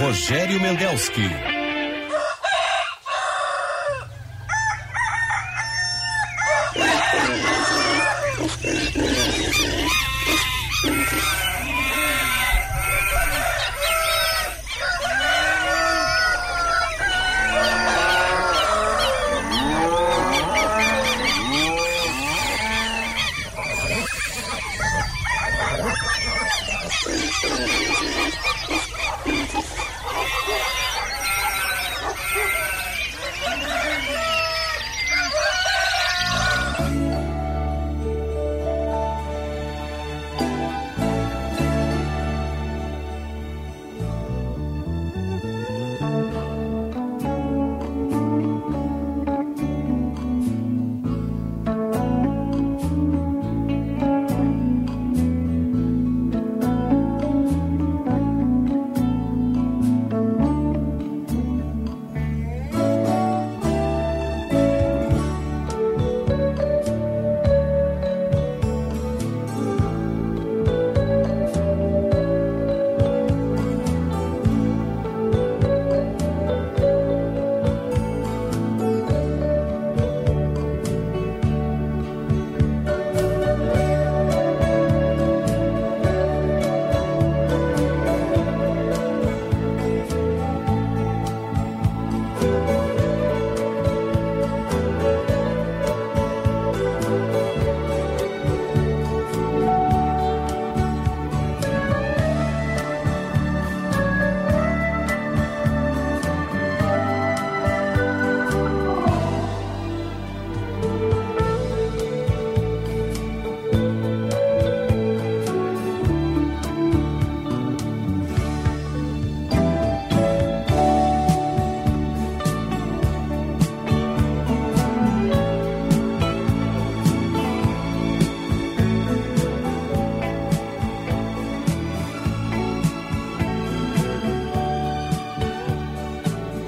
[0.00, 1.59] Rogério Mendelski.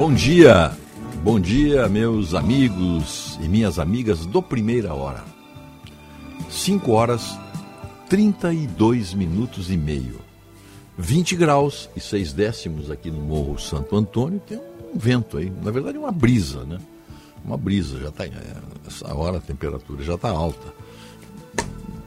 [0.03, 0.77] Bom dia,
[1.23, 5.23] bom dia, meus amigos e minhas amigas do Primeira Hora.
[6.51, 7.39] 5 horas
[8.09, 10.19] 32 minutos e meio.
[10.99, 14.41] 20 graus e 6 décimos aqui no Morro Santo Antônio.
[14.41, 16.81] Tem um vento aí, na verdade, uma brisa, né?
[17.45, 18.25] Uma brisa, já está.
[18.85, 20.75] Essa hora a temperatura já está alta.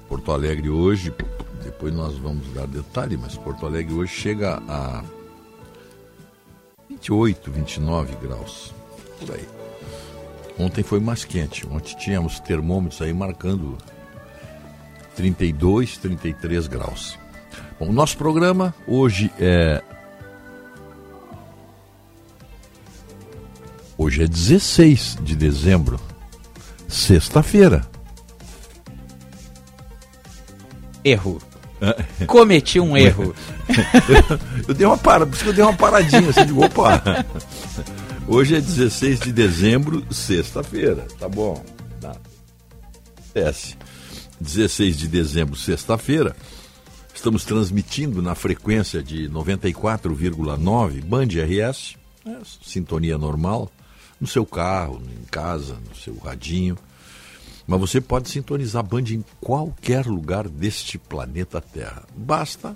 [0.10, 1.14] Porto Alegre hoje,
[1.64, 5.02] depois nós vamos dar detalhe, mas Porto Alegre hoje chega a
[7.06, 8.74] 28, 29 graus.
[9.20, 9.48] Por aí.
[10.58, 11.68] Ontem foi mais quente.
[11.68, 13.78] Ontem tínhamos termômetros aí marcando
[15.16, 17.20] 32, 33 graus.
[17.80, 19.84] Bom, nosso programa hoje é.
[23.98, 26.00] Hoje é 16 de dezembro,
[26.88, 27.88] sexta-feira.
[31.04, 31.40] Erro.
[32.28, 33.36] Cometi um erro.
[33.70, 37.26] eu, eu dei uma parada, por isso que eu dei uma paradinha assim, de opa.
[38.28, 41.64] Hoje é 16 de dezembro, sexta-feira, tá bom.
[42.02, 42.16] Tá.
[43.36, 43.78] S.
[44.40, 46.36] 16 de dezembro, sexta-feira.
[47.14, 53.72] Estamos transmitindo na frequência de 94,9 Band RS, é, sintonia normal,
[54.20, 56.78] no seu carro, em casa, no seu radinho.
[57.68, 62.04] Mas você pode sintonizar Band em qualquer lugar deste planeta Terra.
[62.16, 62.76] Basta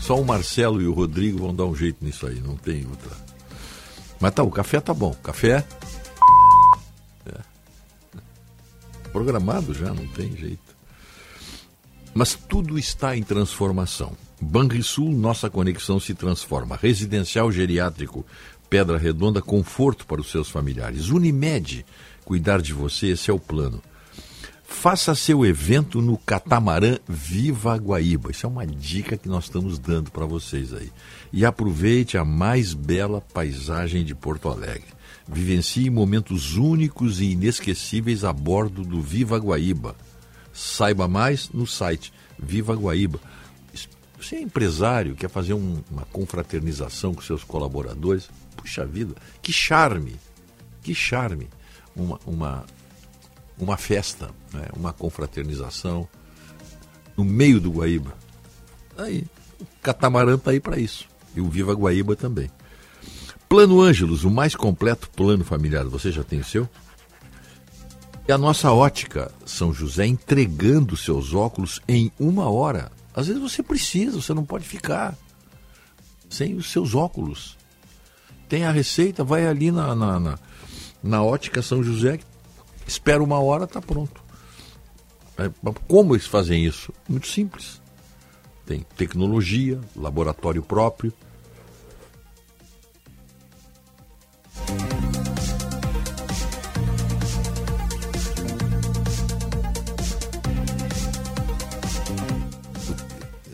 [0.00, 3.10] Só o Marcelo e o Rodrigo vão dar um jeito nisso aí, não tem outra.
[4.20, 5.14] Mas tá, o café tá bom.
[5.22, 5.64] Café.
[7.26, 7.40] É.
[9.10, 10.76] Programado já, não tem jeito.
[12.14, 14.16] Mas tudo está em transformação.
[14.40, 16.78] Banrisul, nossa conexão se transforma.
[16.80, 18.24] Residencial geriátrico,
[18.70, 21.08] Pedra Redonda, conforto para os seus familiares.
[21.08, 21.84] Unimed,
[22.24, 23.82] cuidar de você, esse é o plano.
[24.68, 28.30] Faça seu evento no catamarã Viva Guaíba.
[28.30, 30.90] Isso é uma dica que nós estamos dando para vocês aí.
[31.32, 34.96] E aproveite a mais bela paisagem de Porto Alegre.
[35.28, 39.96] Vivencie momentos únicos e inesquecíveis a bordo do Viva Guaíba.
[40.52, 43.20] Saiba mais no site Viva Guaíba.
[44.20, 48.28] Você é empresário, quer fazer um, uma confraternização com seus colaboradores?
[48.56, 50.16] Puxa vida, que charme!
[50.82, 51.48] Que charme!
[51.94, 52.64] Uma, uma,
[53.58, 54.66] uma festa, né?
[54.76, 56.08] uma confraternização
[57.16, 58.14] no meio do Guaíba.
[58.98, 59.24] Aí,
[59.60, 61.06] o catamarã está aí para isso.
[61.34, 62.50] E o Viva Guaíba também.
[63.48, 65.84] Plano Ângelos, o mais completo plano familiar.
[65.84, 66.68] Você já tem o seu?
[68.28, 72.90] E a nossa ótica São José entregando seus óculos em uma hora.
[73.14, 75.16] Às vezes você precisa, você não pode ficar
[76.28, 77.56] sem os seus óculos.
[78.48, 80.38] Tem a receita, vai ali na, na, na,
[81.02, 82.18] na ótica São José,
[82.86, 84.22] espera uma hora, está pronto.
[85.38, 85.50] É,
[85.86, 86.92] como eles fazem isso?
[87.08, 87.80] Muito simples.
[88.64, 91.12] Tem tecnologia, laboratório próprio.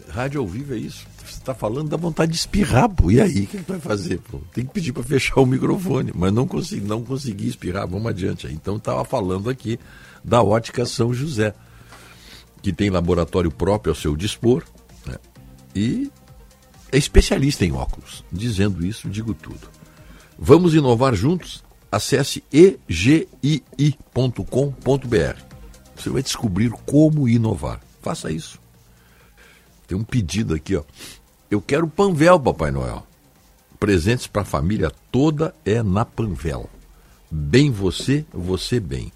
[0.08, 1.11] Rádio ao vivo é isso.
[1.42, 3.10] Está falando, dá vontade de espirrar, pô.
[3.10, 4.20] E aí, o que, que vai fazer?
[4.20, 4.38] Pô?
[4.54, 6.12] Tem que pedir para fechar o microfone.
[6.14, 7.84] Mas não consegui, não consegui espirrar.
[7.88, 8.46] Vamos adiante.
[8.46, 9.76] Então, estava falando aqui
[10.22, 11.52] da ótica São José,
[12.62, 14.62] que tem laboratório próprio ao seu dispor.
[15.04, 15.16] Né?
[15.74, 16.12] E
[16.92, 18.22] é especialista em óculos.
[18.30, 19.68] Dizendo isso, digo tudo.
[20.38, 21.64] Vamos inovar juntos?
[21.90, 23.42] Acesse egii.com.br.
[25.96, 27.80] Você vai descobrir como inovar.
[28.00, 28.60] Faça isso.
[29.88, 30.84] Tem um pedido aqui, ó.
[31.52, 33.06] Eu quero Panvel, Papai Noel.
[33.78, 36.70] Presentes para a família toda é na Panvel.
[37.30, 39.12] Bem você, você bem.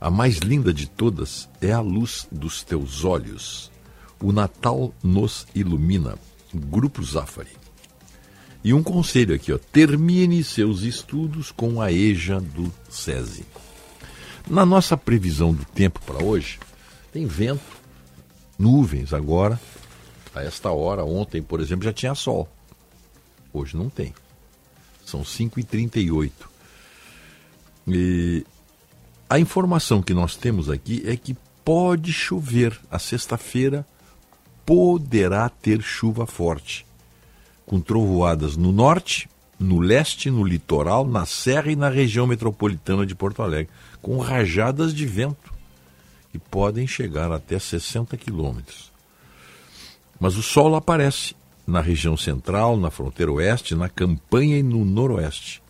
[0.00, 3.70] a mais linda de todas é a luz dos teus olhos.
[4.22, 6.18] O Natal nos ilumina.
[6.52, 7.60] Grupo Zafari.
[8.62, 13.46] E um conselho aqui, ó, termine seus estudos com a EJA do SESI.
[14.48, 16.58] Na nossa previsão do tempo para hoje,
[17.12, 17.62] tem vento,
[18.58, 19.58] nuvens agora.
[20.34, 22.48] A esta hora, ontem, por exemplo, já tinha sol.
[23.52, 24.14] Hoje não tem.
[25.04, 26.30] São 5h38.
[27.88, 28.44] E
[29.28, 32.78] a informação que nós temos aqui é que pode chover.
[32.90, 33.86] A sexta-feira
[34.64, 36.86] poderá ter chuva forte,
[37.66, 43.14] com trovoadas no norte, no leste, no litoral, na serra e na região metropolitana de
[43.14, 45.52] Porto Alegre, com rajadas de vento
[46.32, 48.90] que podem chegar até 60 quilômetros.
[50.18, 51.34] Mas o sol aparece
[51.66, 55.62] na região central, na fronteira oeste, na campanha e no noroeste.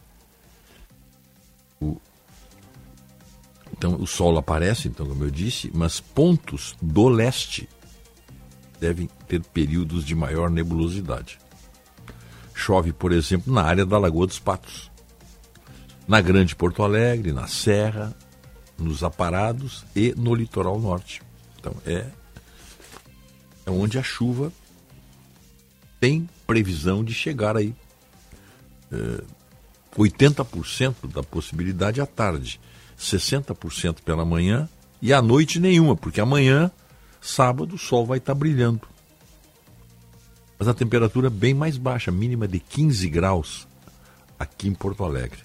[3.80, 7.66] Então, o Sol aparece, então, como eu disse, mas pontos do leste
[8.80, 11.38] devem ter períodos de maior nebulosidade.
[12.54, 14.90] Chove, por exemplo, na área da Lagoa dos Patos,
[16.08, 18.14] na Grande Porto Alegre, na Serra,
[18.78, 21.22] nos Aparados e no litoral norte.
[21.58, 22.06] Então, é,
[23.66, 24.52] é onde a chuva
[26.00, 27.74] tem previsão de chegar aí.
[28.90, 29.22] É,
[29.96, 32.60] 80% da possibilidade à tarde
[33.00, 34.68] 60% pela manhã
[35.00, 36.70] e à noite nenhuma, porque amanhã,
[37.20, 38.82] sábado, o sol vai estar brilhando.
[40.58, 43.68] Mas a temperatura é bem mais baixa, mínima de 15 graus
[44.38, 45.40] aqui em Porto Alegre.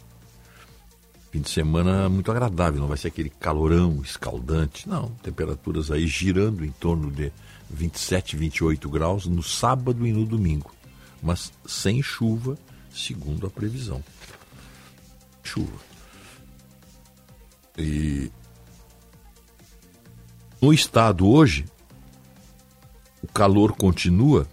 [1.31, 5.09] Fim de semana muito agradável, não vai ser aquele calorão escaldante, não.
[5.21, 7.31] Temperaturas aí girando em torno de
[7.69, 10.73] 27, 28 graus no sábado e no domingo,
[11.21, 12.57] mas sem chuva,
[12.89, 14.03] segundo a previsão.
[15.43, 15.77] Chuva.
[17.77, 18.31] E
[20.65, 21.63] no estado hoje,
[23.21, 24.47] o calor continua.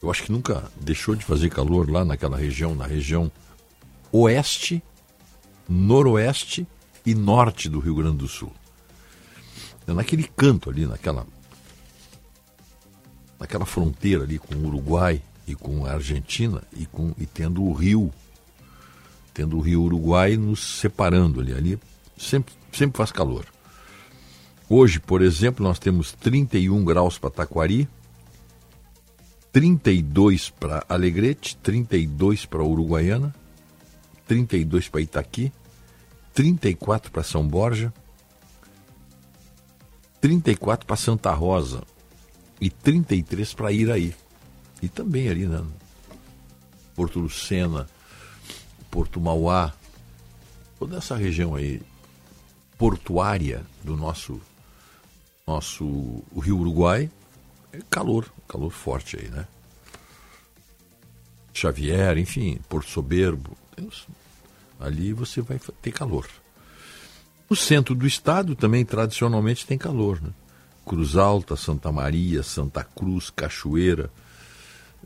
[0.00, 3.28] Eu acho que nunca deixou de fazer calor lá naquela região, na região
[4.12, 4.80] oeste,
[5.68, 6.68] noroeste
[7.04, 8.52] e norte do Rio Grande do Sul.
[9.88, 11.26] É naquele canto ali, naquela
[13.40, 17.72] naquela fronteira ali com o Uruguai e com a Argentina e com e tendo o
[17.72, 18.12] rio
[19.32, 21.78] tendo o rio Uruguai nos separando ali ali
[22.16, 23.46] sempre sempre faz calor.
[24.70, 27.88] Hoje, por exemplo, nós temos 31 graus para Taquari,
[29.50, 33.34] 32 para Alegrete, 32 para Uruguaiana,
[34.26, 35.50] 32 para Itaqui,
[36.34, 37.92] 34 para São Borja,
[40.20, 41.82] 34 para Santa Rosa
[42.60, 44.14] e 33 para Iraí.
[44.82, 45.64] E também ali, né?
[46.94, 47.88] Porto Lucena,
[48.90, 49.72] Porto Mauá,
[50.78, 51.80] toda essa região aí
[52.76, 54.40] portuária do nosso
[55.48, 57.10] nosso o Rio Uruguai,
[57.72, 59.46] é calor, calor forte aí, né?
[61.54, 63.56] Xavier, enfim, Porto Soberbo,
[64.78, 66.28] ali você vai ter calor.
[67.48, 70.30] O centro do estado também tradicionalmente tem calor, né?
[70.84, 74.10] Cruz Alta, Santa Maria, Santa Cruz, Cachoeira,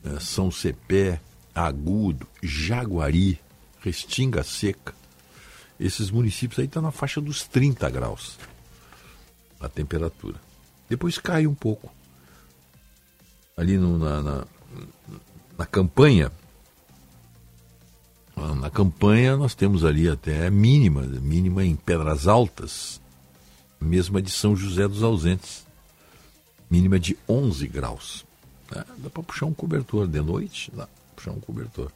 [0.04, 1.20] eh, São Cepé,
[1.54, 3.40] Agudo, Jaguari,
[3.80, 4.94] Restinga Seca.
[5.78, 8.38] Esses municípios aí estão na faixa dos 30 graus
[9.62, 10.38] a temperatura.
[10.88, 11.90] Depois cai um pouco.
[13.56, 14.46] Ali no, na, na,
[15.58, 16.30] na campanha,
[18.60, 23.00] na campanha nós temos ali até mínima, mínima em Pedras Altas,
[23.80, 25.66] mesma de São José dos Ausentes,
[26.70, 28.24] mínima de 11 graus.
[28.74, 31.92] É, dá para puxar um cobertor de noite, dá para puxar um cobertor.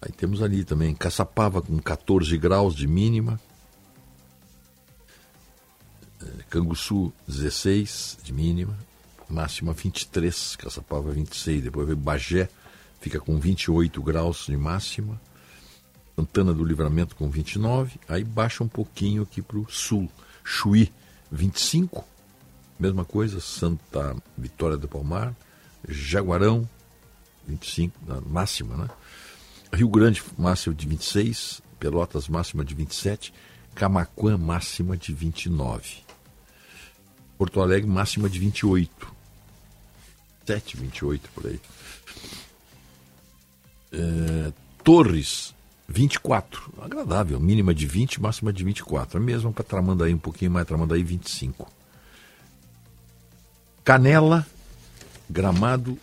[0.00, 3.40] Aí temos ali também Caçapava com 14 graus de mínima,
[6.50, 8.76] Canguçu 16 de mínima,
[9.28, 12.48] máxima 23, Caçapava 26, depois vem Bagé,
[13.00, 15.20] fica com 28 graus de máxima,
[16.16, 20.10] Santana do Livramento com 29, aí baixa um pouquinho aqui para o sul,
[20.44, 20.92] Chuí
[21.30, 22.04] 25,
[22.78, 25.34] mesma coisa, Santa Vitória do Palmar,
[25.88, 26.68] Jaguarão
[27.46, 28.88] 25, máxima, né?
[29.72, 33.32] Rio Grande máxima de 26, Pelotas máxima de 27,
[33.74, 36.01] Camacuã máxima de 29.
[37.42, 39.12] Porto Alegre, máxima de 28.
[40.46, 41.60] 7, 28 por aí.
[43.90, 44.52] É,
[44.84, 45.52] Torres,
[45.88, 46.72] 24.
[46.80, 49.18] Agradável, mínima de 20, máxima de 24.
[49.18, 51.68] A mesma para Tramandaí, um pouquinho mais Tramandaí, 25.
[53.82, 54.46] Canela,
[55.28, 55.98] Gramado,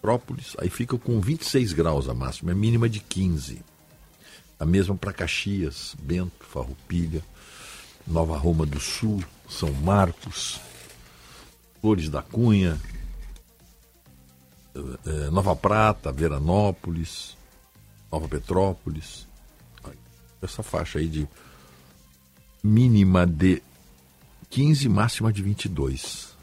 [0.00, 3.60] Própolis, aí fica com 26 graus a máxima, é mínima de 15.
[4.58, 7.22] A mesma para Caxias, Bento, Farroupilha,
[8.06, 10.60] Nova Roma do Sul, São Marcos,
[11.80, 12.80] Flores da Cunha,
[15.06, 17.36] é, Nova Prata, Veranópolis,
[18.10, 19.26] Nova Petrópolis.
[20.42, 21.28] Essa faixa aí de
[22.62, 23.62] mínima de
[24.50, 26.36] 15, máxima de 22.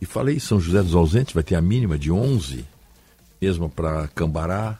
[0.00, 2.64] E falei, São José dos Ausentes vai ter a mínima de 11,
[3.40, 4.78] mesmo para Cambará.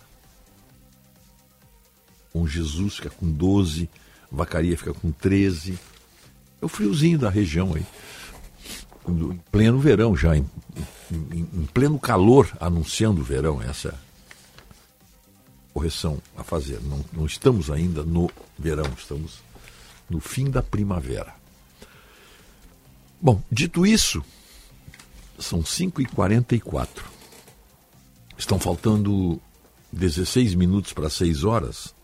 [2.33, 3.91] Com Jesus fica com 12.
[4.31, 5.79] Vacaria fica com 13.
[6.61, 7.85] É o friozinho da região aí.
[9.09, 10.49] Em pleno verão já, em,
[11.11, 13.99] em, em pleno calor, anunciando o verão, essa
[15.73, 16.81] correção a fazer.
[16.83, 19.41] Não, não estamos ainda no verão, estamos
[20.09, 21.35] no fim da primavera.
[23.21, 24.25] Bom, dito isso,
[25.39, 26.89] são 5h44.
[28.37, 29.41] Estão faltando
[29.93, 31.95] 16 minutos para 6 horas.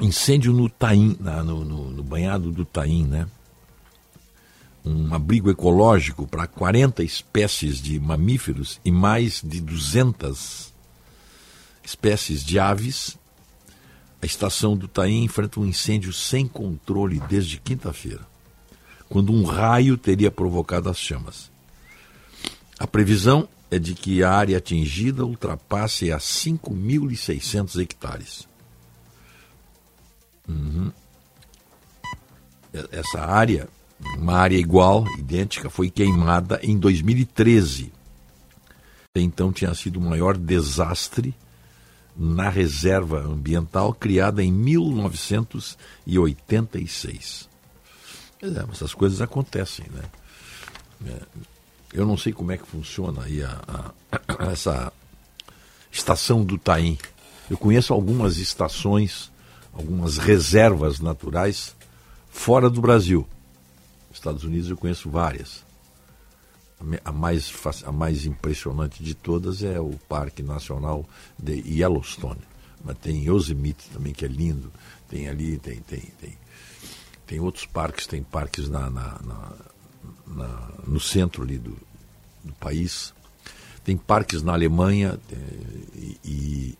[0.00, 3.28] Incêndio no Taim, no, no, no banhado do Taim, né?
[4.84, 10.74] Um abrigo ecológico para 40 espécies de mamíferos e mais de 200
[11.82, 13.16] espécies de aves.
[14.20, 18.26] A estação do Taim enfrenta um incêndio sem controle desde quinta-feira,
[19.08, 21.50] quando um raio teria provocado as chamas.
[22.78, 28.53] A previsão é de que a área atingida ultrapasse a 5.600 hectares.
[30.48, 30.90] Uhum.
[32.90, 33.68] Essa área,
[34.18, 37.92] uma área igual, idêntica, foi queimada em 2013.
[39.16, 41.34] então tinha sido o maior desastre
[42.16, 47.48] na reserva ambiental criada em 1986.
[48.42, 50.04] É, essas coisas acontecem, né?
[51.06, 51.20] É,
[51.92, 53.92] eu não sei como é que funciona aí a, a,
[54.50, 54.92] essa
[55.90, 56.96] estação do Taim.
[57.48, 59.30] Eu conheço algumas estações,
[59.74, 61.74] algumas reservas naturais
[62.30, 63.26] fora do Brasil.
[64.12, 65.64] Estados Unidos eu conheço várias.
[67.04, 67.52] A mais,
[67.84, 71.04] a mais impressionante de todas é o Parque Nacional
[71.38, 72.40] de Yellowstone.
[72.84, 74.70] Mas tem Yosemite também, que é lindo.
[75.08, 76.38] Tem ali, tem, tem, tem,
[77.26, 79.52] tem outros parques, tem parques na, na, na,
[80.26, 81.76] na no centro ali do,
[82.44, 83.14] do país.
[83.82, 85.38] Tem parques na Alemanha tem,
[85.94, 86.78] e, e,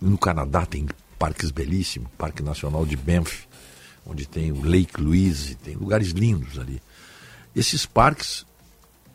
[0.00, 0.86] no Canadá tem
[1.18, 3.46] parques belíssimos, Parque Nacional de Banff,
[4.06, 6.80] onde tem o Lake Louise, tem lugares lindos ali.
[7.54, 8.46] Esses parques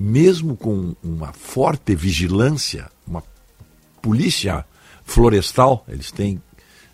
[0.01, 3.23] mesmo com uma forte vigilância, uma
[4.01, 4.65] polícia
[5.03, 6.41] florestal, eles têm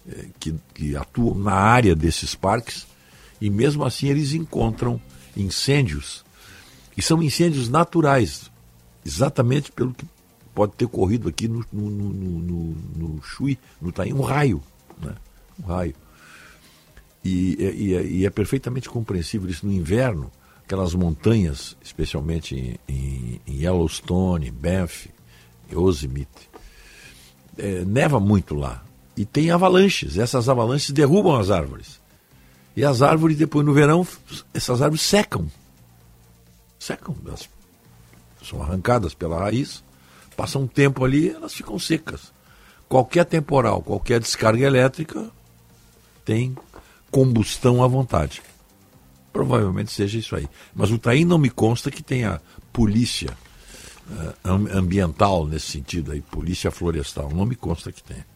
[0.09, 2.85] eh, que, que atuam na área desses parques,
[3.39, 4.99] e mesmo assim eles encontram
[5.37, 6.25] incêndios,
[6.97, 8.51] e são incêndios naturais,
[9.05, 10.05] exatamente pelo que
[10.53, 13.21] pode ter ocorrido aqui no, no, no, no, no
[13.81, 14.61] no Taim, um raio?
[15.59, 15.95] Um raio.
[17.23, 20.31] E, e, e, é perfeitamente compreensível isso no inverno,
[20.63, 25.09] aquelas montanhas, especialmente em, em Yellowstone, Banff,
[25.71, 26.49] Yosemite,
[27.57, 28.83] é, neva muito lá.
[29.15, 30.17] E tem avalanches.
[30.17, 31.99] Essas avalanches derrubam as árvores.
[32.75, 34.07] E as árvores, depois no verão,
[34.53, 35.47] essas árvores secam.
[36.79, 37.15] Secam.
[37.25, 37.49] Elas
[38.43, 39.83] são arrancadas pela raiz,
[40.35, 42.31] passa um tempo ali elas ficam secas.
[42.87, 45.29] Qualquer temporal, qualquer descarga elétrica
[46.27, 46.57] tem
[47.10, 48.41] combustão à vontade.
[49.31, 50.46] Provavelmente seja isso aí.
[50.75, 52.41] Mas o Taim não me consta que tenha
[52.74, 53.31] polícia
[54.10, 57.29] uh, ambiental nesse sentido aí, polícia florestal.
[57.29, 58.27] Não me consta que tenha.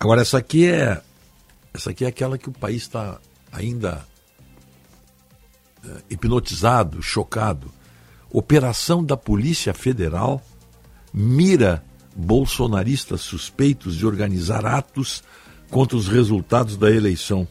[0.00, 1.02] Agora essa aqui é
[1.74, 3.20] essa aqui é aquela que o país está
[3.52, 4.06] ainda
[5.84, 7.70] uh, hipnotizado, chocado.
[8.30, 10.42] Operação da Polícia Federal
[11.12, 15.22] mira bolsonaristas suspeitos de organizar atos
[15.70, 17.48] contra os resultados da eleição.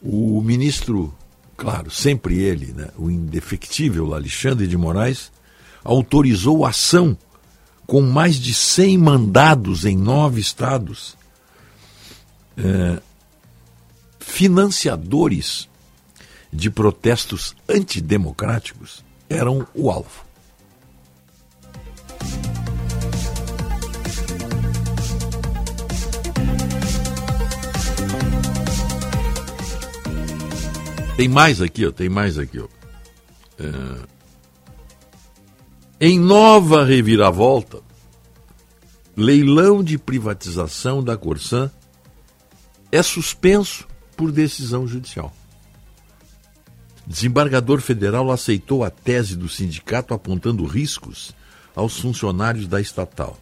[0.00, 1.14] O ministro,
[1.56, 5.32] claro, sempre ele, né, o indefectível Alexandre de Moraes,
[5.82, 7.16] autorizou ação
[7.86, 11.16] com mais de 100 mandados em nove estados.
[12.56, 13.00] É,
[14.18, 15.68] financiadores
[16.52, 20.27] de protestos antidemocráticos eram o alvo.
[31.18, 32.68] Tem mais aqui, ó, tem mais aqui, ó.
[33.58, 34.06] É...
[36.00, 37.80] Em nova reviravolta,
[39.16, 41.72] leilão de privatização da Corsan
[42.92, 45.34] é suspenso por decisão judicial.
[47.04, 51.34] Desembargador federal aceitou a tese do sindicato apontando riscos
[51.74, 53.36] aos funcionários da estatal.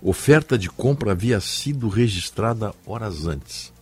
[0.00, 3.74] Oferta de compra havia sido registrada horas antes.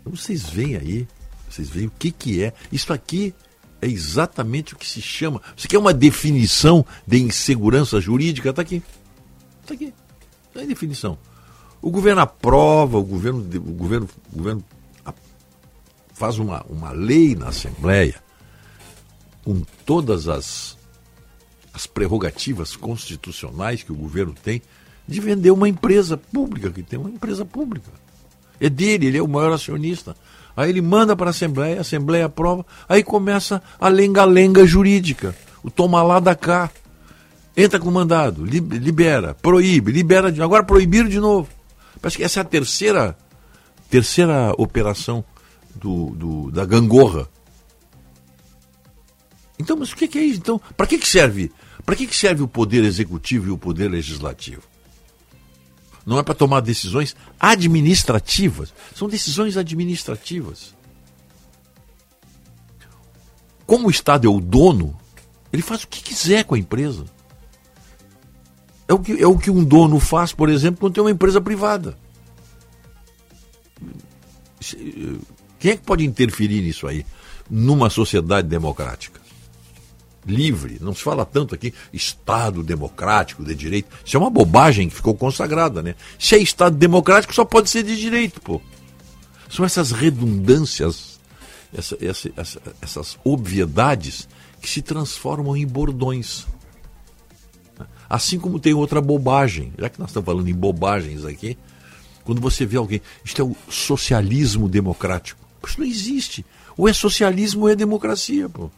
[0.00, 1.06] Então vocês veem aí
[1.54, 2.52] vocês veem o que, que é.
[2.72, 3.32] Isso aqui
[3.80, 5.40] é exatamente o que se chama.
[5.56, 8.50] Você quer uma definição de insegurança jurídica?
[8.50, 8.82] Está aqui.
[9.62, 9.94] Está aqui.
[10.48, 11.16] Está em definição.
[11.80, 14.64] O governo aprova, o governo, o governo, o governo
[16.12, 18.22] faz uma, uma lei na Assembleia
[19.44, 20.76] com todas as,
[21.72, 24.62] as prerrogativas constitucionais que o governo tem
[25.06, 27.90] de vender uma empresa pública, que tem uma empresa pública.
[28.58, 30.16] É dele, ele é o maior acionista.
[30.56, 35.70] Aí ele manda para a Assembleia, a Assembleia aprova, aí começa a lenga-lenga jurídica, o
[35.70, 36.70] toma lá da cá.
[37.56, 41.48] Entra com mandado, libera, proíbe, libera, de, agora proibiram de novo.
[42.00, 43.16] Parece que essa é a terceira,
[43.88, 45.24] terceira operação
[45.74, 47.28] do, do da gangorra.
[49.58, 50.40] Então, mas o que, é isso?
[50.40, 51.52] Então, para que, que serve?
[51.86, 54.62] Para que, que serve o poder executivo e o poder legislativo?
[56.04, 58.72] Não é para tomar decisões administrativas.
[58.94, 60.74] São decisões administrativas.
[63.66, 64.98] Como o Estado é o dono,
[65.52, 67.06] ele faz o que quiser com a empresa.
[68.86, 71.40] É o que, é o que um dono faz, por exemplo, quando tem uma empresa
[71.40, 71.96] privada.
[75.58, 77.06] Quem é que pode interferir nisso aí,
[77.48, 79.23] numa sociedade democrática?
[80.26, 80.78] Livre.
[80.80, 83.88] Não se fala tanto aqui Estado democrático de direito.
[84.04, 85.94] Isso é uma bobagem que ficou consagrada, né?
[86.18, 88.60] Se é Estado democrático, só pode ser de direito, pô.
[89.48, 91.20] São essas redundâncias,
[91.72, 94.28] essa, essa, essa, essas obviedades
[94.60, 96.46] que se transformam em bordões.
[98.08, 101.56] Assim como tem outra bobagem, já que nós estamos falando em bobagens aqui,
[102.24, 105.44] quando você vê alguém, isto é o socialismo democrático.
[105.66, 106.44] Isso não existe.
[106.76, 108.70] Ou é socialismo ou é democracia, pô.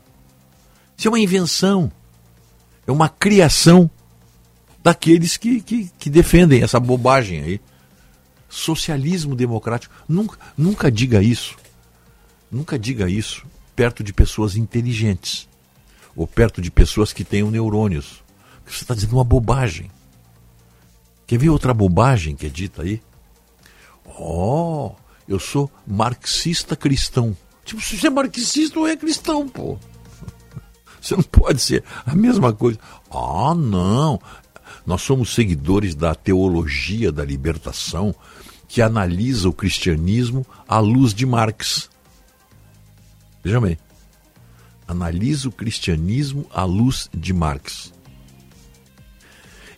[0.96, 1.90] Isso é uma invenção.
[2.86, 3.90] É uma criação
[4.82, 7.60] daqueles que, que, que defendem essa bobagem aí.
[8.48, 9.94] Socialismo democrático.
[10.08, 11.56] Nunca, nunca diga isso.
[12.50, 13.44] Nunca diga isso
[13.76, 15.46] perto de pessoas inteligentes.
[16.16, 18.24] Ou perto de pessoas que tenham neurônios.
[18.64, 19.90] Você está dizendo uma bobagem.
[21.26, 23.02] Quer ver outra bobagem que é dita aí?
[24.18, 24.92] Oh,
[25.28, 27.36] eu sou marxista cristão.
[27.64, 29.78] Tipo, se você é marxista ou é cristão, pô.
[31.06, 32.78] Você não pode ser a mesma coisa.
[33.10, 34.20] Ah, não.
[34.84, 38.12] Nós somos seguidores da teologia da libertação
[38.66, 41.88] que analisa o cristianismo à luz de Marx.
[43.44, 43.78] Veja bem.
[44.88, 47.92] Analisa o cristianismo à luz de Marx.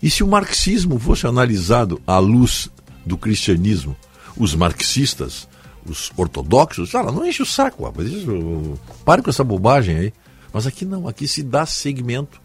[0.03, 2.71] E se o marxismo fosse analisado à luz
[3.05, 3.95] do cristianismo,
[4.35, 5.47] os marxistas,
[5.85, 10.13] os ortodoxos, fala, não enche o saco, rapaz, isso, pare com essa bobagem aí.
[10.53, 12.41] Mas aqui não, aqui se dá segmento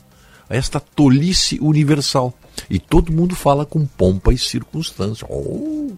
[0.49, 2.33] a esta tolice universal.
[2.69, 5.25] E todo mundo fala com pompa e circunstância.
[5.29, 5.91] Oh,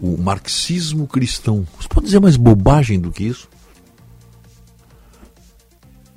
[0.00, 1.66] o marxismo cristão.
[1.78, 3.48] Você pode dizer mais bobagem do que isso?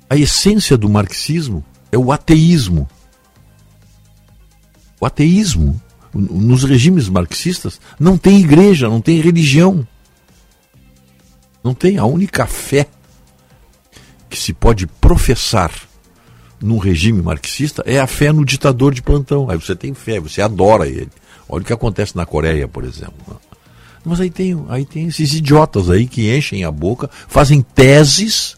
[0.08, 2.88] A essência do marxismo é o ateísmo.
[5.00, 5.80] O ateísmo,
[6.14, 9.86] nos regimes marxistas, não tem igreja, não tem religião.
[11.64, 11.98] Não tem.
[11.98, 12.88] A única fé
[14.32, 15.70] que se pode professar
[16.58, 19.50] num regime marxista é a fé no ditador de plantão.
[19.50, 21.10] Aí você tem fé, você adora ele.
[21.46, 23.38] Olha o que acontece na Coreia, por exemplo.
[24.02, 28.56] Mas aí tem, aí tem esses idiotas aí que enchem a boca, fazem teses,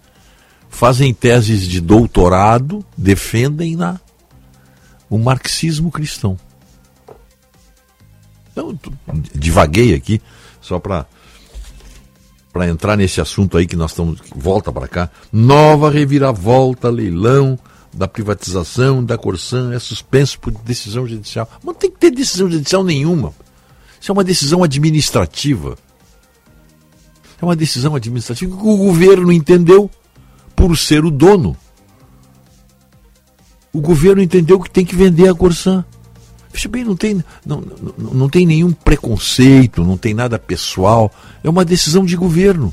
[0.70, 4.00] fazem teses de doutorado, defendem na,
[5.10, 6.38] o marxismo cristão.
[8.52, 8.78] Então,
[9.34, 10.22] divaguei aqui,
[10.60, 11.04] só para
[12.54, 14.20] para entrar nesse assunto aí que nós estamos.
[14.32, 15.10] Volta para cá.
[15.32, 17.58] Nova reviravolta, leilão
[17.92, 21.50] da privatização da Corsan é suspenso por decisão judicial.
[21.64, 23.34] Não tem que ter decisão judicial nenhuma.
[24.00, 25.76] Isso é uma decisão administrativa.
[27.42, 29.90] É uma decisão administrativa que o governo entendeu
[30.54, 31.56] por ser o dono.
[33.72, 35.84] O governo entendeu que tem que vender a Corsan.
[36.54, 37.14] Veja bem, não tem,
[37.44, 41.12] não, não, não tem nenhum preconceito, não tem nada pessoal.
[41.42, 42.72] É uma decisão de governo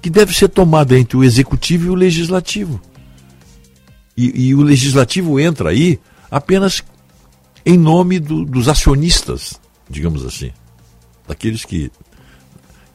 [0.00, 2.80] que deve ser tomada entre o executivo e o legislativo.
[4.16, 6.82] E, e o legislativo entra aí apenas
[7.64, 10.50] em nome do, dos acionistas, digamos assim,
[11.28, 11.92] daqueles que,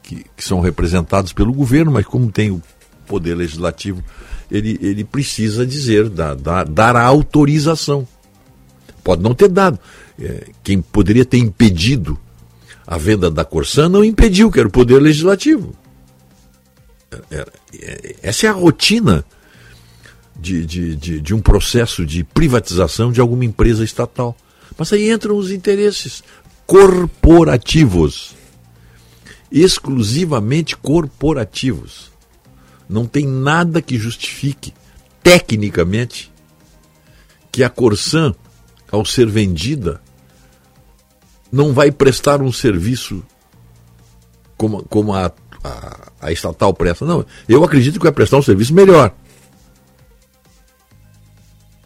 [0.02, 2.60] que, que, são representados pelo governo, mas como tem o
[3.06, 4.02] poder legislativo,
[4.50, 8.06] ele, ele precisa dizer, dar, dar, dar a autorização.
[9.08, 9.78] Pode não ter dado.
[10.20, 12.18] É, quem poderia ter impedido
[12.86, 15.74] a venda da Corsã não impediu, que era o Poder Legislativo.
[17.30, 19.24] É, é, essa é a rotina
[20.38, 24.36] de, de, de, de um processo de privatização de alguma empresa estatal.
[24.76, 26.22] Mas aí entram os interesses
[26.66, 28.36] corporativos
[29.50, 32.12] exclusivamente corporativos.
[32.86, 34.74] Não tem nada que justifique,
[35.22, 36.30] tecnicamente,
[37.50, 38.34] que a Corsan
[38.90, 40.00] ao ser vendida,
[41.50, 43.24] não vai prestar um serviço
[44.56, 47.04] como, como a, a, a estatal presta.
[47.04, 49.14] Não, eu acredito que vai prestar um serviço melhor.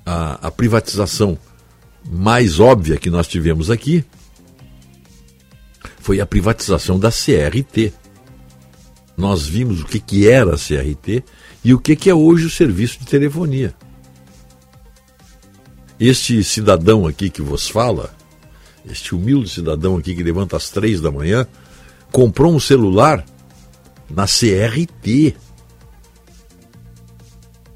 [0.05, 1.38] A, a privatização
[2.05, 4.05] mais óbvia que nós tivemos aqui
[6.01, 7.93] foi a privatização da CRT.
[9.17, 11.23] Nós vimos o que, que era a CRT
[11.62, 13.75] e o que, que é hoje o serviço de telefonia.
[16.05, 18.12] Este cidadão aqui que vos fala,
[18.85, 21.47] este humilde cidadão aqui que levanta às três da manhã,
[22.11, 23.25] comprou um celular
[24.11, 25.37] na CRT.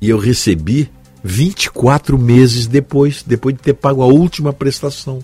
[0.00, 0.90] E eu recebi
[1.22, 5.22] 24 meses depois, depois de ter pago a última prestação.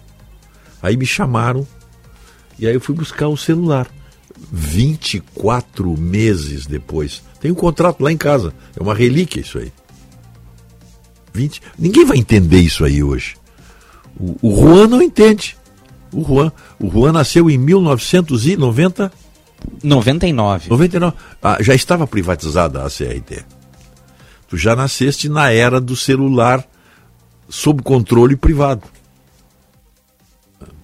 [0.81, 1.67] Aí me chamaram
[2.57, 3.91] e aí eu fui buscar o celular.
[4.53, 7.21] 24 meses depois.
[7.41, 8.55] Tem um contrato lá em casa.
[8.79, 9.73] É uma relíquia isso aí.
[11.33, 11.62] 20.
[11.79, 13.37] Ninguém vai entender isso aí hoje.
[14.18, 15.57] O, o Juan não entende.
[16.12, 19.12] O Juan, o Juan nasceu em 1990.
[19.83, 20.68] 99.
[20.68, 21.16] 99.
[21.42, 23.45] Ah, já estava privatizada a CRT.
[24.49, 26.66] Tu já nasceste na era do celular
[27.49, 28.83] sob controle privado.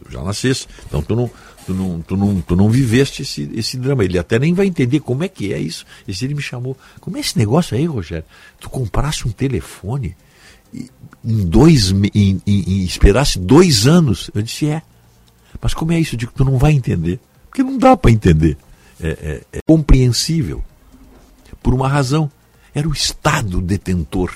[0.08, 0.66] já nascesse.
[0.86, 1.30] Então tu não,
[1.66, 4.04] tu não, tu não, tu não viveste esse, esse drama.
[4.04, 5.84] Ele até nem vai entender como é que é isso.
[6.06, 6.76] Esse ele me chamou.
[7.00, 8.24] Como é esse negócio aí, Rogério?
[8.58, 10.16] Tu comprasse um telefone
[10.72, 14.30] em dois em, em, em, esperasse dois anos.
[14.34, 14.82] Eu disse, é.
[15.60, 16.14] Mas como é isso?
[16.14, 17.20] Eu digo, tu não vai entender.
[17.48, 18.56] Porque não dá para entender.
[19.00, 20.62] É, é, é compreensível.
[21.62, 22.30] Por uma razão.
[22.74, 24.32] Era o Estado detentor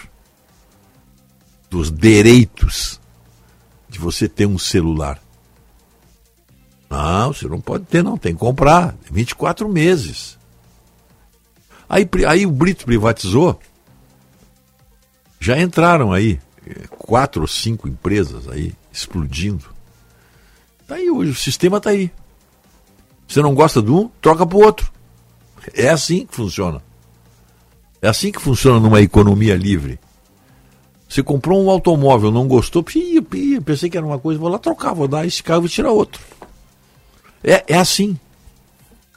[1.71, 3.01] dos direitos
[3.89, 5.23] de você ter um celular.
[6.91, 8.95] Não, você não pode ter, não, tem que comprar.
[9.11, 10.39] 24 meses.
[11.89, 13.59] Aí, aí o Brito privatizou.
[15.43, 19.65] Já entraram aí eh, quatro ou cinco empresas aí explodindo.
[20.87, 22.13] Tá aí hoje, o sistema está aí.
[23.27, 24.93] Você não gosta de um, troca para o outro.
[25.75, 26.81] É assim que funciona.
[28.01, 29.99] É assim que funciona numa economia livre.
[31.09, 34.61] Você comprou um automóvel, não gostou, pia, pia, pensei que era uma coisa, vou lá
[34.61, 36.23] trocar, vou dar esse carro e tirar outro.
[37.43, 38.17] É, é assim.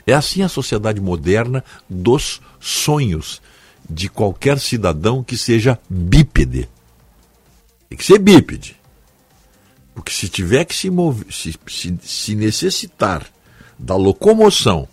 [0.07, 3.43] É assim a sociedade moderna dos sonhos
[3.89, 6.69] de qualquer cidadão que seja bípede.
[7.89, 8.79] Tem que ser bípede.
[9.93, 13.25] Porque se tiver que se mover, se, se, se necessitar
[13.77, 14.87] da locomoção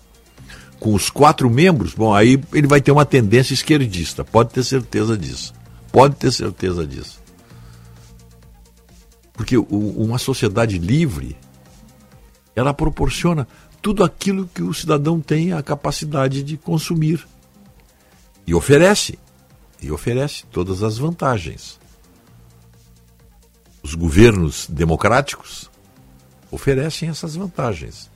[0.79, 5.17] com os quatro membros, bom, aí ele vai ter uma tendência esquerdista, pode ter certeza
[5.17, 5.55] disso.
[5.93, 7.21] Pode ter certeza disso.
[9.33, 11.37] Porque uma sociedade livre,
[12.55, 13.47] ela proporciona
[13.81, 17.27] tudo aquilo que o cidadão tem a capacidade de consumir.
[18.47, 19.19] E oferece.
[19.81, 21.79] E oferece todas as vantagens.
[23.83, 25.71] Os governos democráticos
[26.51, 28.11] oferecem essas vantagens.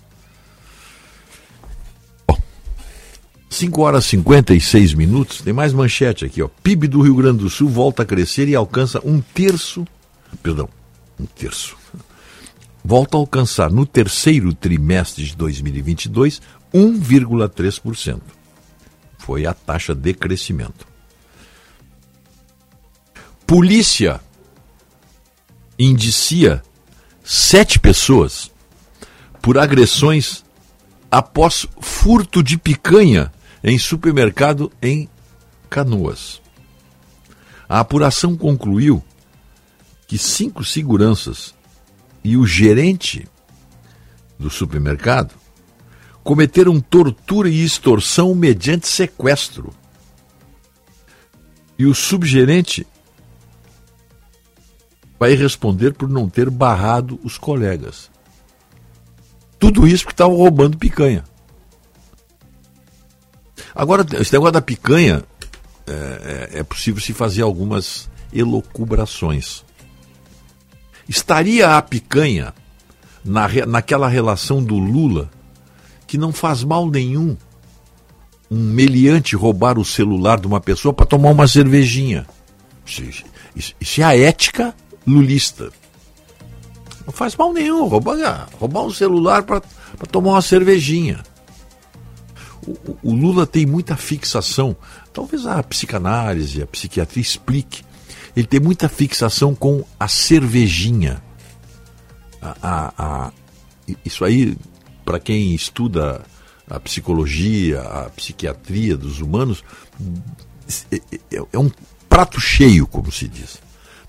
[3.57, 5.41] 5 horas e 56 minutos.
[5.41, 6.49] Tem mais manchete aqui, ó.
[6.63, 9.87] PIB do Rio Grande do Sul volta a crescer e alcança um terço.
[10.43, 10.69] Perdão,
[11.19, 11.77] um terço.
[12.85, 18.21] Volta a alcançar no terceiro trimestre de 2022 1,3%.
[19.27, 20.87] Foi a taxa de crescimento.
[23.45, 24.21] Polícia
[25.77, 26.63] indicia
[27.25, 28.53] sete pessoas
[29.43, 30.45] por agressões
[31.11, 33.33] após furto de picanha
[33.65, 35.09] em supermercado em
[35.69, 36.41] Canoas.
[37.69, 39.03] A apuração concluiu
[40.07, 41.53] que cinco seguranças
[42.23, 43.27] e o gerente
[44.39, 45.35] do supermercado
[46.27, 49.73] cometeram tortura e extorsão mediante sequestro.
[51.79, 52.85] E o subgerente
[55.21, 58.11] vai responder por não ter barrado os colegas.
[59.57, 61.23] Tudo isso porque estavam roubando picanha.
[63.73, 65.23] Agora, esse negócio da picanha,
[65.87, 69.65] é, é, é possível se fazer algumas elocubrações.
[71.09, 72.53] Estaria a picanha
[73.25, 75.31] na, naquela relação do Lula
[76.07, 77.37] que não faz mal nenhum
[78.51, 82.27] um meliante roubar o celular de uma pessoa para tomar uma cervejinha.
[82.87, 84.75] Isso, é a ética
[85.07, 85.71] lulista.
[87.05, 89.61] Não faz mal nenhum roubar, roubar um celular para
[90.11, 91.23] tomar uma cervejinha
[92.67, 94.77] o, o Lula tem muita fixação,
[95.13, 97.85] talvez a psicanálise, a psiquiatria explique.
[98.35, 101.23] Ele tem muita fixação com a cervejinha.
[102.43, 103.33] A, a, a,
[104.05, 104.57] isso aí,
[105.07, 106.21] para quem estuda
[106.69, 109.63] a psicologia, a psiquiatria dos humanos,
[110.91, 111.71] é, é, é, um
[112.09, 113.59] prato cheio, como se diz.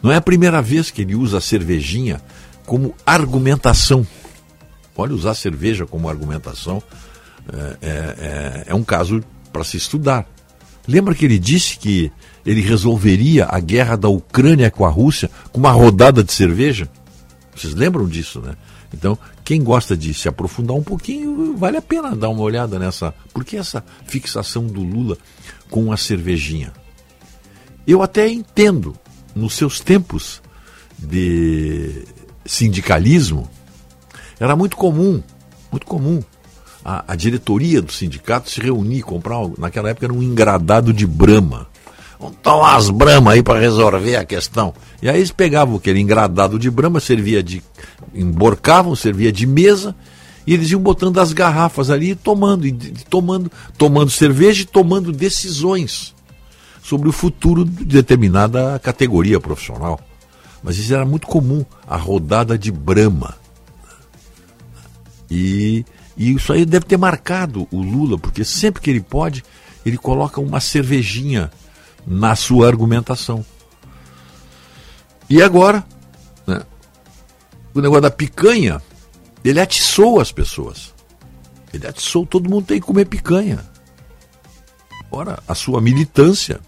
[0.02, 2.20] Não é a primeira vez que ele usa a cervejinha
[2.66, 4.06] como argumentação.
[4.96, 6.82] Pode usar cerveja como argumentação
[7.54, 10.28] é, é, é, é um caso para se estudar.
[10.88, 12.12] Lembra que ele disse que
[12.46, 16.90] ele resolveria a guerra da Ucrânia com a Rússia com uma rodada de cerveja?
[17.56, 18.56] Vocês lembram disso, né?
[18.94, 23.14] Então, quem gosta de se aprofundar um pouquinho, vale a pena dar uma olhada nessa.
[23.34, 25.18] Por que essa fixação do Lula
[25.70, 26.74] com a cervejinha?
[27.88, 28.94] Eu até entendo,
[29.34, 30.42] nos seus tempos
[31.00, 32.04] de
[32.46, 33.50] sindicalismo,
[34.38, 35.24] era muito comum,
[35.72, 36.22] muito comum
[36.84, 41.70] a, a, diretoria do sindicato se reunir, comprar, naquela época era um engradado de brama.
[42.20, 44.74] Vamos tomar as brama aí para resolver a questão.
[45.02, 47.62] E aí eles pegavam aquele engradado de brama, servia de.
[48.14, 49.96] emborcavam, servia de mesa,
[50.46, 52.72] e eles iam botando as garrafas ali e tomando, e
[53.10, 56.16] tomando, tomando cerveja e tomando decisões
[56.82, 60.00] sobre o futuro de determinada categoria profissional.
[60.64, 63.36] Mas isso era muito comum, a rodada de brama.
[65.30, 65.86] E
[66.18, 69.44] e isso aí deve ter marcado o Lula, porque sempre que ele pode,
[69.86, 71.52] ele coloca uma cervejinha
[72.08, 73.46] na sua argumentação.
[75.30, 75.86] E agora,
[76.48, 76.62] né,
[77.74, 78.82] o negócio da picanha,
[79.44, 80.94] Ele atiçou as pessoas.
[81.74, 83.60] Ele atiçou, todo mundo tem que comer picanha.
[85.12, 86.62] Ora, a sua militância.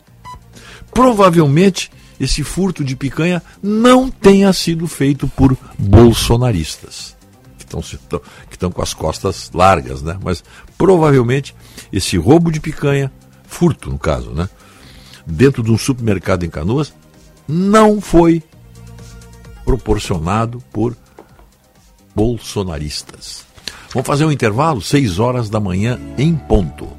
[0.91, 7.15] Provavelmente esse furto de picanha não tenha sido feito por bolsonaristas,
[7.57, 10.19] que estão, que estão com as costas largas, né?
[10.21, 10.43] Mas
[10.77, 11.55] provavelmente
[11.93, 13.09] esse roubo de picanha,
[13.47, 14.49] furto no caso, né?
[15.29, 16.93] Dentro de um supermercado em Canoas,
[17.47, 18.43] não foi
[19.63, 20.95] proporcionado por
[22.15, 23.45] bolsonaristas.
[23.93, 26.98] Vamos fazer um intervalo, 6 horas da manhã em ponto.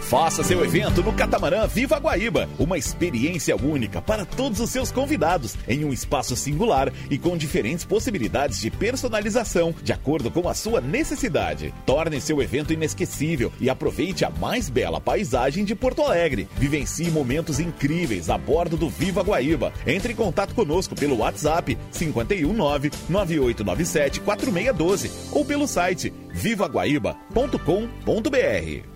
[0.00, 5.56] Faça seu evento no Catamarã Viva Guaíba, uma experiência única para todos os seus convidados,
[5.68, 10.80] em um espaço singular e com diferentes possibilidades de personalização, de acordo com a sua
[10.80, 11.72] necessidade.
[11.86, 16.48] Torne seu evento inesquecível e aproveite a mais bela paisagem de Porto Alegre.
[16.56, 19.72] Vivencie momentos incríveis a bordo do Viva Guaíba.
[19.86, 28.89] Entre em contato conosco pelo WhatsApp 519 9897 4612 ou pelo site vivaguaíba.com.br.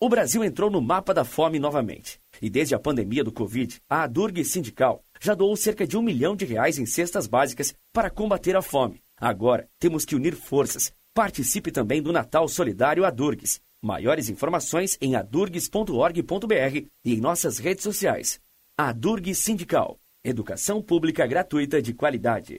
[0.00, 2.18] O Brasil entrou no mapa da fome novamente.
[2.42, 6.34] E desde a pandemia do Covid, a Adurg Sindical já doou cerca de um milhão
[6.34, 9.00] de reais em cestas básicas para combater a fome.
[9.16, 10.92] Agora, temos que unir forças.
[11.14, 13.60] Participe também do Natal Solidário Adurgs.
[13.82, 18.40] Maiores informações em adurgs.org.br e em nossas redes sociais.
[18.76, 19.98] Adurg Sindical.
[20.24, 22.58] Educação pública gratuita de qualidade.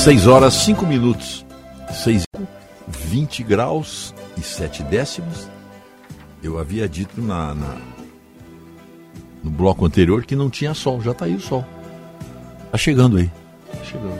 [0.03, 1.45] 6 horas 5 minutos.
[2.03, 2.25] 6,
[2.89, 5.47] 20 graus e 7 décimos.
[6.43, 7.77] Eu havia dito na, na,
[9.41, 11.01] no bloco anterior que não tinha sol.
[11.01, 11.65] Já está aí o sol.
[12.65, 13.31] Está chegando aí.
[13.71, 14.19] Tá chegando.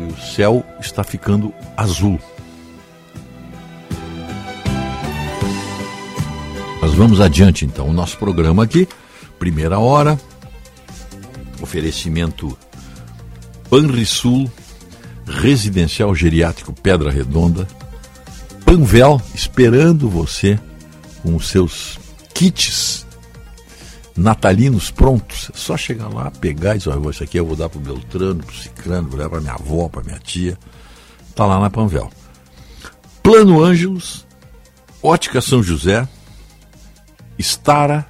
[0.00, 2.18] E o céu está ficando azul.
[6.80, 7.90] Nós vamos adiante então.
[7.90, 8.88] O nosso programa aqui,
[9.38, 10.18] primeira hora,
[11.60, 12.56] oferecimento
[13.68, 14.50] Panrisul,
[15.28, 17.66] Residencial Geriátrico Pedra Redonda,
[18.64, 20.58] Panvel esperando você
[21.22, 21.98] com os seus
[22.34, 23.06] kits
[24.16, 25.50] natalinos prontos.
[25.54, 28.42] É só chegar lá, pegar e dizer, isso aqui eu vou dar para o Beltrano,
[28.42, 30.58] para o Cicrano, vou dar para minha avó, para minha tia.
[31.28, 32.10] Está lá na Panvel.
[33.22, 34.26] Plano Ângelos,
[35.02, 36.08] Ótica São José,
[37.38, 38.06] Estara,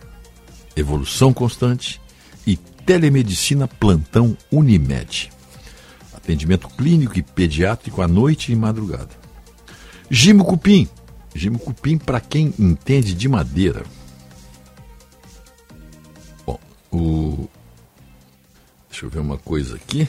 [0.74, 2.00] Evolução Constante
[2.46, 5.30] e Telemedicina Plantão Unimed.
[6.28, 9.08] Atendimento clínico e pediátrico à noite e madrugada.
[10.10, 10.86] Gimo Cupim.
[11.34, 13.82] Gimo Cupim para quem entende de madeira.
[16.44, 16.60] Bom,
[16.92, 17.48] o...
[18.90, 20.06] deixa eu ver uma coisa aqui.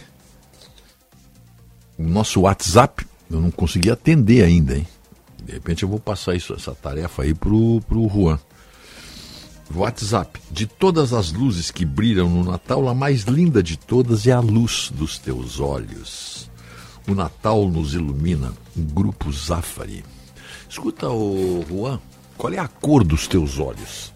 [1.97, 4.85] O nosso WhatsApp, eu não consegui atender ainda, hein?
[5.41, 8.37] De repente eu vou passar isso, essa tarefa aí pro, pro Juan.
[9.73, 10.39] WhatsApp.
[10.51, 14.39] De todas as luzes que brilham no Natal, a mais linda de todas é a
[14.39, 16.49] luz dos teus olhos.
[17.07, 18.53] O Natal nos ilumina.
[18.75, 20.03] Grupo Zafari.
[20.69, 21.99] Escuta, o Juan,
[22.37, 24.13] qual é a cor dos teus olhos?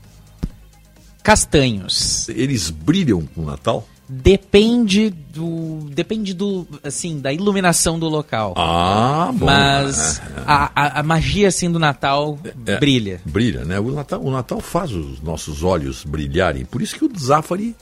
[1.23, 2.29] Castanhos.
[2.29, 3.87] Eles brilham com o Natal?
[4.07, 5.89] Depende do.
[5.91, 6.67] Depende do.
[6.83, 8.53] Assim, da iluminação do local.
[8.57, 9.45] Ah, bom.
[9.45, 13.21] Mas a, a, a magia, assim, do Natal É, brilha.
[13.25, 13.79] Brilha, né?
[13.79, 16.65] O Natal, o Natal faz os nossos olhos brilharem.
[16.65, 17.75] Por isso que o Zafari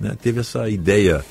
[0.00, 1.24] né, teve essa ideia,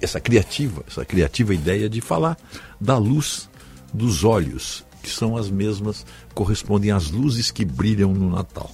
[0.00, 2.38] essa criativa, essa criativa ideia de falar
[2.80, 3.50] da luz
[3.92, 8.70] dos olhos, que são as mesmas, correspondem às luzes que brilham no Natal.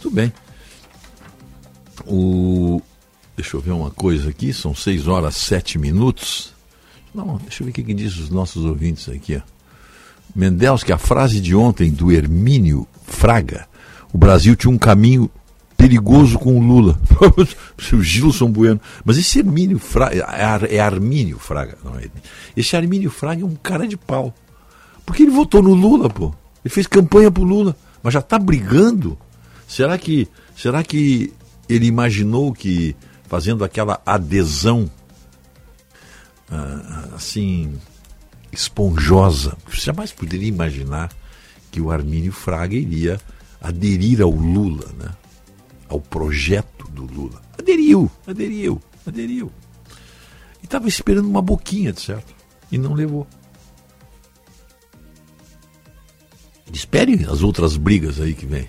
[0.00, 0.32] Tudo bem.
[2.06, 2.80] O,
[3.38, 6.52] deixa eu ver uma coisa aqui, são 6 horas 7 minutos.
[7.14, 9.36] Não, deixa eu ver o que, que diz os nossos ouvintes aqui.
[9.36, 9.40] Ó.
[10.34, 13.68] Mendels, que a frase de ontem do Hermínio Fraga,
[14.12, 15.30] o Brasil tinha um caminho
[15.76, 17.00] perigoso com o Lula.
[17.94, 18.80] o Gilson Bueno.
[19.04, 22.10] Mas esse Hermínio Fraga, é é Armínio Fraga, não é?
[22.56, 24.34] Esse Armínio Fraga é um cara de pau.
[25.06, 26.34] Porque ele votou no Lula, pô.
[26.64, 29.16] Ele fez campanha pro Lula, mas já está brigando.
[29.68, 30.26] Será que,
[30.56, 31.32] será que
[31.68, 32.96] ele imaginou que
[33.28, 34.90] fazendo aquela adesão
[36.50, 37.78] ah, assim
[38.50, 41.12] esponjosa, você jamais poderia imaginar
[41.70, 43.20] que o Armínio Fraga iria
[43.60, 45.10] aderir ao Lula, né?
[45.88, 47.42] Ao projeto do Lula.
[47.58, 49.52] Aderiu, aderiu, aderiu.
[50.62, 52.34] E estava esperando uma boquinha, de certo?
[52.72, 53.26] E não levou.
[56.72, 58.68] Espere as outras brigas aí que vem.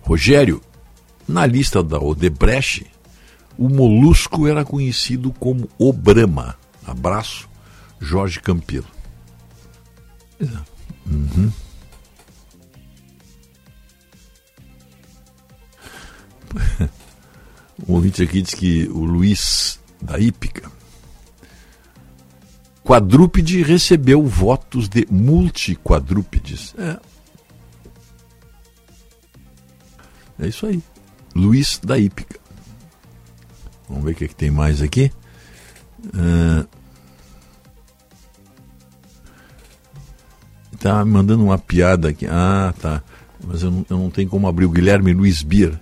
[0.00, 0.60] Rogério,
[1.28, 2.86] na lista da Odebrecht,
[3.58, 6.56] o molusco era conhecido como o Brahma.
[6.86, 7.48] Abraço,
[8.00, 8.40] Jorge
[10.40, 10.46] é.
[11.06, 11.52] Uhum.
[17.86, 20.68] O ouvinte aqui diz que o Luiz da Hípica
[22.84, 26.74] quadrúpede recebeu votos de multiquadrúpedes.
[26.76, 26.98] É.
[30.40, 30.82] É isso aí.
[31.38, 32.38] Luiz da Hípica.
[33.88, 35.10] Vamos ver o que, é que tem mais aqui.
[36.14, 36.66] Ah,
[40.78, 42.26] tá mandando uma piada aqui.
[42.26, 43.02] Ah, tá.
[43.46, 44.66] Mas eu não, eu não tenho como abrir.
[44.66, 45.78] O Guilherme Luiz Bier,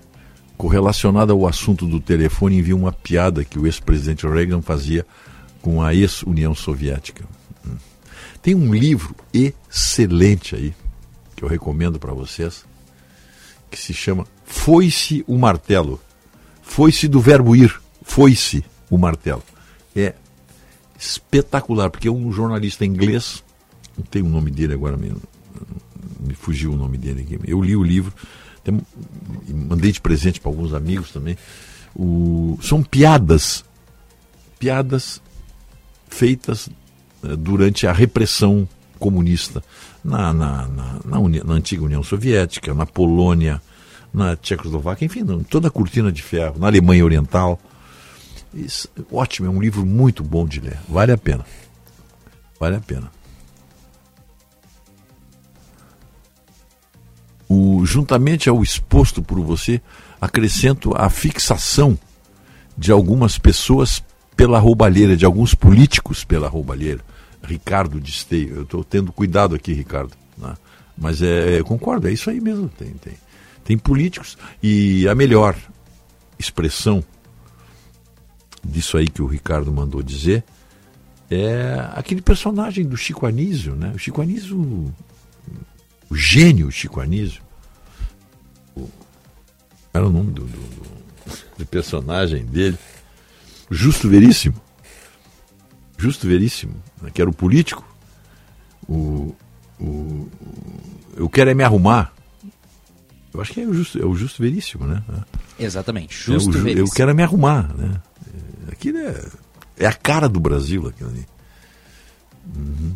[0.57, 5.07] correlacionado ao assunto do telefone, envia uma piada que o ex-presidente Reagan fazia
[5.63, 7.25] com a ex-União Soviética.
[7.67, 7.77] Hum.
[8.43, 10.75] Tem um livro excelente aí,
[11.35, 12.65] que eu recomendo para vocês,
[13.71, 16.01] que se chama Foi-se o Martelo.
[16.63, 17.79] Foi-se do verbo ir.
[18.03, 19.43] Foi-se o martelo.
[19.95, 20.15] É
[20.99, 23.43] espetacular, porque um jornalista inglês,
[23.97, 25.21] não tem o nome dele agora mesmo,
[26.21, 27.39] me fugiu o nome dele aqui.
[27.47, 28.13] Eu li o livro,
[29.49, 31.37] mandei de presente para alguns amigos também.
[31.95, 33.65] O, são piadas,
[34.59, 35.21] piadas
[36.09, 36.69] feitas
[37.23, 38.69] eh, durante a repressão
[38.99, 39.63] comunista
[40.05, 43.61] na, na, na, na na antiga União Soviética, na Polônia,
[44.17, 47.61] na Tchecoslováquia, enfim, toda a cortina de ferro, na Alemanha Oriental.
[48.55, 51.45] Isso, ótimo, é um livro muito bom de ler, vale a pena.
[52.59, 53.13] Vale a pena.
[57.47, 59.83] O, juntamente ao exposto por você,
[60.19, 61.99] acrescento a fixação
[62.77, 64.03] de algumas pessoas
[64.35, 67.05] pela roubalheira de alguns políticos pela roubalheira.
[67.43, 70.13] Ricardo de Esteio, eu estou tendo cuidado aqui, Ricardo.
[70.39, 70.55] Né?
[70.97, 72.69] Mas é, é, concordo, é isso aí mesmo.
[72.71, 73.13] Tem, tem,
[73.67, 74.39] tem políticos.
[74.63, 75.57] E a melhor
[76.39, 77.05] expressão
[78.65, 80.45] disso aí que o Ricardo mandou dizer
[81.29, 83.93] é aquele personagem do Chico Anísio, né?
[83.95, 84.57] O Chico Anísio,
[86.09, 87.43] o gênio Chico Anísio,
[88.77, 88.89] o,
[89.93, 90.61] era o nome do, do,
[91.59, 92.79] do personagem dele,
[93.69, 94.55] Justo Veríssimo,
[95.99, 97.11] Justo Veríssimo, né?
[97.13, 97.85] que era o político,
[98.89, 99.35] o,
[99.81, 100.29] o,
[101.17, 102.16] eu quero é me arrumar.
[103.37, 105.03] Eu acho que é o Justo, é o justo Veríssimo, né?
[105.59, 106.89] Exatamente, Justo é o, Veríssimo.
[106.89, 108.01] Eu quero é me arrumar, né?
[108.69, 109.15] Aquilo é
[109.79, 111.27] é a cara do Brasil aquilo ali.
[112.55, 112.95] Uhum.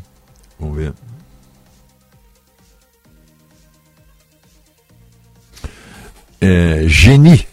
[0.59, 0.95] Vamos ver.
[6.41, 7.47] É, Geni,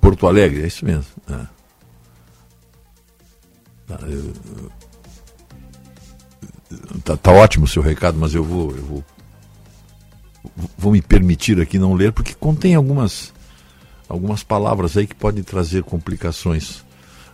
[0.00, 1.06] Porto Alegre, é isso mesmo.
[1.28, 1.46] É.
[3.86, 4.34] Tá, eu,
[7.04, 9.04] tá, tá, ótimo o seu recado, mas eu vou, eu vou,
[10.76, 13.32] vou me permitir aqui não ler, porque contém algumas,
[14.08, 16.82] algumas palavras aí que podem trazer complicações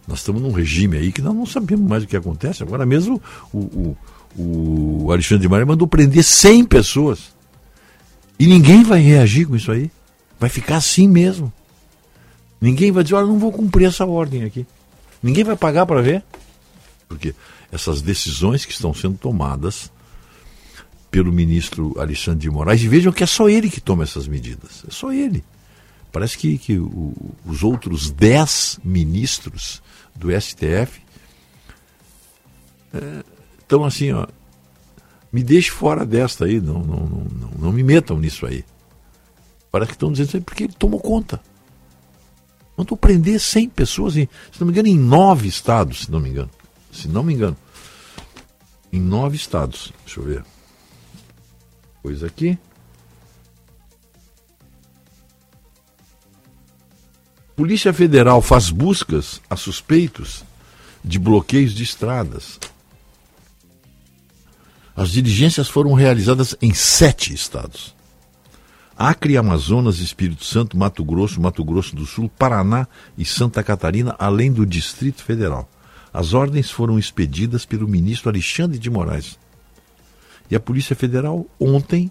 [0.06, 2.62] nós estamos num regime aí que nós não sabemos mais o que acontece.
[2.62, 3.20] Agora mesmo
[3.52, 3.96] o, o,
[4.36, 7.32] o Alexandre de Maria mandou prender 100 pessoas.
[8.38, 9.90] E ninguém vai reagir com isso aí.
[10.38, 11.52] Vai ficar assim mesmo.
[12.60, 14.66] Ninguém vai dizer, olha, não vou cumprir essa ordem aqui.
[15.22, 16.22] Ninguém vai pagar para ver.
[17.08, 17.34] Porque
[17.72, 19.90] essas decisões que estão sendo tomadas
[21.14, 24.84] pelo ministro Alexandre de Moraes, e vejam que é só ele que toma essas medidas.
[24.84, 25.44] É só ele.
[26.10, 27.14] Parece que, que o,
[27.46, 29.80] os outros dez ministros
[30.12, 31.00] do STF
[33.60, 34.26] estão é, assim, ó,
[35.32, 38.64] me deixe fora desta aí, não, não, não, não, não me metam nisso aí.
[39.70, 41.40] Parece que estão dizendo isso aí porque ele tomou conta.
[42.76, 46.30] Mandou prender 100 pessoas, em, se não me engano, em nove estados, se não me
[46.30, 46.50] engano.
[46.90, 47.56] Se não me engano.
[48.92, 49.92] Em nove estados.
[50.04, 50.53] Deixa eu ver.
[52.04, 52.58] Coisa aqui.
[57.56, 60.44] Polícia Federal faz buscas a suspeitos
[61.02, 62.60] de bloqueios de estradas.
[64.94, 67.94] As diligências foram realizadas em sete estados:
[68.98, 72.86] Acre, Amazonas, Espírito Santo, Mato Grosso, Mato Grosso do Sul, Paraná
[73.16, 75.66] e Santa Catarina, além do Distrito Federal.
[76.12, 79.38] As ordens foram expedidas pelo ministro Alexandre de Moraes.
[80.50, 82.10] E a Polícia Federal ontem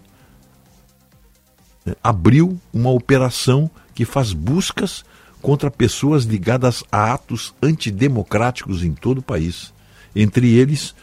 [1.84, 5.04] né, abriu uma operação que faz buscas
[5.40, 9.72] contra pessoas ligadas a atos antidemocráticos em todo o país,
[10.16, 10.94] entre eles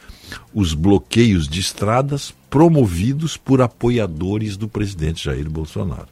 [0.54, 6.08] os bloqueios de estradas promovidos por apoiadores do presidente Jair Bolsonaro.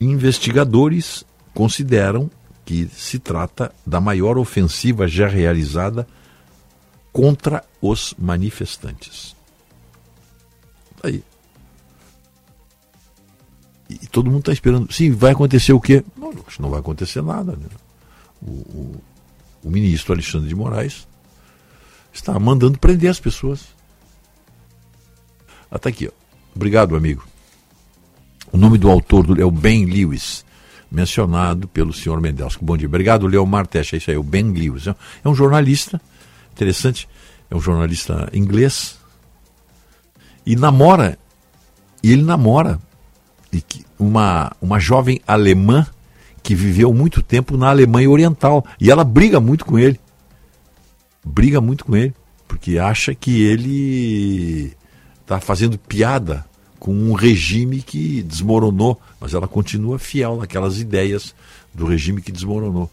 [0.00, 1.24] Investigadores
[1.54, 2.30] consideram
[2.64, 6.06] que se trata da maior ofensiva já realizada
[7.12, 9.36] contra os manifestantes.
[11.02, 11.22] Aí.
[13.90, 14.90] E todo mundo está esperando.
[14.90, 16.02] Sim, vai acontecer o quê?
[16.16, 17.52] Não, não vai acontecer nada.
[17.52, 17.66] Né?
[18.40, 19.02] O, o,
[19.64, 21.06] o, ministro Alexandre de Moraes
[22.12, 23.66] está mandando prender as pessoas.
[25.70, 26.12] Até aqui, ó.
[26.54, 27.26] Obrigado, amigo.
[28.50, 30.44] O nome do autor é o Ben Lewis,
[30.90, 32.64] mencionado pelo senhor Mendelski.
[32.64, 32.86] Bom dia.
[32.86, 33.96] Obrigado, Leomar Techa.
[33.96, 34.86] É isso aí, o Ben Lewis.
[34.86, 34.94] É
[35.28, 36.00] um jornalista
[36.52, 37.08] interessante,
[37.50, 38.98] é um jornalista inglês.
[40.44, 41.18] E namora,
[42.02, 42.80] e ele namora
[43.98, 45.86] uma, uma jovem alemã
[46.42, 48.64] que viveu muito tempo na Alemanha Oriental.
[48.80, 49.98] E ela briga muito com ele.
[51.24, 52.14] Briga muito com ele.
[52.48, 54.72] Porque acha que ele
[55.20, 56.44] está fazendo piada
[56.80, 59.00] com um regime que desmoronou.
[59.20, 61.34] Mas ela continua fiel naquelas ideias
[61.72, 62.90] do regime que desmoronou.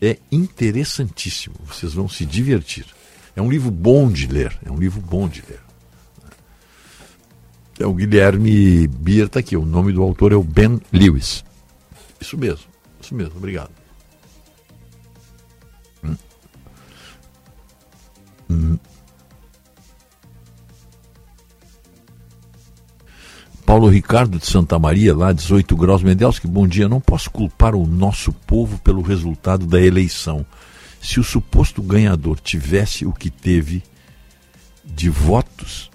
[0.00, 1.56] É interessantíssimo.
[1.66, 2.86] Vocês vão se divertir.
[3.36, 4.58] É um livro bom de ler.
[4.64, 5.60] É um livro bom de ler.
[7.78, 9.56] É o Guilherme Bier está aqui.
[9.56, 11.42] O nome do autor é o Ben Lewis.
[12.20, 12.66] Isso mesmo,
[13.00, 13.70] isso mesmo, obrigado.
[16.04, 16.16] Hum.
[18.50, 18.78] Hum.
[23.70, 26.02] Paulo Ricardo de Santa Maria, lá 18 graus
[26.40, 26.88] que bom dia.
[26.88, 30.44] Não posso culpar o nosso povo pelo resultado da eleição.
[31.00, 33.84] Se o suposto ganhador tivesse o que teve
[34.84, 35.88] de votos,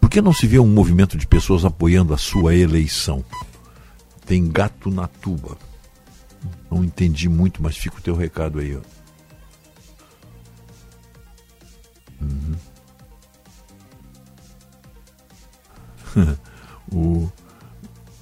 [0.00, 3.22] por que não se vê um movimento de pessoas apoiando a sua eleição?
[4.24, 5.58] Tem gato na tuba.
[6.70, 8.74] Não entendi muito, mas fica o teu recado aí.
[12.22, 12.69] Uhum.
[16.92, 17.30] o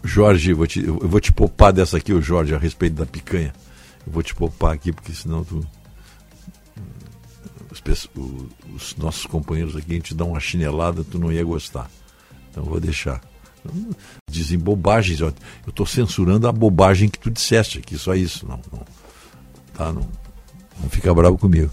[0.02, 3.52] Jorge, vou, te, eu vou te poupar dessa aqui, o Jorge, a respeito da picanha.
[4.06, 5.64] Eu vou te poupar aqui, porque senão tu.
[7.70, 8.08] Os,
[8.74, 11.90] os nossos companheiros aqui, a gente dá uma chinelada, tu não ia gostar.
[12.50, 13.20] Então vou deixar.
[14.30, 15.20] Dizem bobagens.
[15.20, 15.32] Eu
[15.66, 18.46] estou censurando a bobagem que tu disseste aqui, só isso.
[18.46, 18.84] Não, não,
[19.74, 20.08] tá, não,
[20.80, 21.70] não fica bravo comigo.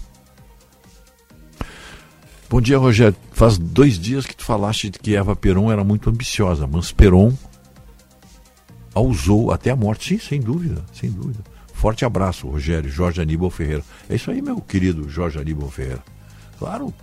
[2.48, 3.16] Bom dia, Rogério.
[3.32, 7.32] Faz dois dias que tu falaste que Eva Peron era muito ambiciosa, mas Peron
[8.94, 10.10] a usou até a morte.
[10.10, 11.40] Sim, sem dúvida, sem dúvida.
[11.74, 13.82] Forte abraço, Rogério, Jorge Aníbal Ferreira.
[14.08, 16.04] É isso aí, meu querido Jorge Aníbal Ferreira.
[16.56, 16.94] Claro,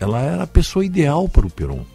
[0.00, 1.86] ela era a pessoa ideal para o Peron.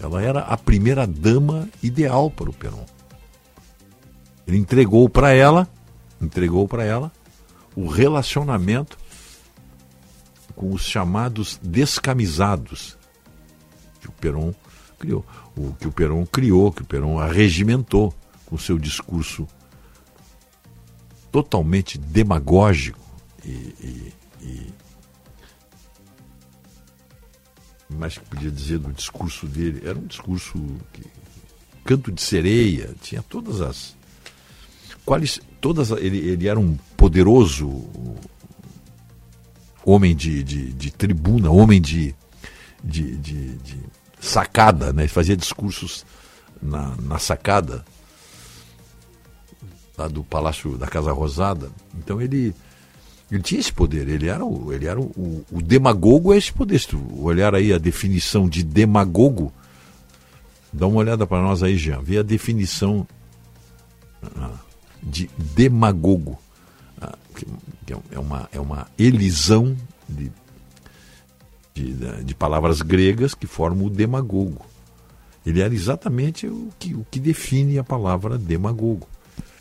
[0.00, 2.86] Ela era a primeira dama ideal para o Peron.
[4.48, 5.68] Ele entregou para ela,
[6.20, 7.12] entregou para ela
[7.76, 8.98] o relacionamento
[10.60, 12.98] com os chamados descamisados
[13.98, 14.54] que o Peron
[14.98, 15.24] criou,
[15.56, 18.12] o que o Peron criou, que o Peron arregimentou
[18.44, 19.48] com seu discurso
[21.32, 23.00] totalmente demagógico
[23.42, 23.48] e,
[23.80, 24.74] e, e
[27.88, 30.58] mais que podia dizer do discurso dele, era um discurso
[30.92, 31.06] que,
[31.86, 33.96] canto de sereia, tinha todas as
[35.06, 37.66] quais todas ele, ele era um poderoso
[39.84, 42.14] homem de, de, de tribuna, homem de,
[42.82, 43.78] de, de, de,
[44.20, 45.02] sacada, né?
[45.02, 46.04] Ele fazia discursos
[46.62, 47.84] na, na sacada
[49.96, 51.70] lá do Palácio da Casa Rosada.
[51.98, 52.54] Então ele
[53.30, 56.80] ele tinha esse poder, ele era o, ele era o, o, demagogo é esse poder.
[56.80, 59.52] Se tu olhar aí a definição de demagogo,
[60.72, 63.06] dá uma olhada para nós aí, Jean, vê a definição
[64.36, 64.58] ah,
[65.00, 66.36] de demagogo,
[68.12, 69.76] é uma, é uma elisão
[70.08, 70.30] de,
[71.74, 74.64] de, de palavras gregas que formam o demagogo.
[75.44, 79.08] Ele era exatamente o que, o que define a palavra demagogo.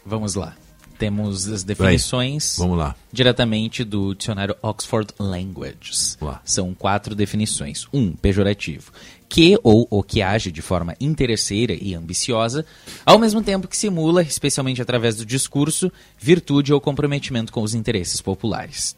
[0.05, 0.55] Vamos lá.
[0.97, 2.93] Temos as definições Vamos lá.
[3.09, 6.17] diretamente do dicionário Oxford Languages.
[6.19, 6.41] Lá.
[6.43, 7.87] São quatro definições.
[7.93, 8.91] Um, pejorativo.
[9.29, 12.65] Que ou o que age de forma interesseira e ambiciosa,
[13.05, 18.19] ao mesmo tempo que simula, especialmente através do discurso, virtude ou comprometimento com os interesses
[18.21, 18.97] populares.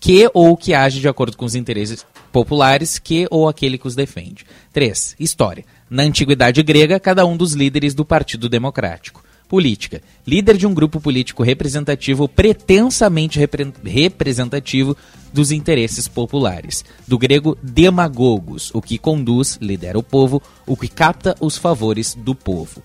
[0.00, 3.94] Que ou que age de acordo com os interesses populares, que ou aquele que os
[3.94, 4.44] defende.
[4.72, 5.14] 3.
[5.20, 5.64] História.
[5.88, 9.21] Na antiguidade grega, cada um dos líderes do Partido Democrático.
[9.52, 10.00] Política.
[10.26, 14.96] Líder de um grupo político representativo pretensamente repre representativo
[15.30, 16.82] dos interesses populares.
[17.06, 22.34] Do grego demagogos, o que conduz, lidera o povo, o que capta os favores do
[22.34, 22.82] povo.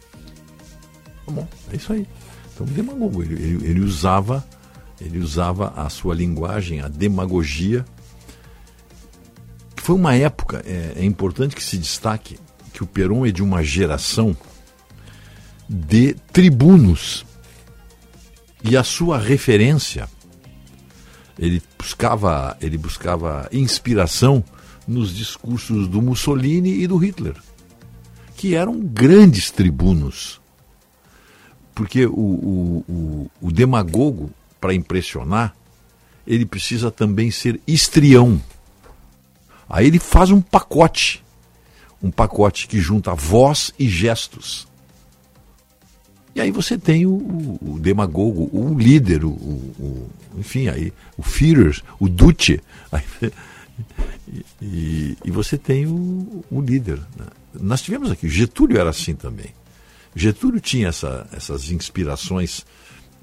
[1.26, 2.06] Tá bom, é isso aí.
[2.54, 4.46] Então, demagogo, ele, ele, ele usava
[5.00, 7.86] ele usava a sua linguagem, a demagogia.
[9.78, 12.38] Foi uma época, é, é importante que se destaque
[12.74, 14.36] que o Peron é de uma geração
[15.68, 17.26] de tribunos.
[18.64, 20.10] E a sua referência,
[21.38, 24.44] ele buscava, ele buscava inspiração
[24.88, 27.36] nos discursos do Mussolini e do Hitler,
[28.36, 30.42] que eram grandes tribunos.
[31.76, 35.56] Porque o, o, o, o demagogo, para impressionar,
[36.26, 38.42] ele precisa também ser histrião.
[39.70, 41.24] Aí ele faz um pacote,
[42.02, 44.67] um pacote que junta voz e gestos.
[46.38, 50.08] E aí você tem o, o demagogo, o líder, o, o,
[50.38, 52.62] enfim, aí o Führer, o Duce.
[52.92, 53.04] Aí,
[54.62, 57.00] e, e, você tem o, o líder.
[57.18, 57.26] Né?
[57.60, 59.48] Nós tivemos aqui, Getúlio era assim também.
[60.16, 62.66] Getúlio tinha essa, essas inspirações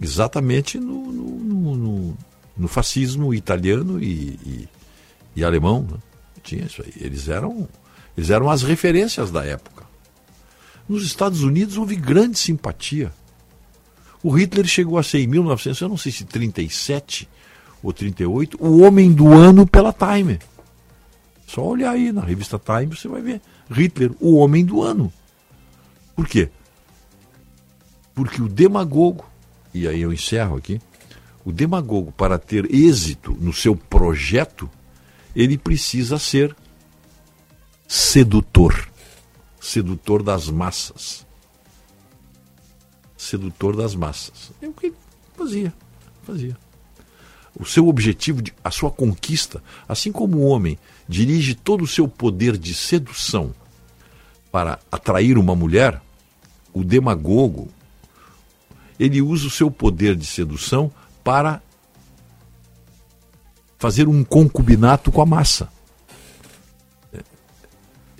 [0.00, 2.18] exatamente no, no, no,
[2.56, 4.68] no fascismo italiano e, e,
[5.36, 5.86] e alemão.
[5.88, 5.98] Né?
[6.42, 6.92] Tinha isso aí.
[6.96, 7.68] Eles eram,
[8.16, 9.73] eles eram as referências da época.
[10.88, 13.12] Nos Estados Unidos houve grande simpatia.
[14.22, 17.28] O Hitler chegou a ser em 1900, eu não sei se 37
[17.82, 20.38] ou 38, o homem do ano pela Time.
[21.46, 23.40] Só olhar aí na revista Time você vai ver.
[23.70, 25.12] Hitler, o homem do ano.
[26.16, 26.48] Por quê?
[28.14, 29.24] Porque o demagogo,
[29.72, 30.80] e aí eu encerro aqui,
[31.44, 34.70] o demagogo, para ter êxito no seu projeto,
[35.36, 36.56] ele precisa ser
[37.86, 38.88] sedutor
[39.64, 41.26] sedutor das massas.
[43.16, 44.52] Sedutor das massas.
[44.60, 44.96] É o que ele
[45.34, 45.74] fazia.
[46.22, 46.56] Fazia.
[47.58, 52.06] O seu objetivo, de, a sua conquista, assim como o homem dirige todo o seu
[52.06, 53.54] poder de sedução
[54.52, 56.02] para atrair uma mulher,
[56.72, 57.68] o demagogo,
[59.00, 60.92] ele usa o seu poder de sedução
[61.22, 61.62] para
[63.78, 65.72] fazer um concubinato com a massa.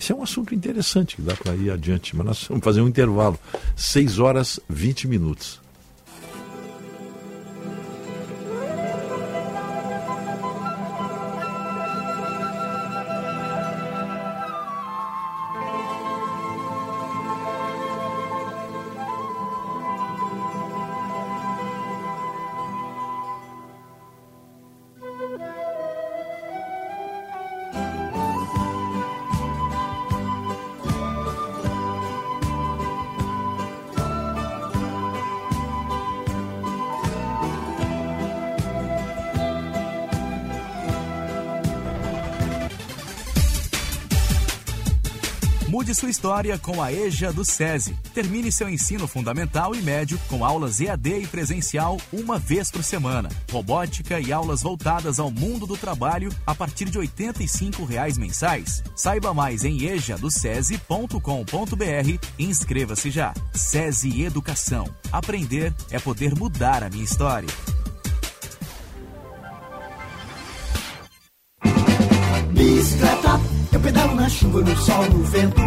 [0.04, 2.88] Isso é um assunto interessante que dá para ir adiante, mas nós vamos fazer um
[2.88, 3.38] intervalo.
[3.74, 5.63] 6 horas 20 minutos.
[46.14, 47.96] História com a EJA do SESI.
[48.14, 53.28] Termine seu ensino fundamental e médio com aulas EAD e presencial uma vez por semana.
[53.50, 58.84] Robótica e aulas voltadas ao mundo do trabalho a partir de 85 reais mensais.
[58.94, 61.18] Saiba mais em ejadocese.com.br
[62.38, 63.34] e inscreva-se já.
[63.52, 64.88] SESI Educação.
[65.10, 67.48] Aprender é poder mudar a minha história.
[73.24, 73.40] Bicicleta,
[73.72, 75.60] eu pedalo na chuva, no sol, no vento.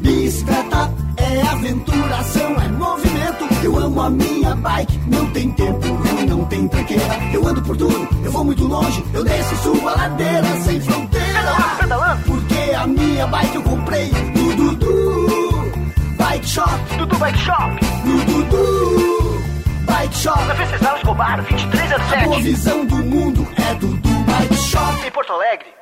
[0.00, 3.48] Bicicleta é aventuração, é movimento.
[3.64, 7.04] Eu amo a minha bike, não tem tempo ruim, não tem tranqueira.
[7.32, 10.80] Eu ando por tudo, eu vou muito longe, eu desço e subo a ladeira sem
[10.80, 11.26] fronteira.
[11.26, 12.22] Pedalando, pedalando.
[12.24, 15.72] Porque a minha bike eu comprei no Dudu
[16.18, 16.70] Bike Shop.
[16.98, 17.80] Dudu Bike Shop.
[18.04, 19.42] No Dudu
[19.86, 20.44] Bike Shop.
[20.44, 22.24] Na Venceslau Escobar, A 2307.
[22.26, 25.06] boa visão do mundo é Dudu Bike Shop.
[25.06, 25.81] Em Porto Alegre.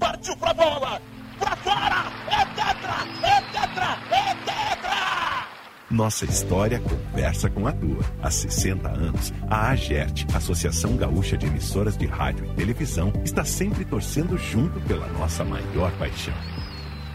[0.00, 1.00] Partiu pra bola.
[1.38, 2.12] Pra fora.
[2.28, 2.96] É tetra.
[3.22, 3.98] É tetra.
[4.10, 5.46] É tetra.
[5.90, 8.02] Nossa história conversa com a tua.
[8.22, 13.84] Há 60 anos, a AGERT, Associação Gaúcha de Emissoras de Rádio e Televisão, está sempre
[13.84, 16.34] torcendo junto pela nossa maior paixão.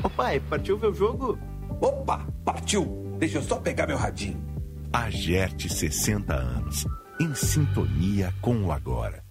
[0.03, 1.39] Ô pai, partiu ver o jogo?
[1.81, 3.15] Opa, partiu.
[3.17, 4.43] Deixa eu só pegar meu radinho.
[4.93, 6.85] AGERT 60 anos,
[7.19, 9.23] em sintonia com o agora.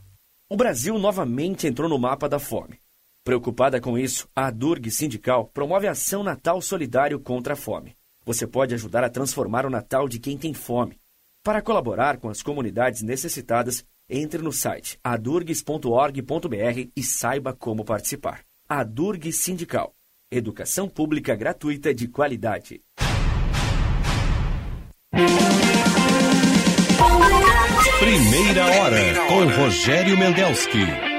[0.51, 2.84] O Brasil novamente entrou no mapa da fome.
[3.25, 7.97] Preocupada com isso, a Durg Sindical promove a ação Natal Solidário contra a Fome.
[8.27, 11.01] Você pode ajudar a transformar o Natal de quem tem fome.
[11.43, 18.43] Para colaborar com as comunidades necessitadas, entre no site adurgs.org.br e saiba como participar.
[18.69, 19.95] A Durg Sindical.
[20.31, 22.83] Educação pública gratuita de qualidade.
[28.01, 31.14] Primeira hora com Rogério Mendelski.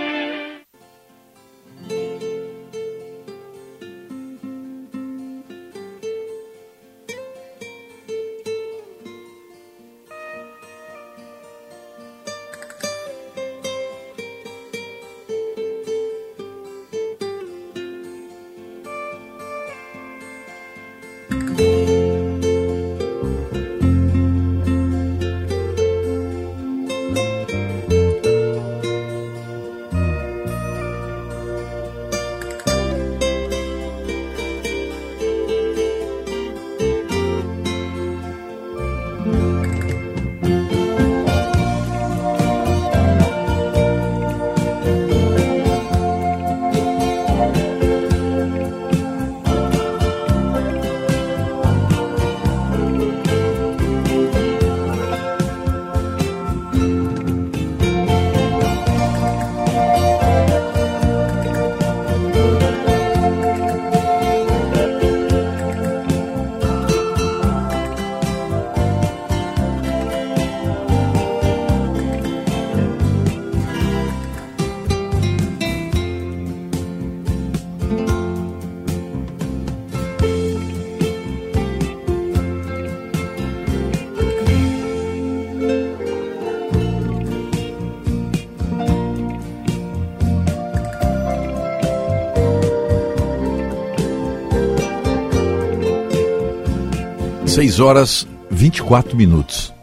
[97.56, 99.74] Seis horas 24 minutos.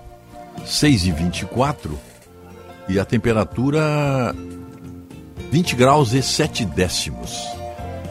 [0.63, 1.99] 6 e 24
[2.87, 4.37] e a temperatura
[5.51, 7.35] 20 graus e 7 décimos.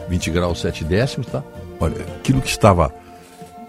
[0.08, 1.44] 20 graus 7 décimos, tá?
[1.78, 2.92] Olha, aquilo que estava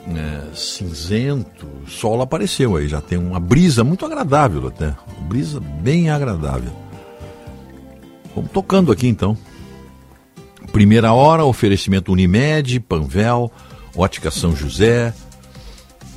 [0.08, 4.96] é, cinzento, o sol apareceu aí, já tem uma brisa muito agradável até.
[5.16, 6.74] Uma brisa bem agradável.
[8.36, 9.38] Vamos tocando aqui então.
[10.72, 13.52] Primeira hora, oferecimento Unimed, Panvel,
[13.96, 15.14] Ótica São José,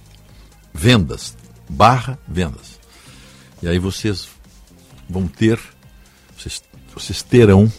[0.74, 1.38] Vendas,
[1.70, 2.80] barra vendas.
[3.62, 4.28] E aí vocês
[5.08, 5.60] vão ter,
[6.38, 6.62] vocês,
[6.94, 7.72] vocês terão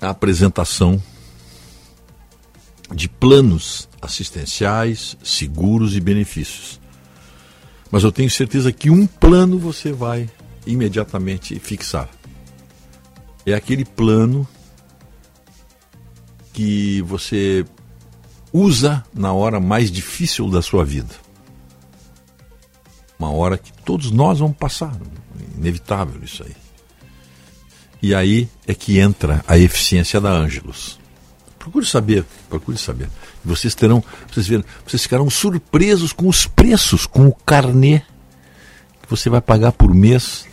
[0.00, 1.02] a apresentação
[2.94, 6.80] de planos assistenciais, seguros e benefícios.
[7.90, 10.28] Mas eu tenho certeza que um plano você vai
[10.66, 12.08] imediatamente fixar.
[13.44, 14.46] É aquele plano
[16.52, 17.64] que você
[18.52, 21.14] usa na hora mais difícil da sua vida.
[23.18, 24.96] Uma hora que todos nós vamos passar,
[25.56, 26.65] inevitável isso aí.
[28.06, 30.96] E aí é que entra a eficiência da Ângelos.
[31.58, 33.08] Procure saber, procure saber.
[33.44, 34.00] Vocês terão,
[34.30, 38.02] vocês verão, vocês ficarão surpresos com os preços, com o carnê
[39.02, 40.46] que você vai pagar por mês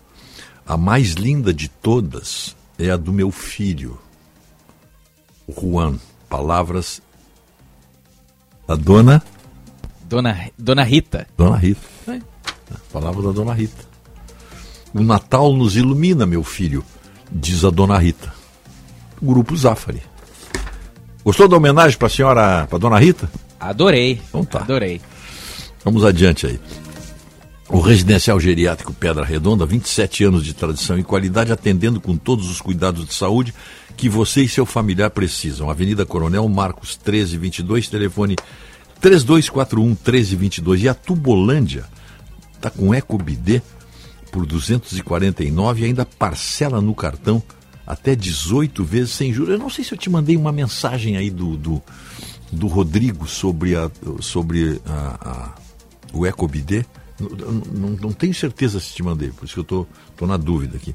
[0.64, 3.98] a mais linda de todas é a do meu filho,
[5.48, 5.98] Juan.
[6.28, 7.02] Palavras
[8.68, 9.20] da dona.
[10.02, 11.26] Dona, dona Rita.
[11.36, 11.80] Dona Rita.
[12.06, 12.20] É.
[12.92, 13.85] Palavra da dona Rita.
[14.96, 16.82] O Natal nos ilumina, meu filho,
[17.30, 18.32] diz a dona Rita.
[19.20, 20.00] Grupo Zafari.
[21.22, 23.30] Gostou da homenagem para a senhora, para dona Rita?
[23.60, 24.18] Adorei.
[24.26, 24.60] Então tá.
[24.60, 25.02] Adorei.
[25.84, 26.58] Vamos adiante aí.
[27.68, 32.62] O Residencial Geriátrico Pedra Redonda, 27 anos de tradição e qualidade, atendendo com todos os
[32.62, 33.52] cuidados de saúde
[33.98, 35.68] que você e seu familiar precisam.
[35.68, 38.34] Avenida Coronel Marcos 1322, telefone
[38.98, 40.84] 3241 1322.
[40.84, 41.84] E a Tubolândia
[42.56, 43.60] está com EcoBD
[44.30, 47.42] por 249 e ainda parcela no cartão
[47.86, 49.52] até 18 vezes sem juros.
[49.52, 51.82] Eu não sei se eu te mandei uma mensagem aí do, do,
[52.50, 55.54] do Rodrigo sobre, a, sobre a, a,
[56.12, 56.84] o EcoBD.
[57.18, 60.36] Não, não, não, tenho certeza se te mandei, por isso que eu tô, tô na
[60.36, 60.94] dúvida aqui.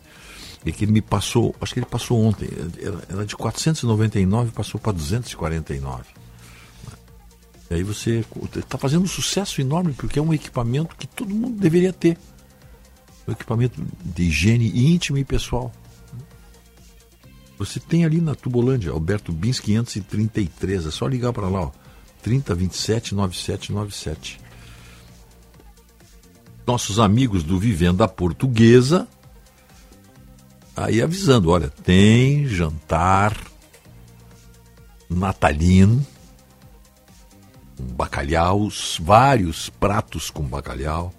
[0.63, 2.47] É que ele me passou, acho que ele passou ontem,
[2.79, 6.03] era, era de 499 passou para 249.
[7.71, 8.23] E aí você
[8.55, 12.17] está fazendo um sucesso enorme porque é um equipamento que todo mundo deveria ter.
[13.27, 15.71] Um equipamento de higiene íntima e pessoal.
[17.57, 21.71] Você tem ali na Tubolândia, Alberto Bins 533, é só ligar para lá, ó,
[22.23, 24.39] 3027 9797
[26.65, 29.07] nossos amigos do Vivenda Portuguesa,
[30.75, 33.35] aí avisando, olha, tem jantar
[35.09, 36.05] natalino,
[37.77, 38.69] bacalhau,
[39.01, 41.13] vários pratos com bacalhau,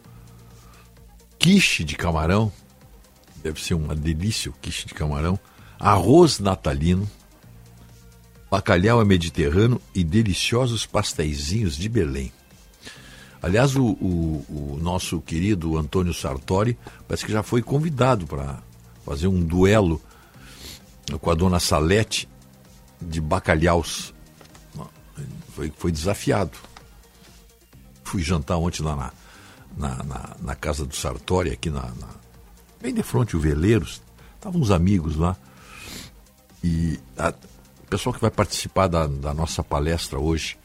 [1.43, 2.53] quiche de camarão,
[3.43, 5.37] deve ser uma delícia o quiche de camarão,
[5.77, 7.11] arroz natalino,
[8.49, 12.33] bacalhau é mediterrâneo e deliciosos pastéisinhos de Belém.
[13.43, 16.79] Aliás, o, o, o, nosso querido Antônio Sartori
[17.09, 18.63] parece que já foi convidado para
[19.05, 20.01] fazer um duelo
[21.21, 22.29] com a dona Salete
[23.01, 24.15] de bacalhaus.
[25.57, 26.57] Foi, foi desafiado.
[28.05, 29.13] Fui jantar ontem lá na,
[29.77, 32.09] na, na, na casa do Sartori, aqui na, na,
[32.81, 34.03] bem de frente o Veleiros.
[34.37, 35.37] Estavam uns amigos lá.
[36.63, 40.57] E o pessoal que vai participar da, da nossa palestra hoje,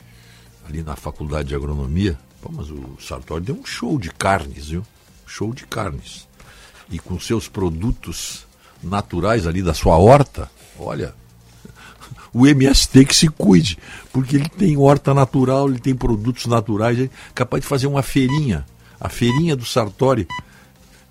[0.67, 4.83] ali na Faculdade de Agronomia, Pô, mas o Sartori deu um show de carnes, viu?
[5.25, 6.27] Show de carnes.
[6.89, 8.45] E com seus produtos
[8.81, 11.15] naturais ali da sua horta, olha,
[12.33, 13.77] o MST que se cuide,
[14.13, 18.65] porque ele tem horta natural, ele tem produtos naturais, é capaz de fazer uma feirinha.
[18.99, 20.27] A feirinha do Sartori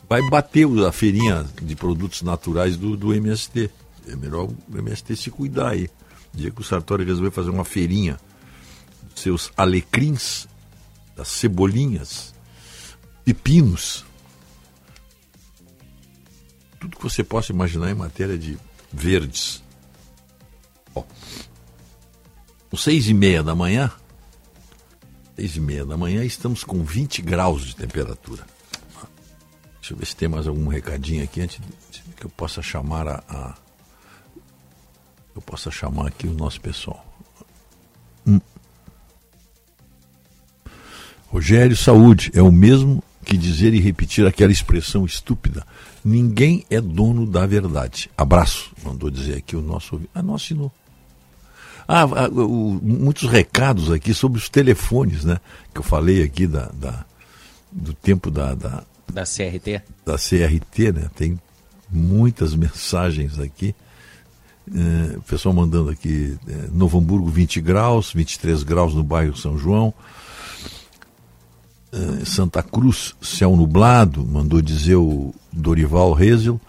[0.09, 3.71] vai bater a feirinha de produtos naturais do, do MST.
[4.09, 5.89] É melhor o MST se cuidar aí.
[6.33, 8.19] dia que o Sartori resolveu fazer uma feirinha,
[9.15, 10.47] seus alecrins
[11.17, 12.35] das cebolinhas,
[13.25, 14.05] pepinos.
[16.79, 18.59] Tudo que você possa imaginar em matéria de
[18.93, 19.63] verdes.
[20.95, 21.03] Ó,
[22.73, 23.91] às seis e meia da manhã,
[25.37, 28.45] seis e meia da manhã, estamos com 20 graus de temperatura.
[29.81, 31.61] Deixa eu ver se tem mais algum recadinho aqui antes
[32.17, 33.55] que eu possa chamar a, a
[35.35, 37.05] eu possa chamar aqui o nosso pessoal.
[38.27, 38.41] Hum.
[41.29, 45.67] Rogério Saúde é o mesmo que dizer e repetir aquela expressão estúpida.
[46.03, 48.11] Ninguém é dono da verdade.
[48.17, 50.01] Abraço, mandou dizer aqui o nosso.
[50.15, 50.73] Ah, não assinou.
[51.89, 55.39] Ah, ah o, muitos recados aqui sobre os telefones, né?
[55.73, 57.05] Que eu falei aqui da, da
[57.71, 58.83] do tempo da, da.
[59.13, 59.83] Da CRT?
[60.05, 61.11] Da CRT, né?
[61.15, 61.39] Tem
[61.91, 63.75] muitas mensagens aqui.
[64.69, 69.57] É, o pessoal mandando aqui, é, Novo Hamburgo 20 graus, 23 graus no bairro São
[69.57, 69.95] João.
[71.93, 76.61] É, Santa Cruz, céu nublado, mandou dizer o Dorival Rezel.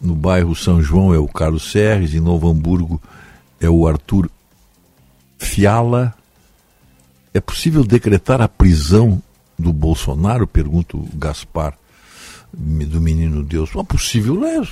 [0.00, 3.00] No bairro São João é o Carlos Serres, em Novo Hamburgo
[3.60, 4.30] é o Arthur
[5.38, 6.14] Fiala.
[7.32, 9.22] É possível decretar a prisão
[9.58, 10.46] do Bolsonaro?
[10.46, 11.78] Pergunta o Gaspar,
[12.52, 13.72] do Menino Deus.
[13.72, 14.62] Não é possível, é.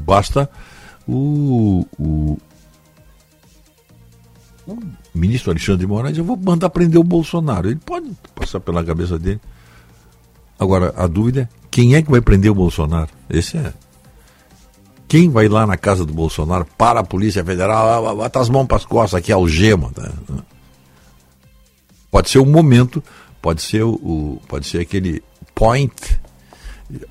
[0.00, 0.50] Basta
[1.06, 2.38] o, o,
[4.66, 4.78] o
[5.14, 7.68] ministro Alexandre de Moraes, eu vou mandar prender o Bolsonaro.
[7.68, 9.40] Ele pode passar pela cabeça dele.
[10.58, 13.10] Agora, a dúvida é quem é que vai prender o Bolsonaro?
[13.28, 13.72] Esse é.
[15.06, 18.76] Quem vai lá na casa do Bolsonaro para a Polícia Federal, bota as mãos para
[18.76, 19.90] as costas, aqui algema.
[19.92, 20.10] Tá?
[22.10, 23.02] Pode ser o momento,
[23.40, 25.22] pode ser o, pode ser aquele
[25.54, 26.18] point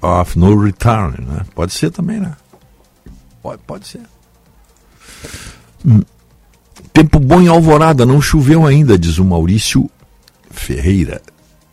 [0.01, 1.45] of no return, né?
[1.53, 2.35] Pode ser também, né?
[3.41, 4.01] Pode, pode ser.
[5.85, 6.01] Hum.
[6.91, 9.89] Tempo bom em Alvorada, não choveu ainda, diz o Maurício
[10.49, 11.21] Ferreira.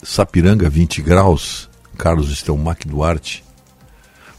[0.02, 1.68] Sapiranga, 20 graus.
[1.96, 3.44] Carlos Estelmac Duarte.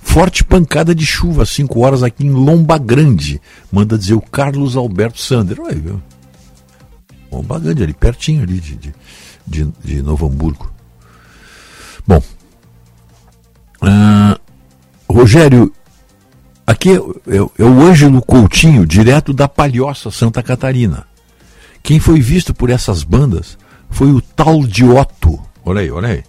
[0.02, 3.42] Forte pancada de chuva, 5 horas aqui em Lomba Grande.
[3.72, 5.60] Manda dizer o Carlos Alberto Sander.
[5.60, 6.02] Olha, viu?
[7.32, 8.94] Lomba Grande, ali pertinho ali de, de,
[9.48, 10.72] de, de Novo Hamburgo.
[12.06, 12.22] Bom.
[13.82, 14.40] Uh,
[15.08, 15.74] Rogério,
[16.72, 21.06] Aqui é, é, é o Ângelo Coutinho, direto da Palhoça, Santa Catarina.
[21.84, 23.58] Quem foi visto por essas bandas
[23.90, 26.24] foi o tal de Otto, olha aí, olha aí,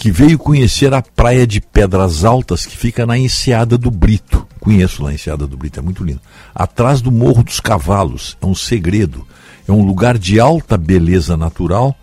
[0.00, 4.48] que veio conhecer a praia de Pedras Altas, que fica na Enseada do Brito.
[4.58, 6.22] Conheço lá a Enseada do Brito, é muito lindo.
[6.54, 9.26] Atrás do Morro dos Cavalos, é um segredo.
[9.68, 11.94] É um lugar de alta beleza natural.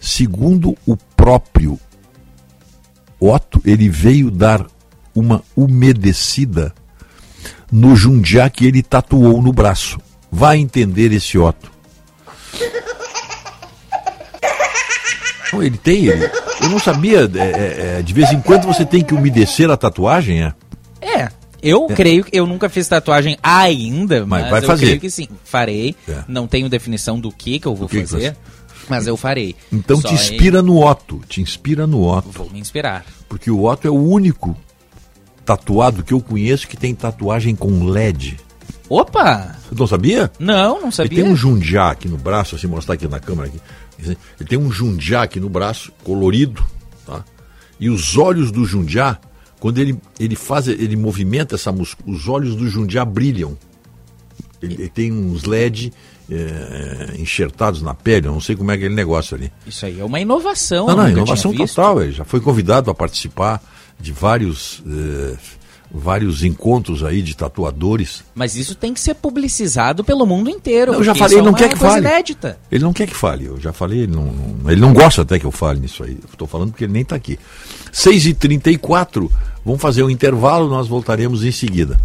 [0.00, 1.76] Segundo o próprio
[3.18, 4.64] Otto, ele veio dar
[5.12, 6.72] uma umedecida
[7.70, 9.98] no jundiá que ele tatuou no braço.
[10.30, 11.68] Vai entender esse Otto.
[15.52, 16.30] Ele tem, ele,
[16.62, 19.76] eu não sabia, é, é, é, de vez em quando você tem que umedecer a
[19.76, 20.54] tatuagem, é?
[21.00, 21.28] É,
[21.62, 21.94] eu é.
[21.94, 24.86] creio que eu nunca fiz tatuagem ainda, mas, mas vai eu fazer.
[24.86, 25.28] creio que sim.
[25.44, 25.94] Farei.
[26.08, 26.24] É.
[26.28, 28.38] Não tenho definição do que que eu vou que fazer, que
[28.88, 29.54] mas eu farei.
[29.72, 32.30] Então Só te inspira no Otto, te inspira no Otto.
[32.30, 33.04] Vou me inspirar.
[33.28, 34.56] Porque o Otto é o único
[35.44, 38.38] tatuado que eu conheço que tem tatuagem com LED.
[38.88, 39.56] Opa!
[39.68, 40.30] Você não sabia?
[40.38, 41.12] Não, não sabia.
[41.12, 43.46] Ele tem um jundiá aqui no braço, assim, mostrar aqui na câmera.
[43.46, 43.60] Aqui.
[44.08, 46.64] Ele tem um jundiá aqui no braço, colorido,
[47.06, 47.24] tá?
[47.78, 49.18] E os olhos do jundiá,
[49.58, 53.56] quando ele, ele faz, ele movimenta essa música, os olhos do jundiá brilham.
[54.62, 55.92] Ele, ele tem uns LED
[56.30, 59.50] é, enxertados na pele, eu não sei como é aquele negócio ali.
[59.66, 60.86] Isso aí é uma inovação.
[60.86, 62.02] Não, não, inovação total.
[62.02, 63.62] Ele já foi convidado a participar
[63.98, 65.36] de vários, eh,
[65.92, 68.22] vários encontros aí de tatuadores.
[68.34, 70.94] Mas isso tem que ser publicizado pelo mundo inteiro.
[70.94, 72.06] eu já falei, ele é não quer que fale.
[72.06, 72.58] Inédita.
[72.70, 75.38] Ele não quer que fale, eu já falei, ele não, não, ele não gosta até
[75.38, 76.18] que eu fale nisso aí.
[76.30, 77.38] Estou falando porque ele nem está aqui.
[77.92, 79.30] 6h34,
[79.64, 81.98] vamos fazer um intervalo, nós voltaremos em seguida.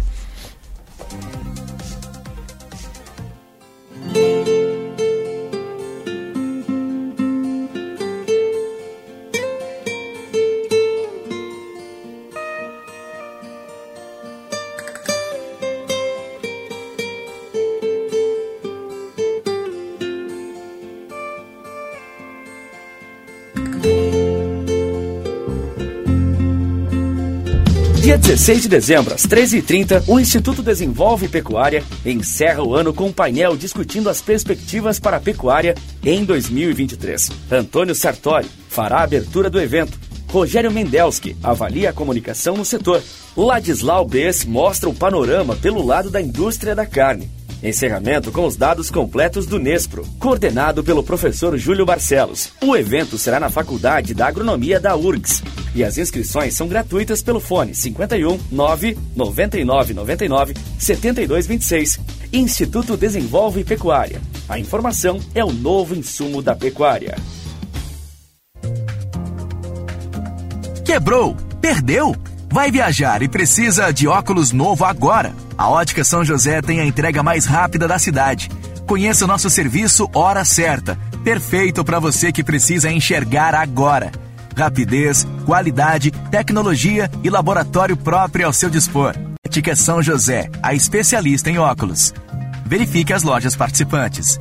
[28.06, 33.12] Dia 16 de dezembro, às 13h30, o Instituto Desenvolve Pecuária encerra o ano com um
[33.12, 35.74] painel discutindo as perspectivas para a pecuária
[36.04, 37.32] em 2023.
[37.50, 39.98] Antônio Sartori fará a abertura do evento.
[40.28, 43.02] Rogério Mendelski avalia a comunicação no setor.
[43.36, 47.28] Ladislau Bess mostra o panorama pelo lado da indústria da carne.
[47.66, 52.52] Encerramento com os dados completos do Nespro, coordenado pelo professor Júlio Barcelos.
[52.62, 55.42] O evento será na Faculdade da Agronomia da URGS.
[55.74, 61.98] E as inscrições são gratuitas pelo fone 51 9 99 99 72 26.
[62.32, 64.20] Instituto Desenvolve Pecuária.
[64.48, 67.16] A informação é o novo insumo da pecuária.
[70.84, 71.36] Quebrou?
[71.60, 72.14] Perdeu?
[72.48, 75.34] Vai viajar e precisa de óculos novo agora?
[75.58, 78.50] A Ótica São José tem a entrega mais rápida da cidade.
[78.86, 84.12] Conheça o nosso serviço Hora Certa, perfeito para você que precisa enxergar agora.
[84.54, 89.14] Rapidez, qualidade, tecnologia e laboratório próprio ao seu dispor.
[89.46, 92.12] Ótica São José, a especialista em óculos.
[92.66, 94.38] Verifique as lojas participantes.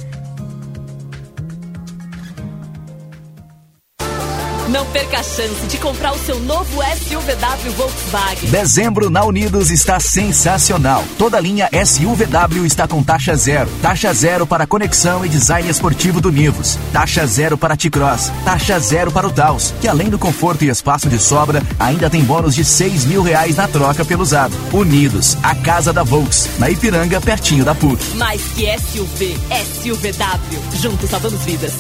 [4.76, 8.50] Não perca a chance de comprar o seu novo SUVW Volkswagen.
[8.50, 11.02] Dezembro na Unidos está sensacional.
[11.18, 13.70] Toda linha SUVW está com taxa zero.
[13.82, 16.78] Taxa zero para conexão e design esportivo do Nivus.
[16.92, 18.34] Taxa zero para T-Cross.
[18.44, 22.26] Taxa zero para o Taos, que além do conforto e espaço de sobra, ainda tem
[22.26, 24.54] bônus de 6 mil reais na troca pelo usado.
[24.74, 28.18] Unidos, a casa da Volks, na Ipiranga, pertinho da PUC.
[28.18, 29.38] Mais que SUV,
[29.82, 30.78] SUVW.
[30.82, 31.72] Juntos salvamos vidas.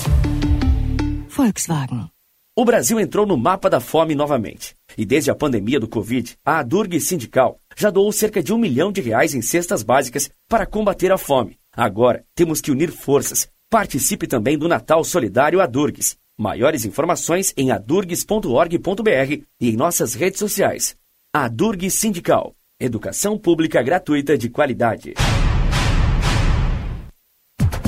[1.27, 2.14] Volkswagen.
[2.57, 4.77] O Brasil entrou no mapa da fome novamente.
[4.97, 8.93] E desde a pandemia do Covid, a Adurg Sindical já doou cerca de um milhão
[8.93, 11.59] de reais em cestas básicas para combater a fome.
[11.75, 13.49] Agora, temos que unir forças.
[13.69, 16.15] Participe também do Natal Solidário Adurgs.
[16.37, 20.95] Maiores informações em adurgs.org.br e em nossas redes sociais.
[21.33, 22.55] Adurg Sindical.
[22.79, 25.13] Educação pública gratuita de qualidade.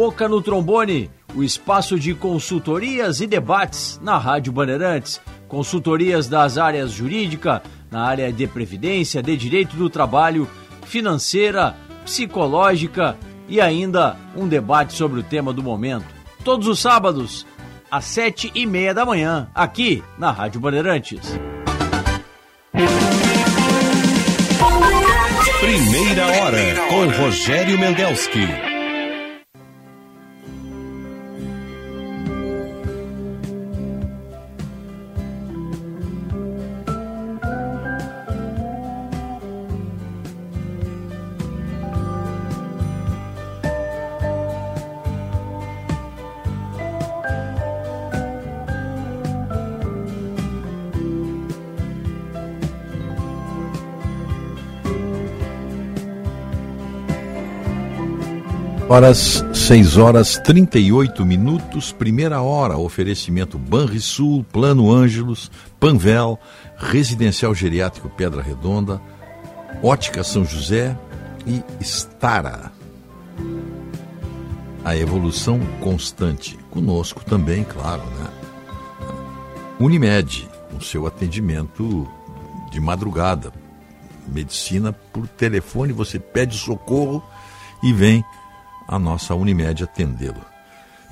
[0.00, 5.20] Boca no Trombone, o espaço de consultorias e debates na Rádio Bandeirantes.
[5.46, 10.48] Consultorias das áreas jurídica, na área de previdência, de direito do trabalho,
[10.86, 13.14] financeira, psicológica
[13.46, 16.06] e ainda um debate sobre o tema do momento.
[16.42, 17.46] Todos os sábados,
[17.90, 21.38] às sete e meia da manhã, aqui na Rádio Bandeirantes.
[25.60, 28.69] Primeira hora com Rogério Mendelski.
[58.92, 65.48] Horas 6 horas 38 minutos, primeira hora, oferecimento Banrisul, Plano Ângelos,
[65.78, 66.36] Panvel,
[66.76, 69.00] Residencial Geriátrico Pedra Redonda,
[69.80, 70.98] Ótica São José
[71.46, 72.72] e Stara.
[74.84, 76.58] A evolução constante.
[76.68, 78.26] Conosco também, claro, né?
[79.78, 82.08] Unimed, com seu atendimento
[82.72, 83.52] de madrugada.
[84.26, 87.22] Medicina por telefone, você pede socorro
[87.84, 88.24] e vem
[88.90, 90.44] a nossa Unimed atendê-lo.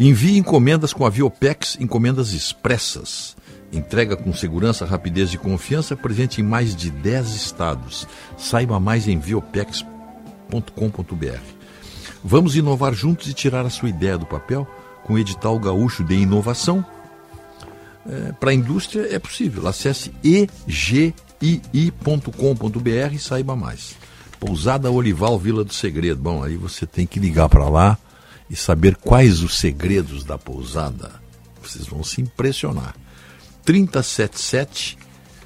[0.00, 3.36] Envie encomendas com a Viopex, encomendas expressas.
[3.72, 8.08] Entrega com segurança, rapidez e confiança, presente em mais de 10 estados.
[8.36, 10.58] Saiba mais em viopex.com.br.
[12.24, 14.66] Vamos inovar juntos e tirar a sua ideia do papel
[15.04, 16.84] com o edital gaúcho de inovação.
[18.08, 19.68] É, Para a indústria é possível.
[19.68, 21.12] Acesse egii.com.br
[23.12, 23.97] e saiba mais.
[24.38, 26.20] Pousada Olival Vila do Segredo.
[26.20, 27.98] Bom, aí você tem que ligar para lá
[28.48, 31.12] e saber quais os segredos da pousada.
[31.62, 32.94] Vocês vão se impressionar.
[33.64, 34.98] 3077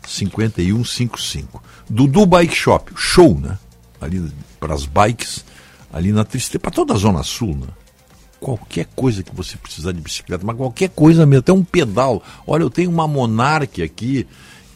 [0.07, 1.63] 5155.
[1.89, 3.59] Dudu Bike Shop, show, né?
[4.01, 5.45] Ali para as bikes,
[5.93, 7.67] ali na Tristeza, para toda a Zona Sul, né?
[8.41, 12.23] Qualquer coisa que você precisar de bicicleta, mas qualquer coisa mesmo, até um pedal.
[12.47, 14.27] Olha, eu tenho uma Monarch aqui,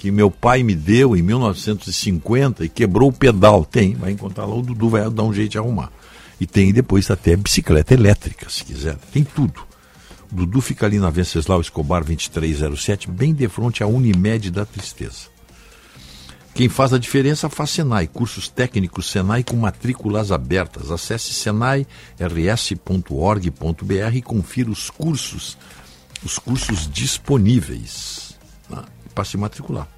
[0.07, 3.65] que meu pai me deu em 1950 e quebrou o pedal.
[3.65, 5.91] Tem, vai encontrar lá, o Dudu vai dar um jeito de arrumar.
[6.41, 8.95] E tem depois até bicicleta elétrica, se quiser.
[9.13, 9.63] Tem tudo.
[10.31, 15.27] O Dudu fica ali na Venceslau Escobar 2307, bem de frente à Unimed da Tristeza.
[16.55, 20.93] Quem faz a diferença faz Senai, cursos técnicos Senai com matrículas abertas.
[20.93, 25.59] Acesse senairs.org.br e confira os cursos,
[26.25, 28.39] os cursos disponíveis
[28.71, 29.96] né, para se matricular.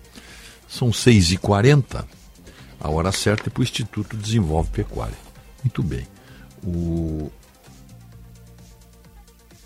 [0.69, 2.05] São 6h40,
[2.78, 5.16] a hora certa é para o Instituto Desenvolve Pecuária.
[5.65, 6.07] Muito bem.
[6.62, 7.31] O...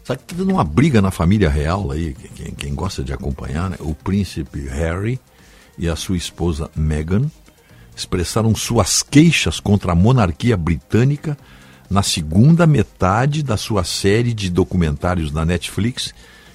[0.05, 3.71] Sabe que está dando uma briga na família real aí, quem, quem gosta de acompanhar,
[3.71, 3.77] né?
[3.81, 5.21] O príncipe Harry
[5.77, 7.31] e a sua esposa Meghan
[7.97, 11.37] expressaram suas queixas contra a monarquia britânica
[11.91, 16.15] na segunda metade da sua série de documentários na Netflix,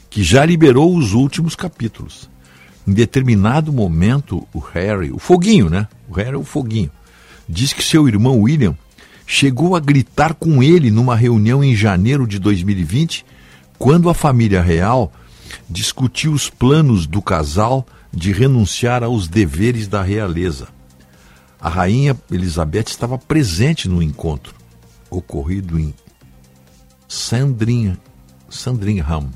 [0.10, 2.28] que já liberou os últimos capítulos.
[2.88, 5.88] Em determinado momento, o Harry, o foguinho, né?
[6.08, 6.90] O Harry é o foguinho,
[7.48, 8.78] diz que seu irmão William
[9.26, 13.26] chegou a gritar com ele numa reunião em janeiro de 2020,
[13.78, 15.12] quando a família real
[15.70, 20.70] discutiu os planos do casal de renunciar aos deveres da realeza.
[21.60, 24.56] A rainha Elizabeth estava presente no encontro,
[25.10, 25.94] ocorrido em
[27.06, 27.98] Sandringham.
[28.50, 29.30] Sandringham.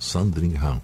[0.00, 0.80] Sandringham.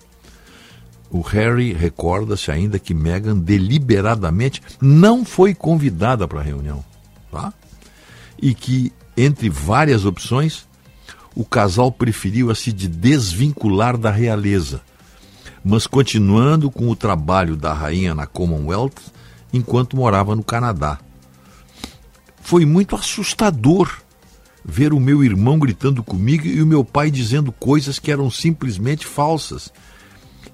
[1.13, 6.83] O Harry recorda-se ainda que Meghan deliberadamente não foi convidada para a reunião.
[7.31, 7.53] Tá?
[8.41, 10.67] E que, entre várias opções,
[11.35, 14.81] o casal preferiu a se de desvincular da realeza
[15.65, 19.13] mas continuando com o trabalho da rainha na Commonwealth
[19.53, 20.99] enquanto morava no Canadá.
[22.41, 23.91] Foi muito assustador
[24.65, 29.07] ver o meu irmão gritando comigo e o meu pai dizendo coisas que eram simplesmente
[29.07, 29.73] falsas.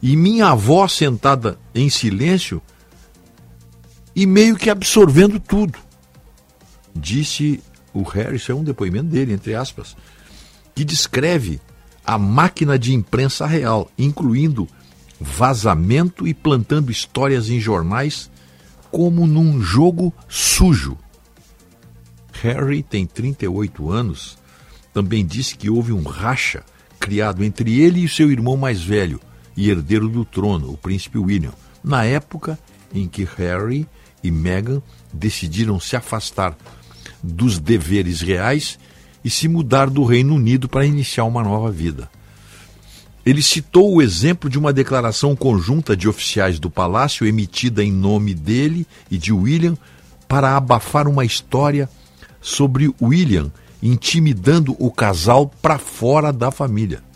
[0.01, 2.62] E minha avó sentada em silêncio
[4.15, 5.79] e meio que absorvendo tudo.
[6.95, 7.62] Disse
[7.93, 9.97] o Harris, é um depoimento dele, entre aspas,
[10.75, 11.61] que descreve
[12.05, 14.69] a máquina de imprensa real, incluindo
[15.20, 18.31] vazamento e plantando histórias em jornais
[18.91, 20.97] como num jogo sujo.
[22.43, 24.39] Harry tem 38 anos.
[24.95, 26.65] Também disse que houve um racha
[26.99, 29.20] criado entre ele e seu irmão mais velho
[29.59, 31.52] e herdeiro do trono, o príncipe William,
[31.82, 32.56] na época
[32.94, 33.89] em que Harry
[34.22, 34.80] e Meghan
[35.12, 36.56] decidiram se afastar
[37.20, 38.78] dos deveres reais
[39.24, 42.09] e se mudar do Reino Unido para iniciar uma nova vida.
[43.26, 48.35] Ele citou o exemplo de uma declaração conjunta de oficiais do palácio emitida em nome
[48.35, 49.76] dele e de William
[50.28, 51.90] para abafar uma história
[52.40, 53.51] sobre William
[53.82, 57.07] intimidando o casal para fora da família.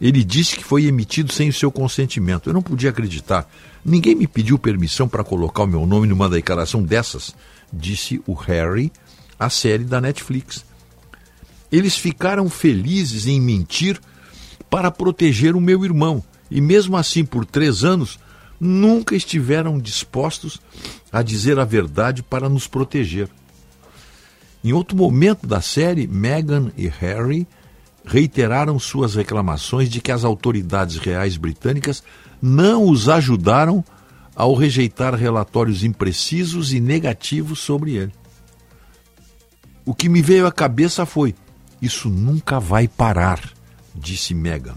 [0.00, 2.48] Ele disse que foi emitido sem o seu consentimento.
[2.48, 3.48] Eu não podia acreditar.
[3.84, 7.34] Ninguém me pediu permissão para colocar o meu nome numa declaração dessas,
[7.72, 8.90] disse o Harry
[9.38, 10.64] à série da Netflix.
[11.70, 14.00] Eles ficaram felizes em mentir
[14.70, 16.22] para proteger o meu irmão.
[16.50, 18.18] E mesmo assim, por três anos,
[18.58, 20.60] nunca estiveram dispostos
[21.12, 23.28] a dizer a verdade para nos proteger.
[24.62, 27.46] Em outro momento da série, Meghan e Harry
[28.04, 32.02] reiteraram suas reclamações de que as autoridades reais britânicas
[32.40, 33.84] não os ajudaram
[34.34, 38.12] ao rejeitar relatórios imprecisos e negativos sobre ele.
[39.84, 41.34] O que me veio à cabeça foi:
[41.80, 43.40] isso nunca vai parar
[43.94, 44.74] disse Megan.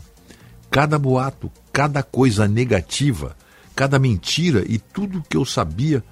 [0.69, 3.35] Cada boato, cada coisa negativa,
[3.75, 6.03] cada mentira e tudo que eu sabia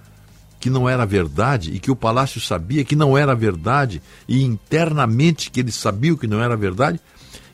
[0.62, 5.50] que não era verdade e que o palácio sabia que não era verdade e internamente
[5.50, 7.02] que eles sabiam que não era verdade,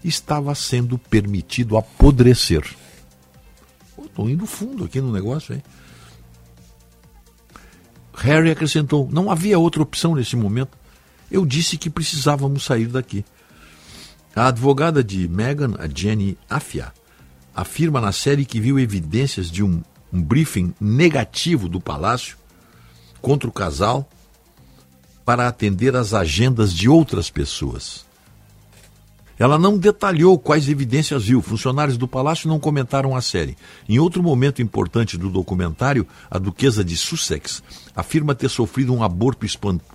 [0.04, 2.66] estava sendo permitido apodrecer.
[3.98, 5.64] Estou indo fundo aqui no negócio, hein?
[8.16, 10.78] Harry acrescentou: não havia outra opção nesse momento.
[11.32, 13.24] Eu disse que precisávamos sair daqui.
[14.36, 16.92] A advogada de Meghan, a Jenny Afia,
[17.56, 19.82] afirma na série que viu evidências de um,
[20.12, 22.38] um briefing negativo do palácio
[23.22, 24.08] contra o casal
[25.26, 28.06] para atender às agendas de outras pessoas.
[29.40, 31.42] Ela não detalhou quais evidências viu.
[31.42, 33.56] Funcionários do palácio não comentaram a série.
[33.88, 37.62] Em outro momento importante do documentário, a duquesa de Sussex
[37.96, 39.46] afirma ter sofrido um aborto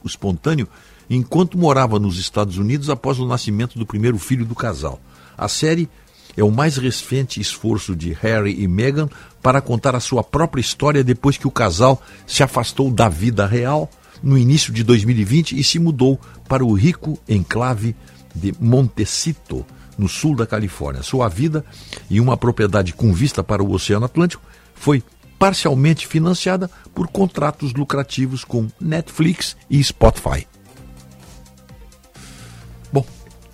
[0.04, 0.68] espontâneo
[1.10, 5.00] enquanto morava nos Estados Unidos após o nascimento do primeiro filho do casal.
[5.36, 5.88] A série
[6.36, 9.08] é o mais recente esforço de Harry e Meghan
[9.42, 13.90] para contar a sua própria história depois que o casal se afastou da vida real
[14.22, 17.96] no início de 2020 e se mudou para o rico enclave
[18.34, 19.66] de Montecito,
[19.98, 21.02] no sul da Califórnia.
[21.02, 21.64] Sua vida
[22.08, 24.42] e uma propriedade com vista para o Oceano Atlântico
[24.74, 25.02] foi
[25.38, 30.46] parcialmente financiada por contratos lucrativos com Netflix e Spotify.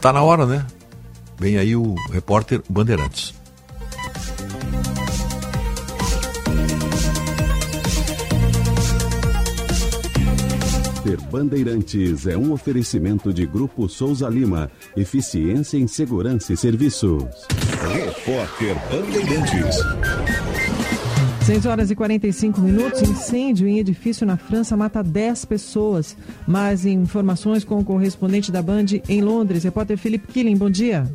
[0.01, 0.65] Tá na hora, né?
[1.39, 3.35] Vem aí o repórter Bandeirantes.
[10.99, 14.69] Repórter Bandeirantes é um oferecimento de Grupo Souza Lima.
[14.97, 17.23] Eficiência em Segurança e Serviços.
[17.93, 19.77] Repórter Bandeirantes.
[21.47, 23.01] 6 horas e 45 minutos.
[23.03, 26.17] Incêndio em edifício na França mata 10 pessoas.
[26.49, 29.63] Mais informações com o correspondente da Band em Londres.
[29.63, 31.09] Repórter Felipe Killing, bom dia.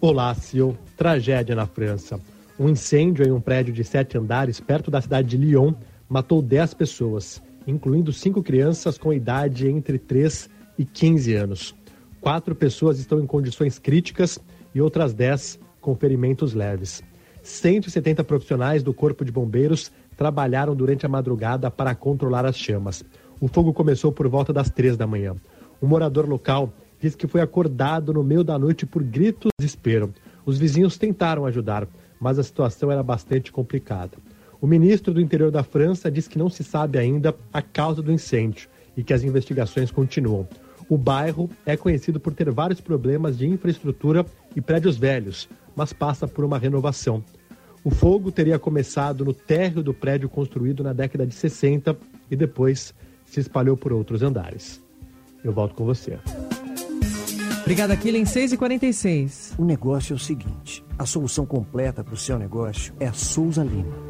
[0.00, 0.74] Olá, Sil.
[0.96, 2.18] Tragédia na França.
[2.58, 5.72] Um incêndio em um prédio de sete andares perto da cidade de Lyon
[6.08, 11.74] matou 10 pessoas, incluindo cinco crianças com idade entre 3 e 15 anos.
[12.20, 14.38] Quatro pessoas estão em condições críticas
[14.74, 17.02] e outras 10 com ferimentos leves.
[17.42, 23.02] 170 profissionais do Corpo de Bombeiros trabalharam durante a madrugada para controlar as chamas.
[23.40, 25.34] O fogo começou por volta das três da manhã.
[25.80, 30.12] Um morador local disse que foi acordado no meio da noite por gritos de desespero.
[30.44, 31.88] Os vizinhos tentaram ajudar,
[32.20, 34.18] mas a situação era bastante complicada.
[34.60, 38.12] O ministro do Interior da França diz que não se sabe ainda a causa do
[38.12, 40.46] incêndio e que as investigações continuam.
[40.88, 46.28] O bairro é conhecido por ter vários problemas de infraestrutura e prédios velhos, mas passa
[46.28, 47.24] por uma renovação.
[47.82, 51.96] O fogo teria começado no térreo do prédio construído na década de 60
[52.30, 52.92] e depois
[53.24, 54.82] se espalhou por outros andares.
[55.42, 56.18] Eu volto com você.
[57.62, 58.26] Obrigada, Killing.
[58.26, 62.92] 6 e 46 O negócio é o seguinte: a solução completa para o seu negócio
[63.00, 64.09] é a Souza Lima.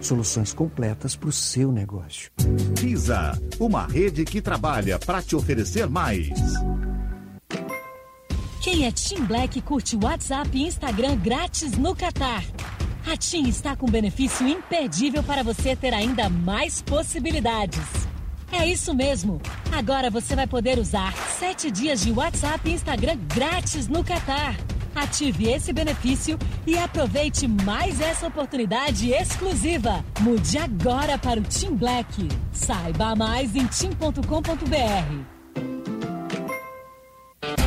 [0.00, 2.30] Soluções completas para o seu negócio.
[2.78, 6.28] Visa, uma rede que trabalha para te oferecer mais.
[8.62, 12.44] Quem é Team Black curte WhatsApp e Instagram grátis no Catar.
[13.10, 17.80] A TIM está com benefício imperdível para você ter ainda mais possibilidades.
[18.52, 19.40] É isso mesmo!
[19.72, 24.56] Agora você vai poder usar 7 dias de WhatsApp e Instagram grátis no Catar.
[24.94, 30.04] Ative esse benefício e aproveite mais essa oportunidade exclusiva.
[30.20, 32.28] Mude agora para o Team Black.
[32.52, 35.40] Saiba mais em tim.com.br.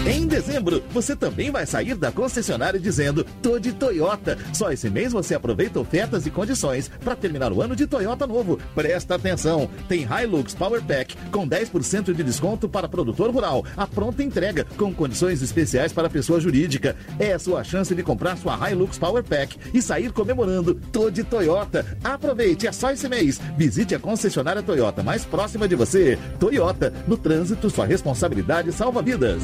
[0.06, 4.38] Em dezembro, você também vai sair da concessionária dizendo: tô de Toyota.
[4.54, 8.60] Só esse mês você aproveita ofertas e condições para terminar o ano de Toyota novo.
[8.76, 13.64] Presta atenção: tem Hilux Power Pack com 10% de desconto para produtor rural.
[13.78, 16.98] A pronta entrega com condições especiais para pessoa jurídica.
[17.18, 20.76] É a sua chance de comprar sua Hilux Power Pack e sair comemorando.
[20.92, 21.98] Tô de Toyota.
[22.04, 23.40] Aproveite, é só esse mês.
[23.58, 26.20] Visite a concessionária Toyota mais próxima de você.
[26.42, 29.44] Toyota, no trânsito, sua responsabilidade salva vidas.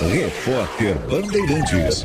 [0.00, 2.04] Repórter Bandeirantes.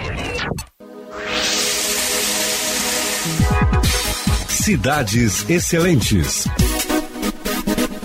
[4.49, 6.47] Cidades Excelentes.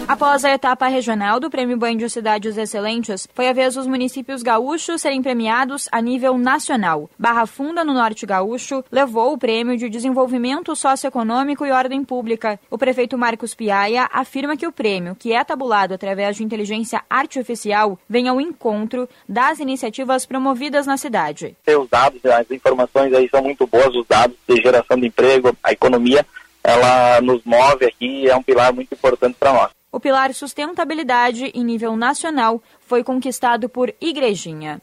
[0.09, 4.43] Após a etapa regional do Prêmio Banho de Cidades Excelentes, foi a vez dos municípios
[4.43, 7.11] gaúchos serem premiados a nível nacional.
[7.19, 12.59] Barra Funda, no Norte Gaúcho, levou o Prêmio de Desenvolvimento Socioeconômico e Ordem Pública.
[12.71, 17.99] O prefeito Marcos Piaia afirma que o prêmio, que é tabulado através de inteligência artificial,
[18.09, 21.55] vem ao encontro das iniciativas promovidas na cidade.
[21.67, 25.71] Os dados, as informações aí são muito boas, os dados de geração de emprego, a
[25.71, 26.25] economia,
[26.65, 29.78] ela nos move aqui e é um pilar muito importante para nós.
[29.91, 34.83] O pilar sustentabilidade em nível nacional foi conquistado por Igrejinha.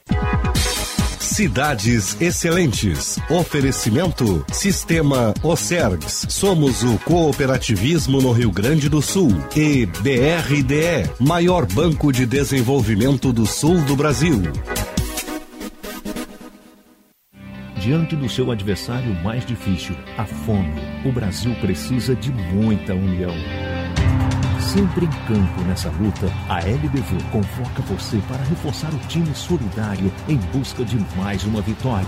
[1.20, 3.20] Cidades Excelentes.
[3.30, 6.26] Oferecimento Sistema Ocergs.
[6.30, 9.30] Somos o cooperativismo no Rio Grande do Sul.
[9.56, 14.42] E BRDE, maior banco de desenvolvimento do sul do Brasil.
[17.78, 23.75] Diante do seu adversário mais difícil, a fome, o Brasil precisa de muita união.
[24.74, 30.38] Sempre em campo nessa luta, a LBV convoca você para reforçar o time solidário em
[30.38, 32.06] busca de mais uma vitória.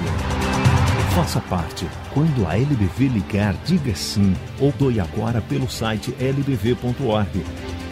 [1.15, 1.88] Faça parte.
[2.13, 7.45] Quando a LBV ligar, diga sim ou doe agora pelo site lbv.org.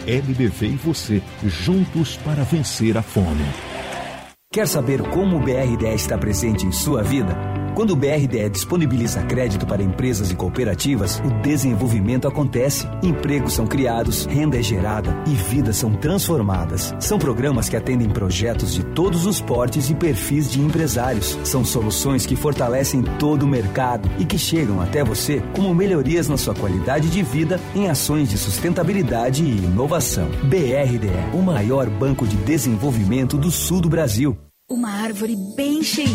[0.06, 3.75] LBV e você, juntos para vencer a fome.
[4.56, 7.36] Quer saber como o BRDE está presente em sua vida?
[7.74, 14.24] Quando o BRDE disponibiliza crédito para empresas e cooperativas, o desenvolvimento acontece, empregos são criados,
[14.24, 16.94] renda é gerada e vidas são transformadas.
[16.98, 21.38] São programas que atendem projetos de todos os portes e perfis de empresários.
[21.44, 26.38] São soluções que fortalecem todo o mercado e que chegam até você como melhorias na
[26.38, 30.30] sua qualidade de vida em ações de sustentabilidade e inovação.
[30.44, 34.34] BRDE, o maior banco de desenvolvimento do sul do Brasil.
[34.68, 36.10] Uma árvore bem cheinha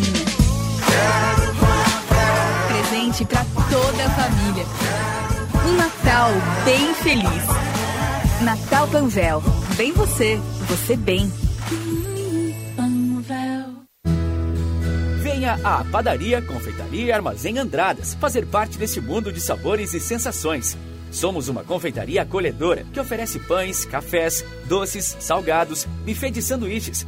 [2.67, 4.65] presente para toda a família.
[5.65, 6.31] Um Natal
[6.65, 8.41] bem feliz.
[8.41, 9.41] Natal Panvel.
[9.77, 10.37] Bem você,
[10.67, 11.31] você bem.
[15.21, 20.77] Venha à Padaria, Confeitaria e Armazém Andradas fazer parte desse mundo de sabores e sensações.
[21.09, 27.07] Somos uma confeitaria acolhedora que oferece pães, cafés, doces, salgados, buffet de sanduíches,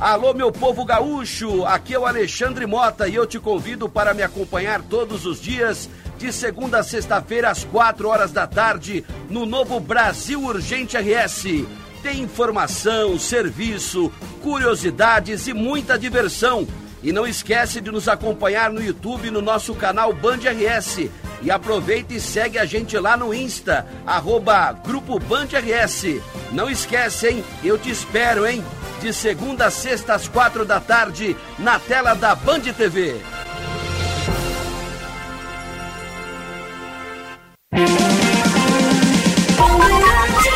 [0.00, 1.64] Alô, meu povo gaúcho!
[1.64, 5.90] Aqui é o Alexandre Mota e eu te convido para me acompanhar todos os dias,
[6.16, 11.66] de segunda a sexta-feira, às quatro horas da tarde, no novo Brasil Urgente RS.
[12.00, 16.64] Tem informação, serviço, curiosidades e muita diversão.
[17.02, 21.10] E não esquece de nos acompanhar no YouTube no nosso canal Band RS.
[21.42, 26.20] E aproveita e segue a gente lá no Insta, arroba Grupo Band RS.
[26.52, 27.44] Não esquece, hein?
[27.64, 28.62] Eu te espero, hein?
[29.00, 33.14] De segunda a sexta às quatro da tarde, na tela da Band TV.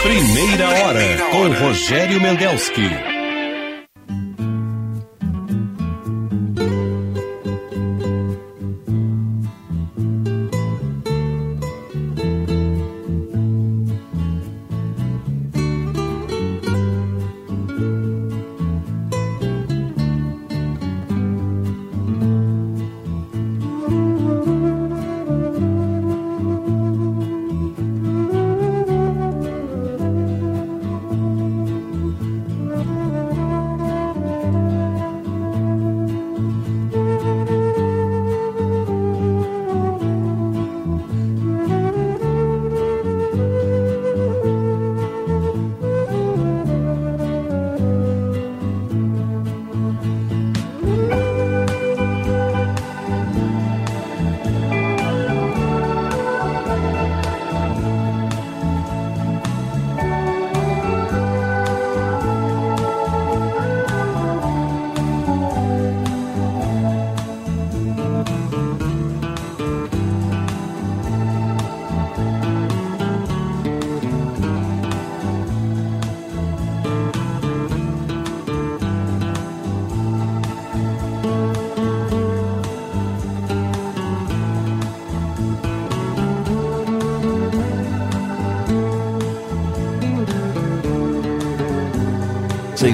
[0.02, 3.11] Primeira hora com Rogério Mendelski.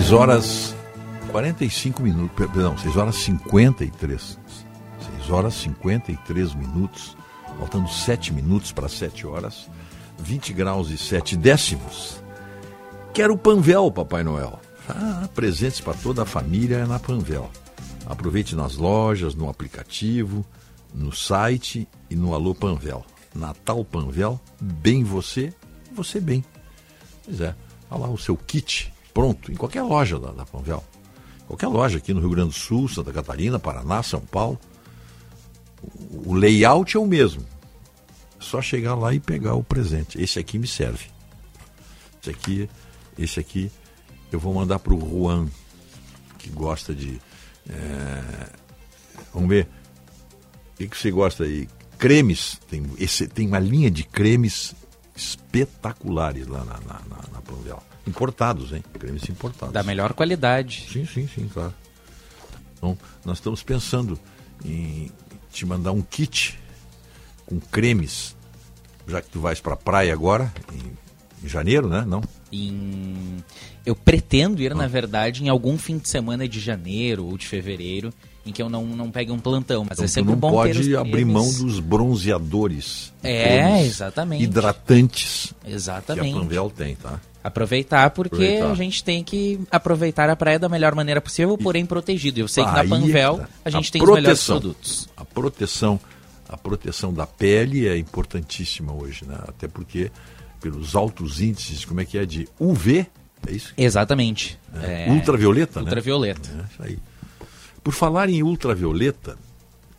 [0.09, 0.75] Seis horas
[1.31, 4.39] 45 minutos, per- perdão, 6 horas 53.
[5.19, 7.15] 6 horas 53 minutos,
[7.59, 9.69] faltando 7 minutos para 7 horas,
[10.19, 12.23] 20 graus e 7 décimos.
[13.13, 14.59] Quero Panvel, Papai Noel.
[14.89, 17.51] Ah, presentes para toda a família na Panvel.
[18.07, 20.43] Aproveite nas lojas, no aplicativo,
[20.95, 23.05] no site e no Alô Panvel.
[23.35, 25.53] Natal Panvel, bem você,
[25.93, 26.43] você bem.
[27.27, 27.55] Pois é,
[27.91, 30.83] olha lá o seu kit pronto em qualquer loja da, da Panvel.
[31.47, 34.59] Qualquer loja aqui no Rio Grande do Sul, Santa Catarina, Paraná, São Paulo.
[36.27, 37.43] O, layout é o mesmo.
[38.39, 40.21] É só chegar lá e pegar o presente.
[40.21, 41.07] Esse aqui me serve.
[42.21, 42.71] Esse aqui,
[43.19, 43.71] esse aqui
[44.31, 45.49] eu vou mandar para o Juan,
[46.39, 47.19] que gosta de.
[47.69, 48.51] é,
[49.33, 49.69] Vamos ver.
[50.75, 51.67] O que, que você gosta aí?
[51.99, 52.61] Cremes.
[52.69, 54.75] Tem, esse, tem uma linha de cremes
[55.19, 57.83] espetaculares lá na, na, na, na Panvel.
[58.07, 58.83] Importados, hein?
[58.99, 59.73] Cremes importados.
[59.75, 60.87] Da melhor qualidade.
[60.91, 61.75] Sim, sim, sim, claro.
[62.77, 64.19] Então, nós estamos pensando
[64.65, 65.11] em
[65.53, 66.59] te mandar um kit
[67.45, 68.37] com cremes,
[69.07, 72.05] já que tu vais para a praia agora, em, em janeiro, né?
[72.07, 72.23] Não?
[72.53, 73.37] Em...
[73.85, 74.65] Eu pretendo Ah.
[74.65, 78.13] ir, na verdade, em algum fim de semana de janeiro ou de fevereiro,
[78.49, 79.85] em que eu não, não pegue um plantão.
[79.89, 81.33] Mas Então, é sempre não bom ter pode abrir cremes.
[81.35, 83.13] mão dos bronzeadores.
[83.23, 84.45] É, exatamente.
[84.45, 85.53] Hidratantes.
[85.67, 86.33] Exatamente.
[86.33, 87.21] Que a Panvel tem, tá?
[87.43, 88.71] Aproveitar, porque Aproveitar.
[88.71, 92.41] a gente tem que aproveitar a praia da melhor maneira possível, porém protegido.
[92.41, 93.49] Eu sei que na é Panvel que tá.
[93.65, 94.61] a gente A tem os melhores proteção.
[94.61, 95.09] produtos.
[95.17, 96.01] A proteção,
[96.49, 99.37] a proteção da pele é importantíssima hoje, né?
[99.47, 100.11] Até porque
[100.61, 103.07] pelos altos índices, como é que é de UV,
[103.47, 103.73] é isso?
[103.79, 104.59] Exatamente.
[104.83, 105.07] É.
[105.09, 105.85] É, Ultravioleta, né?
[105.87, 106.51] Ultravioleta.
[106.51, 106.99] É, isso aí.
[107.89, 109.39] Por falar em ultravioleta,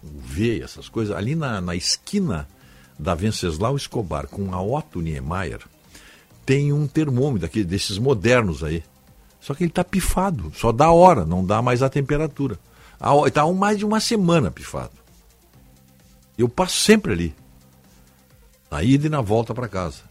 [0.03, 2.47] UV, essas coisas, ali na, na esquina
[2.99, 5.61] da Venceslau Escobar com a Otto Niemeyer,
[6.45, 8.83] tem um termômetro aqui, desses modernos aí.
[9.41, 12.59] Só que ele está pifado, só dá hora, não dá mais a temperatura.
[13.25, 14.93] Está há mais de uma semana pifado.
[16.37, 17.35] Eu passo sempre ali,
[18.69, 20.03] na ida e na volta para casa.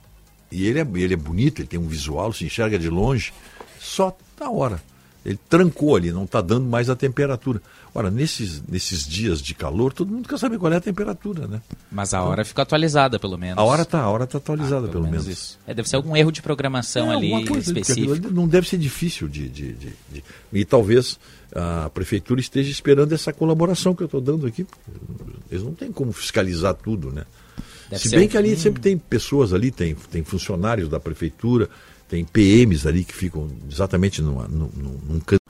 [0.51, 3.33] E ele é, ele é bonito, ele tem um visual, se enxerga de longe,
[3.79, 4.83] só da hora.
[5.29, 7.61] Ele trancou ali, não está dando mais a temperatura.
[7.95, 11.61] Ora, nesses, nesses dias de calor, todo mundo quer saber qual é a temperatura, né?
[11.93, 13.59] Mas a hora fica atualizada, pelo menos.
[13.59, 15.27] A hora está a hora tá atualizada, Ah, pelo, menos.
[15.27, 15.59] isso.
[15.67, 18.31] É, deve ser algum erro de programação É, ali coisa, específico.
[18.33, 21.19] Não deve ser difícil de, de, de- de- E talvez
[21.55, 24.67] a prefeitura esteja esperando essa colaboração que eu estou dando aqui.
[25.51, 27.25] Eles não têm como fiscalizar tudo, né?
[27.91, 31.69] Deve Se bem um- que ali sempre tem pessoas ali, tem, tem funcionários da prefeitura,
[32.09, 35.41] tem PMs ali que ficam exatamente numa, num, num, num canto.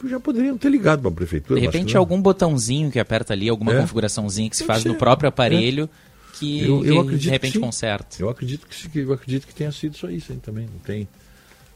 [0.00, 1.60] Que já poderiam ter ligado para a prefeitura.
[1.60, 3.80] De repente, algum botãozinho que aperta ali, alguma É.
[3.80, 5.88] configuração,zinha que se faz no próprio aparelho
[6.34, 7.60] que, Eu- eu que, de que repente sim.
[7.60, 8.16] conserta.
[8.18, 10.66] Eu acredito que, que- eu acredito que tenha sido só isso aí também.
[10.66, 11.06] Não tem.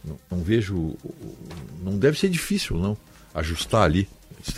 [0.05, 0.97] Não, não vejo.
[1.85, 2.97] Não deve ser difícil, não.
[3.35, 4.09] Ajustar ali.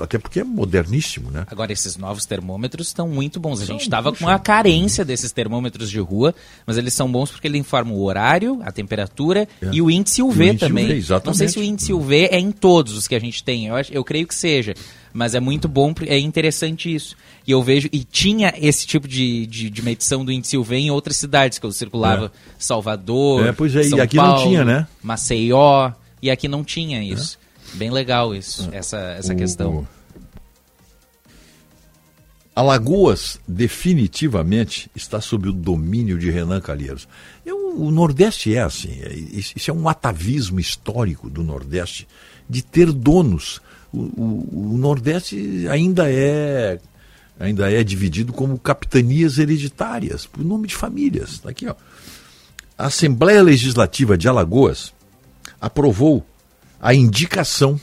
[0.00, 1.44] Até porque é moderníssimo, né?
[1.50, 3.60] Agora, esses novos termômetros estão muito bons.
[3.60, 6.34] A gente estava com a carência desses termômetros de rua,
[6.66, 9.68] mas eles são bons porque eles informam o horário, a temperatura É.
[9.72, 10.84] e o índice UV E o índice também.
[10.86, 11.26] UV, exatamente.
[11.26, 13.76] Não sei se o índice UV é em todos os que a gente tem, eu,
[13.76, 14.74] acho, eu creio que seja.
[15.12, 17.16] Mas é muito bom, é interessante isso.
[17.46, 20.90] E eu vejo, e tinha esse tipo de, de, de medição do índice UV em
[20.90, 22.30] outras cidades, que eu circulava É.
[22.58, 24.86] Salvador, É, pois é, e São aqui não Paulo, tinha, né?
[25.02, 25.92] Maceió,
[26.22, 27.37] e aqui não tinha isso.
[27.74, 29.34] Bem legal isso, essa, essa É.
[29.34, 29.88] O- questão.
[32.54, 37.06] Alagoas definitivamente está sob o domínio de Renan Calheiros.
[37.46, 42.08] Eu- o Nordeste é assim, é- isso isso é um atavismo histórico do Nordeste
[42.50, 43.60] de ter donos.
[43.92, 46.80] O, o- o Nordeste ainda é
[47.38, 51.38] ainda é dividido como capitanias hereditárias, por nome de famílias.
[51.38, 51.76] Tá aqui, ó.
[52.76, 54.92] A Assembleia Legislativa de Alagoas
[55.60, 56.26] aprovou
[56.80, 57.80] a indicação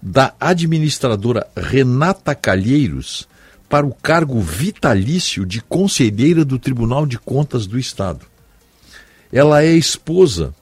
[0.00, 3.28] da administradora Renata Calheiros
[3.68, 8.26] para o cargo vitalício de conselheira do Tribunal de Contas do Estado.
[9.32, 10.54] Ela é esposa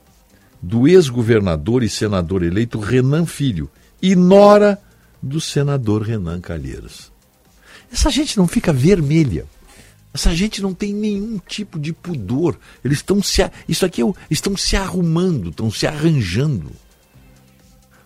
[0.63, 3.71] do ex-governador e senador eleito Renan Filho
[4.01, 4.81] e nora
[5.23, 7.11] do senador Renan Calheiros.
[7.93, 9.47] Essa gente não fica vermelha.
[10.13, 12.59] Essa gente não tem nenhum tipo de pudor.
[12.85, 13.49] Eles estão se.
[13.69, 16.71] Isso aqui é estão se arrumando, estão se arranjando.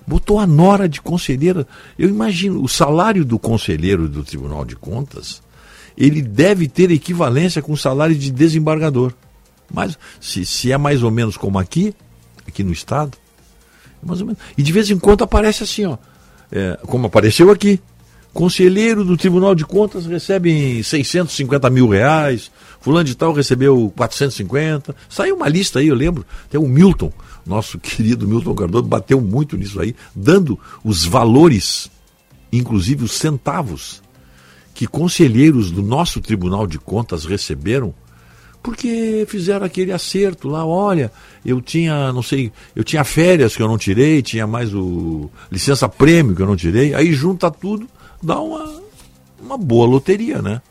[0.06, 1.66] Botou a nora de conselheira.
[1.98, 5.42] Eu imagino, o salário do conselheiro do Tribunal de Contas,
[5.96, 9.12] ele deve ter equivalência com o salário de desembargador.
[9.72, 11.94] Mas se, se é mais ou menos como aqui,
[12.46, 13.16] aqui no Estado,
[14.02, 14.42] é mais ou menos.
[14.56, 15.96] E de vez em quando aparece assim, ó.
[16.52, 17.80] é, como apareceu aqui.
[18.34, 22.50] Conselheiro do Tribunal de Contas recebe 650 mil reais,
[22.80, 24.94] fulano de tal recebeu 450.
[25.08, 26.26] Saiu uma lista aí, eu lembro.
[26.44, 27.12] Até o Milton,
[27.46, 31.88] nosso querido Milton Cardoso, bateu muito nisso aí, dando os valores,
[32.52, 34.02] inclusive os centavos,
[34.74, 37.94] que conselheiros do nosso Tribunal de Contas receberam
[38.64, 41.12] porque fizeram aquele acerto lá, olha,
[41.44, 45.86] eu tinha, não sei, eu tinha férias que eu não tirei, tinha mais o licença
[45.86, 47.86] prêmio que eu não tirei, aí junta tudo,
[48.24, 48.82] dá uma,
[49.38, 50.62] uma boa loteria, né?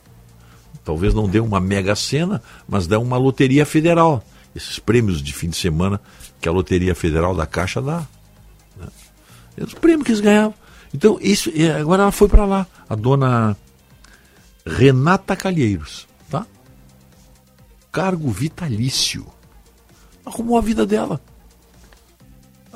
[0.83, 4.23] Talvez não dê uma mega cena, mas dá uma loteria federal.
[4.55, 5.99] Esses prêmios de fim de semana
[6.41, 8.05] que a Loteria Federal da Caixa dá.
[8.77, 8.87] Né?
[9.57, 10.53] É os prêmios que eles ganhavam.
[10.93, 11.49] Então, isso,
[11.79, 13.57] agora ela foi para lá, a dona
[14.65, 16.45] Renata Calheiros, tá?
[17.91, 19.25] Cargo vitalício.
[20.25, 21.19] Arrumou a vida dela.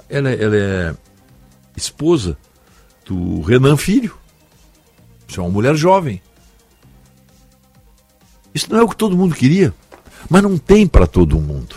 [0.10, 0.96] Ela, é- ela é
[1.76, 2.38] esposa
[3.06, 4.18] do Renan Filho.
[5.28, 6.22] Isso é uma mulher jovem.
[8.54, 9.74] Isso não é o que todo mundo queria.
[10.30, 11.76] Mas não tem para todo mundo.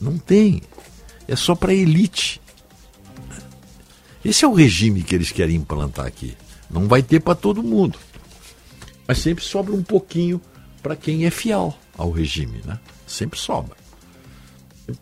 [0.00, 0.62] Não tem.
[1.26, 2.40] É só para elite.
[4.24, 6.36] Esse é o regime que eles querem implantar aqui.
[6.70, 7.98] Não vai ter para todo mundo.
[9.06, 10.40] Mas sempre sobra um pouquinho
[10.82, 12.78] para quem é fiel ao regime, né?
[13.06, 13.76] Sempre sobra.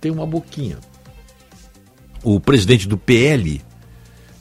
[0.01, 0.79] Tem uma boquinha.
[2.23, 3.63] O presidente do PL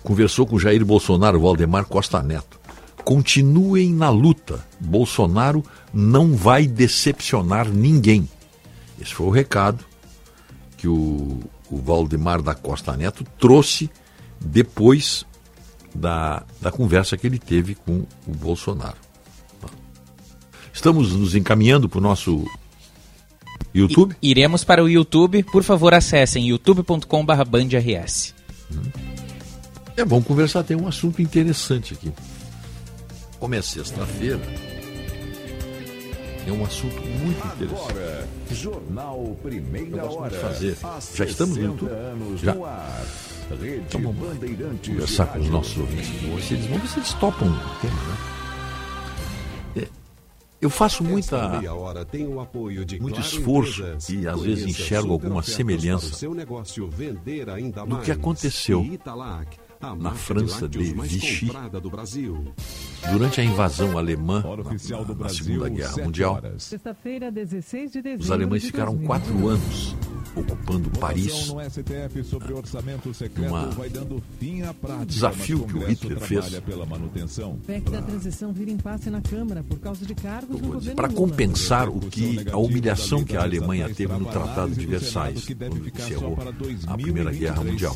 [0.04, 2.60] conversou com Jair Bolsonaro, Valdemar Costa Neto.
[3.06, 4.65] Continuem na luta.
[4.80, 5.64] Bolsonaro
[5.94, 8.27] não vai decepcionar ninguém.
[8.99, 9.86] Esse foi o recado
[10.76, 13.90] que o, o Valdemar da Costa Neto trouxe
[14.41, 15.23] depois
[15.94, 18.98] da, da conversa que ele teve com o Bolsonaro.
[20.73, 22.44] Estamos nos encaminhando para o nosso
[23.73, 24.15] YouTube?
[24.22, 25.44] I, iremos para o YouTube.
[25.44, 27.06] Por favor, acessem youtube.com.br.
[28.72, 28.82] Hum.
[29.95, 32.11] É bom conversar, tem um assunto interessante aqui
[33.40, 34.40] como é sexta-feira,
[36.48, 37.91] é um assunto muito interessante.
[37.91, 40.40] Agora, Jornal Primeira Eu Hora.
[40.40, 40.78] fazer.
[41.16, 42.53] Já estamos no Já.
[43.88, 44.40] Então vamos
[44.88, 46.56] conversar com os nossos ouvintes de hoje.
[46.68, 48.18] Vão ver se eles topam o tema, né?
[49.84, 49.88] É,
[50.62, 51.62] eu faço muita,
[52.99, 56.28] muito esforço e às vezes enxergo alguma semelhança
[57.88, 58.86] do que aconteceu
[59.97, 61.52] na França de, Vichy.
[63.11, 66.41] Durante a invasão alemã na, na, na Segunda Guerra Mundial,
[68.19, 69.47] os alemães ficaram quatro.
[69.47, 69.95] anos
[70.36, 71.53] ocupando Paris.
[71.57, 71.70] Ah,
[73.48, 73.70] Uma...
[75.02, 76.45] Um desafio que o Hitler fez.
[80.95, 85.88] Para compensar o que a humilhação que a Alemanha teve no Tratado de Versailles, quando
[85.88, 86.38] encerrou
[86.88, 87.95] a Primeira Guerra Mundial.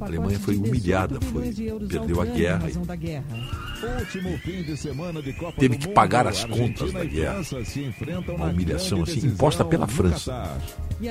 [0.00, 1.52] A Alemanha foi humilhada, foi,
[1.88, 2.70] perdeu a guerra.
[2.70, 2.74] E...
[5.58, 7.40] Teve que pagar as contas da guerra.
[8.36, 10.58] Uma humilhação assim imposta pela França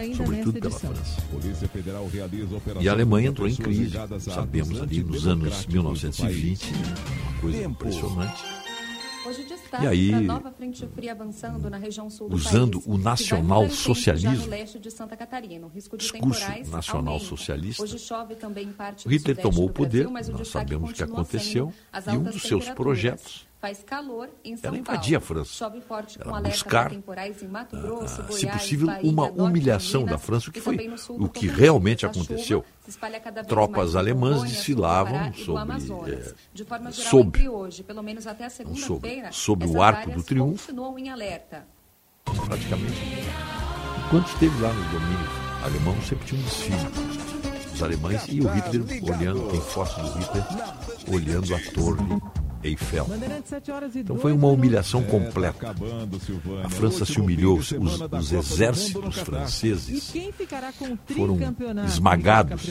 [0.04, 1.22] ainda sobretudo pela França.
[2.80, 7.72] E a Alemanha entrou em crise, sabemos ali nos anos 1920, uma coisa Tempo.
[7.72, 8.44] impressionante.
[9.82, 10.12] e aí,
[12.30, 14.46] usando país, o nacional-socialismo,
[15.94, 17.84] um discurso nacional-socialista,
[19.08, 21.74] Hitler tomou o poder, Brasil, nós sabemos o que aconteceu,
[22.06, 23.48] e um dos seus projetos.
[23.64, 25.24] Faz calor em São Ela invadia Paulo.
[25.24, 25.54] a França.
[25.54, 29.28] Chove forte Ela com temporais em Mato ah, Grosso, a, Goiás, se possível, Bahia, uma
[29.28, 30.78] Norte, humilhação Minas, da França, que foi
[31.12, 32.66] o que realmente aconteceu.
[33.48, 37.86] Tropas alemãs desfilavam sobre, Amazonas, é, forma geral, sob, hoje,
[38.76, 40.74] sobre, sobre o arco do triunfo.
[42.26, 43.00] Praticamente.
[44.10, 45.30] Quando esteve lá no domínio
[45.64, 50.46] alemão, sempre tinha um desfile os alemães e o Hitler olhando, tem foto do Hitler
[51.08, 53.08] olhando a torre Eiffel.
[53.96, 55.76] Então foi uma humilhação completa.
[56.64, 60.14] A França se humilhou, os, os exércitos franceses
[61.08, 61.38] foram
[61.86, 62.70] esmagados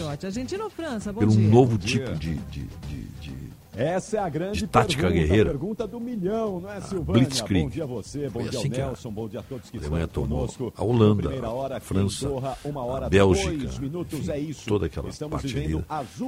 [1.15, 5.27] por um novo tipo de, de, de, de essa é a grande de tática pergunta,
[5.27, 5.51] guerreira.
[5.51, 6.77] pergunta do milhão, não é.
[6.77, 7.65] Ah, Blitzkrieg.
[7.65, 9.81] Bom dia a você, bom dia assim ao Nelson, bom dia a todos que a
[9.81, 10.73] Alemanha estão conosco.
[10.77, 14.67] A Holanda, hora, França, Andorra, uma hora, a Bélgica, dois minutos, enfim, é isso.
[14.67, 15.85] toda aquela Estamos parte vivendo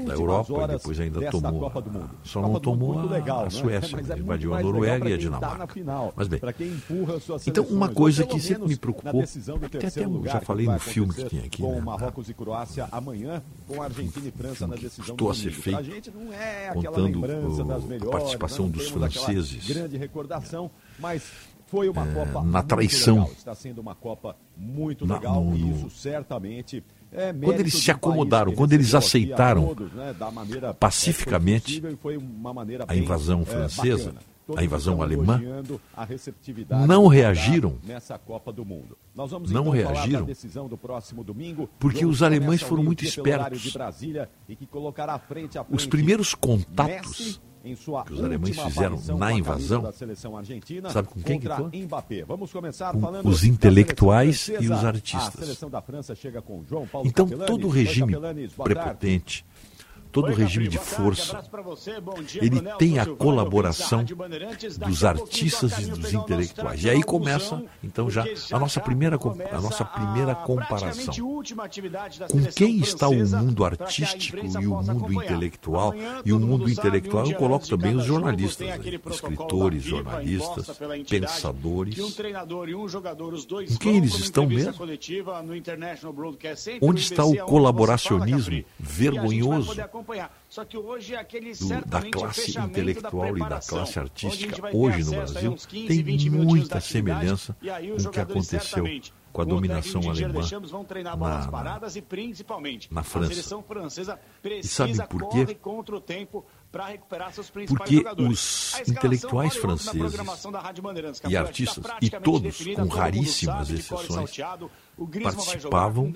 [0.07, 2.11] da Europa e depois ainda tomou, Copa do Mundo.
[2.23, 3.51] só Copa não tomou a, legal, a né?
[3.51, 4.15] Suécia, né?
[4.15, 5.67] é invadiu a Noruega e a tá Dinamarca.
[5.75, 6.41] Final, mas bem,
[7.47, 11.25] então uma coisa que sempre me preocupou, até, até eu já falei no filme que
[11.25, 11.75] tinha aqui, com?
[11.75, 11.81] Né?
[11.81, 16.73] Marrocos e Croácia amanhã, com Argentina e França na decisão do a ser feito, é
[16.73, 17.99] contando a né?
[18.11, 19.67] participação dos franceses.
[19.67, 21.23] Grande recordação, mas
[21.67, 23.17] foi uma é, Copa na traição.
[23.17, 23.33] Legal.
[23.33, 26.83] Está sendo uma Copa muito na, legal no, isso certamente
[27.15, 30.15] é Quando eles se acomodaram, quando eles aceitaram todos, né,
[30.69, 31.81] é pacificamente
[32.89, 34.15] a invasão bem, francesa,
[34.57, 35.41] a invasão alemã,
[36.87, 37.79] não reagiram.
[39.55, 40.27] Não reagiram.
[41.79, 43.63] porque os alemães foram muito espertos.
[45.71, 47.41] os primeiros contatos
[48.07, 49.83] que os alemães fizeram na invasão,
[50.93, 51.71] sabe com quem que foi?
[52.27, 52.99] Vamos começar com
[53.31, 55.59] os intelectuais e os artistas.
[57.07, 58.13] Então todo o regime
[58.65, 59.47] prepotente,
[60.15, 61.43] todo o regime de força,
[62.41, 64.05] ele tem a colaboração
[64.87, 66.85] dos artistas e dos intelectuais.
[66.85, 69.19] E aí começa, então, já a nossa primeira,
[69.51, 71.13] a nossa primeira comparação.
[72.31, 75.93] Com quem está o mundo artístico e o mundo intelectual?
[76.25, 78.79] E o mundo intelectual eu coloco também os jornalistas, né?
[79.11, 80.81] escritores, jornalistas,
[81.11, 81.97] pensadores.
[81.99, 84.75] Com quem eles estão mesmo?
[86.81, 89.75] Onde está o colaboracionismo vergonhoso?
[90.05, 90.39] acompanhar.
[90.49, 95.57] Só que hoje aquele Do, da classe intelectual e da classe artística hoje no Brasil
[95.57, 98.85] 15, tem muita semelhança com o que aconteceu
[99.33, 100.41] com a dominação alemã
[101.03, 102.05] na, paradas, e
[102.89, 104.17] na França.
[104.45, 105.59] e sabe por quê?
[107.67, 110.15] Porque os intelectuais franceses
[111.29, 114.31] e artistas, e todos, com raríssimas exceções,
[115.23, 116.13] participavam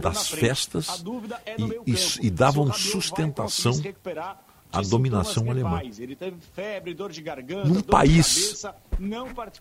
[0.00, 1.02] das festas
[1.86, 3.72] e, e, e davam sustentação
[4.72, 5.80] à dominação alemã.
[6.52, 8.76] Febre, garganta, Num país cabeça,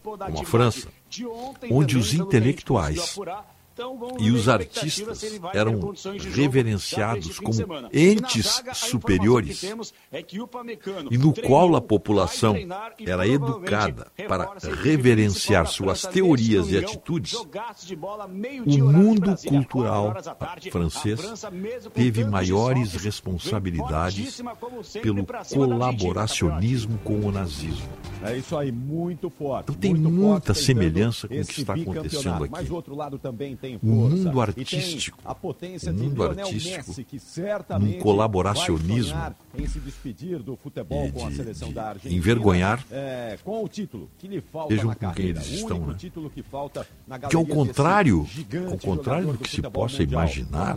[0.02, 0.88] como a França,
[1.70, 3.18] onde os intelectuais
[7.32, 7.90] fim como de semana.
[7.94, 9.64] entes Na zaga, a informação superiores
[10.12, 16.02] é que o Upamecano e no qual a população e era educada para reverenciar suas
[16.04, 20.14] teorias e atitudes, o mundo cultural
[20.72, 21.20] francês
[21.94, 27.88] teve maiores responsabilidades como pelo colaboracionismo com o nazismo.
[28.24, 29.72] É isso aí, muito forte.
[29.72, 33.71] Então tem muita semelhança com o que está acontecendo Mas aqui.
[33.80, 34.16] Tem força.
[34.16, 39.68] O mundo artístico, a potência o de mundo artístico, Messi, que certamente num colaboracionismo em
[39.68, 42.16] se despedir do futebol e com a de- seleção de da Argentina.
[42.16, 42.84] envergonhar.
[42.92, 45.96] É, com o título que lhe falta Vejam na com quem eles estão, né?
[45.98, 48.28] título que falta na Que ao galeria contrário,
[48.70, 50.22] ao contrário do que se possa mundial.
[50.24, 50.76] imaginar,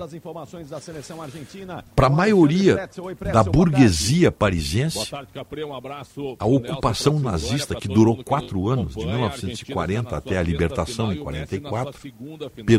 [1.94, 3.14] para a maioria Pretzel.
[3.32, 5.64] Da burguesia parisiense, Boa tarde, Capri.
[5.64, 6.36] Um abraço.
[6.38, 11.98] a ocupação nazista que durou quatro anos, de 1940 até a libertação em 44,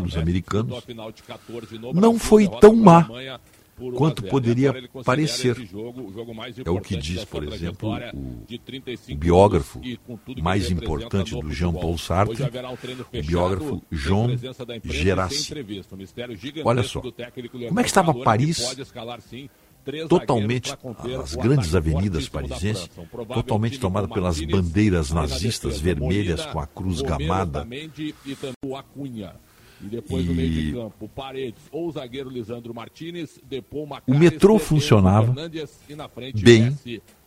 [0.06, 0.84] pelos americanos,
[1.94, 3.08] não foi tão má
[3.98, 4.74] quanto poderia
[5.04, 5.58] parecer.
[6.64, 9.82] É o que diz, por exemplo, o, o biógrafo
[10.42, 14.38] mais importante do Jean-Paul Sartre, o biógrafo Jean
[14.84, 15.54] Gerassi.
[16.64, 18.76] Olha só, como é que estava Paris
[20.08, 20.74] totalmente,
[21.22, 22.90] as grandes avenidas parisienses,
[23.34, 27.68] totalmente tomada pelas bandeiras nazistas vermelhas com a cruz gamada.
[29.86, 34.16] E depois no meio de E campo, Paredes ou o zagueiro Lisandro Martinez, Depou o
[34.16, 35.34] metrô funcionava
[36.34, 36.76] e bem,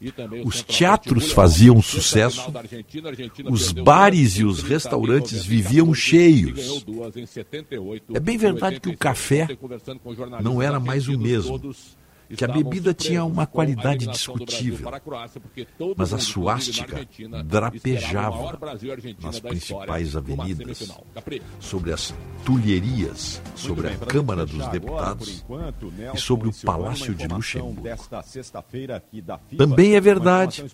[0.01, 0.13] e
[0.45, 2.51] os teatros faziam sucesso,
[3.49, 6.53] os bares e os 30, restaurantes 90, viviam 14, cheios.
[6.53, 8.99] ganhou duas em 78, É bem verdade que o 86.
[8.99, 9.49] café
[10.43, 11.61] não era mais o mesmo,
[12.37, 14.91] que a bebida tinha uma qualidade discutível,
[15.97, 17.07] mas a suástica
[17.45, 18.59] drapejava
[19.23, 20.93] nas principais avenidas,
[21.61, 22.15] sobre as
[22.45, 25.45] tulherias, sobre a Câmara dos Deputados
[26.15, 27.83] e sobre o Palácio de Luxemburgo.
[29.57, 30.65] Também é verdade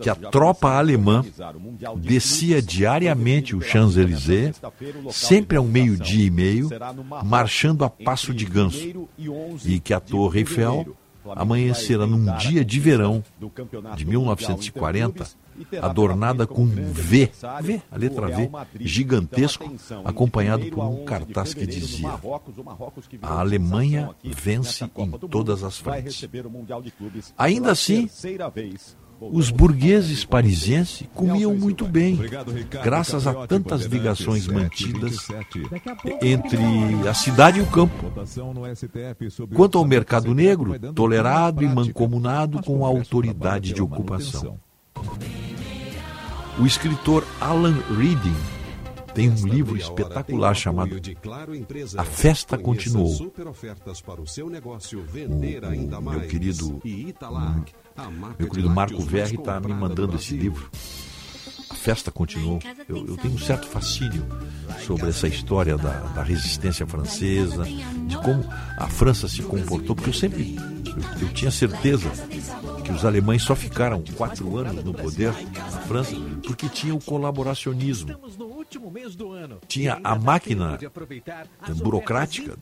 [0.00, 1.24] que a tropa alemã
[1.96, 4.60] descia diariamente o Champs-Élysées,
[5.10, 6.68] sempre ao meio-dia e meio,
[7.24, 10.96] marchando a passo de ganso, 1º e 11 que a Torre Eiffel
[11.36, 13.22] amanhecerá vai num dia de verão
[13.96, 17.30] de Mundial 1940, Interclubes e terá adornada com grande V,
[17.62, 18.50] V, a letra V,
[18.80, 19.70] gigantesco,
[20.04, 22.18] acompanhado por um 1º a 11 de cartaz que dizia:
[23.22, 26.26] A Alemanha vence em todas as frentes.
[27.36, 28.08] Ainda assim.
[29.20, 32.18] Os burgueses parisienses comiam muito bem,
[32.82, 35.28] graças a tantas ligações mantidas
[36.22, 36.58] entre
[37.08, 38.10] a cidade e o campo.
[39.54, 44.58] Quanto ao mercado negro, tolerado e mancomunado com a autoridade de ocupação.
[46.58, 48.59] O escritor Alan Reading
[49.14, 50.96] tem um livro espetacular chamado
[51.96, 53.12] A Festa Continuou.
[53.12, 53.32] O,
[55.98, 56.82] o meu querido,
[58.38, 60.70] meu querido Marco Verri está me mandando esse livro.
[61.70, 62.58] A festa continuou.
[62.88, 64.26] Eu, eu, tenho um certo fascínio
[64.84, 68.44] sobre essa história da, da, resistência francesa, de como
[68.76, 72.10] a França se comportou, porque eu sempre eu, eu tinha certeza
[72.84, 76.14] que os alemães só ficaram quatro anos no poder na França
[76.44, 78.16] porque tinha o colaboracionismo.
[79.66, 80.78] Tinha a máquina
[81.76, 82.56] burocrática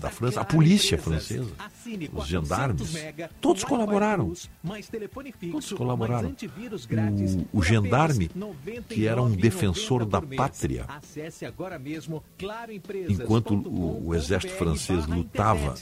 [0.00, 1.50] da França, a polícia francesa,
[2.12, 2.94] os gendarmes,
[3.40, 4.32] todos colaboraram.
[5.50, 6.34] Todos colaboraram.
[7.52, 8.30] O, o gendarme,
[8.88, 10.86] que era um defensor da pátria,
[13.08, 15.74] enquanto o, o exército francês lutava,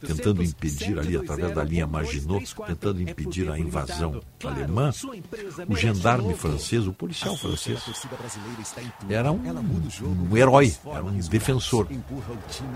[0.00, 4.90] tentando impedir ali, através da linha Maginot, tentando impedir a invasão alemã,
[5.68, 7.80] o gendarme francês, o policial francês,
[9.08, 9.40] era um,
[10.30, 11.88] um herói, era um defensor.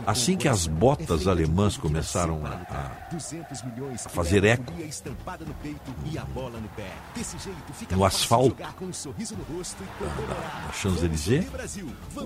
[0.07, 4.73] Assim que as botas alemãs começaram a, a fazer eco
[7.91, 11.47] no asfalto da, da Champs-Élysées,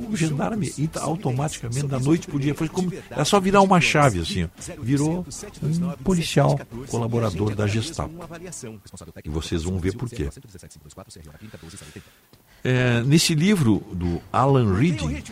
[0.08, 4.20] o gendarme automaticamente, da noite para o dia, foi como, era só virar uma chave
[4.20, 4.48] assim,
[4.80, 5.26] virou
[5.62, 6.58] um policial
[6.88, 8.14] colaborador da Gestapo.
[9.24, 10.30] E vocês vão ver por quê.
[12.64, 15.22] É, nesse livro do Alan Reading,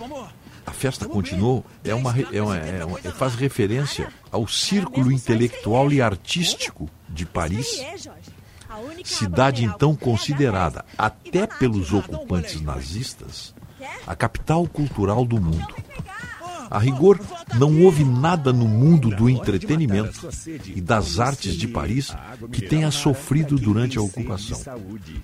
[0.65, 6.01] A Festa Continuou, é uma, é uma, é uma, faz referência ao círculo intelectual e
[6.01, 7.85] artístico de Paris,
[9.05, 13.55] cidade então considerada, até pelos ocupantes nazistas,
[14.07, 15.75] a capital cultural do mundo.
[16.77, 17.19] A rigor,
[17.59, 20.29] não houve nada no mundo do entretenimento
[20.67, 22.15] e das artes de Paris
[22.53, 24.61] que tenha sofrido durante a ocupação.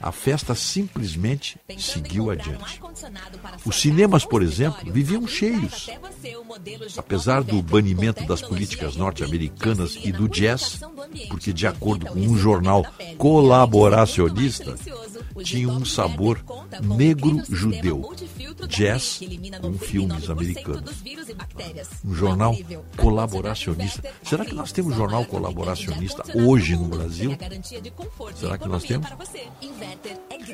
[0.01, 2.81] A festa simplesmente seguiu adiante.
[3.67, 5.91] Os cinemas, por exemplo, viviam cheios.
[6.97, 10.81] Apesar do banimento das políticas norte-americanas e do jazz,
[11.29, 12.83] porque, de acordo com um jornal
[13.19, 14.75] colaboracionista,
[15.43, 16.45] tinha um sabor
[16.97, 18.13] negro-judeu.
[18.69, 19.21] Jazz
[19.61, 21.03] com filmes americanos.
[22.05, 22.57] Um jornal
[22.97, 24.03] colaboracionista.
[24.23, 27.37] Será que nós temos jornal colaboracionista hoje no Brasil?
[28.35, 29.09] Será que nós temos?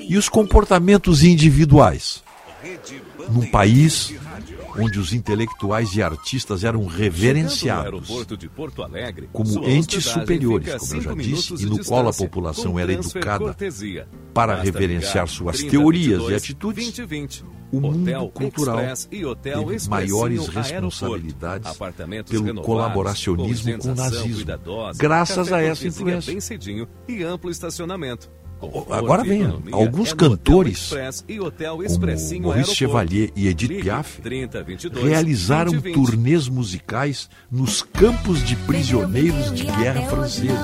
[0.00, 2.22] E os comportamentos individuais?
[3.30, 4.12] Num país
[4.78, 8.08] onde os intelectuais e artistas eram reverenciados
[9.32, 13.56] como entes superiores, como eu já disse, e no qual a população era educada
[14.32, 16.98] para reverenciar suas teorias e atitudes,
[17.70, 18.78] o mundo cultural
[19.42, 21.70] teve maiores responsabilidades
[22.28, 24.46] pelo colaboracionismo com o nazismo,
[24.96, 26.32] graças a essa influência.
[28.90, 30.92] Agora vem, alguns cantores,
[32.40, 34.20] como Maurice Chevalier e Edith Piaf,
[35.00, 40.58] realizaram turnês musicais nos campos de prisioneiros de guerra franceses,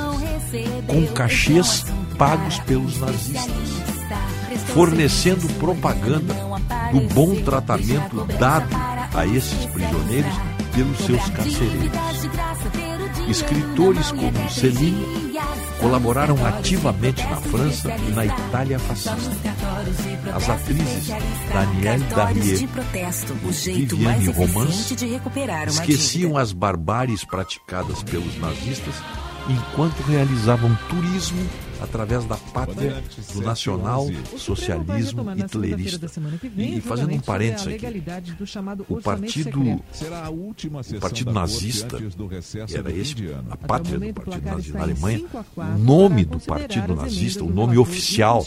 [0.86, 1.84] com cachês
[2.18, 3.48] pagos pelos nazistas,
[4.72, 6.34] fornecendo propaganda
[6.90, 8.74] do bom tratamento dado
[9.14, 10.34] a esses prisioneiros
[10.74, 12.83] pelos seus carcereiros.
[13.28, 15.32] Escritores como Celine
[15.80, 19.54] colaboraram ativamente na França e na Itália fascista.
[20.34, 21.08] As atrizes
[21.52, 24.94] Danielle Darrier e Viviane Romance
[25.66, 28.94] esqueciam as barbáries praticadas pelos nazistas
[29.48, 31.46] enquanto realizavam turismo
[31.84, 33.02] através da pátria
[33.32, 34.06] do nacional
[34.36, 36.06] socialismo hitlerista.
[36.56, 38.04] E fazendo um parênteses aqui,
[38.88, 41.98] o partido, o partido nazista,
[42.72, 43.14] era esse,
[43.50, 45.24] a pátria do partido nazista na Alemanha,
[45.56, 48.44] o nome do partido nazista, o nome oficial,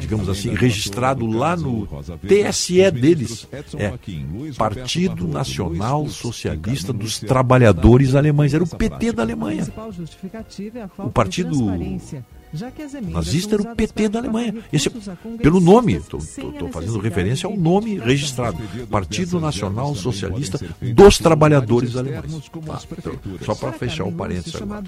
[0.00, 1.86] digamos assim, registrado lá no
[2.26, 3.46] TSE deles,
[3.76, 3.92] é
[4.56, 9.66] Partido Nacional Socialista dos Trabalhadores Alemães, era o PT da Alemanha.
[10.98, 11.68] O partido
[13.10, 14.54] nazista era o PT da Alemanha.
[14.72, 14.90] Esse,
[15.42, 16.20] pelo nome, estou
[16.72, 18.58] fazendo referência ao nome registrado:
[18.90, 20.58] Partido Nacional Socialista
[20.94, 22.48] dos Trabalhadores Alemães.
[22.48, 24.60] Tá, então, só para fechar o parênteses.
[24.60, 24.84] Agora.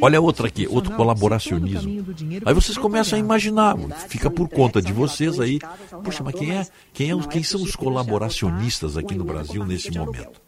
[0.00, 2.04] Olha outra aqui, outro colaboracionismo.
[2.44, 3.76] Aí vocês começam a imaginar,
[4.08, 5.58] fica por conta de vocês aí.
[6.04, 6.66] Poxa, mas quem é?
[6.92, 10.40] Quem, é, quem são os colaboracionistas aqui no Brasil nesse momento?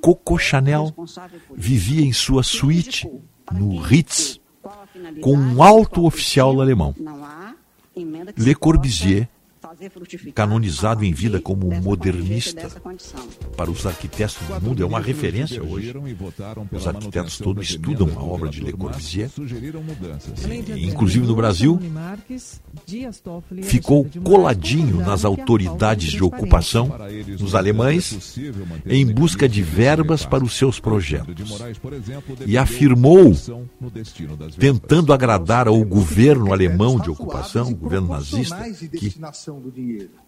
[0.00, 0.94] Coco Chanel
[1.54, 3.08] vivia em sua suíte
[3.52, 4.40] no Ritz
[5.20, 6.94] com um alto oficial alemão.
[8.36, 9.28] Le Corbusier,
[10.34, 12.68] canonizado em vida como modernista.
[13.56, 15.94] Para os arquitetos do mundo, é uma referência hoje.
[16.72, 19.30] Os arquitetos todos estudam a obra de Le Corbusier.
[20.76, 21.80] Inclusive no Brasil,
[23.62, 26.90] ficou coladinho nas autoridades de ocupação,
[27.38, 28.38] nos alemães,
[28.86, 31.58] em busca de verbas para os seus projetos.
[32.46, 33.34] E afirmou,
[34.58, 39.14] tentando agradar ao governo alemão de ocupação, o governo nazista, que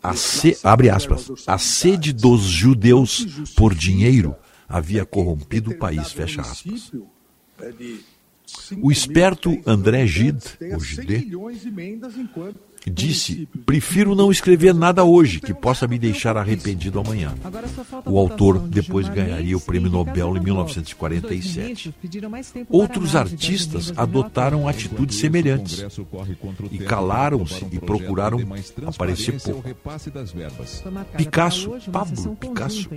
[0.03, 4.37] a se, abre aspas, a sede dos judeus por dinheiro
[4.69, 6.93] havia corrompido o país, fecha aspas.
[8.83, 10.45] O esperto André Gide,
[10.75, 11.31] o Gide,
[12.89, 17.35] disse: Prefiro não escrever nada hoje que possa me deixar arrependido amanhã.
[18.05, 21.95] O autor depois ganharia o prêmio Nobel em 1947.
[22.69, 25.85] Outros artistas adotaram atitudes semelhantes
[26.71, 28.41] e calaram-se e procuraram
[28.87, 29.69] aparecer pouco.
[31.17, 32.89] Picasso, Pablo Picasso,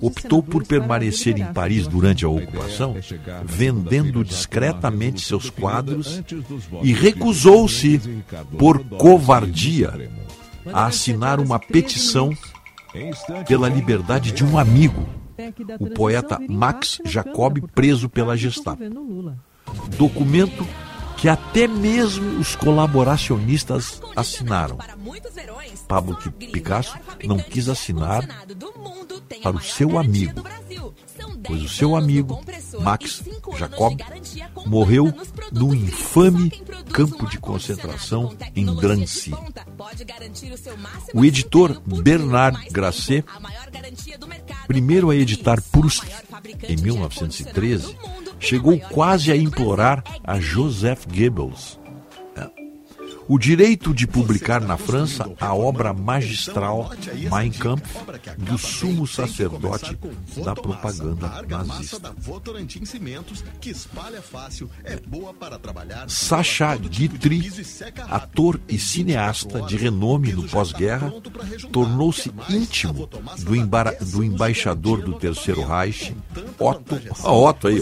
[0.00, 2.96] optou por permanecer em Paris durante a ocupação,
[3.44, 6.22] vendendo discretamente seus quadros
[6.82, 8.00] e recusou-se
[8.58, 8.78] por
[9.14, 10.10] covardia
[10.72, 12.36] a assinar uma petição
[13.46, 15.06] pela liberdade de um amigo,
[15.78, 18.82] o poeta Max Jacob, preso pela Gestapo.
[19.96, 20.66] Documento
[21.16, 24.78] que até mesmo os colaboracionistas assinaram.
[25.86, 28.26] Pablo Picasso não quis assinar
[29.44, 30.42] para o seu amigo,
[31.46, 32.40] pois o seu amigo,
[32.80, 33.22] Max
[33.56, 34.00] Jacob,
[34.66, 35.12] morreu
[35.52, 36.50] num infame
[36.92, 39.32] campo de concentração em Drancy.
[41.12, 43.24] O editor Bernard Grasset,
[44.66, 46.04] primeiro a editar Proust
[46.68, 47.96] em 1913,
[48.40, 51.83] chegou quase a implorar a Joseph Goebbels
[53.28, 56.90] o direito de publicar na França a obra magistral
[57.30, 57.88] Mein Kampf
[58.38, 59.98] do sumo sacerdote
[60.44, 62.14] da propaganda nazista.
[66.08, 67.50] Sacha Guitry,
[68.10, 71.12] ator e cineasta de renome no pós-guerra,
[71.72, 76.14] tornou-se íntimo do, embara- do embaixador do Terceiro Reich,
[76.58, 77.80] Otto, ah, Otto aí,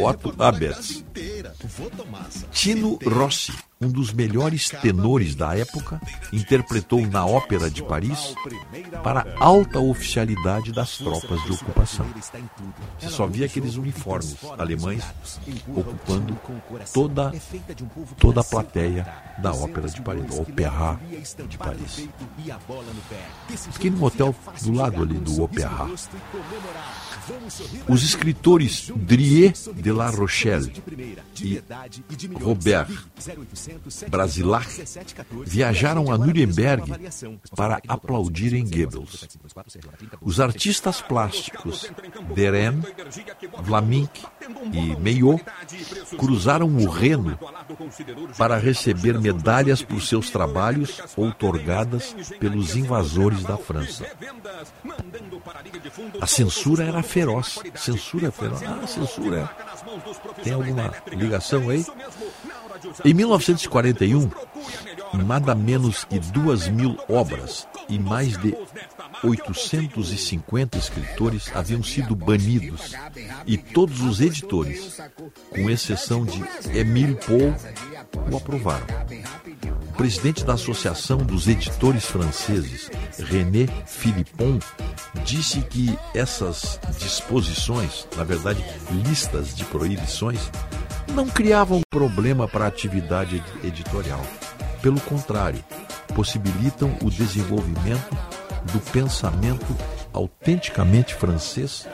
[0.00, 1.04] ó, Otto Abetz.
[2.52, 3.52] Tino Rossi,
[3.84, 6.00] um dos melhores tenores da época,
[6.32, 8.34] interpretou na Ópera de Paris
[9.02, 12.06] para alta oficialidade das tropas de ocupação.
[12.98, 15.04] Você só via aqueles uniformes alemães
[15.68, 16.38] ocupando
[16.92, 17.32] toda,
[18.18, 19.06] toda a plateia
[19.38, 21.00] da Ópera de Paris, do Opéra
[21.48, 22.08] de Paris.
[23.72, 25.86] Fiquei num hotel do lado ali do Opéra.
[27.88, 30.72] Os escritores Drier de La Rochelle
[31.40, 31.62] e
[32.42, 32.88] Robert
[34.08, 34.84] Brasilac
[35.46, 36.92] viajaram a Nuremberg
[37.56, 39.28] para aplaudirem Goebbels.
[40.20, 41.90] Os artistas plásticos
[42.34, 42.82] Deren,
[43.62, 44.24] Vlaminck
[44.72, 45.44] e Meillot
[46.18, 47.38] cruzaram o Reno
[48.36, 54.04] para receber medalhas por seus trabalhos outorgadas pelos invasores da França.
[56.20, 57.58] A censura era feroz.
[57.74, 58.62] Censura feroz.
[58.62, 59.50] Ah, censura.
[60.42, 61.84] Tem alguma ligação aí?
[63.04, 64.30] Em 1941,
[65.26, 68.56] nada menos que duas mil obras e mais de
[69.22, 72.92] 850 escritores haviam sido banidos
[73.46, 75.00] e todos os editores,
[75.50, 76.42] com exceção de
[76.76, 77.54] Émile Paul,
[78.30, 78.86] o aprovaram.
[79.90, 84.58] O presidente da Associação dos Editores Franceses, René Philippon,
[85.24, 88.64] disse que essas disposições, na verdade,
[89.06, 90.50] listas de proibições,
[91.12, 94.24] não criavam problema para a atividade editorial.
[94.82, 95.62] Pelo contrário,
[96.14, 98.16] possibilitam o desenvolvimento
[98.72, 99.76] do pensamento
[100.12, 101.86] autenticamente francês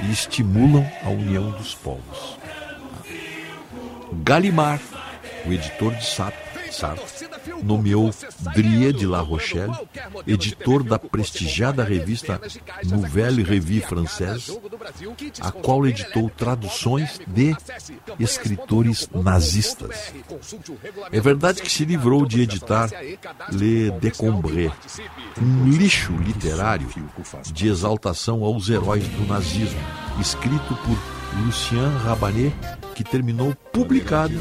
[0.00, 2.38] e estimulam a união dos povos.
[4.24, 4.82] Gallimard,
[5.46, 7.25] o editor de Sartre, Sartre
[7.62, 8.10] nomeou
[8.54, 9.72] Drier de La Rochelle,
[10.26, 12.40] editor da prestigiada revista
[12.84, 14.58] Nouvelle Revue Française,
[15.40, 17.54] a qual editou traduções de
[18.18, 20.12] escritores nazistas.
[21.12, 22.90] É verdade que se livrou de editar
[23.52, 24.70] Le Décombré,
[25.40, 26.88] um lixo literário
[27.52, 29.80] de exaltação aos heróis do nazismo,
[30.20, 32.54] escrito por Lucien Rabanet,
[32.94, 34.40] que terminou publicado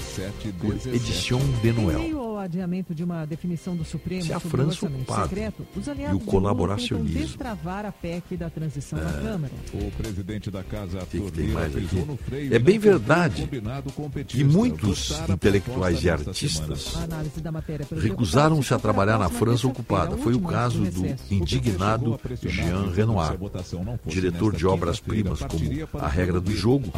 [0.59, 2.34] por Edition de Noël.
[2.45, 5.87] Adiamento de uma definição do Supremo Se a sobre França o orçamento ocupada secreto, os
[5.87, 7.07] e aliados o de Lula colaboracionismo.
[7.07, 9.53] tentam destravar a PEC da transição na Câmara.
[9.73, 11.87] O presidente da casa que tem Torneira mais aqui?
[11.87, 13.49] pisou no freio É e bem o verdade
[13.85, 16.93] o que muitos intelectuais e artistas
[17.99, 20.15] recusaram-se a trabalhar na França ocupada.
[20.17, 23.37] Foi o caso do indignado Jean Renoir,
[24.05, 25.65] diretor de obras-primas como
[25.99, 26.93] A Regra do Jogo.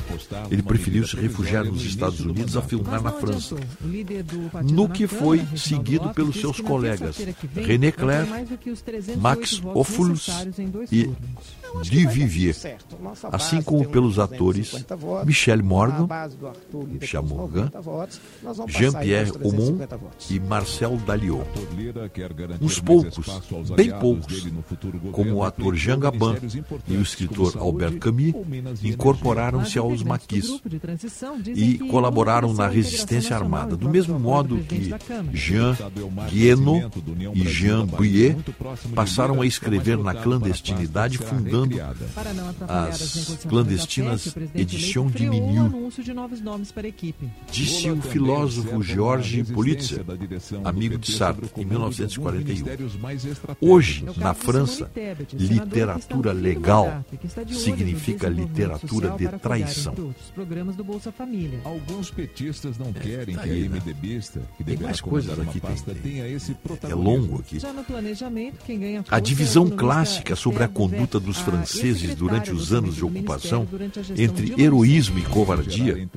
[0.51, 3.55] Ele preferiu se refugiar nos Estados Unidos a filmar na França.
[3.55, 7.17] O No que Câmara, foi seguido pelos seus colegas
[7.55, 10.27] René Clair, mais do que os 308 Max Ophuls
[10.91, 11.09] e.
[11.81, 12.55] de Vivier,
[13.31, 14.85] assim como pelos atores
[15.25, 16.07] Michel Morgan,
[16.87, 17.71] Michel Morgan,
[18.67, 19.87] Jean-Pierre Aumont
[20.29, 21.45] e Marcel Daliot.
[22.61, 23.27] Uns poucos,
[23.75, 24.47] bem poucos,
[25.11, 26.35] como o ator Jean Gabin
[26.87, 28.33] e o escritor Albert Camus,
[28.83, 30.61] incorporaram-se aos maquis
[31.47, 34.93] e colaboraram na resistência armada, do mesmo modo que
[35.33, 35.75] Jean
[36.31, 36.89] Guénon
[37.33, 38.37] e Jean Bouillet
[38.95, 41.56] passaram a escrever na clandestinidade, fundando
[42.13, 46.41] Para não atrapalhar as clandestinas PEC, o presidente Edition eleito de Minu, anúncio de novos
[46.41, 47.29] nomes para a equipe.
[47.51, 50.03] disse o filósofo George Pulitzer,
[50.63, 52.65] amigo de Sartre, em 1941.
[53.61, 54.89] Hoje, na França,
[55.33, 57.03] literatura legal
[57.51, 59.93] significa literatura de traição.
[61.63, 63.79] Alguns petistas não querem tá que a aí, né?
[63.85, 66.27] MDBista, que Tem mais coisas aqui, tem- É
[66.63, 67.03] protagonismo.
[67.03, 67.57] longo aqui.
[69.09, 73.05] A divisão é o economista clássica sobre a conduta dos franceses durante os anos de
[73.05, 73.65] ocupação,
[74.17, 76.09] entre heroísmo e covardia,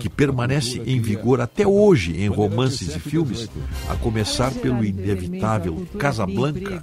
[0.00, 3.48] que permanece em vigor até hoje em romances e filmes,
[3.88, 6.82] a começar pelo inevitável Casablanca,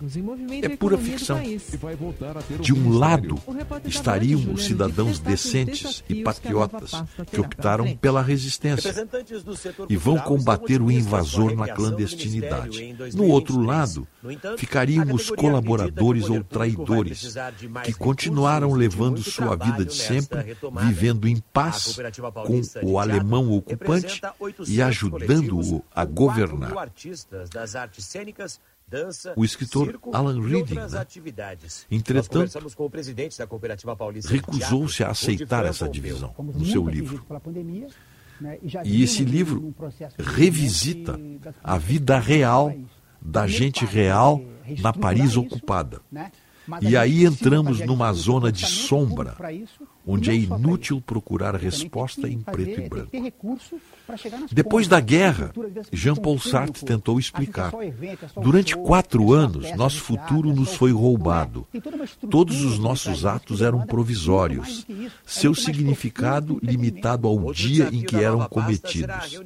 [0.61, 1.41] é pura ficção.
[2.61, 3.37] De um lado
[3.85, 6.91] estariam os cidadãos decentes e patriotas
[7.29, 8.93] que optaram pela resistência
[9.89, 12.95] e vão combater o invasor na clandestinidade.
[13.13, 14.07] No outro lado,
[14.57, 17.35] ficariam os colaboradores ou traidores,
[17.93, 21.97] que continuaram levando sua vida de sempre, vivendo em paz
[22.45, 24.21] com o alemão ocupante
[24.67, 26.73] e ajudando-o a governar.
[29.35, 30.87] O escritor Alan Reading, né?
[31.91, 32.59] entretanto,
[34.27, 37.23] recusou-se a aceitar essa divisão no seu livro.
[38.83, 39.75] E esse livro
[40.17, 41.19] revisita
[41.63, 42.73] a vida real
[43.21, 44.41] da gente real
[44.81, 46.01] na Paris ocupada.
[46.81, 49.35] E aí entramos numa zona de sombra,
[50.05, 53.11] onde é inútil procurar resposta em preto e branco.
[54.51, 55.51] Depois da guerra,
[55.91, 57.71] Jean-Paul Sartre tentou explicar.
[58.41, 61.67] Durante quatro anos, nosso futuro nos foi roubado.
[62.29, 64.85] Todos os nossos atos eram provisórios,
[65.25, 69.39] seu significado limitado ao dia em que eram cometidos.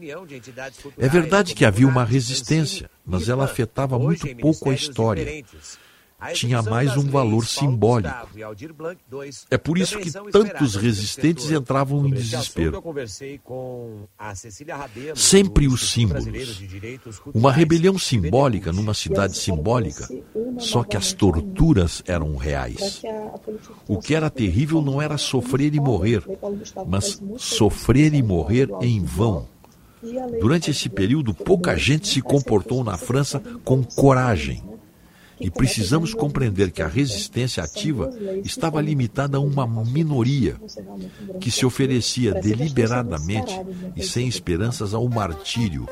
[0.97, 5.43] É verdade que havia uma resistência, mas ela afetava muito pouco a história
[6.33, 8.13] tinha mais um valor simbólico.
[9.49, 12.81] É por isso que tantos resistentes entravam em desespero.
[15.15, 16.61] Sempre os símbolos.
[17.33, 20.07] Uma rebelião simbólica numa cidade simbólica,
[20.59, 23.01] só que as torturas eram reais.
[23.87, 26.23] O que era terrível não era sofrer e morrer,
[26.87, 29.47] mas sofrer e morrer em vão.
[30.39, 34.61] Durante esse período, pouca gente se comportou na França com coragem.
[35.44, 38.10] E precisamos compreender que a resistência ativa
[38.44, 40.56] estava limitada a uma minoria
[41.41, 43.53] que se oferecia deliberadamente
[43.95, 45.88] e sem esperanças ao martírio,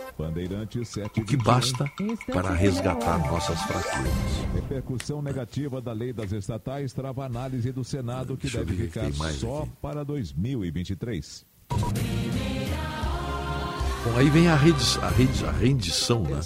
[1.17, 1.85] o que basta
[2.31, 4.11] para resgatar nossas fraquezas.
[4.53, 10.03] Repercussão negativa da lei das estatais trava análise do Senado que deve ficar só para
[10.03, 11.45] 2023.
[14.03, 16.39] Bom, aí vem a, redis, a, redis, a rendição, né?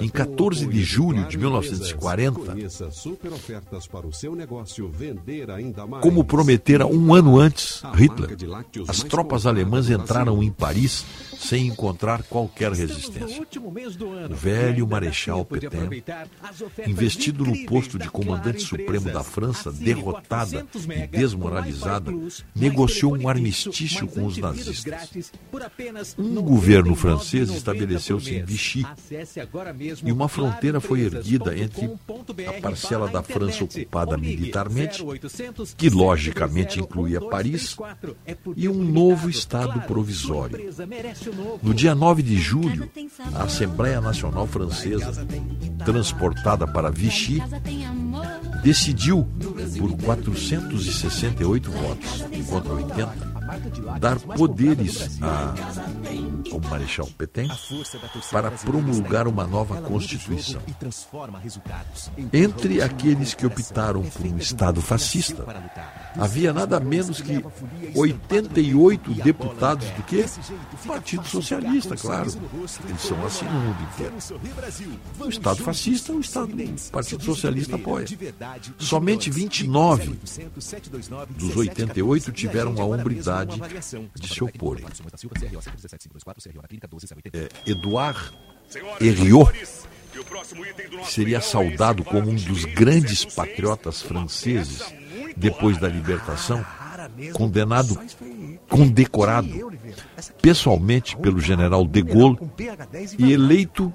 [0.00, 2.56] Em 14 de julho de 1940,
[6.00, 8.36] como prometera um ano antes Hitler,
[8.88, 11.04] as tropas alemãs entraram em Paris
[11.38, 13.46] sem encontrar qualquer resistência.
[14.28, 16.02] O velho Marechal Petain,
[16.88, 22.12] investido no posto de comandante supremo da França, derrotada e desmoralizada,
[22.56, 25.32] negociou um armistício com os nazistas.
[26.18, 28.86] Um governo francês estabeleceu-se em Vichy
[30.04, 31.90] e uma fronteira foi erguida entre
[32.46, 35.04] a parcela da França ocupada militarmente,
[35.76, 37.76] que logicamente incluía Paris,
[38.56, 40.58] e um novo Estado provisório.
[41.62, 42.90] No dia 9 de julho,
[43.34, 45.26] a Assembleia Nacional Francesa,
[45.84, 47.42] transportada para Vichy,
[48.62, 49.28] decidiu,
[49.78, 53.31] por 468 votos contra 80,
[53.98, 55.54] dar poderes a,
[56.52, 57.48] ao Marechal Petain
[58.30, 60.62] para promulgar uma nova Constituição.
[62.32, 65.44] Entre aqueles que optaram por um Estado fascista,
[66.18, 67.44] havia nada menos que
[67.94, 70.24] 88 deputados do que?
[70.86, 72.30] Partido Socialista, claro.
[72.88, 74.14] Eles são assim no mundo inteiro.
[75.20, 78.06] O Estado fascista, o Estado o Partido Socialista apoia.
[78.78, 80.18] Somente 29
[81.30, 84.84] dos 88 tiveram a hombridade de se oporem.
[87.32, 88.32] É, Eduard
[89.00, 89.52] Herriot
[91.04, 94.82] seria saudado como um dos grandes patriotas franceses
[95.36, 96.64] depois da libertação,
[97.32, 97.98] condenado,
[98.68, 99.72] condecorado
[100.40, 102.38] pessoalmente pelo general de Gaulle
[103.18, 103.92] e eleito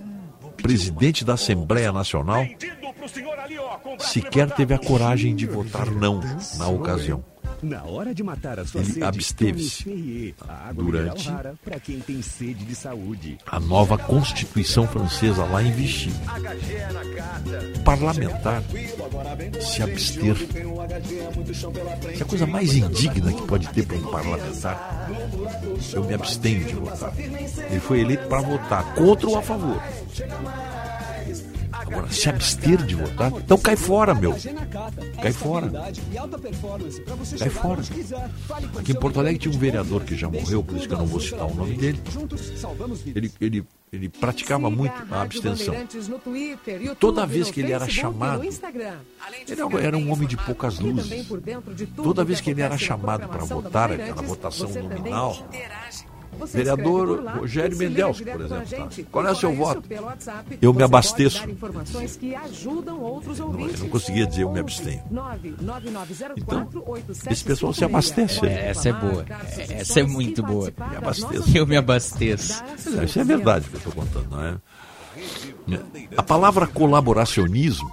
[0.58, 2.46] presidente da Assembleia Nacional,
[4.00, 6.20] sequer teve a coragem de votar não
[6.58, 7.24] na ocasião.
[7.62, 10.36] Na hora de matar a sua Ele absteve-se
[10.76, 11.32] durante
[11.64, 13.38] para quem tem sede de saúde.
[13.48, 16.12] a nova Constituição Francesa lá em Vichy.
[17.84, 18.62] Parlamentar
[19.60, 20.36] se abster.
[22.14, 25.10] Que é a coisa mais indigna que pode ter para um parlamentar.
[25.94, 27.14] Eu me abstenho de votar.
[27.18, 29.82] Ele foi eleito para votar contra ou a favor.
[31.88, 34.36] Agora, se abster de votar, então cai fora, meu.
[35.22, 35.72] Cai fora.
[37.40, 37.82] Cai fora.
[38.80, 41.06] Aqui em Porto Alegre tinha um vereador que já morreu, por isso que eu não
[41.06, 42.00] vou citar o nome dele.
[43.16, 45.74] Ele, ele, ele praticava muito a abstenção.
[47.00, 51.26] Toda vez que ele era chamado, ele era- era um homem de poucas luzes.
[51.96, 55.48] Toda vez que ele era chamado para votar, aquela votação nominal,
[56.46, 59.04] vereador Rogério Mendelski, por exemplo, tá?
[59.12, 59.84] qual é o seu voto?
[60.62, 61.46] Eu me abasteço.
[61.48, 61.54] Não,
[63.60, 65.04] ele não conseguia dizer eu me abstenho.
[66.38, 66.70] Então,
[67.32, 68.42] esse pessoal se abastece.
[68.42, 68.70] né?
[68.70, 69.26] Essa é boa.
[69.70, 70.74] Essa é muito boa.
[70.90, 71.58] Me abasteço.
[71.58, 72.64] Eu me abasteço.
[73.04, 74.58] Isso é verdade que eu estou contando, não é?
[76.16, 77.92] A palavra colaboracionismo,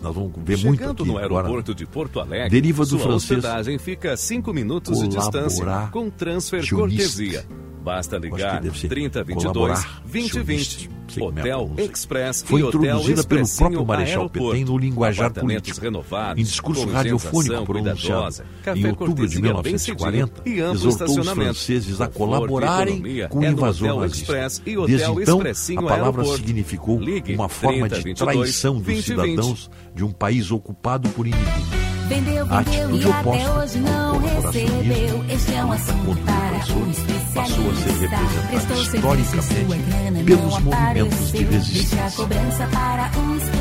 [0.00, 3.00] nós vamos ver muito Chegando aqui no agora, aeroporto de Porto Alegre, deriva do sua
[3.00, 7.44] francês hospedagem fica a 5 minutos de distância com transfer cortesia.
[7.82, 10.90] Basta ligar deve ser 3022 colaborar, 2020.
[11.08, 11.74] sei como é, Hotel.
[11.78, 14.30] Express Foi e introduzida pelo próprio Marechal.
[14.30, 15.80] Petain no linguajar político.
[15.80, 18.44] renovados, Em discurso radiofônico pronunciado
[18.76, 23.38] em outubro de cortesia bem cedinho 1940, e amplo exortou os franceses a colaborarem com
[23.38, 24.32] o é no invasor nazista.
[24.86, 25.42] Desde então,
[25.78, 27.00] a palavra significou
[27.34, 31.80] uma forma 30, de 22, traição dos 20, cidadãos de um país ocupado por inimigos.
[32.08, 35.24] Vendeu, A vendeu atitude e até oposta hoje não ao recebeu.
[35.28, 36.60] Este é um assunto para
[37.34, 42.26] passou a ser representada Prestou serviço, historicamente pelos movimentos de resistência.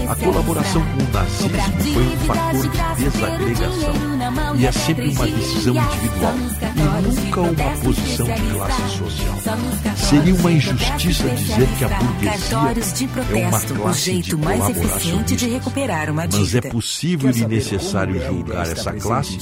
[0.10, 4.10] A colaboração com o nazismo foi um fator de desagregação
[4.57, 6.34] e é sempre uma decisão individual
[6.76, 9.95] e nunca uma posição de classe social.
[9.95, 14.69] Seria uma injustiça dizer que a burguesia é uma protesto, o classe de jeito mais
[14.69, 15.53] eficiente de colaboracionistas.
[15.53, 19.38] recuperar uma Mas é possível e necessário BRDES julgar essa classe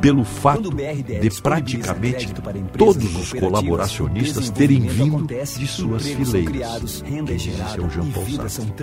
[0.00, 2.34] pelo fato de praticamente
[2.76, 7.02] todos os colaboracionistas terem vindo de suas fileiras.
[7.02, 8.74] Quem é disse é o Jean Paul Sartre.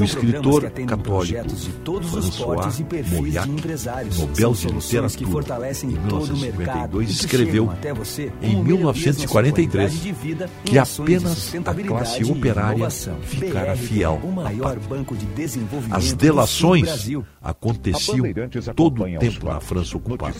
[0.00, 4.18] O escritor católico de todos os François portes e perfis Mauriac, de empresários.
[4.18, 8.32] Nobel de soluções que Literatura, fortalecem em todo o mercado 1952, e que escreveu você
[8.42, 13.16] em como melhorias na sua 1943 qualidade de vida que apenas a classe operária inovação.
[13.22, 17.08] ficara fiel o maior banco de desenvolvimento As delações
[17.40, 18.26] aconteciam
[18.74, 20.34] todo o os tempo na França ocupada.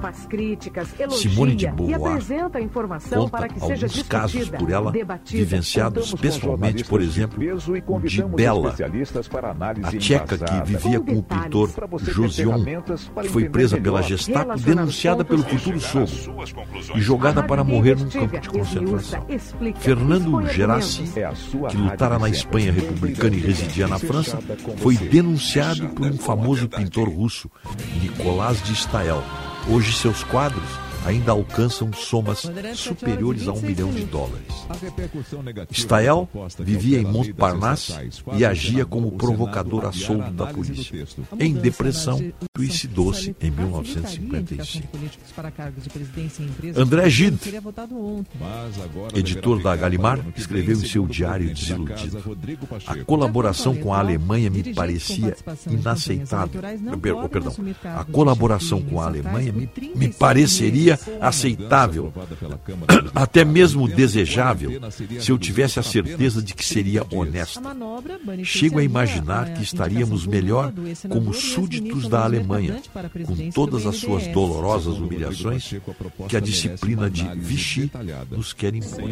[0.00, 4.02] Faz críticas, elogia Simone de e Beauvoir apresenta a informação conta para que seja alguns
[4.04, 4.92] casos por ela
[5.26, 8.72] vivenciados pessoalmente, por exemplo, peso e o de convidamos Bela,
[9.82, 11.70] a tcheca que vivia Com o pintor
[12.02, 12.64] Josion,
[13.20, 16.46] que foi presa pela Gestapo, Relacionar denunciada pelo futuro e sogro
[16.94, 19.26] e jogada para morrer num campo de concentração.
[19.80, 21.12] Fernando Gerassi.
[21.16, 21.28] É
[21.68, 24.38] que lutara na Espanha republicana e residia na França,
[24.76, 27.50] foi denunciado por um famoso pintor russo,
[28.00, 29.24] Nicolás de Stael.
[29.68, 34.46] Hoje seus quadros ainda alcançam somas superiores a um milhão de dólares.
[35.72, 36.28] Stael
[36.58, 37.94] vivia em Montparnasse
[38.36, 41.06] e agia como provocador a soldo da polícia.
[41.40, 42.22] Em depressão,
[42.54, 44.88] suicidou-se em 1955.
[46.76, 47.38] André Gide,
[49.14, 52.22] editor da Gallimard, escreveu em seu diário desiludido:
[52.86, 55.34] A colaboração com a Alemanha me parecia
[55.70, 56.60] inaceitável.
[57.00, 57.54] Per- oh, perdão,
[57.96, 62.12] a colaboração com a Alemanha me, me pareceria aceitável,
[63.14, 64.80] até mesmo desejável,
[65.20, 67.60] se eu tivesse a certeza de que seria honesta.
[68.44, 70.72] Chego a imaginar que estaríamos melhor
[71.08, 72.80] como súditos da Alemanha,
[73.26, 75.74] com todas as suas dolorosas humilhações
[76.28, 77.90] que a disciplina de Vichy
[78.30, 79.10] nos quer impor.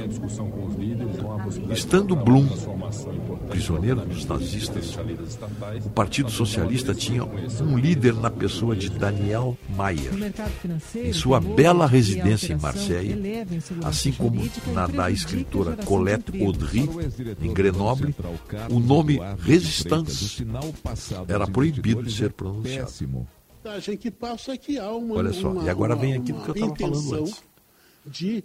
[1.71, 2.49] Estando Blum
[3.49, 4.97] prisioneiro dos nazistas,
[5.85, 10.13] o Partido Socialista tinha um líder na pessoa de Daniel Mayer.
[10.95, 13.47] Em sua bela residência em Marseille,
[13.85, 16.89] assim como na da escritora Colette Audry,
[17.41, 18.15] em Grenoble,
[18.71, 20.47] o nome Resistance
[21.29, 22.91] era proibido de ser pronunciado.
[24.53, 27.43] é há uma, Olha só, e agora vem aquilo que eu estava falando antes.
[28.07, 28.45] de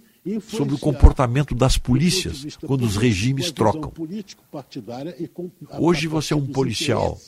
[0.49, 3.89] Sobre o comportamento das polícias quando os regimes trocam.
[3.89, 7.19] político-partidária e com a Hoje você é um policial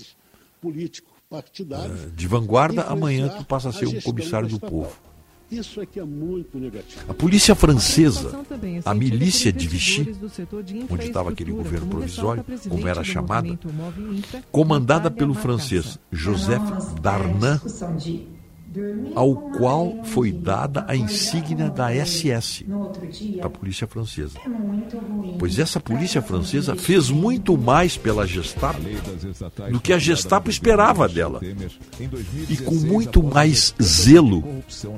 [0.62, 4.96] político-partidários, de vanguarda, amanhã tu passa a ser um comissário do povo.
[5.58, 7.02] Isso é que é muito negativo.
[7.08, 8.32] A polícia francesa,
[8.84, 10.16] a milícia de Vichy,
[10.90, 13.48] onde estava aquele governo provisório, como era chamada,
[14.52, 16.62] comandada pelo francês Joseph
[17.02, 17.62] Darnan,
[19.16, 22.66] ao qual foi dada a insígnia da SS,
[23.42, 24.40] da polícia francesa.
[25.38, 28.80] Pois essa polícia francesa fez muito mais pela Gestapo
[29.72, 31.40] do que a Gestapo esperava dela,
[32.50, 34.42] e com muito mais zelo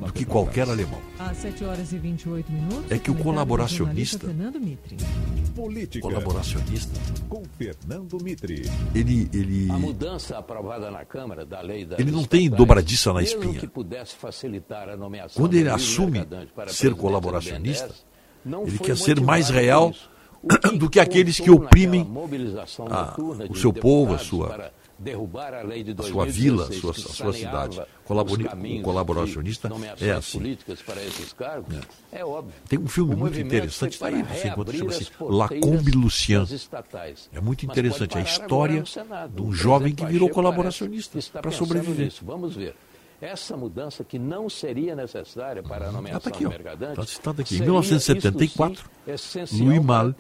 [0.06, 1.00] do que qualquer alemão.
[1.20, 2.92] Às 7 horas 28 minutos.
[2.92, 4.28] É que o colaboracionista-.
[6.02, 7.00] Colaboracionista,
[8.94, 13.22] ele, ele, A mudança aprovada na Câmara da lei da ele não tem dobradiça na
[13.22, 13.65] espinha.
[13.68, 16.26] Que pudesse facilitar a nomeação Quando ele assume
[16.68, 17.90] ser colaboracionista,
[18.66, 19.94] ele quer ser mais real
[20.72, 22.08] que do que aqueles que oprimem
[22.92, 23.16] a-
[23.50, 24.72] o seu povo, a sua,
[25.98, 27.82] a sua vila, a 2016, sua, a sua cidade.
[28.06, 29.70] Colabori- o colaboracionista
[30.00, 30.38] é assim.
[30.38, 31.76] políticas para esses cargos,
[32.12, 32.54] é, óbvio.
[32.70, 36.46] Tem um filme O muito interessante, está aí, você encontra, reabrir chama-se Lacombe Lucien.
[37.34, 39.36] É muito interessante a história Senado.
[39.36, 42.14] de um jovem que virou colaboracionista para sobreviver.
[42.22, 42.76] Vamos ver.
[43.22, 46.96] Essa mudança que não seria necessária para a nomeação tá aqui, do mercadante.
[46.96, 47.56] Tá citado aqui.
[47.56, 50.16] Em seria, 1974, isto sim, essencial Louis Malle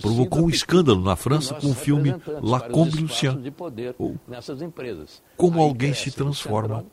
[0.00, 3.40] provocou um escândalo na França com o filme La Combe Lucien.
[3.40, 5.22] de poder Ou nessas empresas.
[5.36, 6.84] Como alguém se transforma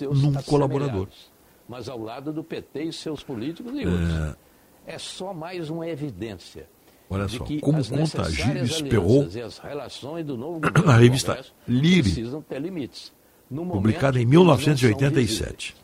[0.00, 1.08] num colaborador.
[1.68, 4.36] Mas ao lado do PT e seus políticos e outros.
[4.86, 6.68] É só mais uma evidência.
[7.08, 9.30] Olha só, como conta Gilles Perrault,
[10.84, 12.24] na revista Lire,
[13.48, 15.76] publicada em eles não são 1987.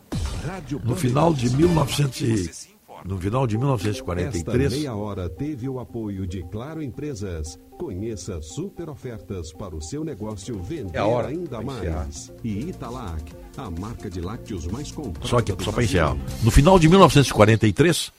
[0.85, 2.21] No final de 1900
[2.67, 2.73] e-
[3.05, 7.59] no final de Esta 1943, meia hora teve o apoio de Claro Empresas.
[7.77, 12.33] Conheça super ofertas para o seu negócio vender É hora ainda mais.
[12.45, 13.25] E Italac,
[13.57, 16.17] a marca de lácteos mais comprada só que só para encerrar.
[16.45, 18.13] No final de 1943,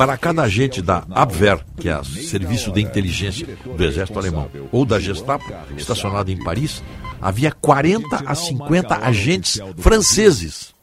[0.00, 3.46] para cada agente da Abwehr, que é o serviço de inteligência
[3.76, 5.44] do exército alemão, ou da Gestapo,
[5.76, 6.82] estacionado em Paris,
[7.20, 10.74] havia 40 a 50 agentes franceses.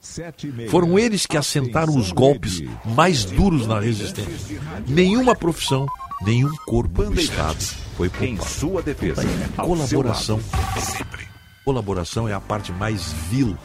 [0.70, 4.62] Foram eles que assentaram os golpes mais duros na resistência.
[4.88, 5.88] Nenhuma profissão,
[6.22, 7.58] nenhum corpo do Estado
[7.96, 8.32] foi poupado.
[8.32, 10.40] Em sua defesa, seu colaboração,
[11.66, 13.58] colaboração é a parte mais vil,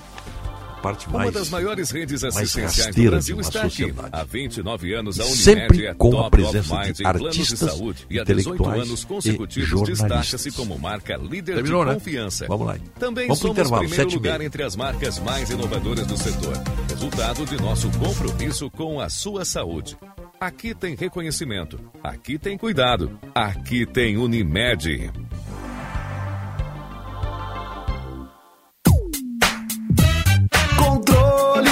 [0.82, 3.94] parte Uma mais das maiores redes assistenciais do Brasil uma está aqui.
[4.10, 8.18] Há 29 anos, a Unimed sempre é com a presença de artistas, de saúde e
[8.18, 10.08] há 18 intelectuais anos e consecutivos jornalistas.
[10.08, 11.94] destaca-se como marca líder Terminou, de né?
[11.94, 12.46] confiança.
[12.48, 12.76] Vamos lá.
[12.98, 14.46] Também Vamos somos intervalo, primeiro lugar meia.
[14.46, 16.60] entre as marcas mais inovadoras do setor.
[16.90, 19.96] Resultado de nosso compromisso com a sua saúde.
[20.40, 21.78] Aqui tem reconhecimento.
[22.02, 23.16] Aqui tem cuidado.
[23.32, 25.10] Aqui tem Unimed.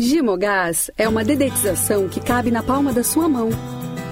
[0.00, 3.48] Gimogás é uma dedetização que cabe na palma da sua mão.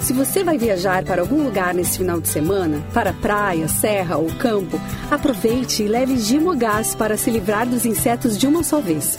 [0.01, 4.27] Se você vai viajar para algum lugar nesse final de semana, para praia, serra ou
[4.35, 9.17] campo, aproveite e leve Gimogás para se livrar dos insetos de uma só vez.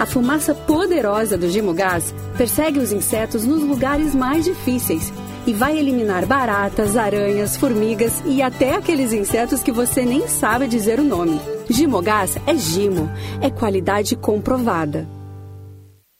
[0.00, 5.12] A fumaça poderosa do Gimogás persegue os insetos nos lugares mais difíceis
[5.46, 10.98] e vai eliminar baratas, aranhas, formigas e até aqueles insetos que você nem sabe dizer
[10.98, 11.38] o nome.
[11.68, 13.10] Gimogás é Gimo,
[13.42, 15.15] é qualidade comprovada.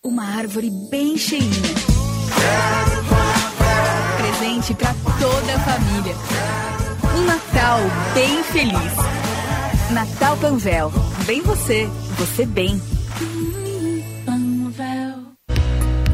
[0.07, 1.51] Uma árvore bem cheinha.
[4.19, 6.15] Presente para toda a família.
[7.17, 7.81] Um Natal
[8.15, 9.91] bem feliz.
[9.91, 10.93] Natal Panvel.
[11.27, 11.89] Bem você,
[12.19, 12.81] você bem.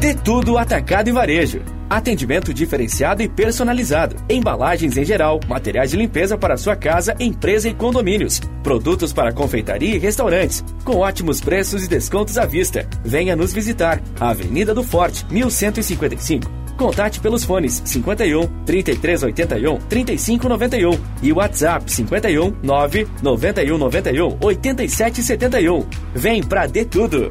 [0.01, 1.63] De tudo atacado e varejo.
[1.93, 4.17] Atendimento diferenciado e personalizado.
[4.27, 8.41] Embalagens em geral, materiais de limpeza para sua casa, empresa e condomínios.
[8.63, 10.65] Produtos para confeitaria e restaurantes.
[10.87, 12.89] Com ótimos preços e descontos à vista.
[13.05, 14.01] Venha nos visitar.
[14.19, 16.51] Avenida do Forte, 1155.
[16.79, 25.87] Contate pelos fones 51 3381 3591 e WhatsApp 51 9 91 91 8771.
[26.15, 27.31] Vem pra De Tudo.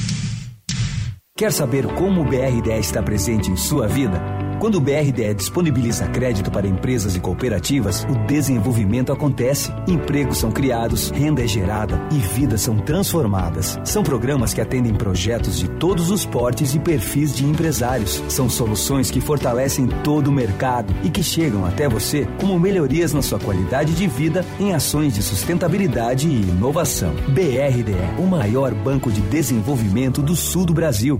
[1.41, 4.21] Quer saber como o BRDE está presente em sua vida?
[4.59, 11.09] Quando o BRDE disponibiliza crédito para empresas e cooperativas, o desenvolvimento acontece, empregos são criados,
[11.09, 13.79] renda é gerada e vidas são transformadas.
[13.83, 18.21] São programas que atendem projetos de todos os portes e perfis de empresários.
[18.29, 23.23] São soluções que fortalecem todo o mercado e que chegam até você como melhorias na
[23.23, 27.15] sua qualidade de vida em ações de sustentabilidade e inovação.
[27.29, 31.19] BRDE, o maior banco de desenvolvimento do sul do Brasil.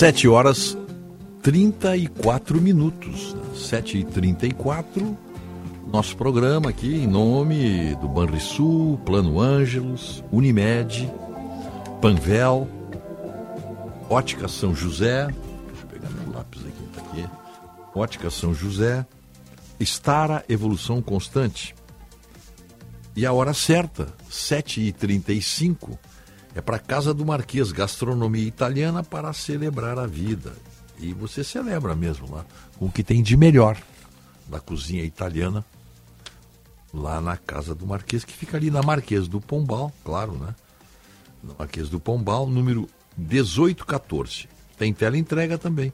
[0.00, 0.78] 7 horas
[1.42, 3.36] 34 minutos.
[3.54, 5.14] 7 e 34
[5.92, 11.06] nosso programa aqui em nome do Banrisul, Plano Ângelos, Unimed,
[12.00, 12.66] Panvel,
[14.08, 15.26] Ótica São José.
[15.26, 17.28] Deixa eu pegar meu lápis aqui, tá aqui.
[17.94, 19.04] Ótica São José,
[19.78, 21.74] Estara Evolução Constante.
[23.14, 25.98] E a hora certa, 7h35,
[26.54, 30.54] é para Casa do Marquês, gastronomia italiana para celebrar a vida.
[30.98, 32.44] E você celebra mesmo lá,
[32.78, 33.80] com o que tem de melhor
[34.46, 35.64] da cozinha italiana,
[36.92, 40.54] lá na Casa do Marquês, que fica ali na Marquês do Pombal, claro, né?
[41.58, 42.86] Marquês do Pombal, número
[43.16, 44.46] 1814.
[44.76, 45.90] Tem tela entrega também.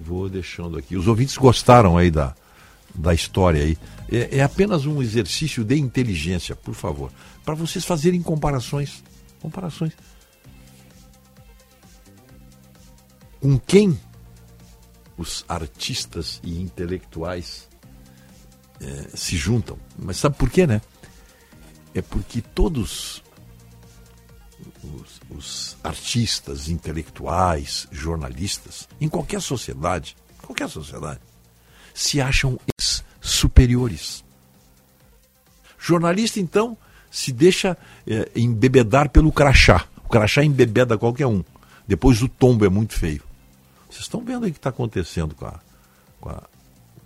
[0.00, 0.96] Vou deixando aqui.
[0.96, 2.34] Os ouvintes gostaram aí da,
[2.94, 3.78] da história aí.
[4.10, 7.10] É, é apenas um exercício de inteligência, por favor.
[7.44, 9.02] Para vocês fazerem comparações.
[9.40, 9.92] Comparações.
[13.42, 13.98] Com quem
[15.18, 17.68] os artistas e intelectuais
[18.80, 19.76] é, se juntam.
[19.98, 20.80] Mas sabe por quê, né?
[21.92, 23.20] É porque todos
[24.82, 31.20] os, os, artistas, intelectuais, jornalistas, em qualquer sociedade, qualquer sociedade,
[31.92, 32.56] se acham
[33.20, 34.24] superiores.
[35.76, 36.78] Jornalista, então,
[37.10, 39.84] se deixa é, embebedar pelo crachá.
[40.04, 41.42] O crachá embebeda qualquer um.
[41.88, 43.31] Depois o tombo é muito feio.
[43.92, 45.60] Vocês estão vendo aí o que está acontecendo com a,
[46.18, 46.42] com a,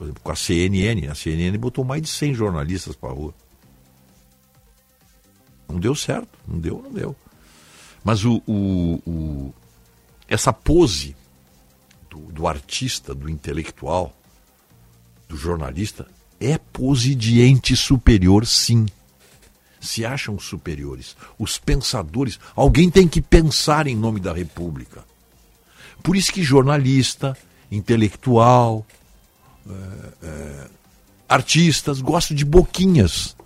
[0.00, 1.08] exemplo, com a CNN.
[1.08, 3.34] A CNN botou mais de 100 jornalistas para a rua.
[5.68, 6.38] Não deu certo.
[6.46, 7.16] Não deu, não deu.
[8.04, 9.54] Mas o, o, o
[10.28, 11.16] essa pose
[12.08, 14.16] do, do artista, do intelectual,
[15.28, 16.06] do jornalista,
[16.38, 18.86] é pose de ente superior, sim.
[19.80, 21.16] Se acham superiores.
[21.36, 22.38] Os pensadores.
[22.54, 25.04] Alguém tem que pensar em nome da República.
[26.06, 27.36] Por isso que jornalista,
[27.68, 28.86] intelectual,
[29.68, 29.72] é,
[30.22, 30.68] é,
[31.28, 33.36] artistas gostam de boquinhas.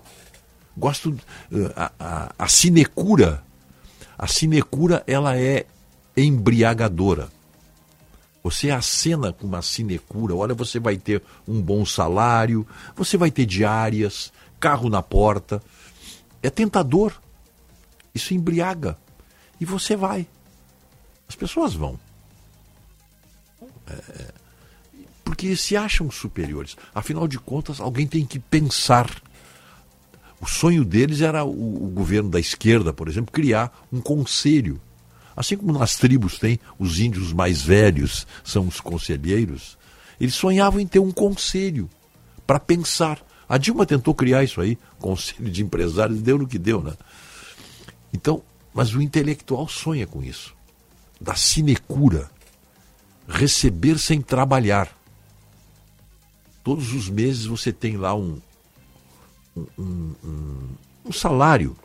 [0.76, 1.18] Gosto
[1.74, 3.42] a, a, a sinecura.
[4.18, 5.64] A sinecura ela é
[6.14, 7.30] embriagadora.
[8.42, 13.46] Você acena com uma sinecura, olha, você vai ter um bom salário, você vai ter
[13.46, 14.30] diárias,
[14.60, 15.62] carro na porta.
[16.42, 17.14] É tentador.
[18.14, 18.98] Isso embriaga.
[19.58, 20.26] E você vai.
[21.26, 21.98] As pessoas vão.
[23.90, 24.34] É,
[25.24, 26.76] porque se acham superiores.
[26.94, 29.08] Afinal de contas, alguém tem que pensar.
[30.40, 34.80] O sonho deles era o, o governo da esquerda, por exemplo, criar um conselho.
[35.36, 39.78] Assim como nas tribos tem os índios mais velhos, são os conselheiros,
[40.20, 41.88] eles sonhavam em ter um conselho
[42.46, 43.24] para pensar.
[43.48, 46.94] A Dilma tentou criar isso aí, conselho de empresários, deu no que deu, né?
[48.12, 48.42] Então,
[48.74, 50.54] mas o intelectual sonha com isso,
[51.20, 52.30] da sinecura
[53.30, 54.88] receber sem trabalhar.
[56.62, 58.40] Todos os meses você tem lá um,
[59.56, 60.68] um, um,
[61.06, 61.76] um salário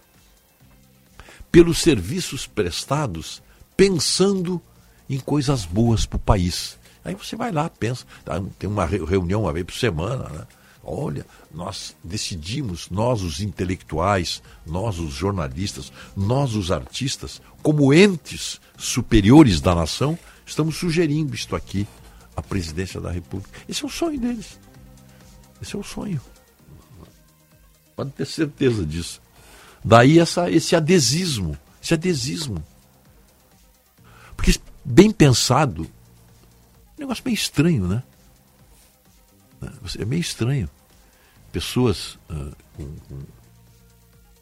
[1.51, 3.41] pelos serviços prestados,
[3.77, 4.61] pensando
[5.09, 6.77] em coisas boas para o país.
[7.03, 10.47] Aí você vai lá, pensa, tá, tem uma reunião uma vez por semana, né?
[10.83, 19.59] Olha, nós decidimos, nós os intelectuais, nós os jornalistas, nós os artistas, como entes superiores
[19.59, 21.87] da nação, estamos sugerindo isto aqui
[22.35, 23.59] à presidência da República.
[23.67, 24.59] Esse é o sonho deles.
[25.61, 26.21] Esse é o sonho.
[27.95, 29.21] Pode ter certeza disso.
[29.83, 31.57] Daí essa, esse adesismo.
[31.81, 32.63] Esse adesismo.
[34.35, 34.53] Porque,
[34.83, 35.87] bem pensado, é
[36.97, 38.03] um negócio meio estranho, né?
[39.97, 40.69] É meio estranho.
[41.51, 43.19] Pessoas uh, com, com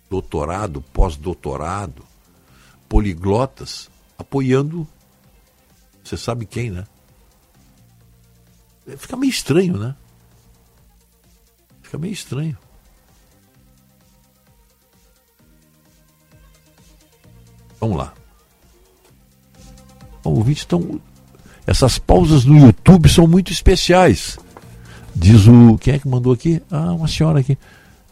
[0.10, 2.04] doutorado, pós-doutorado,
[2.90, 4.88] poliglotas, apoiando
[6.04, 6.86] você sabe quem, né?
[8.98, 9.96] Fica meio estranho, né?
[11.82, 12.58] Fica meio estranho.
[17.80, 18.14] Vamos lá.
[20.24, 21.02] O ouvinte estão.
[21.66, 24.38] Essas pausas no YouTube são muito especiais.
[25.16, 25.78] Diz o.
[25.78, 26.62] Quem é que mandou aqui?
[26.70, 27.58] Ah, uma senhora aqui.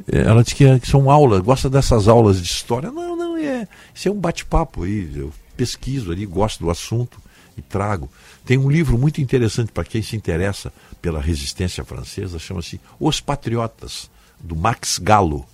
[0.08, 2.92] Ela diz que, é, que são aulas, gosta dessas aulas de história.
[2.92, 3.68] Não, não, é.
[3.94, 5.12] Isso é um bate-papo aí.
[5.16, 7.20] Eu pesquiso ali, gosto do assunto
[7.58, 8.10] e trago.
[8.46, 10.72] Tem um livro muito interessante para quem se interessa
[11.02, 14.10] pela resistência francesa, chama-se Os Patriotas,
[14.40, 15.46] do Max Gallo.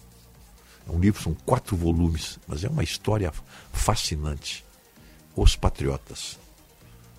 [0.87, 3.31] É um livro, são quatro volumes, mas é uma história
[3.73, 4.63] fascinante.
[5.35, 6.39] Os Patriotas.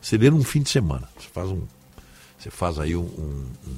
[0.01, 1.09] Você lê num fim de semana.
[1.19, 1.63] Você faz um.
[2.39, 3.03] Você faz aí um.
[3.03, 3.77] um, um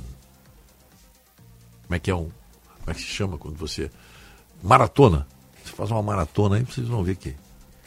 [1.82, 2.30] como é que é um.
[2.78, 3.90] Como é que se chama quando você.
[4.62, 5.26] Maratona.
[5.64, 7.34] Você faz uma maratona aí, vocês vão ver que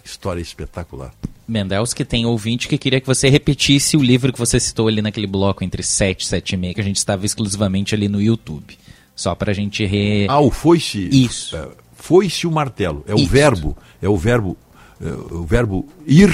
[0.03, 1.13] história espetacular.
[1.47, 5.01] Mendels, que tem ouvinte que queria que você repetisse o livro que você citou ali
[5.01, 8.21] naquele bloco entre 7 e 7 e meia, que a gente estava exclusivamente ali no
[8.21, 8.77] YouTube.
[9.15, 10.25] Só para a gente re...
[10.29, 11.07] Ah, o foi-se.
[11.11, 11.55] Isso.
[11.55, 13.03] É, foi-se o martelo.
[13.07, 13.29] É o Isso.
[13.29, 13.77] verbo.
[14.01, 14.57] É o verbo.
[15.01, 16.33] É o verbo ir.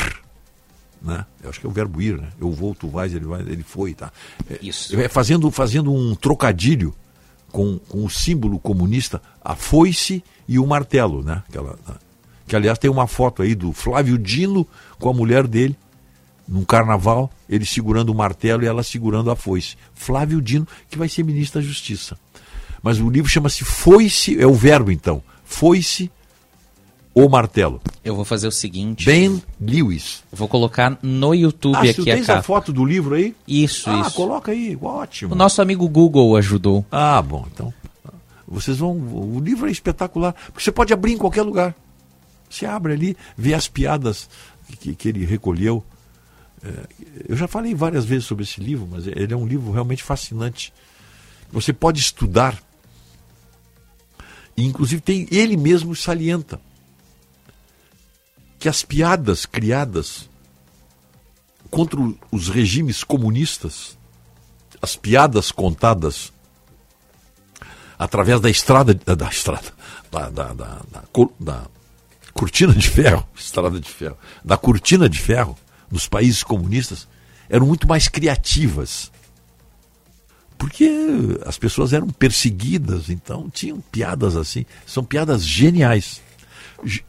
[1.02, 1.26] Né?
[1.44, 2.30] Eu acho que é o verbo ir, né?
[2.40, 4.12] Eu vou, tu vais, ele vai, ele foi, tá?
[4.50, 5.00] É, Isso.
[5.00, 6.94] É fazendo, fazendo um trocadilho
[7.52, 11.44] com, com o símbolo comunista, a foice e o martelo, né?
[11.48, 11.96] Aquela, né?
[12.50, 14.68] Que aliás tem uma foto aí do Flávio Dino
[14.98, 15.76] com a mulher dele
[16.48, 19.76] num carnaval, ele segurando o martelo e ela segurando a foice.
[19.94, 22.18] Flávio Dino, que vai ser ministro da Justiça.
[22.82, 25.22] Mas o livro chama-se Foice, é o verbo então.
[25.46, 26.10] Foice
[27.14, 27.80] ou martelo.
[28.04, 29.06] Eu vou fazer o seguinte.
[29.06, 30.24] Ben Lewis.
[30.32, 32.44] Vou colocar no YouTube Ah, se tu aqui a tens a capa.
[32.44, 33.36] foto do livro aí?
[33.48, 34.16] Isso, Ah, isso.
[34.16, 35.34] coloca aí, ótimo.
[35.34, 36.84] O nosso amigo Google ajudou.
[36.92, 37.72] Ah, bom, então.
[38.48, 38.94] Vocês vão.
[38.94, 40.34] O livro é espetacular.
[40.48, 41.76] Porque você pode abrir em qualquer lugar.
[42.50, 44.30] Você abre ali, vê as piadas
[44.80, 45.84] que, que ele recolheu.
[46.64, 46.88] É,
[47.30, 50.74] eu já falei várias vezes sobre esse livro, mas ele é um livro realmente fascinante.
[51.52, 52.62] Você pode estudar.
[54.58, 56.60] E, inclusive, tem, ele mesmo salienta
[58.58, 60.30] que as piadas criadas
[61.70, 62.00] contra
[62.32, 63.98] os regimes comunistas,
[64.82, 66.34] as piadas contadas
[67.98, 69.74] através da estrada da, da estrada
[70.10, 71.68] da, da, da
[72.40, 75.58] cortina de ferro, estrada de ferro, da cortina de ferro
[75.92, 77.06] nos países comunistas
[77.50, 79.12] eram muito mais criativas.
[80.58, 80.90] Porque
[81.46, 86.22] as pessoas eram perseguidas, então tinham piadas assim, são piadas geniais.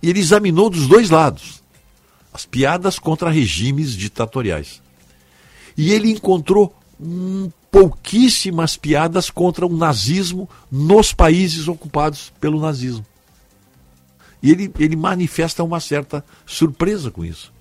[0.02, 1.62] Ele examinou dos dois lados
[2.32, 4.80] as piadas contra regimes ditatoriais.
[5.76, 13.04] E ele encontrou hum, pouquíssimas piadas contra o nazismo nos países ocupados pelo nazismo.
[14.42, 17.52] E ele, ele manifesta uma certa surpresa com isso.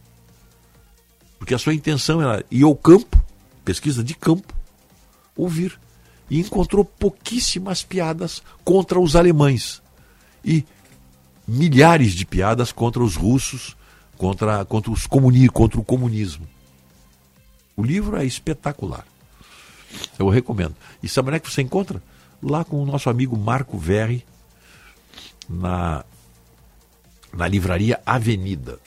[1.38, 3.22] Porque a sua intenção era ir ao campo,
[3.64, 4.54] pesquisa de campo,
[5.36, 5.80] ouvir.
[6.30, 9.82] E encontrou pouquíssimas piadas contra os alemães.
[10.44, 10.64] E
[11.48, 13.76] milhares de piadas contra os russos,
[14.18, 16.48] contra, contra, os comuni contra o comunismo.
[17.76, 19.06] O livro é espetacular.
[20.18, 20.76] Eu recomendo.
[21.02, 22.02] E sabe onde é que você encontra?
[22.44, 24.26] Lá com o nosso amigo Marco Verri,
[25.50, 26.06] na,
[27.34, 28.80] na livraria Avenida.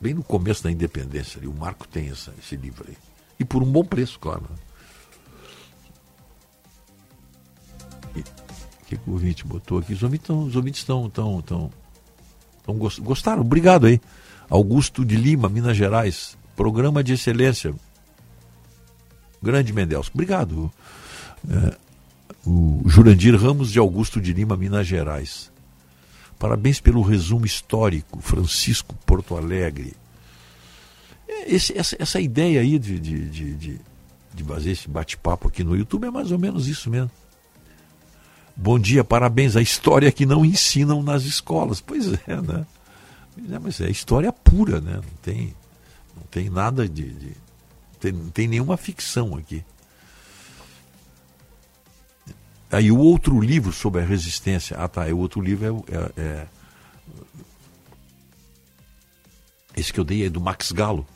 [0.00, 1.38] Bem no começo da independência.
[1.38, 1.46] ali.
[1.46, 2.96] O Marco tem essa, esse livro aí.
[3.38, 4.42] E por um bom preço, claro.
[4.50, 4.56] né?
[8.14, 9.92] O que, o ouvinte botou aqui?
[9.92, 10.44] Os ouvintes estão.
[10.44, 11.72] Os ouvintes estão, estão, estão,
[12.58, 13.40] estão gos- gostaram?
[13.42, 14.00] Obrigado aí.
[14.48, 16.36] Augusto de Lima, Minas Gerais.
[16.54, 17.74] Programa de excelência.
[19.42, 20.08] Grande Mendels.
[20.12, 20.70] Obrigado.
[21.50, 21.76] É,
[22.46, 25.50] o Jurandir Ramos de Augusto de Lima, Minas Gerais.
[26.38, 29.94] Parabéns pelo resumo histórico, Francisco Porto Alegre.
[31.28, 33.80] É, esse- essa, essa ideia aí de, de, de, de,
[34.34, 37.10] de fazer esse bate-papo aqui no YouTube é mais ou menos isso mesmo.
[38.54, 39.56] Bom dia, parabéns.
[39.56, 41.80] A história que não ensinam nas escolas.
[41.80, 42.66] Pois é, né?
[43.52, 44.94] É, mas é história pura, né?
[44.96, 45.54] Não tem,
[46.16, 47.10] não tem nada de.
[47.10, 47.32] de
[48.00, 49.62] tem, não tem nenhuma ficção aqui.
[52.76, 54.76] Aí o outro livro sobre a resistência.
[54.76, 55.06] Ah, tá.
[55.06, 56.46] O outro livro é, é- é-
[59.74, 61.06] Esse que eu dei é do Max Galo.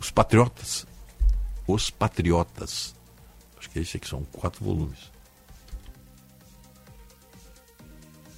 [0.00, 0.84] Os Patriotas.
[1.64, 2.92] Os Patriotas.
[3.56, 5.12] Acho que esse aqui são quatro volumes.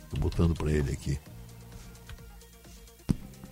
[0.05, 1.19] Estou botando para ele aqui.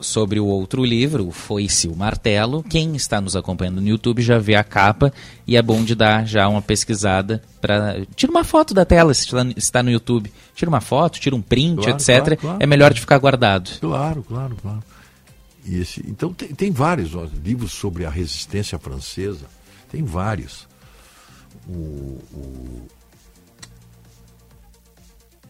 [0.00, 2.62] Sobre o outro livro, o Foi-se o Martelo.
[2.62, 5.12] Quem está nos acompanhando no YouTube já vê a capa
[5.46, 9.26] e é bom de dar já uma pesquisada para tira uma foto da tela se
[9.56, 12.06] está no- YouTube, tira uma foto, tira um print, Claro, etc.
[12.06, 12.56] claro, claro.
[12.60, 13.70] É melhor de ficar guardado.
[13.80, 14.82] Claro, claro, claro.
[15.64, 19.46] E esse, então tem, tem vários ó, livros sobre a resistência francesa,
[19.90, 20.66] tem vários.
[21.68, 21.72] O,
[22.32, 22.88] o-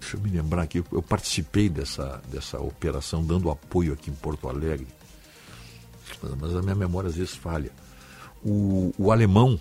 [0.09, 4.48] deixa eu me lembrar aqui, eu participei dessa, dessa operação dando apoio aqui em Porto
[4.48, 4.86] Alegre,
[6.22, 7.70] mas, mas a minha memória às vezes falha.
[8.43, 9.60] O, o alemão,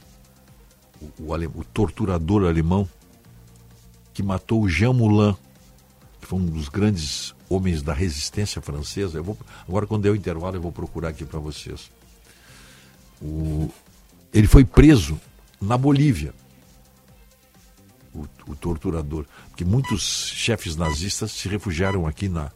[1.01, 2.87] o, o, ale- o torturador alemão,
[4.13, 5.35] que matou o Jean Moulin,
[6.21, 9.17] que foi um dos grandes homens da resistência francesa.
[9.17, 9.37] Eu vou,
[9.67, 11.91] agora, quando der o intervalo, eu vou procurar aqui para vocês.
[13.21, 13.69] O,
[14.33, 15.19] ele foi preso
[15.59, 16.33] na Bolívia,
[18.17, 22.51] o, o torturador, porque muitos chefes nazistas se refugiaram aqui na,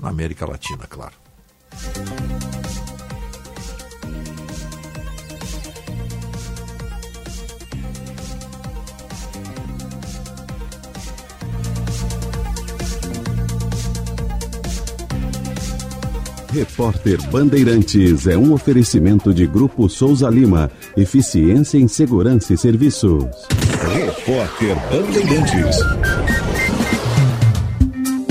[0.00, 1.14] na América Latina, claro.
[16.56, 20.70] Repórter Bandeirantes é um oferecimento de Grupo Souza Lima.
[20.96, 23.26] Eficiência em Segurança e Serviços.
[24.16, 26.35] Repórter Bandeirantes.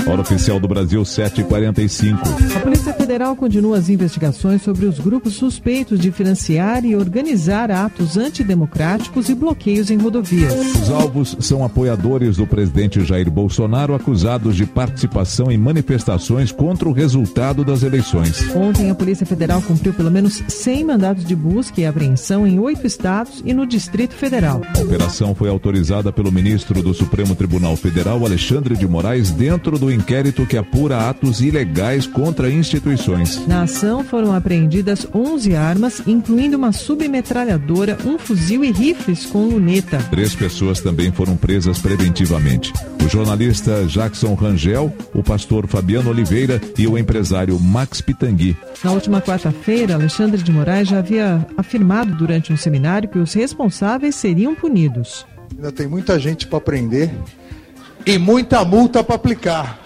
[0.06, 2.20] Hora oficial do Brasil 745.
[2.56, 8.16] A Polícia Federal continua as investigações sobre os grupos suspeitos de financiar e organizar atos
[8.16, 10.54] antidemocráticos e bloqueios em rodovias.
[10.76, 16.92] Os alvos são apoiadores do presidente Jair Bolsonaro acusados de participação em manifestações contra o
[16.92, 18.54] resultado das eleições.
[18.54, 22.86] Ontem, a Polícia Federal cumpriu pelo menos 100 mandados de busca e apreensão em oito
[22.86, 24.62] estados e no Distrito Federal.
[24.76, 29.95] A operação foi autorizada pelo ministro do Supremo Tribunal Federal, Alexandre de Moraes, dentro do
[29.96, 33.46] inquérito que apura atos ilegais contra instituições.
[33.46, 39.98] Na ação foram apreendidas 11 armas, incluindo uma submetralhadora, um fuzil e rifles com luneta.
[40.10, 42.72] Três pessoas também foram presas preventivamente:
[43.04, 48.56] o jornalista Jackson Rangel, o pastor Fabiano Oliveira e o empresário Max Pitangui.
[48.84, 54.14] Na última quarta-feira, Alexandre de Moraes já havia afirmado durante um seminário que os responsáveis
[54.14, 55.26] seriam punidos.
[55.54, 57.10] Ainda tem muita gente para prender
[58.04, 59.85] e muita multa para aplicar.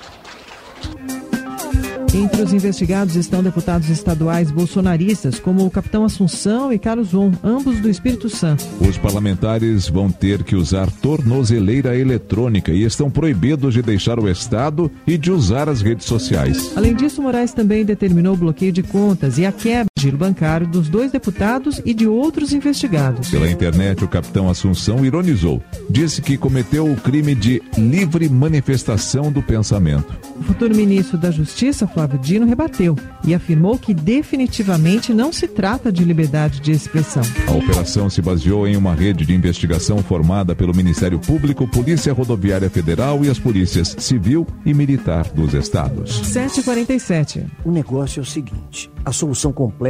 [2.13, 7.79] Entre os investigados estão deputados estaduais bolsonaristas, como o capitão Assunção e Carlos Von, ambos
[7.79, 8.65] do Espírito Santo.
[8.81, 14.91] Os parlamentares vão ter que usar tornozeleira eletrônica e estão proibidos de deixar o Estado
[15.07, 16.73] e de usar as redes sociais.
[16.75, 20.89] Além disso, Moraes também determinou o bloqueio de contas e a quebra giro bancário dos
[20.89, 23.31] dois deputados e de outros investigados.
[23.31, 25.63] Pela internet, o capitão Assunção ironizou.
[25.89, 30.19] Disse que cometeu o crime de livre manifestação do pensamento.
[30.39, 35.93] O futuro ministro da Justiça, Flávio Dino, rebateu e afirmou que definitivamente não se trata
[35.93, 37.23] de liberdade de expressão.
[37.47, 42.71] A operação se baseou em uma rede de investigação formada pelo Ministério Público, Polícia Rodoviária
[42.71, 46.27] Federal e as polícias civil e militar dos estados.
[46.27, 47.45] 747.
[47.65, 49.90] O negócio é o seguinte: a solução completa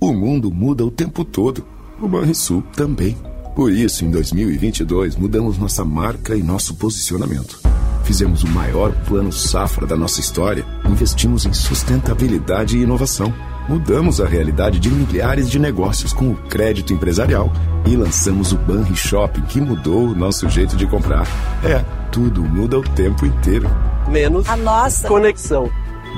[0.00, 1.66] O mundo muda o tempo todo.
[2.00, 3.16] O Banrisul também.
[3.56, 7.60] Por isso, em 2022, mudamos nossa marca e nosso posicionamento.
[8.04, 10.64] Fizemos o maior plano safra da nossa história.
[10.88, 13.34] Investimos em sustentabilidade e inovação.
[13.68, 17.52] Mudamos a realidade de milhares de negócios com o crédito empresarial
[17.86, 21.26] e lançamos o Banri Shopping, que mudou o nosso jeito de comprar.
[21.62, 23.68] É, tudo muda o tempo inteiro.
[24.08, 25.70] Menos a nossa conexão.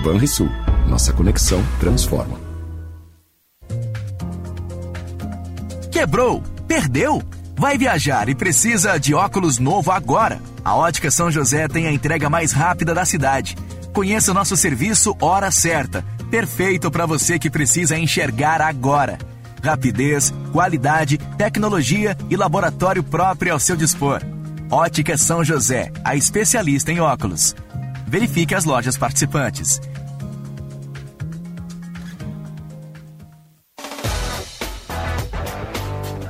[0.04, 0.48] Banrisul,
[0.88, 2.38] nossa conexão transforma.
[5.90, 6.44] Quebrou?
[6.68, 7.20] Perdeu?
[7.58, 10.40] Vai viajar e precisa de óculos novo agora?
[10.64, 13.56] A Ótica São José tem a entrega mais rápida da cidade.
[13.92, 19.18] Conheça o nosso serviço Hora Certa Perfeito para você que precisa enxergar agora.
[19.62, 24.22] Rapidez, qualidade, tecnologia e laboratório próprio ao seu dispor.
[24.70, 27.54] Ótica São José, a especialista em óculos.
[28.06, 29.80] Verifique as lojas participantes.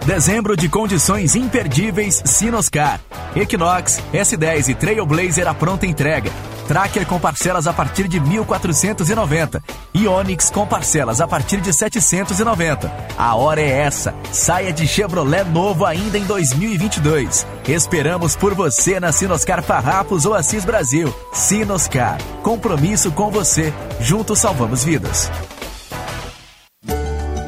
[0.06, 3.00] Dezembro de condições imperdíveis Sinoscar.
[3.36, 6.32] Equinox, S10 e Trailblazer à pronta entrega.
[6.70, 9.60] Tracker com parcelas a partir de 1.490.
[9.92, 12.88] E Onix com parcelas a partir de 790.
[13.18, 14.14] A hora é essa.
[14.30, 17.44] Saia de Chevrolet novo ainda em 2022.
[17.66, 21.12] Esperamos por você na Sinoscar Farrapos ou Assis Brasil.
[21.32, 22.18] Sinoscar.
[22.40, 23.74] Compromisso com você.
[23.98, 25.28] Juntos salvamos vidas.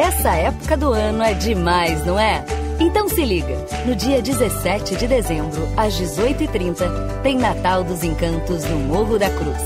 [0.01, 2.44] Essa época do ano é demais, não é?
[2.83, 8.81] Então se liga, no dia 17 de dezembro, às 18h30, tem Natal dos Encantos no
[8.81, 9.62] Morro da Cruz.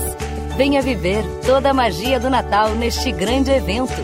[0.54, 3.94] Venha viver toda a magia do Natal neste grande evento.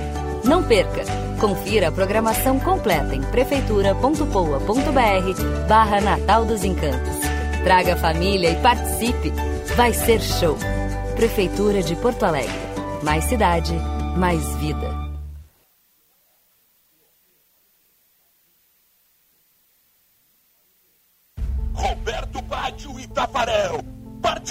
[0.42, 1.04] Não perca!
[1.38, 7.18] Confira a programação completa em prefeitura.poa.br barra Natal dos Encantos.
[7.64, 9.30] Traga a família e participe!
[9.76, 10.56] Vai ser show!
[11.16, 12.50] Prefeitura de Porto Alegre.
[13.02, 13.74] Mais cidade,
[14.16, 15.01] mais vida.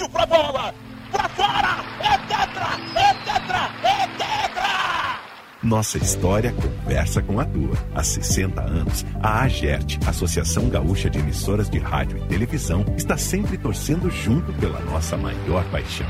[0.02, 0.74] Partiu pra bola.
[1.10, 1.84] Pra fora.
[2.00, 2.68] É tetra.
[2.96, 3.70] É tetra.
[3.82, 5.20] É tetra.
[5.62, 7.76] Nossa história conversa com a tua.
[7.94, 13.56] Há 60 anos, a AGERT, Associação Gaúcha de Emissoras de Rádio e Televisão, está sempre
[13.56, 16.06] torcendo junto pela nossa maior paixão.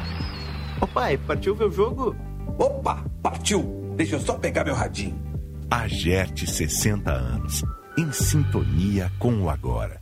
[0.81, 2.17] Ô pai, partiu ver o jogo?
[2.59, 3.93] Opa, partiu!
[3.97, 5.21] Deixa eu só pegar meu radinho.
[5.71, 7.63] AGERT 60 anos,
[7.99, 10.02] em sintonia com o agora.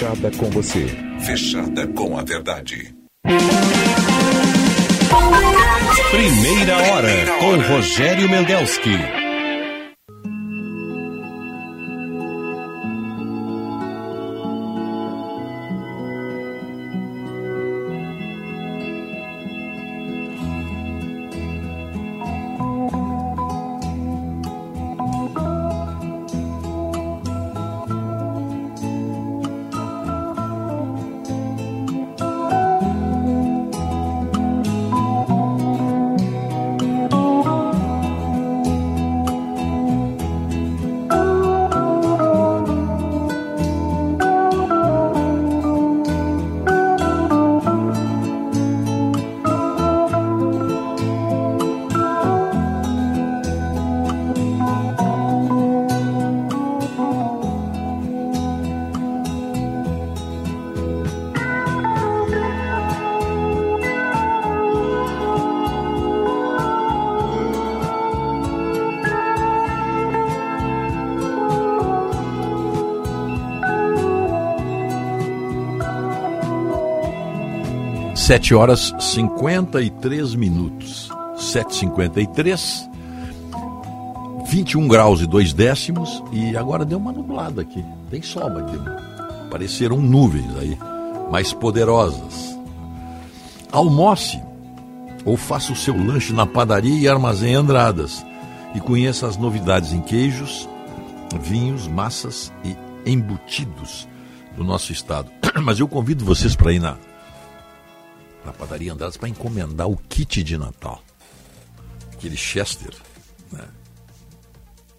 [0.01, 0.87] fechada com você.
[1.19, 2.95] Fechada com a verdade.
[6.09, 9.20] Primeira hora com Rogério Mendelski.
[78.31, 81.09] Sete horas 53 minutos.
[81.35, 82.89] 7h53.
[84.47, 86.23] 21 graus e 2 décimos.
[86.31, 87.83] E agora deu uma nublada aqui.
[88.09, 88.81] Tem sol, mas deu-
[89.47, 90.77] apareceram nuvens aí,
[91.29, 92.57] mais poderosas.
[93.69, 94.41] Almoce
[95.25, 98.25] ou faça o seu lanche na padaria e armazém Andradas.
[98.73, 100.69] E conheça as novidades em queijos,
[101.41, 104.07] vinhos, massas e embutidos
[104.55, 105.29] do nosso estado.
[105.61, 106.95] Mas eu convido vocês para ir na,
[108.45, 111.03] na padaria Andradas para encomendar o kit de Natal.
[112.13, 112.93] Aquele Chester,
[113.51, 113.67] né?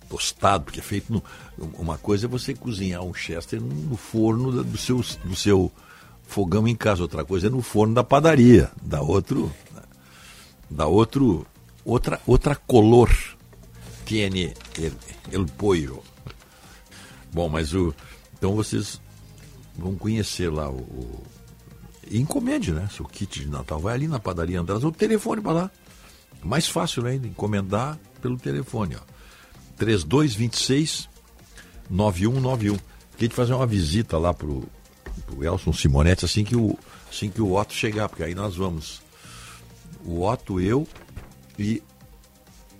[0.08, 1.22] tostado, porque é feito no,
[1.78, 5.72] uma coisa é você cozinhar um Chester no forno da- do seu, do seu
[6.26, 9.50] fogão em casa, outra coisa é no forno da padaria, dá outro
[10.70, 11.46] dá outro
[11.84, 13.08] outra outra color
[14.04, 14.92] tiene el,
[15.32, 16.02] el pollo.
[17.32, 17.94] Bom, mas o
[18.36, 19.00] então vocês
[19.76, 21.22] vão conhecer lá o,
[22.10, 22.88] encomende, né?
[22.94, 23.78] Seu kit de Natal.
[23.78, 25.70] Vai ali na padaria Andradas, ou telefone para lá.
[26.42, 29.00] Mais fácil ainda, encomendar pelo telefone, ó.
[29.76, 31.08] 3226
[31.90, 32.76] 9191.
[33.12, 34.64] Queria te fazer uma visita lá pro
[35.36, 36.78] o Elson Simonetti assim que o,
[37.10, 39.02] assim que o Otto chegar, porque aí nós vamos.
[40.04, 40.86] O Otto, eu
[41.58, 41.82] e,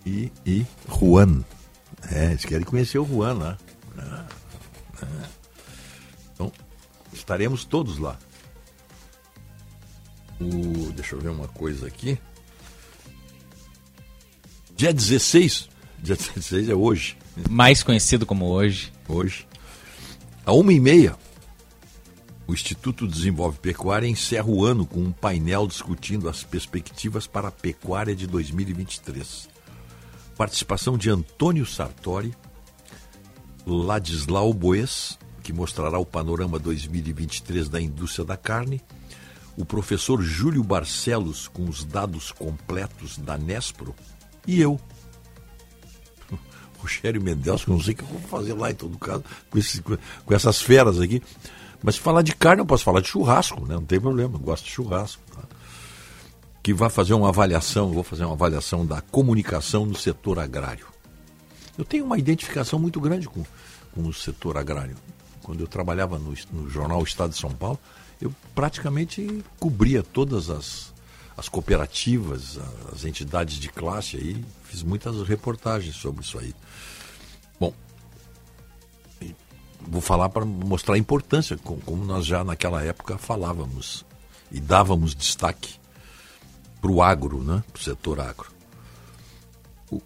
[0.05, 1.44] e, e Juan.
[2.10, 3.59] É, eles querem conhecer o Juan lá.
[3.97, 4.26] Ah.
[6.34, 6.52] Então,
[7.12, 8.18] estaremos todos lá.
[10.43, 12.19] O, deixa eu ver uma coisa aqui.
[14.77, 15.69] Dia 16,
[16.03, 17.17] dia 16 é hoje.
[17.49, 18.93] Mais conhecido como hoje.
[19.09, 19.47] Hoje.
[20.45, 21.17] A uma e meia,
[22.47, 27.53] o Instituto Desenvolve Pecuária encerra o ano com um painel discutindo as perspectivas para a
[27.53, 29.49] pecuária de 2023.
[30.37, 32.35] Participação de Antônio Sartori,
[33.65, 38.83] Ladislau Boes, que mostrará o panorama 2023 da indústria da carne,
[39.56, 43.94] o professor Júlio Barcelos com os dados completos da Nespro
[44.47, 44.81] e eu,
[46.78, 49.24] Rogério Mendes, que eu não sei o que eu vou fazer lá em todo caso,
[49.50, 51.22] com, esse, com essas feras aqui.
[51.82, 53.74] Mas se falar de carne, eu posso falar de churrasco, né?
[53.74, 55.22] não tem problema, eu gosto de churrasco.
[55.34, 55.42] Tá?
[56.62, 60.86] Que vai fazer uma avaliação, vou fazer uma avaliação da comunicação no setor agrário.
[61.76, 63.44] Eu tenho uma identificação muito grande com,
[63.92, 64.97] com o setor agrário.
[65.42, 67.81] Quando eu trabalhava no, no jornal Estado de São Paulo,
[68.23, 70.94] eu praticamente cobria todas as,
[71.36, 72.59] as cooperativas,
[72.92, 76.55] as entidades de classe aí, fiz muitas reportagens sobre isso aí.
[77.59, 77.75] Bom,
[79.81, 84.05] vou falar para mostrar a importância, como nós já naquela época falávamos
[84.52, 85.75] e dávamos destaque
[86.81, 87.65] para o agro, né?
[87.73, 88.52] para o setor agro.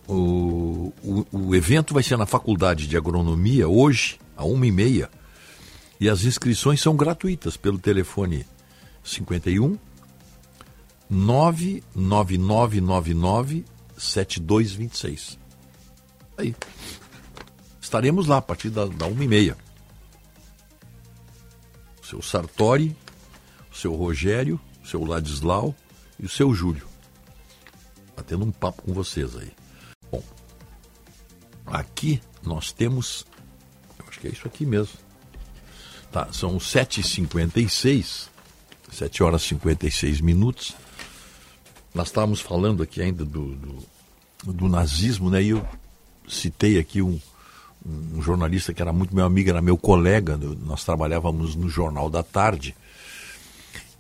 [0.09, 5.09] O, o, o, evento vai ser na Faculdade de Agronomia hoje, a uma e meia,
[6.01, 8.45] e as inscrições são gratuitas pelo telefone
[9.03, 9.79] 51
[11.09, 13.65] 99999
[13.97, 15.39] 7226.
[16.37, 16.55] Aí.
[17.81, 19.57] Estaremos lá a partir da, da uma e meia.
[22.03, 22.97] O seu Sartori,
[23.71, 25.73] o seu Rogério, o seu Ladislau
[26.19, 26.89] e o seu Júlio.
[28.17, 29.53] Batendo um papo com vocês aí.
[30.11, 30.21] Bom,
[31.67, 33.25] aqui nós temos.
[33.99, 35.06] Eu acho que é isso aqui mesmo.
[36.17, 38.29] Tá, são 7h56,
[38.91, 40.75] 7 horas e 56 minutos.
[41.95, 43.87] Nós estávamos falando aqui ainda do, do,
[44.43, 45.43] do nazismo, né?
[45.43, 45.69] E eu
[46.27, 47.21] citei aqui um,
[47.85, 52.23] um jornalista que era muito meu amigo, era meu colega, nós trabalhávamos no Jornal da
[52.23, 52.75] Tarde.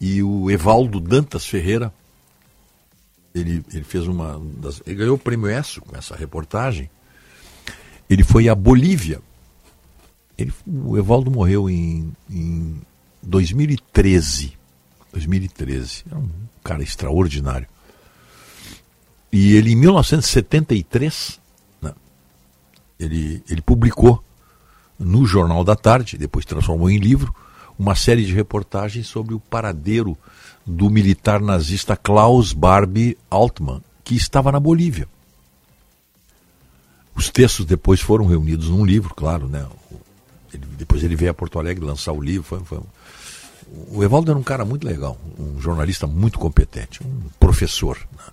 [0.01, 1.93] E o Evaldo Dantas Ferreira,
[3.35, 4.41] ele, ele fez uma.
[4.57, 6.89] Das, ele ganhou o prêmio ESSO com essa reportagem.
[8.09, 9.20] Ele foi à Bolívia.
[10.39, 12.81] Ele, o Evaldo morreu em, em
[13.23, 14.53] 2013.
[15.13, 16.05] 2013.
[16.11, 16.29] É um
[16.63, 17.67] cara extraordinário.
[19.33, 21.41] E ele, em 1973,
[21.81, 21.93] né,
[22.99, 24.23] ele, ele publicou
[24.99, 27.35] no Jornal da Tarde, depois transformou em livro,
[27.79, 30.17] uma série de reportagens sobre o paradeiro
[30.65, 35.09] do militar nazista Klaus Barbie Altmann, que estava na Bolívia.
[37.15, 39.67] Os textos depois foram reunidos num livro, claro, né?
[40.57, 42.43] Ele, depois ele veio a Porto Alegre lançar o livro.
[42.43, 42.81] Foi, foi...
[43.91, 47.99] O Evaldo era um cara muito legal, um jornalista muito competente, um professor.
[48.17, 48.25] Né?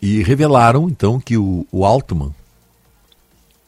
[0.00, 2.34] E revelaram, então, que o, o Altman,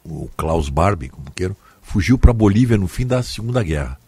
[0.04, 3.98] o Klaus Barbie, como queiram, fugiu para a Bolívia no fim da Segunda Guerra.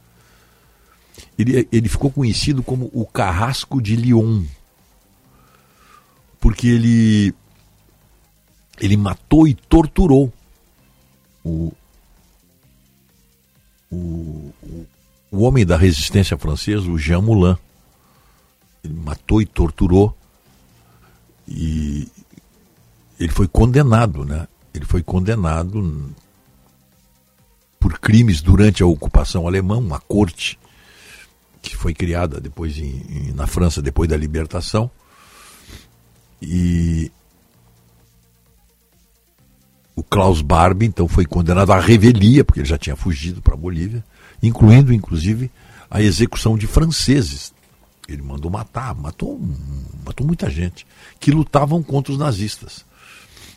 [1.38, 4.44] Ele, ele ficou conhecido como o Carrasco de Lyon,
[6.40, 7.34] porque ele,
[8.80, 10.32] ele matou e torturou
[11.44, 11.72] o,
[13.90, 14.52] o,
[15.30, 17.56] o, homem da resistência francesa, o Jean Moulin.
[18.82, 20.16] Ele matou e torturou
[21.48, 22.08] e
[23.18, 24.46] ele foi condenado, né?
[24.74, 26.14] Ele foi condenado
[27.80, 30.58] por crimes durante a ocupação alemã, uma corte
[31.62, 34.90] que foi criada depois em, em, na França depois da libertação
[36.40, 37.10] e
[39.96, 43.56] o Klaus Barbie então foi condenado à revelia porque ele já tinha fugido para a
[43.56, 44.04] Bolívia,
[44.42, 45.50] incluindo inclusive
[45.90, 47.52] a execução de franceses
[48.08, 49.40] ele mandou matar, matou,
[50.04, 50.86] matou muita gente
[51.18, 52.84] que lutavam contra os nazistas.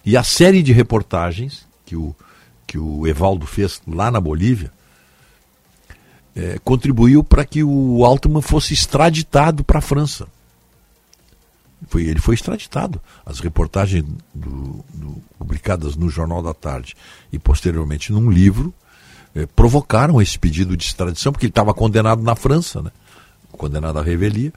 [0.03, 2.15] E a série de reportagens que o,
[2.65, 4.71] que o Evaldo fez lá na Bolívia
[6.35, 10.27] é, contribuiu para que o Altman fosse extraditado para a França.
[11.87, 13.01] Foi, ele foi extraditado.
[13.25, 16.95] As reportagens do, do, publicadas no Jornal da Tarde
[17.31, 18.73] e posteriormente num livro
[19.33, 22.81] é, provocaram esse pedido de extradição, porque ele estava condenado na França.
[22.81, 22.91] Né?
[23.51, 24.53] condenado à revelia.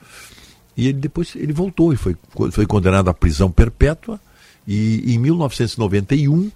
[0.76, 2.16] E ele depois ele voltou e foi,
[2.50, 4.20] foi condenado à prisão perpétua.
[4.66, 6.50] E em 1991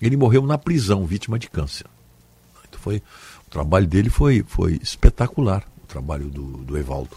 [0.00, 1.86] ele morreu na prisão, vítima de câncer.
[2.68, 2.96] Então foi
[3.46, 7.16] um trabalho dele foi, foi espetacular, o trabalho do, do Evaldo.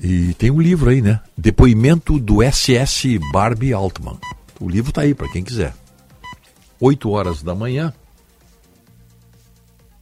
[0.00, 1.20] E tem um livro aí, né?
[1.36, 4.18] Depoimento do SS Barbie Altman.
[4.60, 5.74] O livro está aí para quem quiser.
[6.80, 7.92] 8 horas da manhã.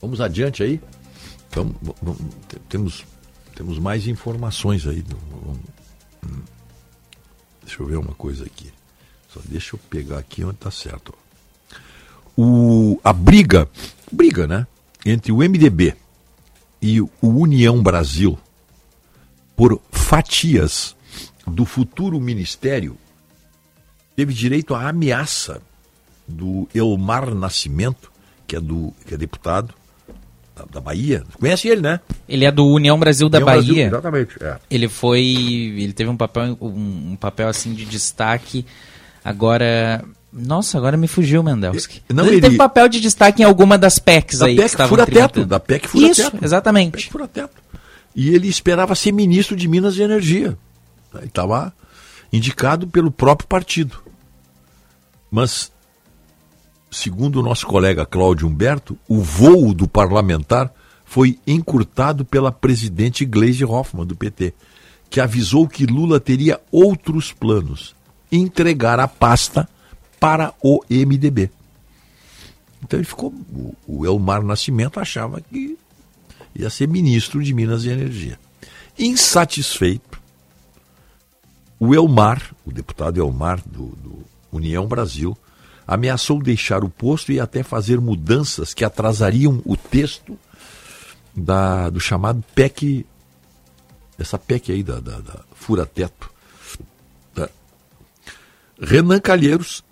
[0.00, 0.80] Vamos adiante aí.
[1.48, 1.74] Então,
[2.68, 3.04] temos,
[3.54, 5.04] temos mais informações aí.
[6.24, 6.40] Hum.
[7.62, 8.72] deixa eu ver uma coisa aqui.
[9.28, 11.14] Só deixa eu pegar aqui onde está certo.
[12.36, 13.68] O, a briga,
[14.10, 14.66] briga, né?
[15.04, 15.94] Entre o MDB
[16.80, 18.38] e o União Brasil
[19.62, 20.96] por fatias
[21.46, 22.96] do futuro ministério
[24.16, 25.62] teve direito à ameaça
[26.26, 28.10] do Elmar Nascimento,
[28.44, 29.72] que é, do, que é deputado
[30.56, 31.22] da, da Bahia.
[31.38, 32.00] Conhece ele, né?
[32.28, 33.62] Ele é do União Brasil da União Bahia.
[33.62, 34.42] Brasil, exatamente.
[34.42, 34.56] É.
[34.68, 35.20] Ele foi.
[35.22, 38.66] Ele teve um papel, um, um papel assim de destaque.
[39.24, 40.04] Agora.
[40.32, 42.02] Nossa, agora me fugiu o Mendelski.
[42.12, 44.56] Não, ele, ele- teve papel de destaque em alguma das PECs Da aí.
[44.56, 45.46] PEC que fura-teto, tramitando.
[45.46, 46.20] da PEC fura-teto.
[46.20, 47.10] Isso, exatamente.
[47.12, 47.62] fura-teto.
[48.14, 50.56] E ele esperava ser ministro de Minas e Energia.
[51.14, 51.72] Ele estava
[52.32, 53.98] indicado pelo próprio partido.
[55.30, 55.72] Mas,
[56.90, 60.72] segundo o nosso colega Cláudio Humberto, o voo do parlamentar
[61.04, 64.54] foi encurtado pela presidente Gleisi Hoffmann, do PT,
[65.10, 67.94] que avisou que Lula teria outros planos.
[68.30, 69.68] Entregar a pasta
[70.18, 71.50] para o MDB.
[72.82, 73.32] Então ele ficou.
[73.52, 75.78] O, o Elmar Nascimento achava que
[76.54, 78.38] ia ser ministro de Minas e Energia.
[78.98, 80.20] Insatisfeito,
[81.78, 84.18] o Elmar, o deputado Elmar do, do
[84.52, 85.36] União Brasil,
[85.86, 90.38] ameaçou deixar o posto e até fazer mudanças que atrasariam o texto
[91.34, 93.04] da, do chamado PEC,
[94.18, 96.30] essa PEC aí da, da, da fura-teto.
[97.34, 97.48] Da-
[98.80, 99.82] Renan Calheiros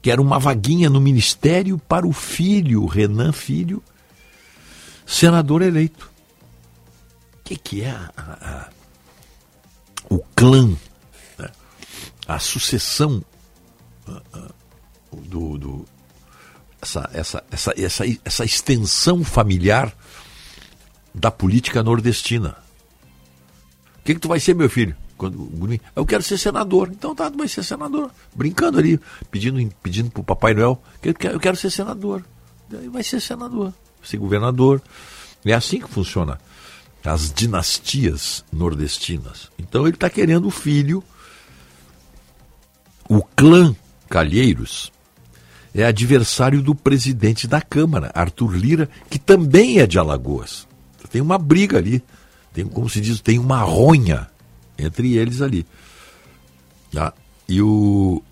[0.00, 3.82] quer uma vaguinha no ministério para o filho, Renan Filho,
[5.06, 6.10] senador eleito.
[7.40, 8.68] O que, que é a- a-
[10.10, 10.68] o clã,
[11.38, 11.48] né?
[12.26, 13.24] a sucessão
[15.12, 15.84] do, do-
[16.82, 19.92] essa, essa, essa, essa, essa extensão familiar
[21.14, 22.56] da política nordestina?
[24.00, 24.96] O que, que tu vai ser, meu filho?
[25.16, 25.50] Quando,
[25.96, 26.90] eu quero ser senador.
[26.90, 28.10] Então tá, tu vai ser senador.
[28.34, 32.22] Brincando ali, pedindo, pedindo pro Papai Noel, eu quero, ser senador.
[32.92, 33.72] Vai ser senador,
[34.08, 34.82] ser governador.
[35.44, 36.38] É assim que funciona
[37.04, 39.50] as dinastias nordestinas.
[39.58, 41.02] Então ele está querendo o filho.
[43.08, 43.74] O clã
[44.08, 44.92] Calheiros
[45.74, 50.66] é adversário do presidente da Câmara, Arthur Lira, que também é de Alagoas.
[51.10, 52.02] Tem uma briga ali,
[52.52, 54.28] tem, como se diz, tem uma ronha
[54.78, 55.66] entre eles ali.
[56.92, 57.12] Tá?
[57.48, 58.22] E o.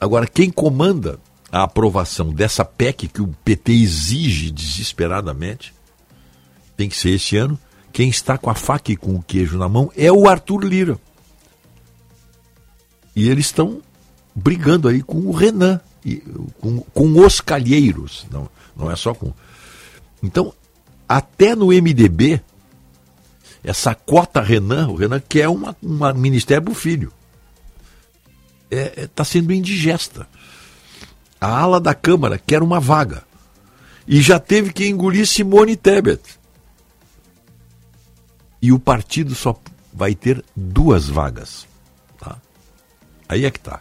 [0.00, 1.18] Agora, quem comanda
[1.54, 5.72] a aprovação dessa PEC que o PT exige desesperadamente,
[6.76, 7.56] tem que ser esse ano.
[7.92, 10.98] Quem está com a faca e com o queijo na mão é o Arthur Lira.
[13.14, 13.80] E eles estão
[14.34, 16.16] brigando aí com o Renan, e,
[16.60, 18.26] com, com os calheiros.
[18.32, 19.32] Não, não é só com.
[20.20, 20.52] Então,
[21.08, 22.40] até no MDB,
[23.62, 27.12] essa cota Renan, o Renan quer uma, uma ministério para o filho.
[28.68, 30.26] Está é, tá sendo indigesta.
[31.44, 33.22] A ala da Câmara quer uma vaga.
[34.08, 36.22] E já teve que engolir Simone Tebet.
[38.62, 39.54] E o partido só
[39.92, 41.66] vai ter duas vagas.
[42.18, 42.38] Tá?
[43.28, 43.80] Aí é que tá.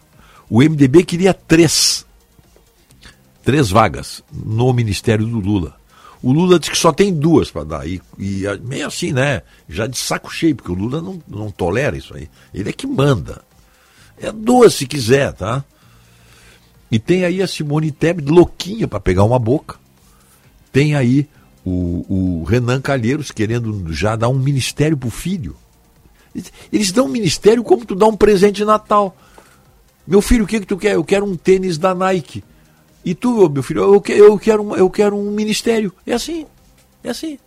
[0.49, 2.05] O MDB queria três.
[3.45, 5.77] Três vagas no ministério do Lula.
[6.21, 7.87] O Lula diz que só tem duas para dar.
[7.87, 9.41] E, e meio assim, né?
[9.69, 12.29] Já de saco cheio, porque o Lula não, não tolera isso aí.
[12.53, 13.41] Ele é que manda.
[14.17, 15.63] É duas se quiser, tá?
[16.93, 19.77] E tem aí a Simone Tebet louquinha para pegar uma boca.
[20.71, 21.27] Tem aí
[21.65, 25.55] o, o Renan Calheiros querendo já dar um ministério pro filho.
[26.71, 29.17] Eles dão um ministério como tu dá um presente de Natal.
[30.05, 30.93] Meu filho, o que, que tu quer?
[30.93, 32.43] Eu quero um tênis da Nike.
[33.03, 35.91] E tu, meu filho, eu, que- eu, quero, eu quero um ministério.
[36.05, 36.45] É assim.
[37.03, 37.39] É assim.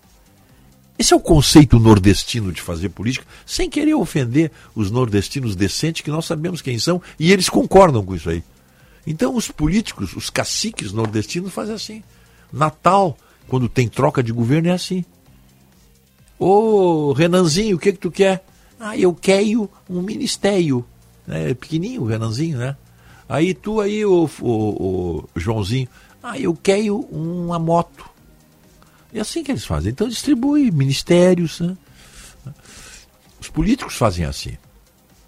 [0.99, 6.11] Esse é o conceito nordestino de fazer política, sem querer ofender os nordestinos decentes, que
[6.11, 8.43] nós sabemos quem são, e eles concordam com isso aí.
[9.07, 12.03] Então, os políticos, os caciques nordestinos fazem assim.
[12.53, 15.05] Natal, quando tem troca de governo, é assim.
[16.39, 18.45] Ô, Renanzinho, o que que tu quer?
[18.79, 20.85] Ah, eu quero um ministério.
[21.29, 22.77] É pequenininho o Renanzinho, né?
[23.29, 25.89] Aí tu aí, o, o, o Joãozinho,
[26.23, 28.09] ah, eu quero uma moto.
[29.13, 29.91] É assim que eles fazem.
[29.91, 31.61] Então distribui ministérios.
[31.61, 31.77] Né?
[33.41, 34.57] Os políticos fazem assim.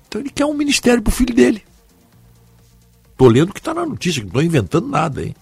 [0.06, 1.62] Então ele quer um ministério para o filho dele.
[3.18, 5.34] Estou lendo que está na notícia, não estou inventando nada, hein?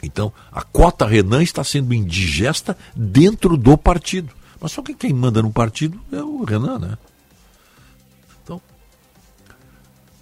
[0.00, 4.32] Então, a cota Renan está sendo indigesta dentro do partido.
[4.60, 6.98] Mas só que quem manda no partido é o Renan, né?
[8.44, 8.62] Então.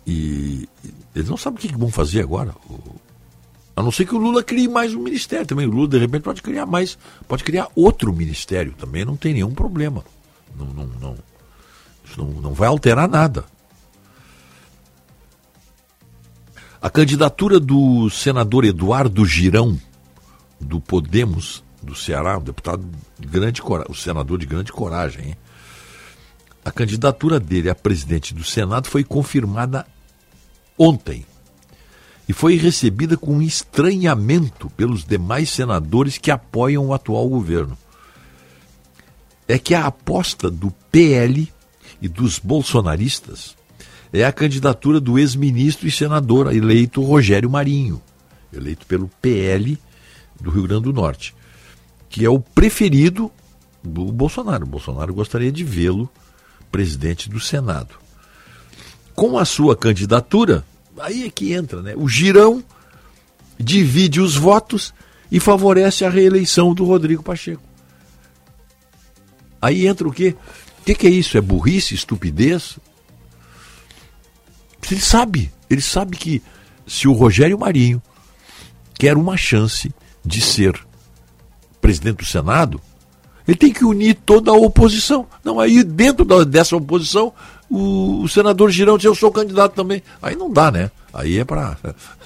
[0.06, 0.66] E
[1.14, 2.54] eles não sabem o que vão fazer agora.
[3.76, 5.66] A não ser que o Lula crie mais um ministério também.
[5.66, 6.96] O Lula, de repente, pode criar mais,
[7.28, 10.02] pode criar outro ministério também, não tem nenhum problema.
[10.56, 11.18] Não, não, não,
[12.06, 13.44] isso não, não vai alterar nada.
[16.88, 19.78] A candidatura do senador Eduardo Girão,
[20.58, 22.82] do Podemos, do Ceará, um deputado
[23.18, 25.36] de grande coragem, o senador de grande coragem, hein?
[26.64, 29.86] A candidatura dele a presidente do Senado foi confirmada
[30.78, 31.26] ontem
[32.26, 37.76] e foi recebida com estranhamento pelos demais senadores que apoiam o atual governo.
[39.46, 41.52] É que a aposta do PL
[42.00, 43.58] e dos bolsonaristas
[44.12, 48.02] é a candidatura do ex-ministro e senador eleito Rogério Marinho,
[48.52, 49.78] eleito pelo PL
[50.40, 51.34] do Rio Grande do Norte,
[52.08, 53.30] que é o preferido
[53.82, 54.64] do Bolsonaro.
[54.64, 56.08] O Bolsonaro gostaria de vê-lo
[56.70, 57.96] presidente do Senado.
[59.14, 60.64] Com a sua candidatura,
[60.98, 61.94] aí é que entra, né?
[61.96, 62.62] O Girão
[63.58, 64.94] divide os votos
[65.30, 67.62] e favorece a reeleição do Rodrigo Pacheco.
[69.60, 70.36] Aí entra o quê?
[70.80, 71.36] O que, que é isso?
[71.36, 72.78] É burrice, estupidez?
[74.90, 76.42] Ele sabe, ele sabe que
[76.86, 78.02] se o Rogério Marinho
[78.94, 79.92] quer uma chance
[80.24, 80.78] de ser
[81.80, 82.80] presidente do Senado,
[83.46, 85.26] ele tem que unir toda a oposição.
[85.42, 87.32] Não, aí dentro da, dessa oposição,
[87.70, 90.02] o, o, senador Girão diz, eu sou candidato também.
[90.20, 90.90] Aí não dá, né?
[91.12, 91.76] Aí é para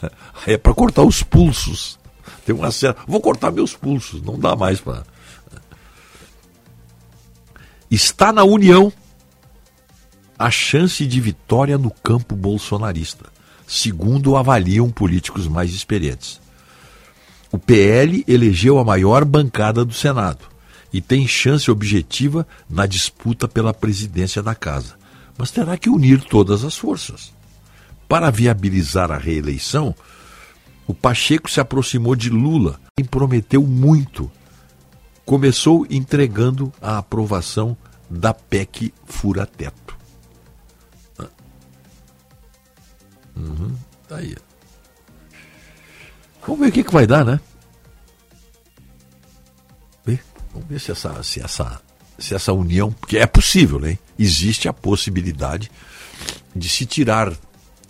[0.46, 1.98] é para cortar os pulsos.
[2.44, 5.04] Tem uma cena, vou cortar meus pulsos, não dá mais para
[7.88, 8.92] Está na União
[10.42, 13.26] a chance de vitória no campo bolsonarista,
[13.66, 16.40] segundo avaliam políticos mais experientes.
[17.50, 20.46] O PL elegeu a maior bancada do Senado
[20.92, 25.02] e tem chance objetiva na disputa pela presidência da casa
[25.36, 27.32] mas terá que unir todas as forças.
[28.08, 29.94] Para viabilizar a reeleição,
[30.86, 34.30] o Pacheco se aproximou de Lula e prometeu muito.
[35.24, 37.76] Começou entregando a aprovação
[38.10, 39.81] da PEC fura-teto.
[43.42, 43.76] Uhum,
[44.08, 44.36] tá aí.
[46.42, 47.40] Vamos ver o que, que vai dar, né?
[50.52, 51.80] Vamos ver se essa, se essa
[52.18, 53.98] se essa união, porque é possível, né?
[54.18, 55.70] Existe a possibilidade
[56.54, 57.32] de se tirar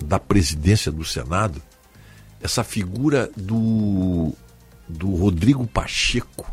[0.02, 1.60] da presidência do Senado
[2.40, 4.32] essa figura do,
[4.88, 6.50] do Rodrigo Pacheco.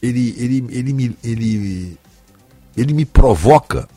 [0.00, 1.98] Ele, ele, ele, me, ele,
[2.76, 3.88] ele me provoca,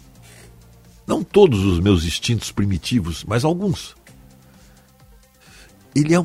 [1.10, 3.96] não todos os meus instintos primitivos, mas alguns.
[5.96, 6.20] Ele é,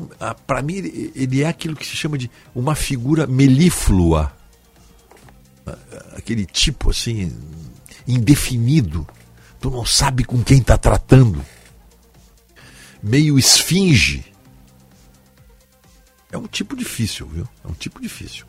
[0.45, 0.75] para mim,
[1.15, 4.31] ele é aquilo que se chama de uma figura melíflua
[6.15, 7.35] aquele tipo assim,
[8.07, 9.07] indefinido.
[9.59, 11.43] Tu não sabe com quem está tratando.
[13.01, 14.25] Meio esfinge.
[16.31, 17.47] É um tipo difícil, viu?
[17.63, 18.45] É um tipo difícil.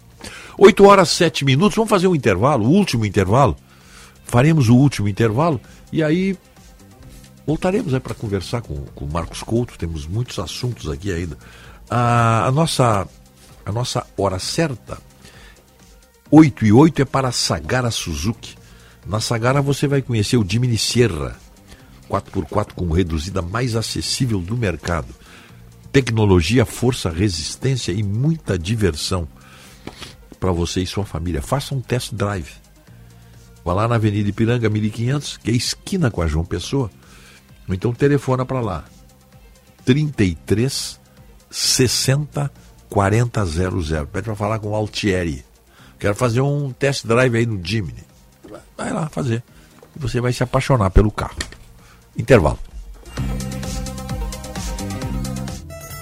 [0.58, 3.56] 8 horas 7 minutos, vamos fazer um intervalo, o último intervalo.
[4.24, 5.60] Faremos o último intervalo
[5.92, 6.36] e aí
[7.47, 9.78] voltaremos aí para conversar com, com o Marcos Couto.
[9.78, 11.39] Temos muitos assuntos aqui ainda.
[11.89, 13.06] A, a, nossa,
[13.65, 14.98] a nossa hora certa
[16.31, 18.56] 8 e 8 é para a Sagara Suzuki.
[19.06, 21.36] Na Sagara você vai conhecer o Jimny Sierra,
[22.10, 25.15] 4x4 com reduzida mais acessível do mercado.
[25.92, 29.28] Tecnologia, força, resistência e muita diversão
[30.40, 31.40] para você e sua família.
[31.40, 32.65] Faça um test drive.
[33.66, 36.88] Vá lá na Avenida Ipiranga 1500, que é esquina com a João Pessoa.
[37.68, 38.84] Então telefona para lá.
[39.84, 41.00] 33
[41.50, 42.48] 60
[42.88, 44.06] 40 00.
[44.06, 45.44] Pede para falar com o Altieri.
[45.98, 48.04] Quero fazer um test drive aí no Jimny.
[48.78, 49.42] Vai lá fazer.
[49.96, 51.34] Você vai se apaixonar pelo carro.
[52.16, 52.60] Intervalo.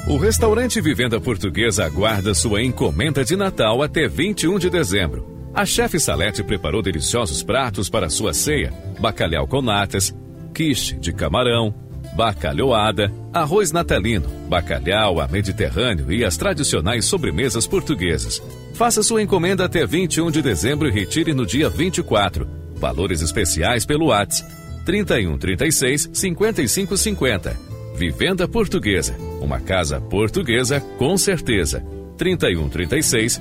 [0.07, 5.34] O restaurante Vivenda Portuguesa aguarda sua encomenda de Natal até 21 de dezembro.
[5.55, 10.13] A chefe Salete preparou deliciosos pratos para sua ceia: bacalhau com natas,
[10.53, 11.73] quiche de camarão,
[12.17, 18.43] bacalhoada, arroz natalino, bacalhau a mediterrâneo e as tradicionais sobremesas portuguesas.
[18.75, 22.49] Faça sua encomenda até 21 de dezembro e retire no dia 24.
[22.75, 24.53] Valores especiais pelo WhatsApp
[24.85, 27.57] 31 36 55 50.
[27.97, 31.81] Vivenda Portuguesa, uma casa portuguesa com certeza.
[32.17, 33.41] 31 36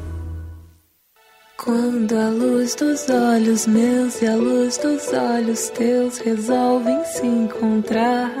[1.63, 8.31] Quando a luz dos olhos meus e a luz dos olhos teus resolvem se encontrar.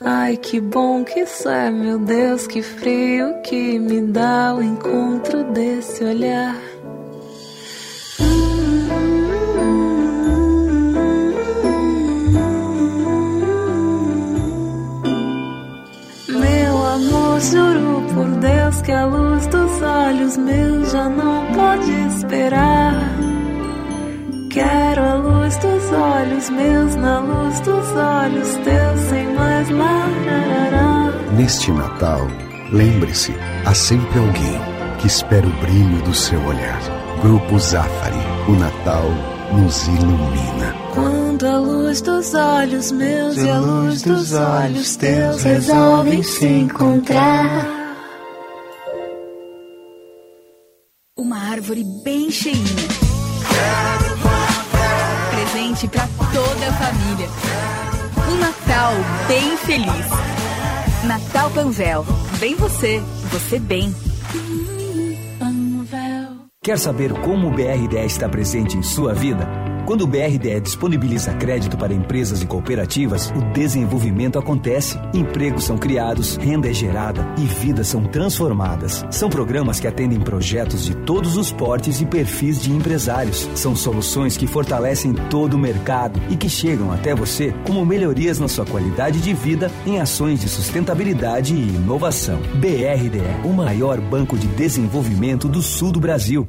[0.00, 5.44] Ai, que bom que isso é, meu Deus, que frio que me dá o encontro
[5.52, 6.56] desse olhar.
[16.28, 19.57] Meu amor, juro por Deus que a luz dos
[20.08, 22.94] olhos meus já não pode esperar.
[24.50, 31.12] Quero a luz dos olhos meus na luz dos olhos teus, sem mais larará.
[31.36, 32.26] Neste Natal,
[32.72, 33.34] lembre-se,
[33.66, 34.60] há sempre alguém
[34.98, 36.80] que espera o brilho do seu olhar.
[37.20, 38.16] Grupo Zafari,
[38.48, 39.04] o Natal
[39.52, 40.74] nos ilumina.
[40.94, 47.77] Quando a luz dos olhos meus e a luz dos olhos teus resolvem se encontrar.
[51.58, 52.62] Árvore bem cheinha.
[55.34, 57.28] Presente para toda a família.
[58.30, 58.92] Um Natal
[59.26, 60.06] bem feliz.
[61.04, 62.06] Natal Panvel.
[62.38, 63.92] Bem você, você bem.
[66.62, 69.48] Quer saber como o BRDE está presente em sua vida?
[69.86, 76.36] Quando o BRDE disponibiliza crédito para empresas e cooperativas, o desenvolvimento acontece, empregos são criados,
[76.36, 79.04] renda é gerada e vidas são transformadas.
[79.10, 83.48] São programas que atendem projetos de todos os portes e perfis de empresários.
[83.54, 88.48] São soluções que fortalecem todo o mercado e que chegam até você como melhorias na
[88.48, 92.40] sua qualidade de vida em ações de sustentabilidade e inovação.
[92.54, 96.48] BRDE, o maior banco de desenvolvimento do sul do Brasil.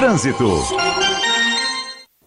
[0.00, 0.48] Trânsito.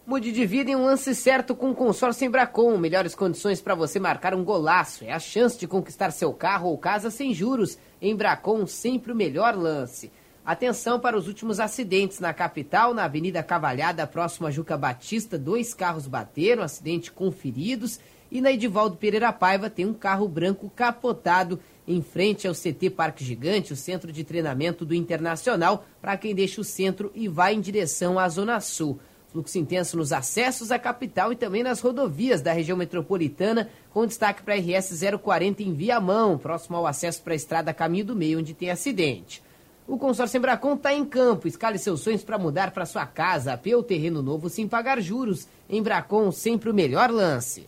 [0.06, 2.78] Mude de vida em um lance certo com o consórcio Embracon.
[2.78, 5.04] Melhores condições para você marcar um golaço.
[5.04, 7.80] É a chance de conquistar seu carro ou casa sem juros.
[8.00, 10.12] Embracon, sempre o melhor lance.
[10.46, 15.74] Atenção para os últimos acidentes na capital, na Avenida Cavalhada, próximo a Juca Batista, dois
[15.74, 18.00] carros bateram, acidente com feridos.
[18.32, 23.24] E na Edivaldo Pereira Paiva tem um carro branco capotado em frente ao CT Parque
[23.24, 27.62] Gigante, o centro de treinamento do Internacional, para quem deixa o centro e vai em
[27.62, 29.00] direção à Zona Sul.
[29.32, 34.44] Fluxo intenso nos acessos à capital e também nas rodovias da região metropolitana, com destaque
[34.44, 38.40] para a RS 040 em Viamão, próximo ao acesso para a estrada Caminho do Meio,
[38.40, 39.42] onde tem acidente.
[39.88, 41.48] O consórcio Embracon está em campo.
[41.48, 45.48] Escale seus sonhos para mudar para sua casa, AP ou terreno novo sem pagar juros.
[45.70, 47.68] Embracon, sempre o melhor lance.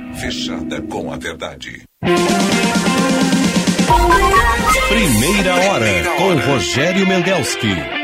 [0.15, 1.81] Fechada com a verdade.
[4.89, 8.00] Primeira hora com Rogério Mendelski.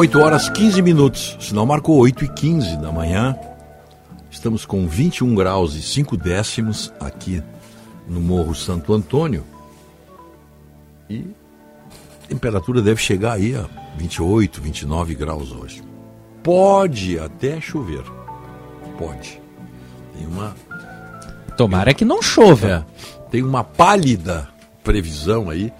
[0.00, 3.36] 8 horas 15 minutos, sinal marcou 8 e 15 da manhã.
[4.30, 7.42] Estamos com 21 graus e 5 décimos aqui
[8.08, 9.44] no Morro Santo Antônio.
[11.10, 11.26] E
[12.24, 15.82] a temperatura deve chegar aí a 28, 29 graus hoje.
[16.42, 18.04] Pode até chover.
[18.96, 19.38] Pode.
[20.16, 20.56] Tem uma.
[21.58, 22.86] Tomara que não chova.
[22.88, 24.48] É, tem uma pálida
[24.82, 25.70] previsão aí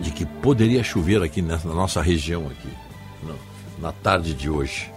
[0.00, 2.87] de que poderia chover aqui nessa, na nossa região aqui,
[3.22, 3.34] na,
[3.88, 4.90] na tarde de hoje.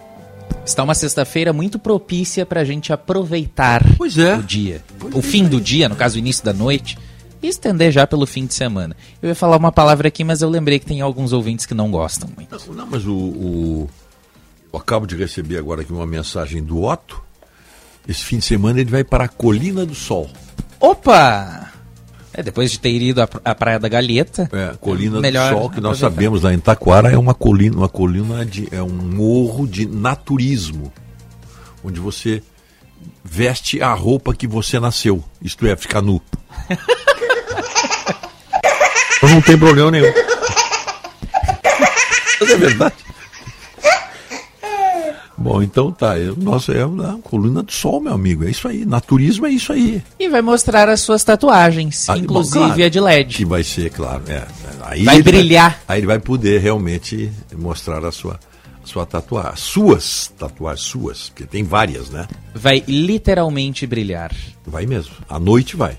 [0.66, 4.36] Está uma sexta-feira muito propícia para a gente aproveitar pois é.
[4.36, 4.84] o dia.
[5.00, 6.98] Pois o fim do dia, no caso, o início da noite,
[7.42, 8.96] e estender já pelo fim de semana.
[9.22, 11.90] Eu ia falar uma palavra aqui, mas eu lembrei que tem alguns ouvintes que não
[11.90, 12.52] gostam muito.
[12.68, 13.90] Não, não mas o, o,
[14.72, 17.22] Eu acabo de receber agora aqui uma mensagem do Otto.
[18.08, 20.30] Esse fim de semana ele vai para a Colina do Sol.
[20.80, 21.71] Opa!
[22.34, 24.50] É, depois de ter ido à, à Praia da Galheta.
[24.54, 28.46] É, Colina do Sol, que nós sabemos lá em Taquara é uma colina, uma colina
[28.46, 28.70] de.
[28.72, 30.94] é um morro de naturismo.
[31.84, 32.42] Onde você
[33.24, 35.24] veste a roupa que você nasceu.
[35.42, 36.22] Isto é, ficar nu.
[39.22, 40.14] não tem problema nenhum.
[42.40, 42.96] Mas é verdade.
[45.42, 46.14] Bom, então tá.
[46.38, 48.44] Nossa, é a coluna do sol, meu amigo.
[48.46, 48.86] É isso aí.
[48.86, 50.02] Naturismo é isso aí.
[50.20, 52.84] E vai mostrar as suas tatuagens, Ah, inclusive bom, claro.
[52.84, 53.36] a de LED.
[53.38, 54.24] Que vai ser, claro.
[54.28, 54.46] É.
[54.84, 55.82] Aí Vai brilhar.
[55.88, 58.40] aí ele vai poder realmente mostrar a sua,
[58.84, 59.56] sua tatuagem.
[59.58, 61.30] Suas tatuagens, suas.
[61.30, 62.28] Porque tem várias, né?
[62.54, 64.32] Vai literalmente brilhar.
[64.66, 65.14] Vai mesmo.
[65.30, 65.98] À noite vai.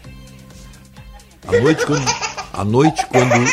[1.48, 2.04] À noite, quando,
[2.52, 3.44] à noite, quando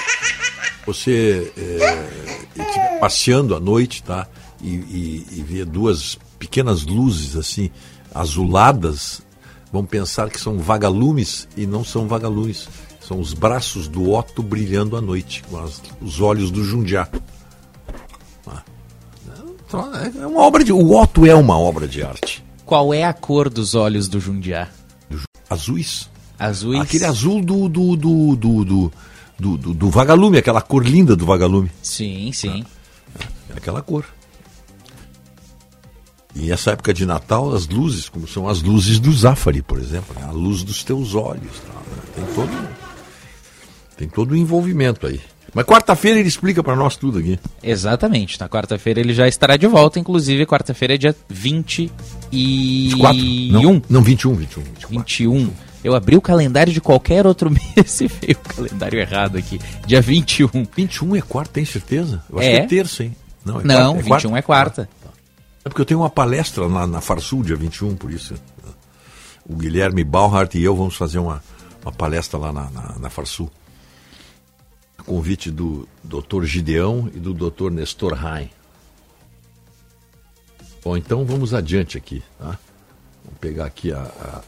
[0.86, 2.10] você é,
[2.56, 4.28] estiver passeando à noite, tá?
[4.62, 7.70] E, e, e ver duas pequenas luzes assim,
[8.14, 9.22] azuladas,
[9.72, 12.68] vão pensar que são vagalumes e não são vagalumes.
[13.02, 17.08] São os braços do Otto brilhando à noite, com as- os olhos do Jundiá.
[18.46, 18.62] Ah.
[19.66, 20.72] Então, É uma obra de.
[20.74, 22.44] O Otto é uma obra de arte.
[22.66, 24.68] Qual é a cor dos olhos do Jundiá?
[25.50, 26.10] Azuis.
[26.38, 26.82] Azuis.
[26.82, 28.92] Aquele azul do do, do, do, do,
[29.40, 31.72] do, do- do vagalume, aquela cor linda do vagalume.
[31.82, 32.64] Sim, sim.
[33.50, 34.06] É aquela cor.
[36.36, 40.16] E essa época de Natal, as luzes, como são as luzes do Zafari, por exemplo,
[40.20, 40.26] né?
[40.28, 41.42] a luz dos teus olhos.
[41.68, 41.74] né?
[42.16, 42.70] Tem todo
[43.98, 45.20] tem todo o envolvimento aí.
[45.54, 47.38] Mas quarta-feira ele explica para nós tudo aqui.
[47.62, 48.40] Exatamente.
[48.40, 50.00] Na quarta-feira ele já estará de volta.
[50.00, 51.92] Inclusive, quarta-feira é dia 20
[52.32, 52.90] e...
[52.94, 53.18] 24?
[53.52, 54.64] Não, não 21, 21.
[54.90, 55.50] 21.
[55.84, 59.60] Eu abri o calendário de qualquer outro mês e veio o calendário errado aqui.
[59.86, 60.48] Dia 21.
[60.78, 62.24] 21 é quarta, tem certeza?
[62.32, 62.52] Eu acho É?
[62.52, 63.16] que é terça, hein?
[63.44, 64.90] Não, é quarta, 21 é quarta.
[65.70, 68.34] É porque eu tenho uma palestra na, na Farsul, dia 21, por isso.
[69.48, 71.44] O Guilherme Balhart e eu vamos fazer uma,
[71.84, 73.52] uma palestra lá na, na, na Farsul.
[74.98, 76.44] A convite do Dr.
[76.46, 77.70] Gideão e do Dr.
[77.70, 78.50] Nestor Rain.
[80.84, 82.58] Bom, então vamos adiante aqui, tá?
[83.24, 84.00] Vamos pegar aqui a.
[84.00, 84.42] a-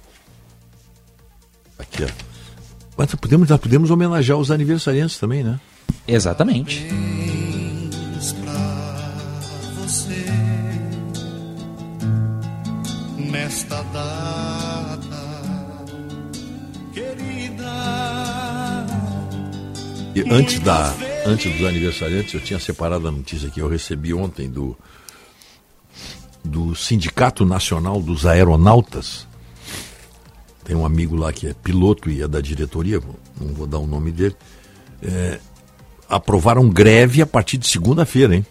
[1.77, 2.07] aqui, ó.
[2.97, 5.59] Mas podemos, podemos homenagear os aniversariantes também, né?
[6.07, 6.87] Exatamente.
[20.29, 20.93] Antes, da,
[21.25, 24.77] antes dos aniversariantes, eu tinha separado a notícia que eu recebi ontem do,
[26.43, 29.27] do Sindicato Nacional dos Aeronautas.
[30.63, 33.01] Tem um amigo lá que é piloto e é da diretoria,
[33.39, 34.35] não vou dar o nome dele.
[35.01, 35.39] É,
[36.07, 38.45] aprovaram greve a partir de segunda-feira, hein?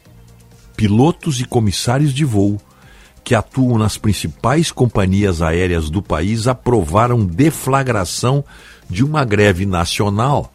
[0.76, 2.60] Pilotos e comissários de voo
[3.22, 8.42] que atuam nas principais companhias aéreas do país aprovaram deflagração
[8.88, 10.50] de uma greve nacional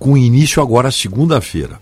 [0.00, 1.78] com início agora segunda-feira.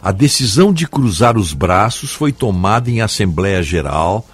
[0.00, 4.24] A decisão de cruzar os braços foi tomada em Assembleia Geral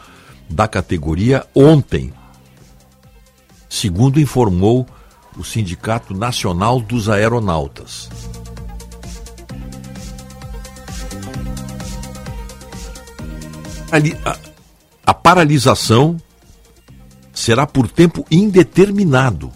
[0.50, 2.12] da categoria ontem,
[3.68, 4.86] segundo informou
[5.36, 8.08] o Sindicato Nacional dos Aeronautas.
[13.90, 14.36] Ali- a,
[15.06, 16.16] a paralisação
[17.32, 19.52] será por tempo indeterminado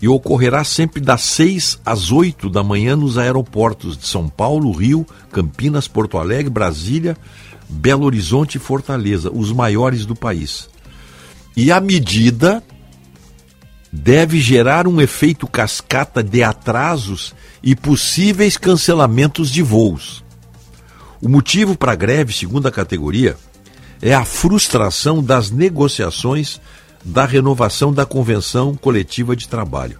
[0.00, 5.06] e ocorrerá sempre das 6 às 8 da manhã nos aeroportos de São Paulo, Rio,
[5.32, 7.16] Campinas, Porto Alegre, Brasília,
[7.68, 10.68] Belo Horizonte e Fortaleza, os maiores do país.
[11.56, 12.62] E a medida
[13.90, 20.22] deve gerar um efeito cascata de atrasos e possíveis cancelamentos de voos.
[21.20, 23.36] O motivo para a greve, segundo a categoria,
[24.02, 26.60] é a frustração das negociações
[27.04, 29.98] da renovação da Convenção Coletiva de Trabalho.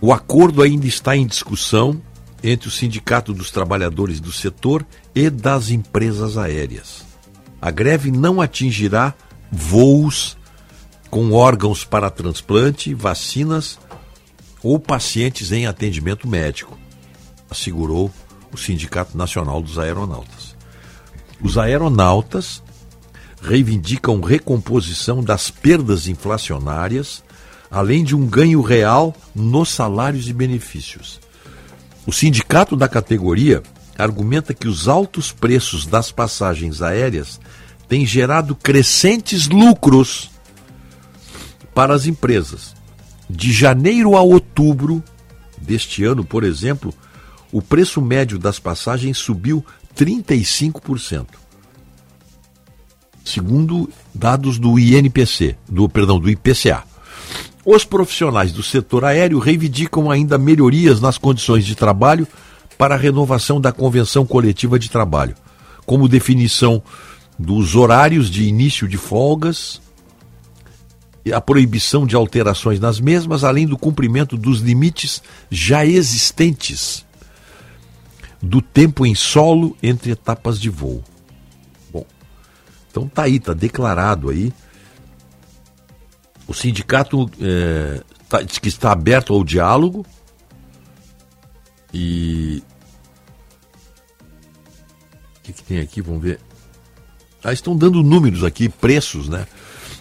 [0.00, 2.00] O acordo ainda está em discussão
[2.42, 7.04] entre o Sindicato dos Trabalhadores do Setor e das empresas aéreas.
[7.60, 9.12] A greve não atingirá
[9.50, 10.36] voos
[11.10, 13.78] com órgãos para transplante, vacinas
[14.62, 16.78] ou pacientes em atendimento médico,
[17.50, 18.10] assegurou
[18.52, 20.56] o Sindicato Nacional dos Aeronautas.
[21.40, 22.62] Os aeronautas
[23.40, 27.22] reivindicam recomposição das perdas inflacionárias,
[27.70, 31.20] além de um ganho real nos salários e benefícios.
[32.06, 33.62] O sindicato da categoria
[33.98, 37.40] argumenta que os altos preços das passagens aéreas
[37.88, 40.30] têm gerado crescentes lucros
[41.74, 42.74] para as empresas.
[43.28, 45.02] De janeiro a outubro
[45.60, 46.94] deste ano, por exemplo,
[47.52, 49.64] o preço médio das passagens subiu
[49.96, 51.26] 35%.
[53.28, 56.82] Segundo dados do INPC, do perdão, do IPCA.
[57.62, 62.26] Os profissionais do setor aéreo reivindicam ainda melhorias nas condições de trabalho
[62.78, 65.34] para a renovação da convenção coletiva de trabalho,
[65.84, 66.82] como definição
[67.38, 69.78] dos horários de início de folgas,
[71.30, 77.04] a proibição de alterações nas mesmas, além do cumprimento dos limites já existentes
[78.40, 81.04] do tempo em solo entre etapas de voo.
[82.98, 84.52] Então tá aí, tá declarado aí.
[86.48, 90.04] O sindicato é, tá, diz que está aberto ao diálogo
[91.94, 92.62] e
[95.36, 96.02] o que, que tem aqui?
[96.02, 96.40] Vamos ver.
[97.44, 99.46] Ah, estão dando números aqui, preços, né?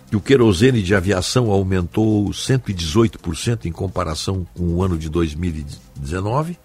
[0.10, 6.58] Que o querosene de aviação aumentou 118% em comparação com o ano de 2019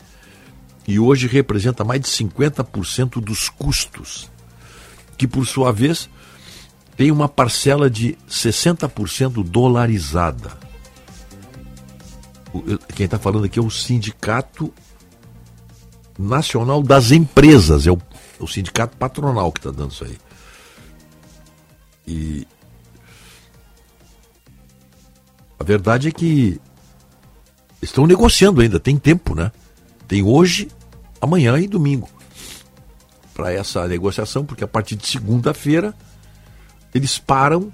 [0.88, 4.30] e hoje representa mais de 50% dos custos,
[5.18, 6.08] que por sua vez
[6.96, 10.52] tem uma parcela de 60% dolarizada.
[12.94, 14.72] Quem está falando aqui é o Sindicato
[16.18, 17.98] Nacional das Empresas, é o,
[18.38, 20.18] o sindicato patronal que está dando isso aí.
[22.06, 22.46] E
[25.58, 26.60] a verdade é que
[27.80, 29.50] estão negociando ainda, tem tempo, né?
[30.06, 30.68] Tem hoje,
[31.20, 32.08] amanhã e domingo
[33.32, 35.94] para essa negociação, porque a partir de segunda-feira
[36.94, 37.72] eles param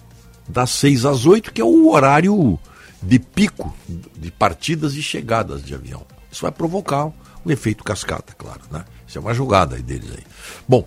[0.49, 2.59] das 6 às 8, que é o horário
[3.03, 3.75] de pico
[4.17, 6.05] de partidas e chegadas de avião.
[6.31, 8.85] Isso vai provocar um efeito cascata, claro, né?
[9.07, 10.25] Isso é uma jogada aí deles aí.
[10.67, 10.87] Bom,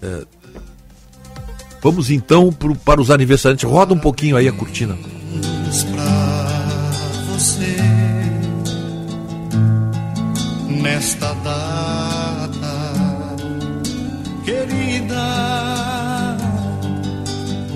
[0.00, 0.24] é,
[1.82, 3.68] vamos então pro, para os aniversariantes.
[3.68, 4.96] Roda um pouquinho aí a cortina.
[5.94, 7.76] Pra você
[10.82, 12.15] nesta data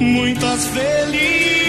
[0.01, 1.61] muitas felicidades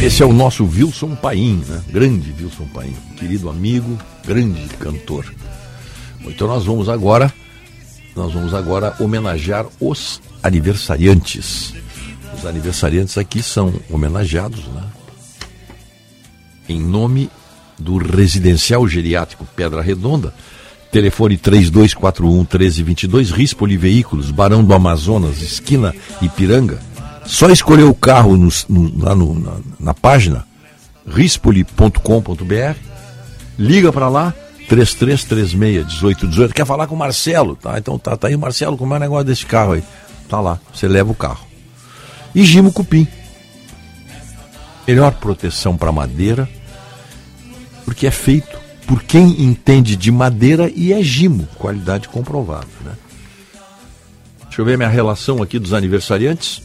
[0.03, 1.83] Esse é o nosso Wilson Paim, né?
[1.89, 5.33] grande Wilson Paim, querido amigo, grande cantor.
[6.25, 7.33] Então nós vamos agora,
[8.15, 11.75] nós vamos agora homenagear os aniversariantes.
[12.39, 14.85] Os aniversariantes aqui são homenageados, né?
[16.69, 17.29] Em nome
[17.77, 20.33] do Residencial Geriátrico Pedra Redonda,
[20.93, 25.93] telefone 3241 1322, Rispoli Veículos, Barão do Amazonas, esquina
[26.23, 26.79] Ipiranga.
[27.27, 30.47] Só escolher o carro no, no, lá no, na, na página
[31.07, 32.79] rispoli.com.br,
[33.59, 34.33] liga para lá,
[34.71, 36.53] 3336-1818.
[36.53, 37.57] Quer falar com o Marcelo?
[37.57, 39.83] Tá, então tá, tá aí o Marcelo, como é o negócio desse carro aí?
[40.29, 41.48] Tá lá, você leva o carro.
[42.39, 43.05] E Gimo Cupim.
[44.87, 46.49] Melhor proteção para madeira,
[47.85, 52.69] porque é feito por quem entende de madeira e é Gimo, qualidade comprovada.
[52.85, 52.93] Né?
[54.45, 56.63] Deixa eu ver minha relação aqui dos aniversariantes.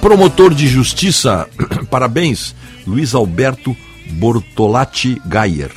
[0.00, 1.46] Promotor de Justiça,
[1.90, 2.54] parabéns,
[2.86, 3.76] Luiz Alberto
[4.12, 5.70] Bortolatti Gayer.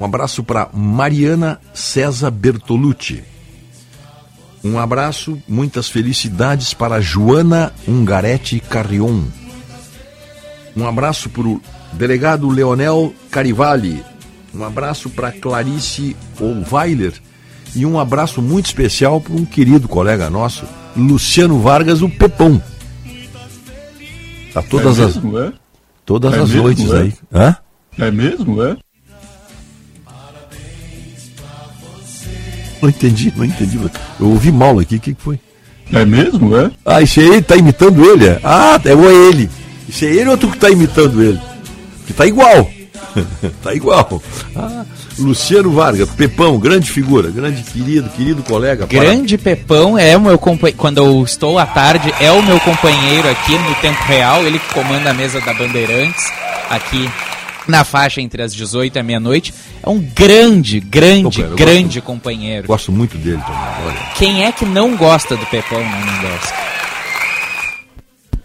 [0.00, 3.29] Um abraço para Mariana César Bertolucci.
[4.62, 9.22] Um abraço, muitas felicidades para Joana Ungaretti Carrion.
[10.76, 11.60] Um abraço para o
[11.94, 14.04] delegado Leonel Carivalli.
[14.54, 17.14] Um abraço para Clarice Olweiler.
[17.74, 20.64] E um abraço muito especial para um querido colega nosso,
[20.96, 22.60] Luciano Vargas, o Pepão.
[24.52, 25.52] Tá todas é as mesmo, é?
[26.04, 26.98] todas É as mesmo, noites é?
[26.98, 27.14] aí.
[27.32, 27.56] Hã?
[27.98, 28.76] É mesmo, é?
[32.80, 33.78] Não entendi, não entendi.
[34.18, 35.38] Eu ouvi mal aqui, o que que foi?
[35.92, 36.70] É mesmo, é?
[36.84, 38.26] Ah, esse aí tá imitando ele?
[38.26, 38.40] é?
[38.44, 39.50] Ah, é ou é ele?
[39.88, 41.40] Esse é ele ou tu que tá imitando ele?
[42.06, 42.70] Que tá igual.
[43.62, 44.22] tá igual.
[44.54, 44.84] Ah,
[45.18, 48.86] Luciano Vargas, Pepão, grande figura, grande querido, querido colega.
[48.86, 50.78] Grande Pepão é o meu companheiro.
[50.78, 54.42] Quando eu estou à tarde, é o meu companheiro aqui no tempo real.
[54.44, 56.24] Ele que comanda a mesa da Bandeirantes
[56.70, 57.10] aqui
[57.70, 59.54] na faixa entre as 18 e a meia-noite.
[59.82, 62.66] É um grande, grande, Pô, grande companheiro.
[62.66, 63.86] Gosto muito dele também.
[63.86, 64.12] Olha.
[64.16, 66.54] Quem é que não gosta do Pepão, né, Mendonça?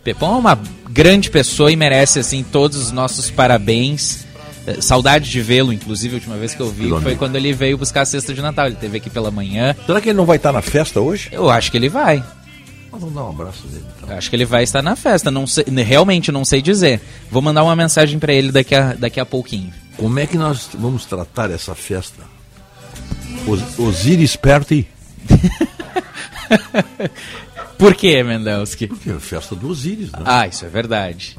[0.04, 4.24] Pepão é uma grande pessoa e merece, assim, todos os nossos parabéns.
[4.68, 7.20] Eh, Saudade de vê-lo, inclusive, a última vez que eu vi Pelo foi amigo.
[7.20, 8.68] quando ele veio buscar a cesta de Natal.
[8.68, 9.76] Ele esteve aqui pela manhã.
[9.86, 11.30] Será que ele não vai estar na festa hoje?
[11.32, 12.24] Eu acho que ele vai.
[13.00, 13.86] Vamos dar um abraço dele.
[13.98, 14.18] Então.
[14.18, 15.30] Acho que ele vai estar na festa.
[15.30, 17.02] Não sei, realmente não sei dizer.
[17.30, 19.74] Vou mandar uma mensagem pra ele daqui a, daqui a pouquinho.
[19.98, 22.24] Como é que nós vamos tratar essa festa?
[23.48, 24.88] Os, Osiris Perti?
[27.78, 28.88] Por que, Mendelski?
[28.88, 30.24] Porque é a festa do Osiris, né?
[30.26, 31.38] Ah, isso é verdade.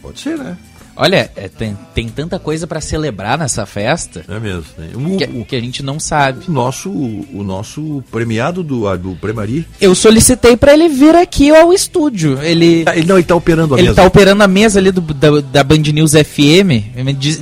[0.00, 0.56] Pode ser, né?
[0.96, 4.64] Olha, é, tem, tem tanta coisa pra celebrar nessa festa É mesmo.
[4.78, 4.88] né?
[4.94, 6.44] O, que, que a gente não sabe.
[6.48, 9.66] o nosso, o nosso premiado do, ah, do Premari.
[9.80, 12.42] Eu solicitei pra ele vir aqui ao estúdio.
[12.42, 14.00] Ele, Ele não, ele tá operando a ele mesa.
[14.00, 16.94] tá operando a mesa ali do, da, da Band News FM.
[16.94, 17.40] Ele me, diz,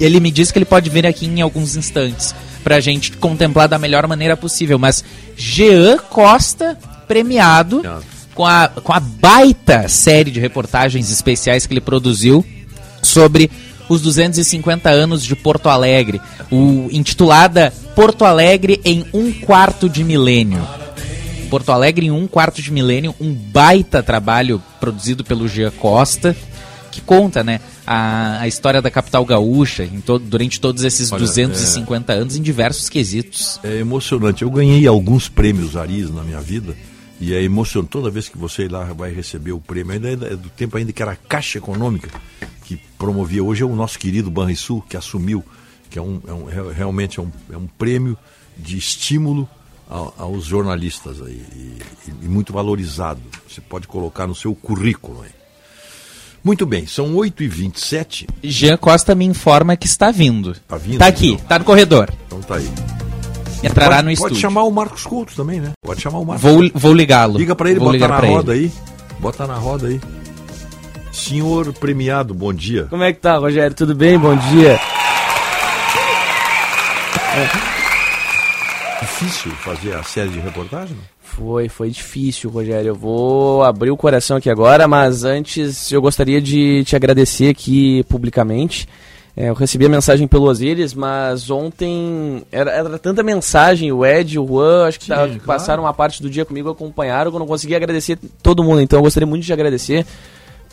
[0.00, 3.78] ele me disse que ele pode vir aqui em alguns instantes pra gente contemplar da
[3.78, 4.78] melhor maneira possível.
[4.78, 5.04] Mas
[5.36, 7.80] Jean Costa, premiado,
[8.34, 12.44] com a, com a baita série de reportagens especiais que ele produziu
[13.02, 13.50] sobre
[13.88, 16.20] os 250 anos de Porto Alegre,
[16.50, 20.66] o intitulada Porto Alegre em um quarto de milênio.
[21.50, 26.36] Porto Alegre em um quarto de milênio, um baita trabalho produzido pelo Gia Costa,
[26.92, 31.20] que conta, né, a, a história da capital gaúcha em todo, durante todos esses Olha,
[31.20, 33.58] 250 anos em diversos quesitos.
[33.62, 34.42] É emocionante.
[34.42, 36.76] Eu ganhei alguns prêmios Aris na minha vida.
[37.20, 37.90] E é emocionante.
[37.90, 39.92] Toda vez que você ir lá vai receber o prêmio.
[39.92, 42.08] Ainda é do tempo ainda que era Caixa Econômica
[42.68, 43.42] que promovia.
[43.42, 45.42] Hoje é o nosso querido Banrisul que assumiu,
[45.88, 48.14] que é um, é um- re- realmente é um, é um prêmio
[48.58, 49.48] de estímulo
[50.18, 51.42] aos jornalistas aí.
[51.56, 51.78] E,
[52.24, 53.20] e- muito valorizado.
[53.48, 55.30] Você pode colocar no seu currículo aí.
[56.44, 58.26] Muito bem, são 8h27.
[58.44, 60.54] Jean Costa me informa que está vindo.
[60.68, 61.46] Tá vindo, Tá aqui, então?
[61.46, 62.12] tá no corredor.
[62.26, 62.68] Então tá aí.
[63.64, 64.36] Entrará pode, no Pode estúdio.
[64.36, 65.72] chamar o Marcos Couto também, né?
[65.82, 67.38] Pode chamar o Marcos Vou, vou ligá-lo.
[67.38, 68.66] Liga pra ele, Vou bota na roda ele.
[68.66, 68.72] aí.
[69.18, 70.00] Bota na roda aí.
[71.18, 72.84] Senhor premiado, bom dia.
[72.88, 73.74] Como é que tá, Rogério?
[73.74, 74.16] Tudo bem?
[74.18, 74.78] Bom dia.
[79.00, 80.96] Difícil fazer a série de reportagem?
[81.20, 82.88] Foi, foi difícil, Rogério.
[82.90, 88.02] Eu vou abrir o coração aqui agora, mas antes eu gostaria de te agradecer aqui
[88.04, 88.88] publicamente.
[89.36, 94.36] É, eu recebi a mensagem pelo Osiris, mas ontem era, era tanta mensagem, o Ed,
[94.38, 95.40] o Juan, acho que Sim, tá- claro.
[95.44, 99.02] passaram uma parte do dia comigo, acompanharam, eu não consegui agradecer todo mundo, então eu
[99.02, 100.04] gostaria muito de agradecer.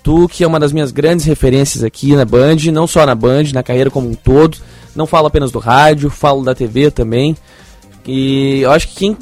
[0.06, 3.46] Tu, que é uma das minhas grandes referências aqui na Band, não só na Band,
[3.52, 4.56] na carreira como um todo.
[4.96, 7.36] Não falo apenas do rádio, falo da TV também.
[8.06, 9.18] E eu acho que quem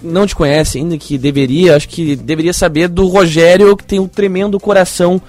[0.00, 4.06] não te conhece ainda, que deveria, acho que deveria saber do Rogério, que tem um
[4.06, 5.20] tremendo coração.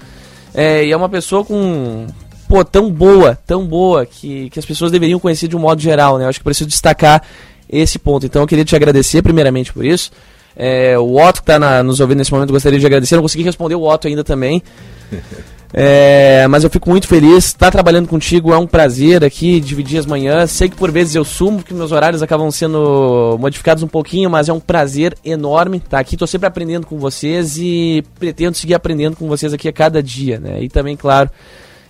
[0.54, 2.06] É, e é uma pessoa com.
[2.48, 6.18] Pô, tão boa, tão boa, que, que as pessoas deveriam conhecer de um modo geral,
[6.18, 6.24] né?
[6.24, 7.20] Eu acho que preciso destacar
[7.68, 8.26] esse ponto.
[8.26, 10.12] Então eu queria te agradecer primeiramente por isso.
[10.56, 13.16] É, o Otto que está nos ouvindo nesse momento, gostaria de agradecer.
[13.16, 14.62] Não consegui responder o Otto ainda também.
[15.74, 17.46] É, mas eu fico muito feliz.
[17.46, 20.50] Estar trabalhando contigo é um prazer aqui, dividir as manhãs.
[20.50, 24.48] Sei que por vezes eu sumo, porque meus horários acabam sendo modificados um pouquinho, mas
[24.48, 26.14] é um prazer enorme estar aqui.
[26.14, 30.38] Estou sempre aprendendo com vocês e pretendo seguir aprendendo com vocês aqui a cada dia,
[30.38, 30.62] né?
[30.62, 31.30] E também, claro,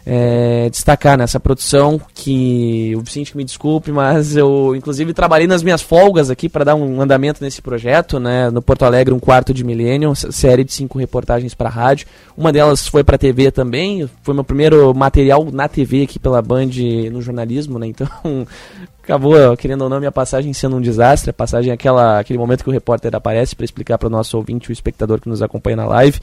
[0.04, 5.80] é, destacar nessa produção que o Vicente me desculpe, mas eu inclusive trabalhei nas minhas
[5.80, 9.62] folgas aqui para dar um andamento nesse projeto, né, no Porto Alegre um quarto de
[9.62, 12.06] milênio, série de cinco reportagens para rádio.
[12.36, 16.70] Uma delas foi para TV também, foi meu primeiro material na TV aqui pela Band
[17.10, 17.86] no jornalismo, né?
[17.86, 18.08] Então
[19.02, 22.64] acabou querendo ou não minha passagem sendo um desastre, a passagem é aquela aquele momento
[22.64, 25.76] que o repórter aparece para explicar para o nosso ouvinte, o espectador que nos acompanha
[25.76, 26.18] na live.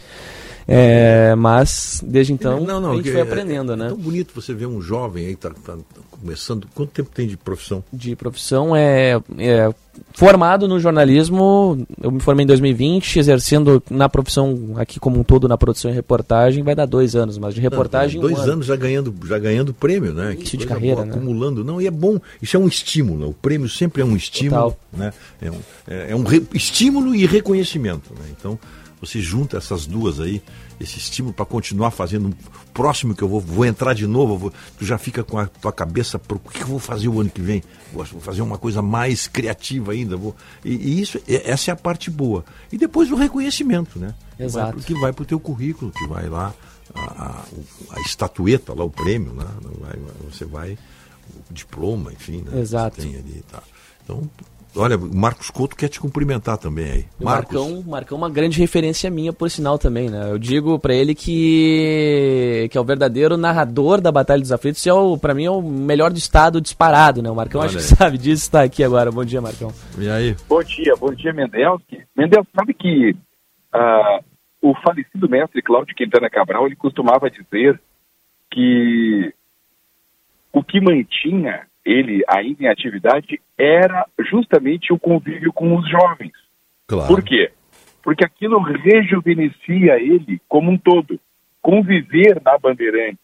[0.71, 3.87] É, mas desde então a gente que foi é- aprendendo, né?
[3.87, 5.77] É tão bonito você ver um jovem aí tá, tá-
[6.11, 6.67] começando.
[6.75, 7.83] Quanto tempo tem de profissão?
[7.91, 9.73] de profissão é, é
[10.13, 11.85] formado no jornalismo.
[12.01, 15.93] Eu me formei em 2020, exercendo na profissão aqui como um todo na produção e
[15.93, 18.51] reportagem, vai dar dois anos, mas de reportagem Dois um ano.
[18.53, 20.35] anos já ganhando, já ganhando prêmio, né?
[20.35, 21.13] Que Isso de coisa carreira, boa, né?
[21.13, 21.63] Acumulando.
[21.63, 22.19] Não, e é bom.
[22.41, 23.29] Isso é um estímulo.
[23.29, 24.75] O prêmio sempre é um estímulo.
[24.93, 25.13] Né?
[25.41, 26.23] É um, é, é um
[26.53, 28.11] estímulo e reconhecimento.
[28.13, 28.25] Né?
[28.37, 28.59] Então,
[29.01, 30.41] você junta essas duas aí,
[30.79, 32.35] esse estímulo para continuar fazendo.
[32.73, 35.71] Próximo que eu vou, vou entrar de novo, vou- tu já fica com a tua
[35.71, 37.63] cabeça pro o que eu vou fazer o ano que vem.
[37.93, 40.15] Vou vou fazer uma coisa mais criativa ainda.
[40.17, 42.43] Vou, e, e isso, essa é a parte boa.
[42.71, 44.13] E depois o reconhecimento, né?
[44.39, 44.77] Exato.
[44.77, 46.53] Vai, que vai para o teu currículo, que vai lá
[46.93, 49.45] a, a- o- a estatueta, lá o prêmio, né?
[49.79, 49.99] Vai-
[50.31, 50.77] você vai
[51.51, 52.59] diploma, enfim, né?
[52.61, 53.01] Exato.
[53.01, 53.61] Você tem ali, tá.
[54.03, 54.29] Então,
[54.75, 57.05] olha, o Marcos Couto quer te cumprimentar também aí.
[57.19, 60.31] O Marcos, Marcão, Marcão é uma grande referência minha, por sinal, também, né?
[60.31, 64.89] Eu digo pra ele que, que é o verdadeiro narrador da Batalha dos Aflitos e
[64.89, 67.29] é o, pra mim é o melhor do estado disparado, né?
[67.29, 67.89] O Marcão Olha acho que aí.
[67.97, 69.11] sabe disso, está aqui agora.
[69.11, 69.71] Bom dia, Marcão.
[69.97, 70.35] e aí?
[70.47, 72.03] Bom dia, bom dia, Mendelski.
[72.15, 73.15] Mendelski, sabe que
[73.73, 74.19] ah,
[74.61, 77.79] o falecido mestre Cláudio Quintana Cabral, ele costumava dizer
[78.51, 79.33] que
[80.51, 86.33] o que mantinha ele ainda em atividade era justamente o convívio com os jovens.
[86.87, 87.07] Claro.
[87.07, 87.51] Por quê?
[88.03, 91.19] Porque aquilo rejuvenescia ele como um todo.
[91.61, 93.19] Conviver na Bandeirantes,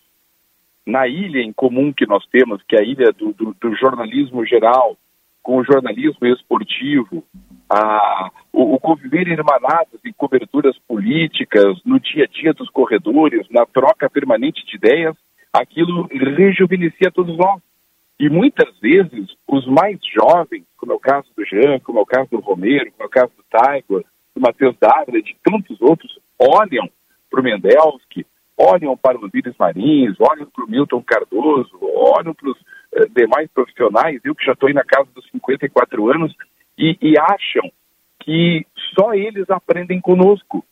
[0.86, 4.46] na ilha em comum que nós temos, que é a ilha do, do- do jornalismo
[4.46, 4.98] geral,
[5.42, 7.24] com o jornalismo esportivo,
[7.70, 13.66] a, o, o conviver irmanados em coberturas políticas, no dia a dia dos corredores, na
[13.66, 15.16] troca permanente de ideias,
[15.54, 17.62] aquilo rejuvenescia todos nós.
[18.20, 22.06] E muitas vezes os mais jovens, como é o caso do Jean, como é o
[22.06, 26.18] caso do Romero, como é o caso do Tiger, do Matheus Dávila, de tantos outros,
[26.40, 26.90] olham
[27.30, 28.26] para o Mendelski,
[28.58, 32.58] olham para os Íris Marins, olham para o Milton Cardoso, olham para os
[32.94, 36.34] eh, demais profissionais, eu que já estou aí na casa dos 54 anos,
[36.78, 37.70] e, e acham
[38.22, 38.66] que
[38.98, 40.66] só eles aprendem conosco,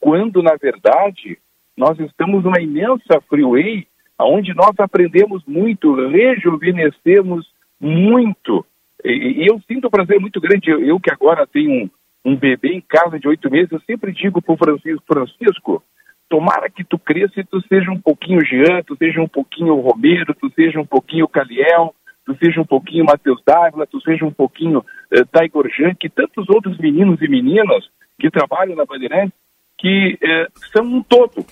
[0.00, 1.38] quando na verdade
[1.76, 3.86] nós estamos numa imensa freeway
[4.20, 7.46] onde nós aprendemos muito, rejuvenescemos
[7.80, 8.64] muito.
[9.04, 11.90] E, e eu sinto um prazer muito grande, eu, eu que agora tenho um,
[12.24, 15.82] um bebê em casa de oito meses, eu sempre digo para o Francisco, Francisco,
[16.28, 20.34] tomara que tu cresça e tu seja um pouquinho Jean, tu seja um pouquinho Romero,
[20.34, 24.78] tu seja um pouquinho Caliel, tu seja um pouquinho Matheus Dávila, tu seja um pouquinho
[24.78, 27.84] uh, Taigor Jean, que tantos outros meninos e meninas
[28.18, 29.34] que trabalham na Bandeirantes,
[29.78, 31.44] que eh, são um todo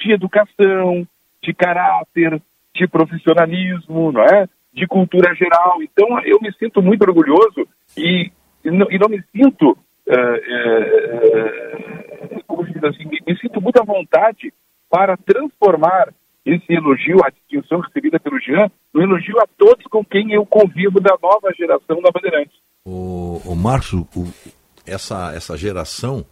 [0.00, 1.06] de educação,
[1.46, 2.42] de caráter,
[2.74, 4.48] de profissionalismo, não é?
[4.72, 5.80] De cultura geral.
[5.82, 7.66] Então, eu me sinto muito orgulhoso
[7.96, 8.30] e,
[8.64, 13.60] e, não, e não me sinto, eh, eh, como se diz assim, me, me sinto
[13.60, 14.52] muito à vontade
[14.90, 16.12] para transformar
[16.44, 21.00] esse elogio, a distinção recebida pelo Jean, no elogio a todos com quem eu convivo
[21.00, 22.56] da nova geração da Bandeirantes.
[22.84, 24.06] O, o Márcio,
[24.86, 26.24] essa, essa geração,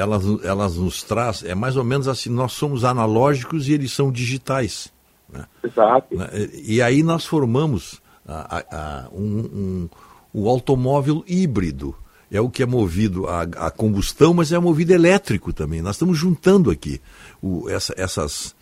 [0.00, 4.10] elas, elas nos traz, é mais ou menos assim, nós somos analógicos e eles são
[4.10, 4.92] digitais.
[5.32, 5.46] né?
[5.62, 6.16] Exato.
[6.16, 6.28] Né?
[6.64, 9.88] E aí nós formamos a- a- a- um, um-
[10.32, 11.94] o automóvel híbrido.
[12.32, 15.82] É o que é movido a, a combustão, mas é movido elétrico também.
[15.82, 17.00] Nós estamos juntando aqui
[17.42, 18.54] o- essa, essas,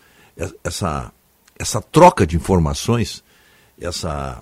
[0.63, 1.11] essa,
[1.57, 3.23] essa troca de informações,
[3.79, 4.41] essa,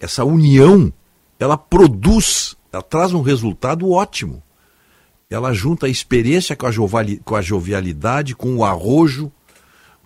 [0.00, 0.92] essa união,
[1.38, 4.42] ela produz, ela traz um resultado ótimo.
[5.34, 9.30] Ela junta a experiência com a, jovali- com a jovialidade, com o arrojo,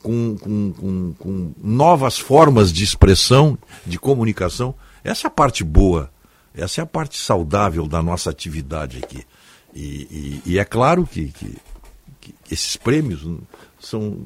[0.03, 4.75] com, com- com- com novas formas de expressão, de comunicação.
[5.05, 6.11] Essa é a parte boa,
[6.55, 9.25] essa é a parte saudável da nossa atividade aqui.
[9.75, 11.57] E, e- e é claro que, que-
[12.21, 13.21] que esses prêmios
[13.81, 14.17] são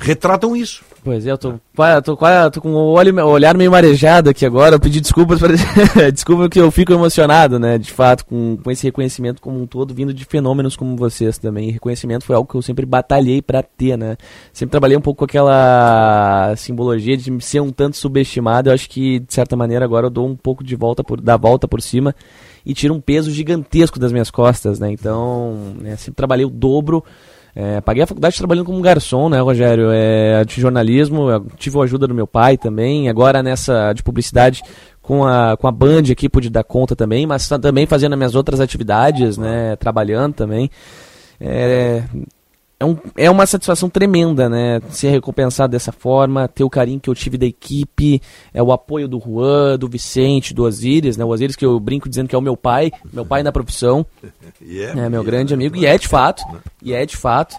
[0.00, 0.82] retratam isso.
[1.04, 4.44] Pois é, eu tô, quase- tô, quase- tô com o olho, olhar meio marejado aqui
[4.44, 4.74] agora.
[4.76, 5.50] Eu pedi desculpas, pra,
[6.10, 7.78] desculpa que eu fico emocionado, né?
[7.78, 11.68] De fato, com, com esse reconhecimento como um todo, vindo de fenômenos como vocês também.
[11.68, 14.16] E reconhecimento foi algo que eu sempre batalhei pra ter, né?
[14.52, 18.70] Sempre trabalhei um pouco com aquela simbologia de ser um tanto subestimado.
[18.70, 21.36] Eu acho que, de certa maneira, agora eu dou um pouco de volta por, da
[21.36, 22.14] volta por cima
[22.66, 24.90] e tiro um peso gigantesco das minhas costas, né?
[24.90, 27.04] Então, né, sempre trabalhei o dobro.
[27.56, 29.88] É, paguei a faculdade trabalhando como garçom, né, Rogério?
[29.92, 31.26] É, de jornalismo,
[31.56, 33.08] tive a ajuda do meu pai também.
[33.08, 34.62] Agora nessa de publicidade
[35.00, 38.34] com a, com a Band aqui pude dar conta também, mas também fazendo as minhas
[38.34, 39.76] outras atividades, né?
[39.76, 40.68] Trabalhando também.
[41.40, 42.02] É,
[42.84, 44.80] é, um, é uma satisfação tremenda, né?
[44.90, 48.20] Ser recompensado dessa forma, ter o carinho que eu tive da equipe,
[48.52, 51.24] é o apoio do Juan, do Vicente, do Osiris, né?
[51.24, 54.04] O Osiris que eu brinco dizendo que é o meu pai, meu pai na profissão.
[54.66, 56.42] E é, É meu grande amigo, e é de fato,
[56.82, 57.56] e é de fato.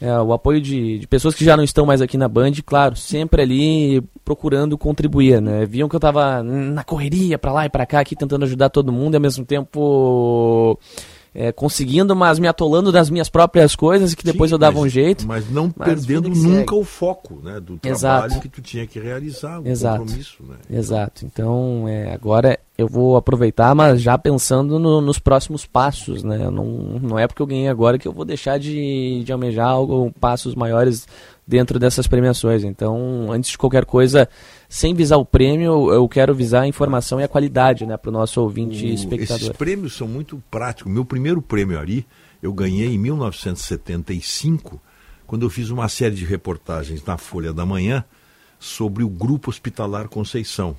[0.00, 2.96] É, o apoio de, de pessoas que já não estão mais aqui na Band, claro,
[2.96, 5.66] sempre ali procurando contribuir, né?
[5.66, 8.92] Viam que eu tava na correria pra lá e pra cá, aqui tentando ajudar todo
[8.92, 10.78] mundo e ao mesmo tempo
[11.38, 15.26] é, conseguindo, mas me atolando das minhas próprias coisas que depois eu dava um jeito.
[15.26, 16.74] Mas não Mas perdendo nunca segue.
[16.74, 18.20] o foco né, do Exato.
[18.28, 19.98] trabalho que tu tinha que realizar, o Exato.
[20.00, 20.42] compromisso.
[20.48, 20.56] Né?
[20.70, 21.26] Exato.
[21.26, 26.48] Então, é, agora eu vou aproveitar, mas já pensando no- nos próximos passos, né?
[26.50, 26.64] Não,
[27.02, 30.54] não é porque eu ganhei agora que eu vou deixar de, de almejar algo, passos
[30.54, 31.06] maiores
[31.46, 32.64] dentro dessas premiações.
[32.64, 34.26] Então, antes de qualquer coisa,
[34.68, 38.12] sem visar o prêmio, eu quero visar a informação e a qualidade, né, para o
[38.12, 39.36] nosso ouvinte e O- espectador.
[39.48, 40.92] Esses prêmios são muito práticos.
[40.92, 42.06] Meu primeiro prêmio ali,
[42.42, 44.80] eu ganhei em 1975,
[45.26, 48.04] quando eu fiz uma série de reportagens na Folha da Manhã
[48.58, 50.76] sobre o Grupo Hospitalar Conceição.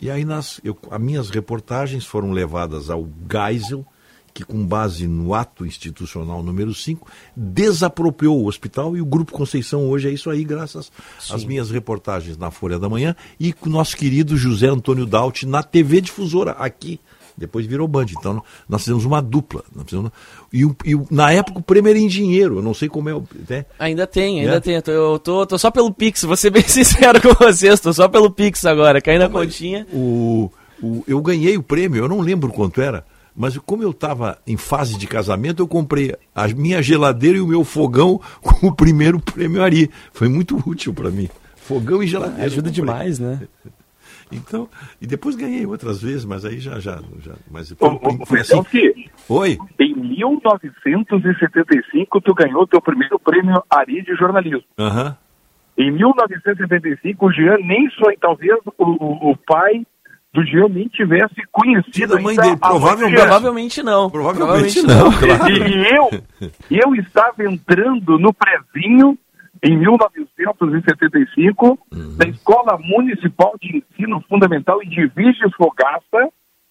[0.00, 3.84] E aí nas, eu, as minhas reportagens foram levadas ao Geisel,
[4.32, 9.88] que com base no ato institucional número 5, desapropriou o hospital e o Grupo Conceição
[9.88, 10.90] hoje é isso aí, graças
[11.30, 15.44] às minhas reportagens na Folha da Manhã e com o nosso querido José Antônio Daut
[15.46, 17.00] na TV Difusora, aqui.
[17.38, 18.06] Depois virou Band.
[18.10, 19.64] Então nós fizemos uma dupla.
[19.74, 20.10] Nós fizemos,
[20.52, 22.56] e, e na época o prêmio era em dinheiro.
[22.58, 23.14] Eu não sei como é.
[23.48, 23.64] Né?
[23.78, 24.60] Ainda tem, ainda É?
[24.60, 24.74] tem.
[24.74, 27.92] Eu tô, eu tô, tô só pelo Pix, vou ser bem sincero com vocês, tô
[27.94, 29.86] só pelo Pix agora, caindo na continha.
[29.90, 30.50] O,
[30.82, 33.06] o- eu ganhei o prêmio, eu não lembro quanto era,
[33.40, 37.46] mas como eu estava em fase de casamento, eu comprei a minha geladeira e o
[37.46, 39.90] meu fogão com o primeiro prêmio Ari.
[40.12, 41.26] Foi muito útil para mim.
[41.56, 42.44] Fogão e geladeira.
[42.44, 43.48] Ajuda demais, né?
[44.32, 44.68] Então,
[45.02, 48.62] e depois ganhei outras vezes, mas aí já, já, já mas foi, ô, foi assim.
[49.28, 49.58] Oi.
[49.76, 54.62] Em 1975, tu ganhou teu primeiro prêmio Ari de jornalismo.
[54.78, 55.16] Aham.
[55.76, 59.84] Em 1975, o Jean nem sonha, talvez o, o, o pai
[60.32, 63.20] do Jean nem tivesse conhecido a mãe dele, provavelmente-.
[63.20, 64.08] Provavelmente não.
[64.10, 65.50] Provavelmente não, claro.
[65.50, 66.08] E eu,
[66.70, 69.18] eu estava entrando no prezinho
[69.62, 72.16] em 1975 Uhum.
[72.16, 76.28] da Escola Municipal de Ensino Fundamental em Diviges Fogaça,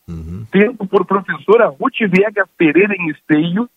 [0.08, 0.46] Uhum.
[0.52, 3.70] tendo por professora Ruth Viegas Pereira em Esteio,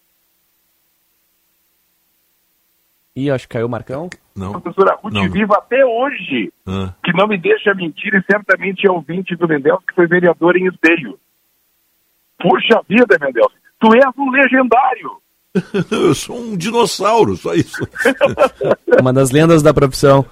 [3.15, 4.09] Ih, acho que caiu o Marcão.
[4.35, 4.53] Não.
[4.61, 5.31] professora Ruth Não, não.
[5.31, 6.95] viva até hoje, Ah.
[7.05, 10.67] que não me deixa mentir e certamente é ouvinte do Mendel, que foi vereador em
[10.69, 11.19] Esteio.
[12.41, 15.11] Puxa vida, Mendel, tu és um legendário.
[15.91, 17.87] Eu sou um dinossauro, só isso.
[19.01, 20.25] Uma das lendas da profissão.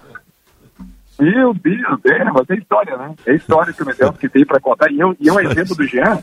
[1.19, 3.15] Meu Deus, é, mas é história, né?
[3.27, 4.91] É história que o que tem para contar.
[4.91, 6.19] E eu, e eu, a exemplo do Jean,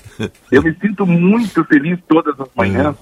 [0.51, 2.95] eu me sinto muito feliz todas as manhãs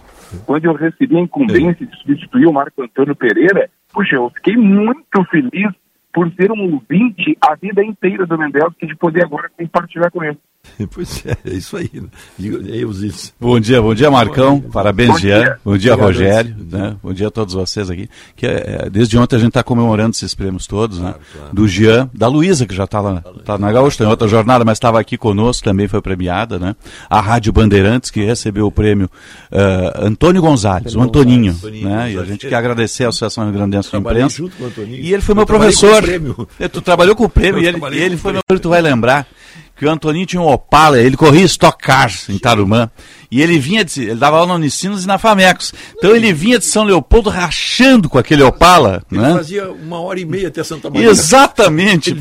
[0.45, 3.70] quando eu recebi a incumbência de substituir o Marco Antônio Pereira.
[3.92, 5.72] Puxa, eu fiquei muito feliz
[6.14, 10.24] por ser um ouvinte a vida inteira do Mendel, que de poder agora compartilhar com
[10.24, 10.38] ele.
[10.92, 11.90] Pois é, é isso aí.
[11.94, 12.08] né?
[12.38, 13.34] E aí, Osiris?
[13.40, 15.60] Bom dia, bom dia Marcão, parabéns Bom Jean, dia.
[15.64, 16.95] bom dia Obrigado, Rogério, né?
[17.02, 18.10] bom dia a todos vocês aqui.
[18.35, 21.16] Que é, é, desde ontem a gente está comemorando esses prêmios todos, né?
[21.52, 24.77] Do Jean, da Luísa que já está lá, tá na Gaúcha, tem outra jornada, mas
[24.77, 26.76] estava aqui conosco, também foi premiada, né?
[27.10, 29.10] A Rádio Bandeirantes que recebeu o prêmio
[29.52, 32.14] eh, Antônio Gonzalez, o Antoninho, né?
[32.14, 34.38] E a gente quer agradecer à Associação Rio Grandense de Imprensa.
[34.38, 34.98] junto com o Antoninho.
[35.02, 36.00] E ele foi Eu meu professor.
[36.00, 36.48] o prêmio.
[36.72, 39.27] Tu trabalhou com o prêmio Eu e ele, e ele foi meu tu vai lembrar
[39.76, 42.90] que o Antoninho tinha um Opala, ele corria Stock Cars em Tarumã,
[43.38, 45.74] e ele vinha de, ele dava aula na Unicinos e na Famecos.
[45.98, 49.34] Então ele vinha de São Leopoldo rachando com aquele Opala, Ele né?
[49.34, 51.10] fazia uma hora e meia até Santa Maria.
[51.10, 52.12] Exatamente.
[52.12, 52.20] Ele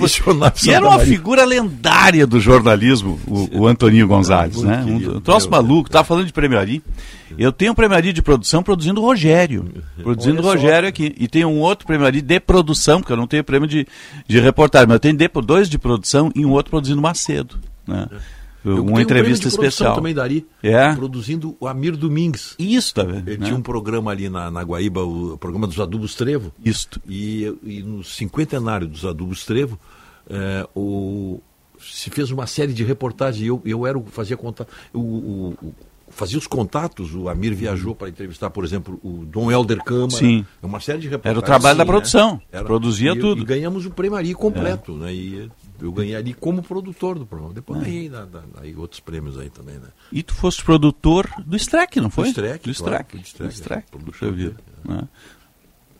[0.64, 1.06] E era uma Maria.
[1.06, 4.84] figura lendária do jornalismo, o, o Antoninho Gonzalez, né?
[4.86, 5.88] Um, um troço maluco.
[5.90, 6.82] Tava falando de Prêmio Ari.
[7.36, 9.68] Eu tenho um Prêmio Ari de produção produzindo Rogério.
[10.02, 10.50] Produzindo Olha só.
[10.54, 11.14] Rogério aqui.
[11.18, 13.86] E tem um outro Prêmio Ari de produção, porque eu não tenho prêmio de,
[14.28, 17.56] de reportagem, mas eu tenho de- dois de produção e um outro produzindo Macedo.
[17.86, 18.06] Né?
[18.64, 19.94] Eu Uma um entrevista produção especial.
[19.94, 20.44] também daria.
[20.62, 20.94] É.
[20.94, 22.54] Produzindo o Amir Domingues.
[22.58, 23.28] Isso, tá vendo?
[23.28, 23.46] Ele né?
[23.46, 26.52] tinha um programa ali na, na Guaíba, o programa dos adubos Trevo.
[26.64, 27.00] Isto.
[27.08, 29.78] E, e no cinquentenário dos adubos Trevo,
[30.30, 31.40] eh, o,
[31.78, 33.42] se fez uma série de reportagens.
[33.44, 34.68] e Eu, eu era o fazia contato.
[34.92, 35.74] O, o- o-
[36.08, 37.12] fazia os contatos.
[37.14, 40.10] O Amir viajou para entrevistar, por exemplo, o Dom Helder Câmara.
[40.10, 40.46] Sim.
[40.62, 41.36] É uma série de reportagens.
[41.36, 42.40] Era o trabalho da Sim, produção.
[42.52, 42.62] né?
[42.62, 43.42] Produzia e, tudo.
[43.42, 44.92] E ganhamos o prêmio completo.
[44.94, 45.12] Né?
[45.12, 47.52] E eu ganhei ali como produtor do programa.
[47.54, 47.84] Depois É.
[47.84, 49.88] ganhei na- na- aí outros prêmios aí também, né?
[50.12, 52.24] E tu foste produtor do Streck, não foi?
[52.24, 53.16] Do Streck, Do claro, Streck.
[53.16, 53.86] do Do Streck, Streck.
[53.92, 54.56] é, Puxa vida.
[54.84, 55.08] né?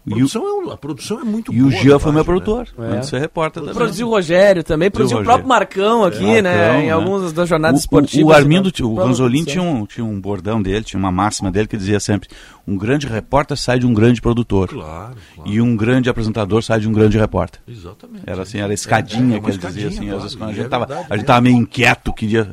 [0.07, 1.81] A E o, produção, é, um- a produção é muito e o boa.
[1.81, 2.41] Jean na foi meu rádio, né?
[2.45, 2.69] produtor.
[2.95, 2.99] É.
[3.01, 3.75] De ser repórter também.
[3.75, 6.57] Produziu o Rogério também, produziu o próprio Marcão aqui, É, né?
[6.59, 6.93] Marcão, em né?
[6.93, 8.25] algumas das jornadas O- esportivas.
[8.27, 8.85] O, o Armindo, né?
[8.87, 9.63] o Ranzolin produção.
[9.63, 12.29] tinha um, tinha um bordão dele, tinha uma máxima dele que dizia sempre:
[12.69, 14.69] um grande repórter sai de um grande produtor.
[14.69, 15.51] Claro, claro.
[15.51, 17.63] E um grande apresentador sai de um grande repórter.
[17.67, 18.25] Exatamente.
[18.27, 20.11] Era assim, era a escadinha É, é que ele dizia assim.
[20.11, 21.27] Às vezes claro, quando a e gente é tava, verdade a gente mesmo.
[21.27, 22.53] tava meio inquieto, queria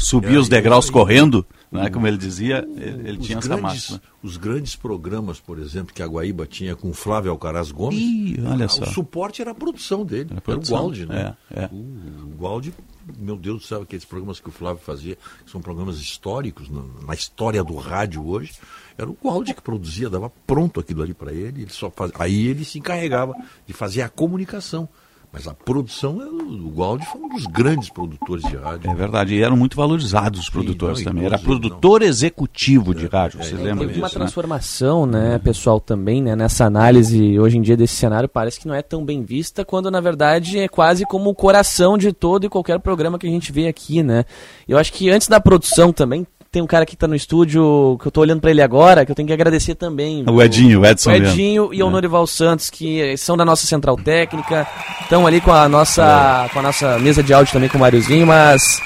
[0.00, 1.44] subir É, os e degraus correndo,
[1.76, 4.02] né, como ele dizia, ele, ele Os tinha essa grandes, máxima.
[4.22, 8.36] os grandes programas, por exemplo, que a Guaíba tinha com o Flávio Alcaraz Gomes, Ih,
[8.44, 8.84] olha ah, só.
[8.84, 10.28] o suporte era a produção dele.
[10.30, 11.36] Era, produção, o Gualdi, né?
[11.50, 11.68] é, é.
[11.72, 12.74] O, o Gualdi,
[13.18, 16.82] meu Deus do céu, aqueles programas que o Flávio fazia, que são programas históricos na,
[17.06, 18.52] na história do rádio hoje,
[18.98, 22.10] era o Gualdi que produzia, dava pronto aquilo ali para ele, ele só faz...
[22.18, 23.34] aí ele se encarregava
[23.66, 24.88] de fazer a comunicação.
[25.36, 28.90] Mas a produção, é o Gualdi foi um dos grandes produtores de rádio.
[28.90, 31.26] É verdade, e eram muito valorizados os produtores não, e também.
[31.26, 34.00] Era produtor executivo de rádio, vocês É, lembram teve disso?
[34.00, 34.14] uma né?
[34.14, 38.74] transformação, né, pessoal, também, né, nessa análise hoje em dia desse cenário, parece que não
[38.74, 42.48] é tão bem vista, quando na verdade é quase como o coração de todo e
[42.48, 44.24] qualquer programa que a gente vê aqui, né.
[44.66, 48.08] Eu acho que antes da produção também, tem um cara que tá no estúdio, que
[48.08, 50.24] eu tô olhando pra ele agora, que eu tenho que agradecer também.
[50.28, 51.30] O Edinho, o Edson O Leandro.
[51.32, 51.90] Edinho e o É.
[51.90, 54.66] Norival Santos, que são da nossa central técnica,
[55.02, 58.26] estão ali com a nossa com a nossa mesa de áudio também com o Máriozinho,
[58.26, 58.80] mas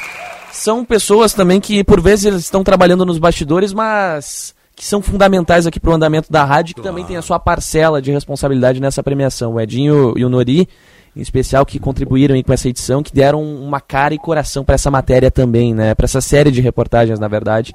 [0.52, 5.66] são pessoas também que por vezes eles estão trabalhando nos bastidores, mas que são fundamentais
[5.66, 9.54] aqui pro andamento da rádio, que também tem a sua parcela de responsabilidade nessa premiação.
[9.54, 10.66] O Edinho e o Nori,
[11.16, 14.90] em especial, que contribuíram com essa edição, que deram uma cara e coração para essa
[14.90, 15.94] matéria também, né?
[15.94, 17.72] Para essa série de reportagens, na verdade.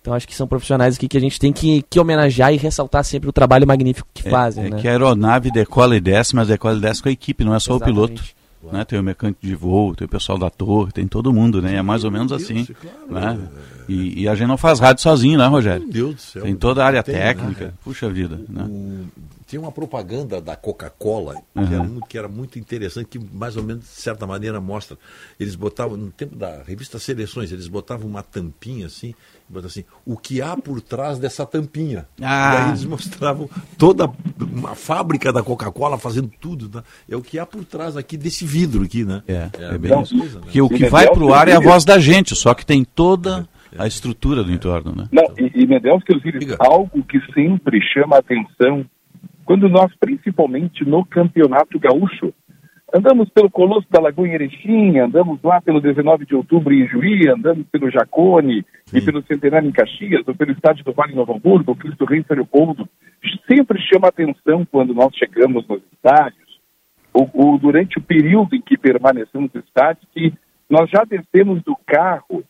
[0.00, 3.04] Então acho que são profissionais aqui que a gente tem que, que homenagear e ressaltar
[3.04, 4.78] sempre o trabalho magnífico que fazem, É né?
[4.80, 7.60] que a aeronave decola e desce, mas decola e desce com a equipe, não é
[7.60, 7.98] só Exatamente.
[7.98, 8.22] o piloto.
[8.72, 8.84] Né?
[8.84, 11.76] Tem o mecânico de voo, tem o pessoal da torre, tem todo mundo, né?
[11.76, 12.66] É mais ou menos assim.
[13.10, 13.38] né?
[13.88, 15.82] E, e a gente não faz rádio sozinho, né, Rogério?
[15.82, 16.42] Meu Deus do céu.
[16.42, 17.66] Tem toda a área Tem, técnica.
[17.66, 17.72] né?
[17.84, 18.40] Puxa vida.
[18.48, 18.68] Né?
[19.52, 21.66] Tinha uma propaganda da Coca-Cola que, Uhum.
[21.74, 24.96] era muito, que era muito interessante, que mais ou menos, de certa maneira, mostra.
[25.38, 29.84] Eles botavam, no tempo da revista Seleções, eles botavam uma tampinha assim, e botavam assim,
[30.06, 32.06] o que há por trás dessa tampinha.
[32.22, 32.54] Ah.
[32.54, 36.70] E aí eles mostravam toda uma fábrica da Coca-Cola fazendo tudo.
[36.74, 36.82] Né?
[37.10, 39.22] É o que há por trás aqui desse vidro aqui, né?
[39.28, 40.16] É, é bem bem isso.
[40.16, 40.40] isso.
[40.40, 43.46] Porque o que vai pro ar é a voz da gente, só que tem toda
[43.76, 45.08] a estrutura do entorno, né?
[45.12, 48.86] Não, e, e Medel, que Osiris, algo que sempre chama a atenção,
[49.44, 52.32] quando nós, principalmente no Campeonato Gaúcho,
[52.94, 57.28] andamos pelo Colosso da Lagoa em Erechim, andamos lá pelo 19 de outubro em Juí,
[57.28, 61.34] andamos pelo Jacone e pelo Centenário em Caxias, ou pelo Estádio do Vale em Novo
[61.34, 62.88] Hamburgo, Cristo Rei São Leopoldo,
[63.48, 66.60] sempre chama atenção quando nós chegamos nos estádios,
[67.12, 70.32] ou, ou durante o período em que permanecemos nos estádios, que
[70.68, 72.44] nós já descemos do carro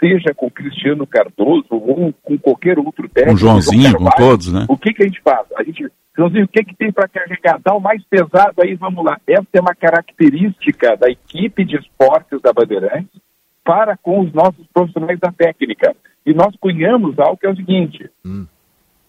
[0.00, 3.32] seja com Cristiano Cardoso ou com qualquer outro técnico.
[3.32, 4.66] Com Joãozinho, com Carvalho, todos, né?
[4.68, 5.46] O que, que a gente faz?
[5.56, 7.60] A gente, Joãozinho, o que, que tem para carregar?
[7.62, 9.20] Dá o mais pesado aí, vamos lá.
[9.26, 13.20] Essa é uma característica da equipe de esportes da Bandeirantes
[13.62, 15.94] para com os nossos profissionais da técnica.
[16.24, 18.10] E nós cunhamos algo que é o seguinte: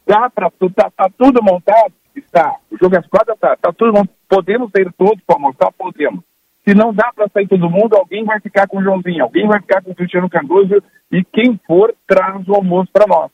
[0.05, 1.93] dá para tá, tá tudo montado?
[2.15, 2.55] Está.
[2.69, 4.15] O jogo às quadras tá, tá tudo montado.
[4.27, 5.71] Podemos sair todos para almoçar?
[5.71, 6.21] Podemos.
[6.67, 9.59] Se não dá para sair todo mundo, alguém vai ficar com o Joãozinho, alguém vai
[9.59, 10.81] ficar com o Cristiano Cardoso
[11.11, 13.31] e quem for traz o almoço para nós.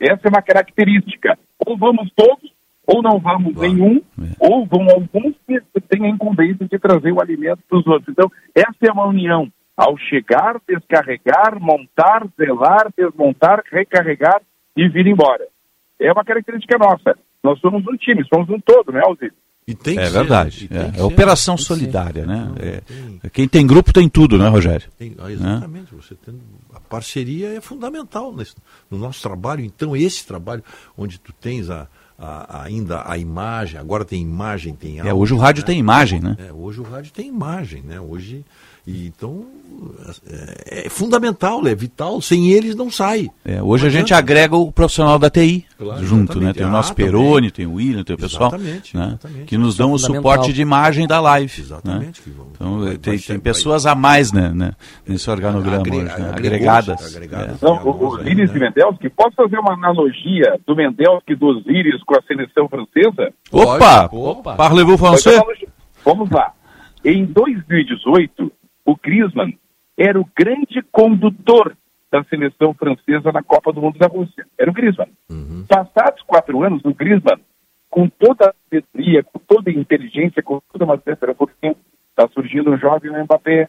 [0.00, 1.36] Essa é uma característica.
[1.66, 2.52] Ou vamos todos,
[2.86, 4.00] ou não vamos nenhum,
[4.38, 8.08] ou vão alguns que têm a incumbência de trazer o alimento para os outros.
[8.08, 9.50] Então, essa é uma união.
[9.76, 14.40] Ao chegar, descarregar, montar, zelar, desmontar, recarregar
[14.76, 15.46] e vir embora.
[16.00, 17.18] É uma característica nossa.
[17.42, 19.32] Nós somos um time, somos um todo, né, Alzir?
[19.70, 20.68] É verdade.
[20.70, 22.50] É, é operação solidária, né?
[23.22, 24.88] É, quem tem grupo tem tudo, né, Rogério?
[24.98, 25.32] Tem- ah, Né?
[25.32, 25.94] exatamente.
[25.94, 26.34] Você tem,
[26.74, 28.54] a parceria é fundamental nesse-
[28.90, 29.64] no nosso trabalho.
[29.64, 30.62] Então, esse trabalho
[30.96, 31.86] onde tu tens a,
[32.18, 36.36] a- ainda a imagem, agora tem imagem, tem É, hoje o rádio tem imagem, né?
[36.48, 38.00] É, hoje o rádio tem imagem, né?
[38.00, 38.44] Hoje,
[38.90, 39.44] e então
[40.70, 42.20] é, é fundamental, é vital.
[42.22, 43.28] Sem eles não sai.
[43.44, 46.50] É, hoje Não a gente agrega o profissional da TI Claro, junto, né?
[46.50, 46.54] exatamente.
[46.56, 47.06] Tem o Ah, nosso também.
[47.12, 49.06] Peroni, tem o William, tem o pessoal, Exatamente, né?
[49.08, 49.44] exatamente.
[49.44, 51.52] que nos é dão o suporte de imagem da live.
[51.60, 52.12] Exatamente, né?
[52.24, 54.72] que vão- Então vai- tem, vai tem pessoas a mais né, né,
[55.06, 56.30] nesse organograma Agre- hoje, né?
[56.34, 57.14] agregadas.
[57.16, 57.62] agregadas.
[57.62, 57.66] é.
[57.66, 62.16] Não, o, o Líris e Mendelski, posso fazer uma analogia do Mendelski dos Íris com
[62.16, 63.32] a seleção francesa?
[63.52, 64.08] Opa!
[64.10, 64.54] Opa!
[64.56, 65.40] Parlez-vous français?
[66.04, 66.52] Vamos lá.
[67.04, 68.50] Em 2018,
[68.88, 69.52] o Griezmann
[69.98, 71.76] era o grande condutor
[72.10, 74.46] da seleção francesa na Copa do Mundo da Rússia.
[74.58, 75.10] Era o Griezmann.
[75.68, 77.38] Passados quatro anos, o Griezmann,
[77.90, 82.78] com toda a sabedoria, com toda a inteligência, com toda uma certa está surgindo um
[82.78, 83.68] jovem Mbappé.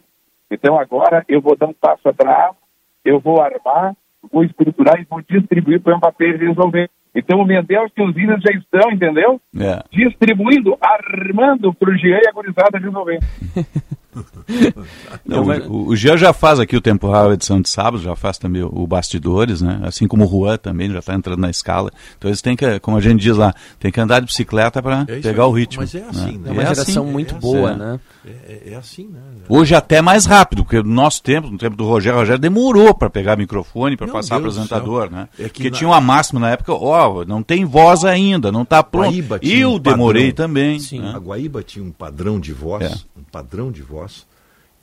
[0.50, 2.56] Então agora eu vou dar um passo atrás,
[3.04, 3.94] eu vou armar,
[4.32, 6.90] vou estruturar e vou distribuir para o Mbappé resolver.
[7.14, 9.42] Então o Mendes e os Williams já estão, entendeu?
[9.60, 9.84] É.
[9.92, 13.20] Distribuindo, armando para o Jean e a gurizada resolver.
[15.26, 18.64] Não, o, o Jean já faz aqui o temporal edição de sábado, já faz também
[18.64, 19.80] o, o bastidores, né?
[19.84, 21.92] Assim como o Juan também já está entrando na escala.
[22.18, 25.06] Então eles têm que, como a gente diz lá, tem que andar de bicicleta para
[25.08, 25.50] É pegar aí.
[25.50, 25.82] o ritmo.
[25.82, 26.50] Mas é assim, né?
[26.50, 27.76] É uma geração muito boa, é.
[27.76, 28.00] né?
[28.26, 28.30] É,
[28.70, 29.20] é- é assim, né?
[29.48, 32.94] Hoje até mais rápido, porque no nosso tempo, no tempo do Rogério, o Rogério demorou
[32.94, 35.28] para pegar microfone, para passar Deus do apresentador, né?
[35.40, 38.64] É que porque na- tinha uma máxima na época, ó, não tem voz ainda, não
[38.64, 39.14] está pronto.
[39.42, 39.80] Eu um padrão.
[39.80, 40.80] demorei também.
[40.94, 41.12] né?
[41.16, 42.94] A Guaíba tinha um padrão de voz, É.
[43.18, 44.09] um padrão de voz,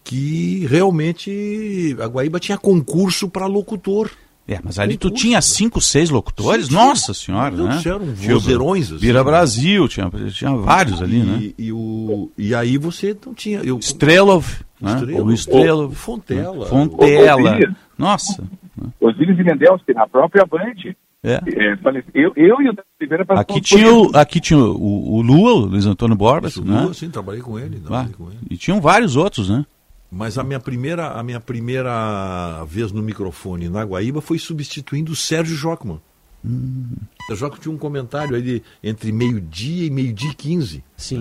[0.04, 4.10] que realmente a Guaíba tinha concurso para locutor.
[4.48, 6.66] É, mas ali tu tinha cinco, seis locutores?
[6.66, 6.84] Sim, tinha.
[6.84, 7.82] Nossa senhora, né?
[7.84, 9.24] Eram vozeirões, assim, Vira né?
[9.24, 11.52] Brasil, tinha, tinha vários ali, e, né?
[11.58, 13.58] E, o, e aí você não tinha.
[13.64, 14.46] Eu, Strelov,
[14.80, 14.94] né?
[14.94, 15.92] Strelov, O Strelov.
[15.92, 16.66] o Fontela.
[16.66, 17.52] Fontela.
[17.52, 18.44] O- o- Nossa.
[19.00, 20.94] Osíris e Mendelski, na própria Band.
[21.26, 21.34] É.
[21.34, 21.72] É,
[22.14, 25.58] eu, eu e o Oliveira Aqui tinha, por o, aqui tinha o, o Lua, o
[25.66, 26.82] Luiz Antônio Borba, Isso, né?
[26.82, 27.78] Lua, sim, trabalhei com ele.
[27.78, 28.38] Ah, trabalhei com ele.
[28.48, 29.66] e tinham vários outros, né?
[30.08, 35.16] Mas a minha primeira, a minha primeira vez no microfone na Guaíba foi substituindo o
[35.16, 36.00] Sérgio Jockman.
[36.44, 36.90] Hum.
[36.94, 40.84] O Sérgio Jockman tinha um comentário de, entre meio-dia e meio-dia e 15.
[40.96, 41.20] Sim.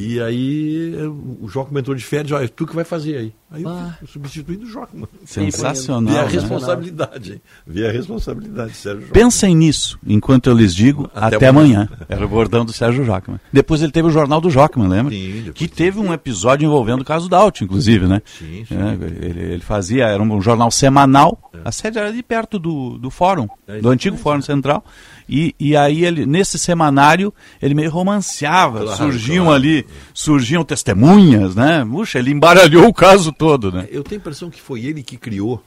[0.00, 0.92] E aí
[1.40, 3.32] o Jockman entrou de férias, olha, tu que vai fazer aí.
[3.50, 3.94] Aí eu Ah.
[3.98, 5.08] fui substituindo o Jockman.
[5.24, 6.28] Sensacional, Vê a né?
[6.30, 7.40] responsabilidade, hein?
[7.66, 9.22] Vê a responsabilidade, Sérgio Jockman.
[9.24, 11.88] Pensem nisso, enquanto eu lhes digo, Até até, amanhã.
[11.90, 12.06] amanhã.
[12.08, 13.40] Era o bordão do Sérgio Jockman.
[13.52, 15.12] Depois ele teve o Jornal do Jockman, lembra?
[15.12, 18.22] Sim, depois que teve um episódio envolvendo o caso Daut, inclusive, né?
[18.24, 18.74] Sim, sim.
[18.76, 23.10] É, ele, ele fazia, era um jornal semanal, a sede era ali perto do, do
[23.10, 24.84] fórum, É, do antigo Fórum Central,
[25.28, 29.56] e, e aí ele, nesse semanário, ele meio romanceava, Claro, surgiam claro.
[29.60, 31.84] ali, surgiam testemunhas, né?
[31.88, 33.86] Puxa, ele embaralhou o caso todo, né?
[33.90, 35.62] Eu tenho a impressão que foi ele que criou,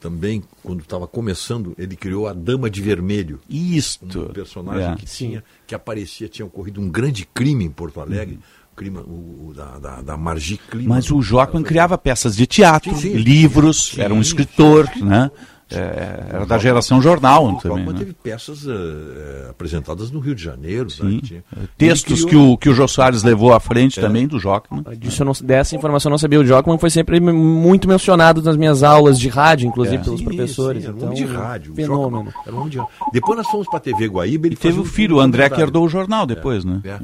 [0.00, 3.38] também, quando estava começando, ele criou a Dama de Vermelho.
[3.48, 4.22] Isto.
[4.22, 4.96] Um personagem É.
[4.96, 8.38] que tinha, que aparecia, tinha ocorrido um grande crime em Porto Alegre,
[8.72, 10.94] o crime o, o da, da, da Margi Clima.
[10.94, 13.16] Mas o Jockman criava peças de teatro, Sim, sim.
[13.18, 15.30] livros, Sim, era um escritor, né?
[15.72, 17.86] É, era da geração jornal O também.
[17.86, 17.94] Né?
[17.98, 20.84] teve peças eh, apresentadas no Rio de Janeiro.
[20.84, 20.90] né?
[21.10, 21.20] Sim.
[21.20, 21.44] Tinha-
[21.78, 24.02] Textos que o, que o Jô Soares levou à frente É.
[24.02, 24.82] também do Jockman.
[24.98, 26.40] Disso eu não, dessa informação eu não sabia.
[26.40, 30.04] O Jockman foi sempre muito mencionado nas minhas aulas de rádio, inclusive É.
[30.04, 30.82] pelos Sim, professores.
[30.82, 31.72] sim, era um então, homem de rádio.
[31.72, 32.32] o Fenômeno.
[32.52, 32.78] Um de.
[33.12, 34.46] Depois nós fomos para a TV Guaíba.
[34.48, 36.80] Ele E teve o um filho, o André, que herdou o jornal depois, né?
[36.84, 36.98] É.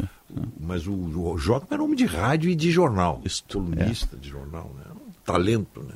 [0.61, 3.21] Mas o, o Jockman era homem de rádio e de jornal.
[3.53, 4.83] colunista de jornal, né?
[4.95, 5.95] Um talento, né?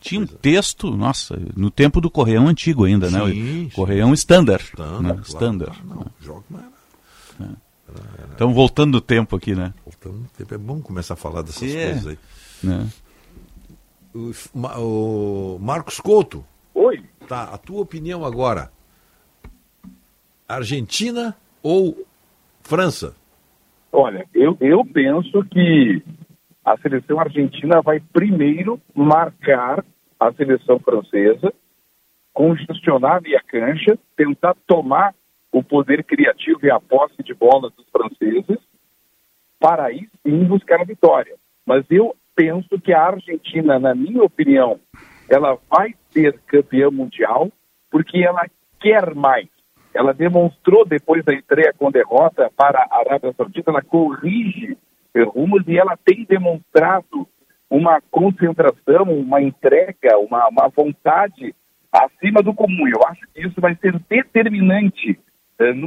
[0.00, 3.18] Tinha um texto, nossa, no tempo do Correião antigo ainda, né?
[3.30, 4.64] Sim, O Correião standard.
[4.64, 5.08] Standard, né?
[5.10, 5.78] claro, Standard.
[5.82, 6.60] claro, não, o Jockman
[7.38, 9.74] era- Então, voltando no tempo aqui, né?
[9.84, 11.86] Voltando no tempo, é bom começar a falar dessas É.
[11.86, 12.18] coisas aí.
[12.62, 12.88] Né?
[14.14, 14.32] O,
[15.54, 16.44] o Marcos Couto.
[16.74, 17.02] Oi.
[17.28, 18.70] Tá, a tua opinião agora.
[20.48, 22.06] Argentina ou
[22.62, 23.14] França?
[23.92, 26.02] Olha, eu, eu penso que
[26.70, 29.84] a seleção argentina vai primeiro marcar
[30.18, 31.52] a seleção francesa,
[32.32, 35.12] congestionar a cancha, tentar tomar
[35.50, 38.58] o poder criativo e a posse de bola dos franceses,
[39.58, 41.34] para aí sim buscar a vitória.
[41.66, 44.78] Mas eu penso que a Argentina, na minha opinião,
[45.28, 47.50] ela vai ser campeã mundial
[47.90, 48.46] porque ela
[48.78, 49.48] quer mais.
[49.92, 54.78] Ela demonstrou depois da estreia com derrota para a Arábia Saudita, ela corrige
[55.34, 57.26] rumos e ela tem demonstrado
[57.68, 61.54] uma concentração, uma entrega, uma, uma vontade
[61.92, 62.88] acima do comum.
[62.88, 65.18] Eu acho que isso vai ser determinante
[65.58, 65.86] eh, num-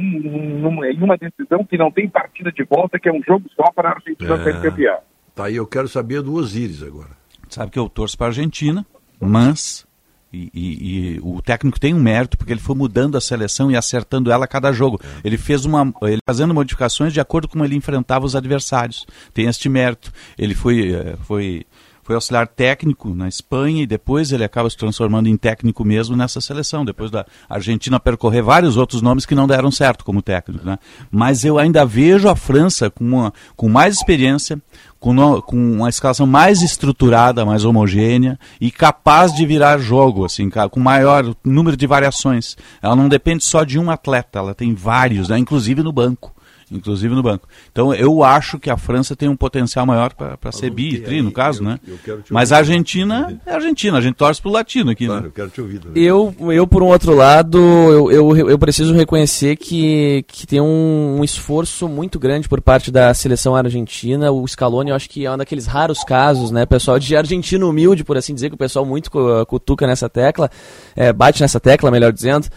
[0.60, 3.70] num- em uma decisão que não tem partida de volta, que é um jogo só
[3.72, 4.44] para a Argentina É.
[4.44, 4.96] ser campeã.
[5.34, 7.10] Tá aí, eu quero saber do Osiris agora.
[7.48, 8.86] Sabe que eu torço para a Argentina,
[9.20, 9.86] mas
[10.34, 13.76] e, e- e o técnico tem um mérito porque ele foi mudando a seleção e
[13.76, 15.00] acertando ela a cada jogo.
[15.24, 19.06] Ele fez uma, ele fazendo modificações de acordo com como ele enfrentava os adversários.
[19.32, 20.10] Tem este mérito.
[20.36, 21.64] Ele foi, eh, foi,
[22.02, 26.40] foi auxiliar técnico na Espanha e depois ele acaba se transformando em técnico mesmo nessa
[26.40, 26.84] seleção.
[26.84, 30.78] Depois da Argentina percorrer vários outros nomes que não deram certo como técnico, né?
[31.12, 34.60] Mas eu ainda vejo a França com, uma, com mais experiência,
[35.04, 40.48] com, no- com uma escalação mais estruturada, mais homogênea e capaz de virar jogo, assim,
[40.70, 42.56] com maior número de variações.
[42.80, 46.34] Ela não depende só de um atleta, ela tem vários, né, inclusive no banco.
[46.72, 47.46] Inclusive no banco.
[47.70, 51.20] Então eu acho que a França tem um potencial maior para ser bi e tri,
[51.22, 51.78] no caso, né?
[51.86, 55.06] eu quero te Mas a Argentina é a Argentina, a gente torce pro latino aqui,
[55.06, 55.26] Claro, né?
[55.28, 55.78] eu quero te ouvir.
[55.80, 56.02] também.
[56.02, 61.18] Eu, eu, por um outro lado, eu, eu, eu preciso reconhecer que, que tem um,
[61.18, 64.32] um esforço muito grande por parte da seleção argentina.
[64.32, 68.02] O Scaloni, eu acho que é um daqueles raros casos, né, pessoal, de argentino humilde,
[68.04, 70.50] por assim dizer, que o pessoal muito cu- cutuca nessa tecla,
[70.96, 72.48] é, bate nessa tecla, melhor dizendo.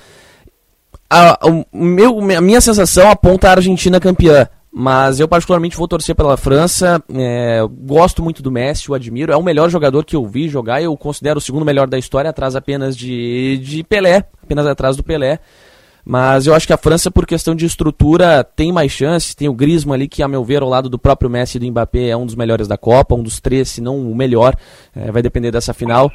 [1.10, 4.48] A, o meu, a minha sensação aponta a Argentina campeã.
[4.80, 7.02] Mas eu particularmente vou torcer pela França.
[7.14, 9.32] é, gosto muito do Messi, o admiro.
[9.32, 10.82] É o melhor jogador que eu vi jogar.
[10.82, 15.04] Eu considero o segundo melhor da história, atrás apenas de, de Pelé, apenas atrás do
[15.04, 15.40] Pelé.
[16.10, 19.36] Mas eu acho que a França, por questão de estrutura, tem mais chances.
[19.36, 21.68] Tem o Griezmann ali, que, a meu ver, ao lado do próprio Messi e do
[21.68, 24.56] Mbappé, é um dos melhores da Copa, um dos três, se não o melhor.
[24.96, 26.10] É, vai depender dessa final.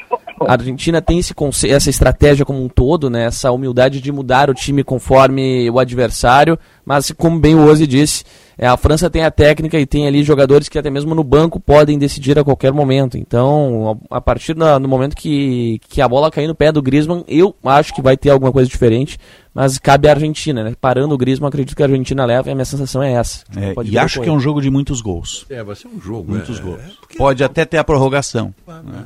[0.48, 3.24] A Argentina tem esse conce- essa estratégia como um todo, né?
[3.26, 6.58] essa humildade de mudar o time conforme o adversário.
[6.84, 8.24] Mas, como bem o Ozzy disse,
[8.58, 11.60] é, a França tem a técnica e tem ali jogadores que até mesmo no banco
[11.60, 13.16] podem decidir a qualquer momento.
[13.16, 17.24] Então, a partir da- do momento que, que a bola cair no pé do Griezmann,
[17.28, 19.16] eu acho que vai ter alguma coisa diferente.
[19.54, 20.74] Mas cabe à Argentina, né?
[20.80, 23.44] Parando o Griezmann, acredito que a Argentina leva e a minha sensação é essa.
[23.56, 25.44] É, Pode e acho que é um jogo de muitos gols.
[25.50, 26.32] É, vai ser um jogo.
[26.32, 26.80] Muitos é, gols.
[26.80, 28.54] é, Pode até ter a prorrogação.
[28.66, 29.04] né?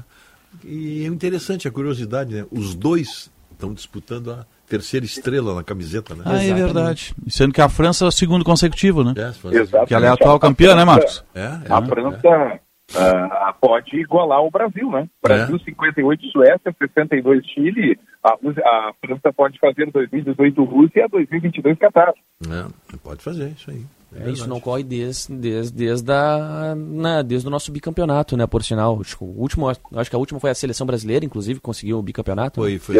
[0.67, 2.45] E é interessante a curiosidade, né?
[2.51, 6.25] Os dois estão disputando a terceira estrela na camiseta, né?
[6.27, 7.15] Ah, é verdade.
[7.28, 9.15] Sendo que a França é o segundo consecutivo, né?
[9.17, 11.25] É, a França- Que ela é a atual campeã, né, Marcos?
[11.35, 11.86] É, é, a é.
[11.86, 12.61] França,
[12.95, 15.09] ah, pode igualar o Brasil, né?
[15.23, 17.99] Brasil 58, Suécia 62, Chile.
[18.23, 22.12] A, a França pode fazer 2018 Rússia e 2022 Catar.
[22.45, 23.85] É, pode fazer isso aí.
[24.20, 28.47] É, isso não ocorre desde, desde, desde, a, né, desde o nosso bicampeonato, né?
[28.47, 31.61] Por sinal, acho que, o último, acho que a última foi a seleção brasileira, inclusive,
[31.61, 32.61] conseguiu o bicampeonato.
[32.61, 32.97] Foi, foi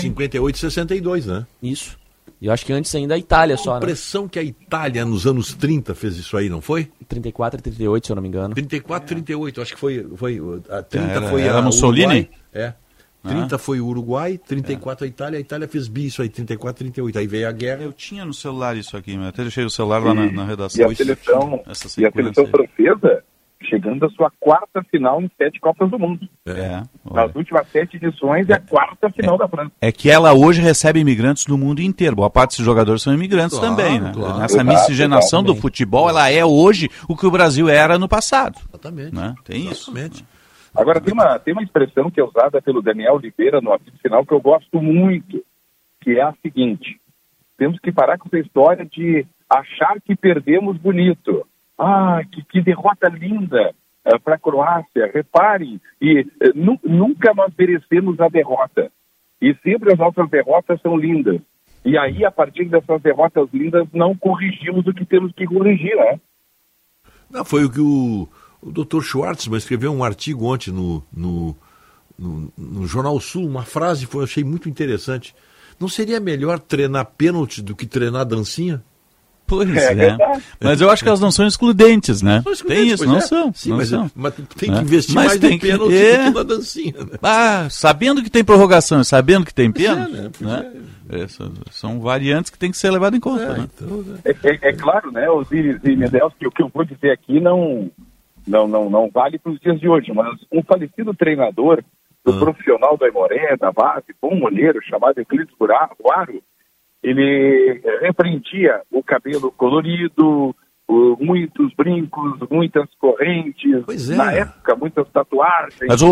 [0.00, 1.46] 58 e 62, né?
[1.62, 1.98] Isso.
[2.40, 3.78] E eu acho que antes ainda a Itália só, A né?
[3.78, 6.88] impressão que a Itália nos anos 30 fez isso aí, não foi?
[7.08, 8.54] 34 e 38, se eu não me engano.
[8.54, 10.40] 34, 38, acho que foi, foi
[10.70, 12.04] a 30 Era- foi era a Mussolini?
[12.06, 12.30] Uruguai.
[12.52, 12.74] É.
[13.24, 13.28] Ah.
[13.30, 17.18] 30 foi o Uruguai, 34 a Itália, a Itália fez bi isso aí, 34, 38.
[17.18, 17.82] Aí veio a guerra.
[17.82, 20.88] Eu tinha no celular isso aqui, mas até deixei o celular lá na, na redação.
[20.88, 22.50] E a seleção, Essa e a seleção aí.
[22.50, 23.24] francesa
[23.68, 26.28] chegando à sua quarta final em sete Copas do Mundo.
[26.46, 26.80] É,
[27.10, 29.72] Nas últimas sete edições é a quarta final da França.
[29.80, 32.14] É que ela hoje recebe imigrantes do mundo inteiro.
[32.14, 34.12] Boa parte desses jogadores são imigrantes Claro, também, né?
[34.14, 34.38] claro.
[34.38, 35.60] Nessa Exato, miscigenação do exatamente.
[35.62, 38.60] futebol, ela é hoje o que o Brasil era no passado.
[38.68, 39.12] Exatamente.
[39.14, 39.34] Né?
[39.44, 39.92] Tem isso.
[40.78, 44.24] Agora, tem uma, tem uma expressão que é usada pelo Daniel Oliveira no apito final
[44.24, 45.44] que eu gosto muito,
[46.00, 47.00] que é a seguinte:
[47.56, 51.44] temos que parar com essa história de achar que perdemos bonito.
[51.76, 53.72] Ah, que, que derrota linda
[54.24, 55.10] para a Croácia.
[55.12, 58.90] Reparem, e, eh, nu- nunca nós merecemos a derrota.
[59.40, 61.40] E sempre as nossas derrotas são lindas.
[61.84, 66.20] E aí, a partir dessas derrotas lindas, não corrigimos o que temos que corrigir, né?
[67.30, 68.28] Não, foi o que o,
[68.60, 69.00] o Dr.
[69.02, 71.56] Schwartzman escreveu um artigo ontem no, no,
[72.18, 75.34] no, no Jornal Sul, uma frase que eu achei muito interessante.
[75.78, 78.82] Não seria melhor treinar pênalti do que treinar dancinha?
[79.46, 79.94] Pois É é.
[79.94, 80.42] verdade.
[80.60, 82.42] Mas eu acho que elas não são excludentes, né?
[82.42, 83.20] São tem excludentes, isso, não é.
[83.22, 83.52] são.
[83.54, 84.10] Sim, não mas- são.
[84.14, 84.80] mas tem que Né?
[84.82, 86.18] investir Mas mais tem no que- pênalti é.
[86.18, 86.92] do que na dancinha.
[86.98, 87.18] Né?
[87.22, 90.30] Ah, sabendo que tem prorrogação e sabendo que tem pênalti, né?
[90.40, 90.72] né?
[91.10, 93.54] É, são, são variantes que tem que ser levadas em conta.
[93.56, 93.68] né?
[94.26, 97.40] É, é- é claro, né, Osiris e Medel, que o que eu vou dizer aqui
[97.40, 97.90] não,
[98.48, 101.82] não, não, não vale para os dias de hoje, mas um falecido treinador
[102.24, 105.20] do profissional do Aimoré, da base, bom olheiro, chamado
[105.58, 106.42] Bura- Guaro,
[107.02, 110.54] ele eh, repreendia o cabelo colorido,
[110.88, 114.16] muitos brincos, muitas correntes, é.
[114.16, 115.74] na época muitas tatuagens.
[115.86, 116.10] Mas o,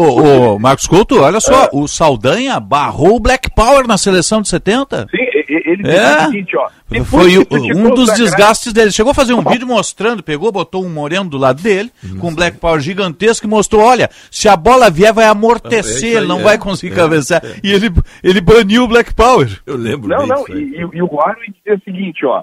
[0.54, 5.06] o Marcos Couto, olha só, o Saldanha barrou o Black Power na seleção de 70.
[5.10, 5.16] Sim,
[5.48, 6.16] ele É.
[6.16, 6.68] o seguinte, ó.
[6.90, 8.90] depois Foi um dos desgastes dele.
[8.92, 11.90] Chegou a fazer um vídeo mostrando, pegou, botou um moreno do lado dele,
[12.20, 15.80] com um Black Power gigantesco e mostrou: olha, se a bola vier, vai É amortecer,
[15.96, 16.42] isso ele aí, não é.
[16.42, 17.42] vai conseguir É, cabecear.
[17.44, 17.56] é.
[17.64, 17.90] E ele,
[18.22, 19.48] ele baniu o Black Power.
[19.66, 22.42] Eu lembro Não, bem não, e, e, e o Guaro dizia o seguinte, ó.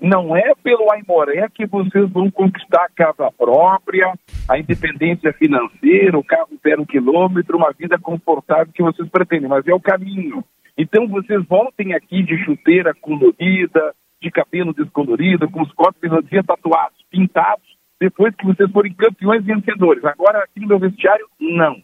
[0.00, 4.14] Não é pelo Aimoré que vocês vão conquistar a casa própria,
[4.48, 9.74] a independência financeira, o carro zero quilômetro, uma vida confortável que vocês pretendem, mas é
[9.74, 10.44] o caminho.
[10.78, 16.98] Então vocês voltem aqui de chuteira colorida, de cabelo descolorido, com os corpos de tatuados,
[17.10, 17.66] pintados,
[18.00, 20.04] depois que vocês forem campeões vencedores.
[20.04, 21.82] Agora, aqui no meu vestiário, não.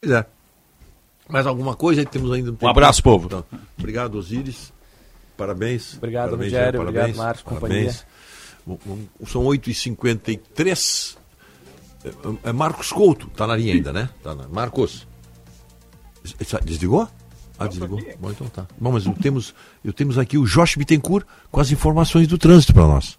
[0.00, 0.26] Pois é.
[1.28, 2.04] Mais alguma coisa?
[2.06, 3.26] Temos ainda Um abraço, povo.
[3.26, 3.44] Então,
[3.76, 4.75] obrigado, Osíris.
[5.36, 5.96] Parabéns.
[5.96, 6.72] Obrigado, Parabéns, Rogério.
[6.72, 8.06] Zé, Obrigado, parabéns, Marcos, parabéns.
[8.66, 8.78] Bom,
[9.26, 11.16] São 8h53.
[12.04, 14.08] É, é Marcos Couto, tá na linha ainda, né?
[14.22, 14.48] Tá na...
[14.48, 15.06] Marcos.
[16.64, 17.08] Desligou?
[17.58, 18.00] Ah, desligou.
[18.18, 18.66] Bom, então tá.
[18.78, 22.86] Bom, mas temos, eu temos aqui o Josh Bittencourt com as informações do trânsito para
[22.86, 23.18] nós.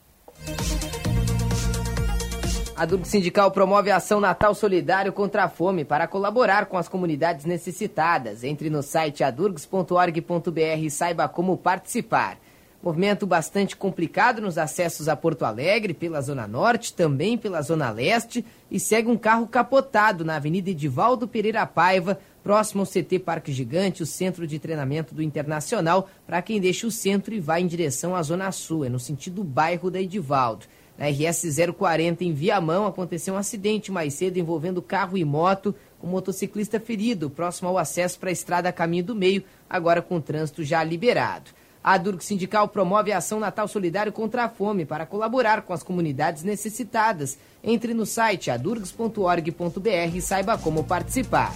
[2.78, 6.88] A Durg Sindical promove a ação Natal Solidário contra a Fome para colaborar com as
[6.88, 8.44] comunidades necessitadas.
[8.44, 12.38] Entre no site adurgs.org.br e saiba como participar.
[12.84, 18.46] Movimento bastante complicado nos acessos a Porto Alegre, pela Zona Norte, também pela Zona Leste,
[18.70, 24.04] e segue um carro capotado na Avenida Edivaldo Pereira Paiva, próximo ao CT Parque Gigante,
[24.04, 28.16] o centro de treinamento do Internacional, para quem deixa o centro e vai em direção
[28.16, 30.68] à Zona Sul, é no sentido bairro da Edivaldo.
[30.98, 31.46] Na RS
[31.78, 37.30] 040 em Viamão aconteceu um acidente mais cedo envolvendo carro e moto, com motociclista ferido,
[37.30, 41.52] próximo ao acesso para a estrada Caminho do Meio, agora com o trânsito já liberado.
[41.84, 45.84] A Durg Sindical promove a ação Natal Solidário contra a Fome para colaborar com as
[45.84, 47.38] comunidades necessitadas.
[47.64, 51.56] Entre no site adurgs.org.br e saiba como participar.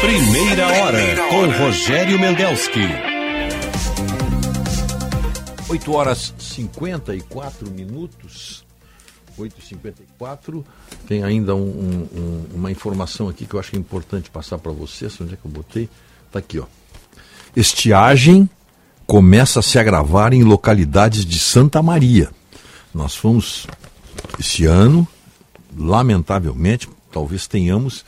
[0.00, 2.80] Primeira hora com Rogério Mendelski.
[5.68, 8.64] 8 horas 54 minutos.
[9.36, 10.64] 8h54.
[11.08, 14.72] Tem ainda um- um- um- uma informação aqui que eu acho é importante passar para
[14.72, 15.18] vocês.
[15.20, 15.88] Onde é que eu botei?
[16.26, 16.64] Está aqui, ó.
[17.56, 18.48] Estiagem
[19.06, 22.30] começa a se agravar em localidades de Santa Maria.
[22.94, 23.66] Nós fomos,
[24.38, 25.06] esse ano,
[25.76, 28.04] lamentavelmente, talvez tenhamos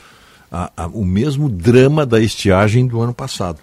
[0.50, 3.58] a- a- o mesmo drama da estiagem do ano passado.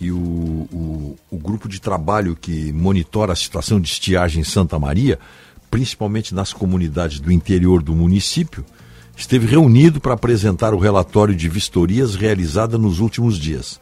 [0.00, 4.76] e o, o, o grupo de trabalho que monitora a situação de estiagem em Santa
[4.76, 5.16] Maria,
[5.70, 8.64] principalmente nas comunidades do interior do município,
[9.16, 13.80] esteve reunido para apresentar o relatório de vistorias realizada nos últimos dias.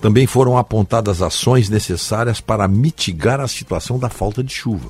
[0.00, 4.88] Também foram apontadas ações necessárias para mitigar a situação da falta de chuva.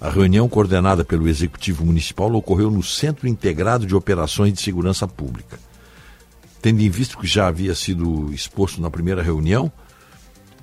[0.00, 5.58] A reunião coordenada pelo Executivo Municipal ocorreu no Centro Integrado de Operações de Segurança Pública.
[6.66, 9.70] Tendo em vista que já havia sido exposto na primeira reunião,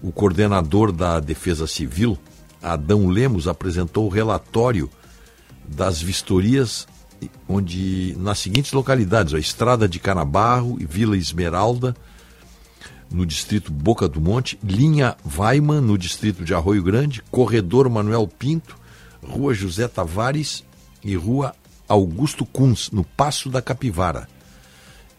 [0.01, 2.17] o coordenador da Defesa Civil,
[2.61, 4.89] Adão Lemos, apresentou o relatório
[5.65, 6.85] das vistorias
[7.47, 11.95] onde nas seguintes localidades, a Estrada de Canabarro e Vila Esmeralda,
[13.09, 18.75] no distrito Boca do Monte, Linha Weiman, no distrito de Arroio Grande, Corredor Manuel Pinto,
[19.25, 20.65] Rua José Tavares
[21.01, 21.55] e Rua
[21.87, 24.27] Augusto Kunz, no Passo da Capivara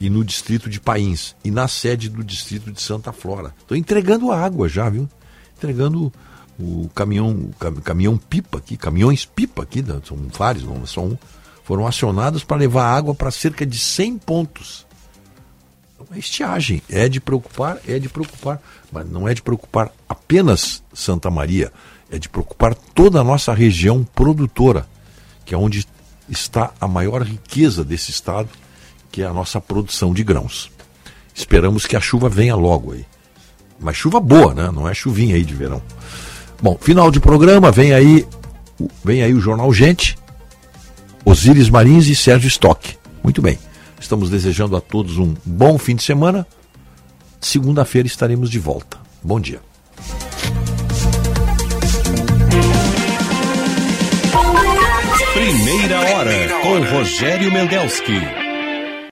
[0.01, 3.55] e no distrito de Pains e na sede do distrito de Santa Flora.
[3.61, 5.09] Estou entregando água já, viu?
[5.57, 6.13] Entregando
[6.59, 11.17] o caminhão, o caminhão pipa aqui, caminhões pipa aqui, são vários, não é só um,
[11.65, 14.87] foram acionados para levar água para cerca de 100 pontos.
[15.95, 18.61] Então, estiagem é de preocupar, é de preocupar,
[18.93, 21.73] mas não é de preocupar apenas Santa Maria,
[22.11, 24.87] é de preocupar toda a nossa região produtora,
[25.45, 25.87] que é onde
[26.29, 28.49] está a maior riqueza desse estado,
[29.15, 30.73] que é a nossa produção de grãos.
[31.33, 33.07] Esperamos que a chuva venha logo aí.
[33.79, 34.73] Mas chuva boa, né?
[34.73, 35.81] Não é chuvinha aí de verão.
[36.61, 38.27] Bom, final de programa, vem aí,
[39.05, 40.19] vem aí o Jornal Gente,
[41.25, 42.99] Osíris Marins e Sérgio Stock.
[43.23, 43.57] Muito bem.
[44.01, 46.45] Estamos desejando a todos um bom fim de semana.
[47.41, 48.99] Segunda-feira estaremos de volta.
[49.23, 49.61] Bom dia.
[55.35, 58.44] Primeira hora com Rogério Mendelski.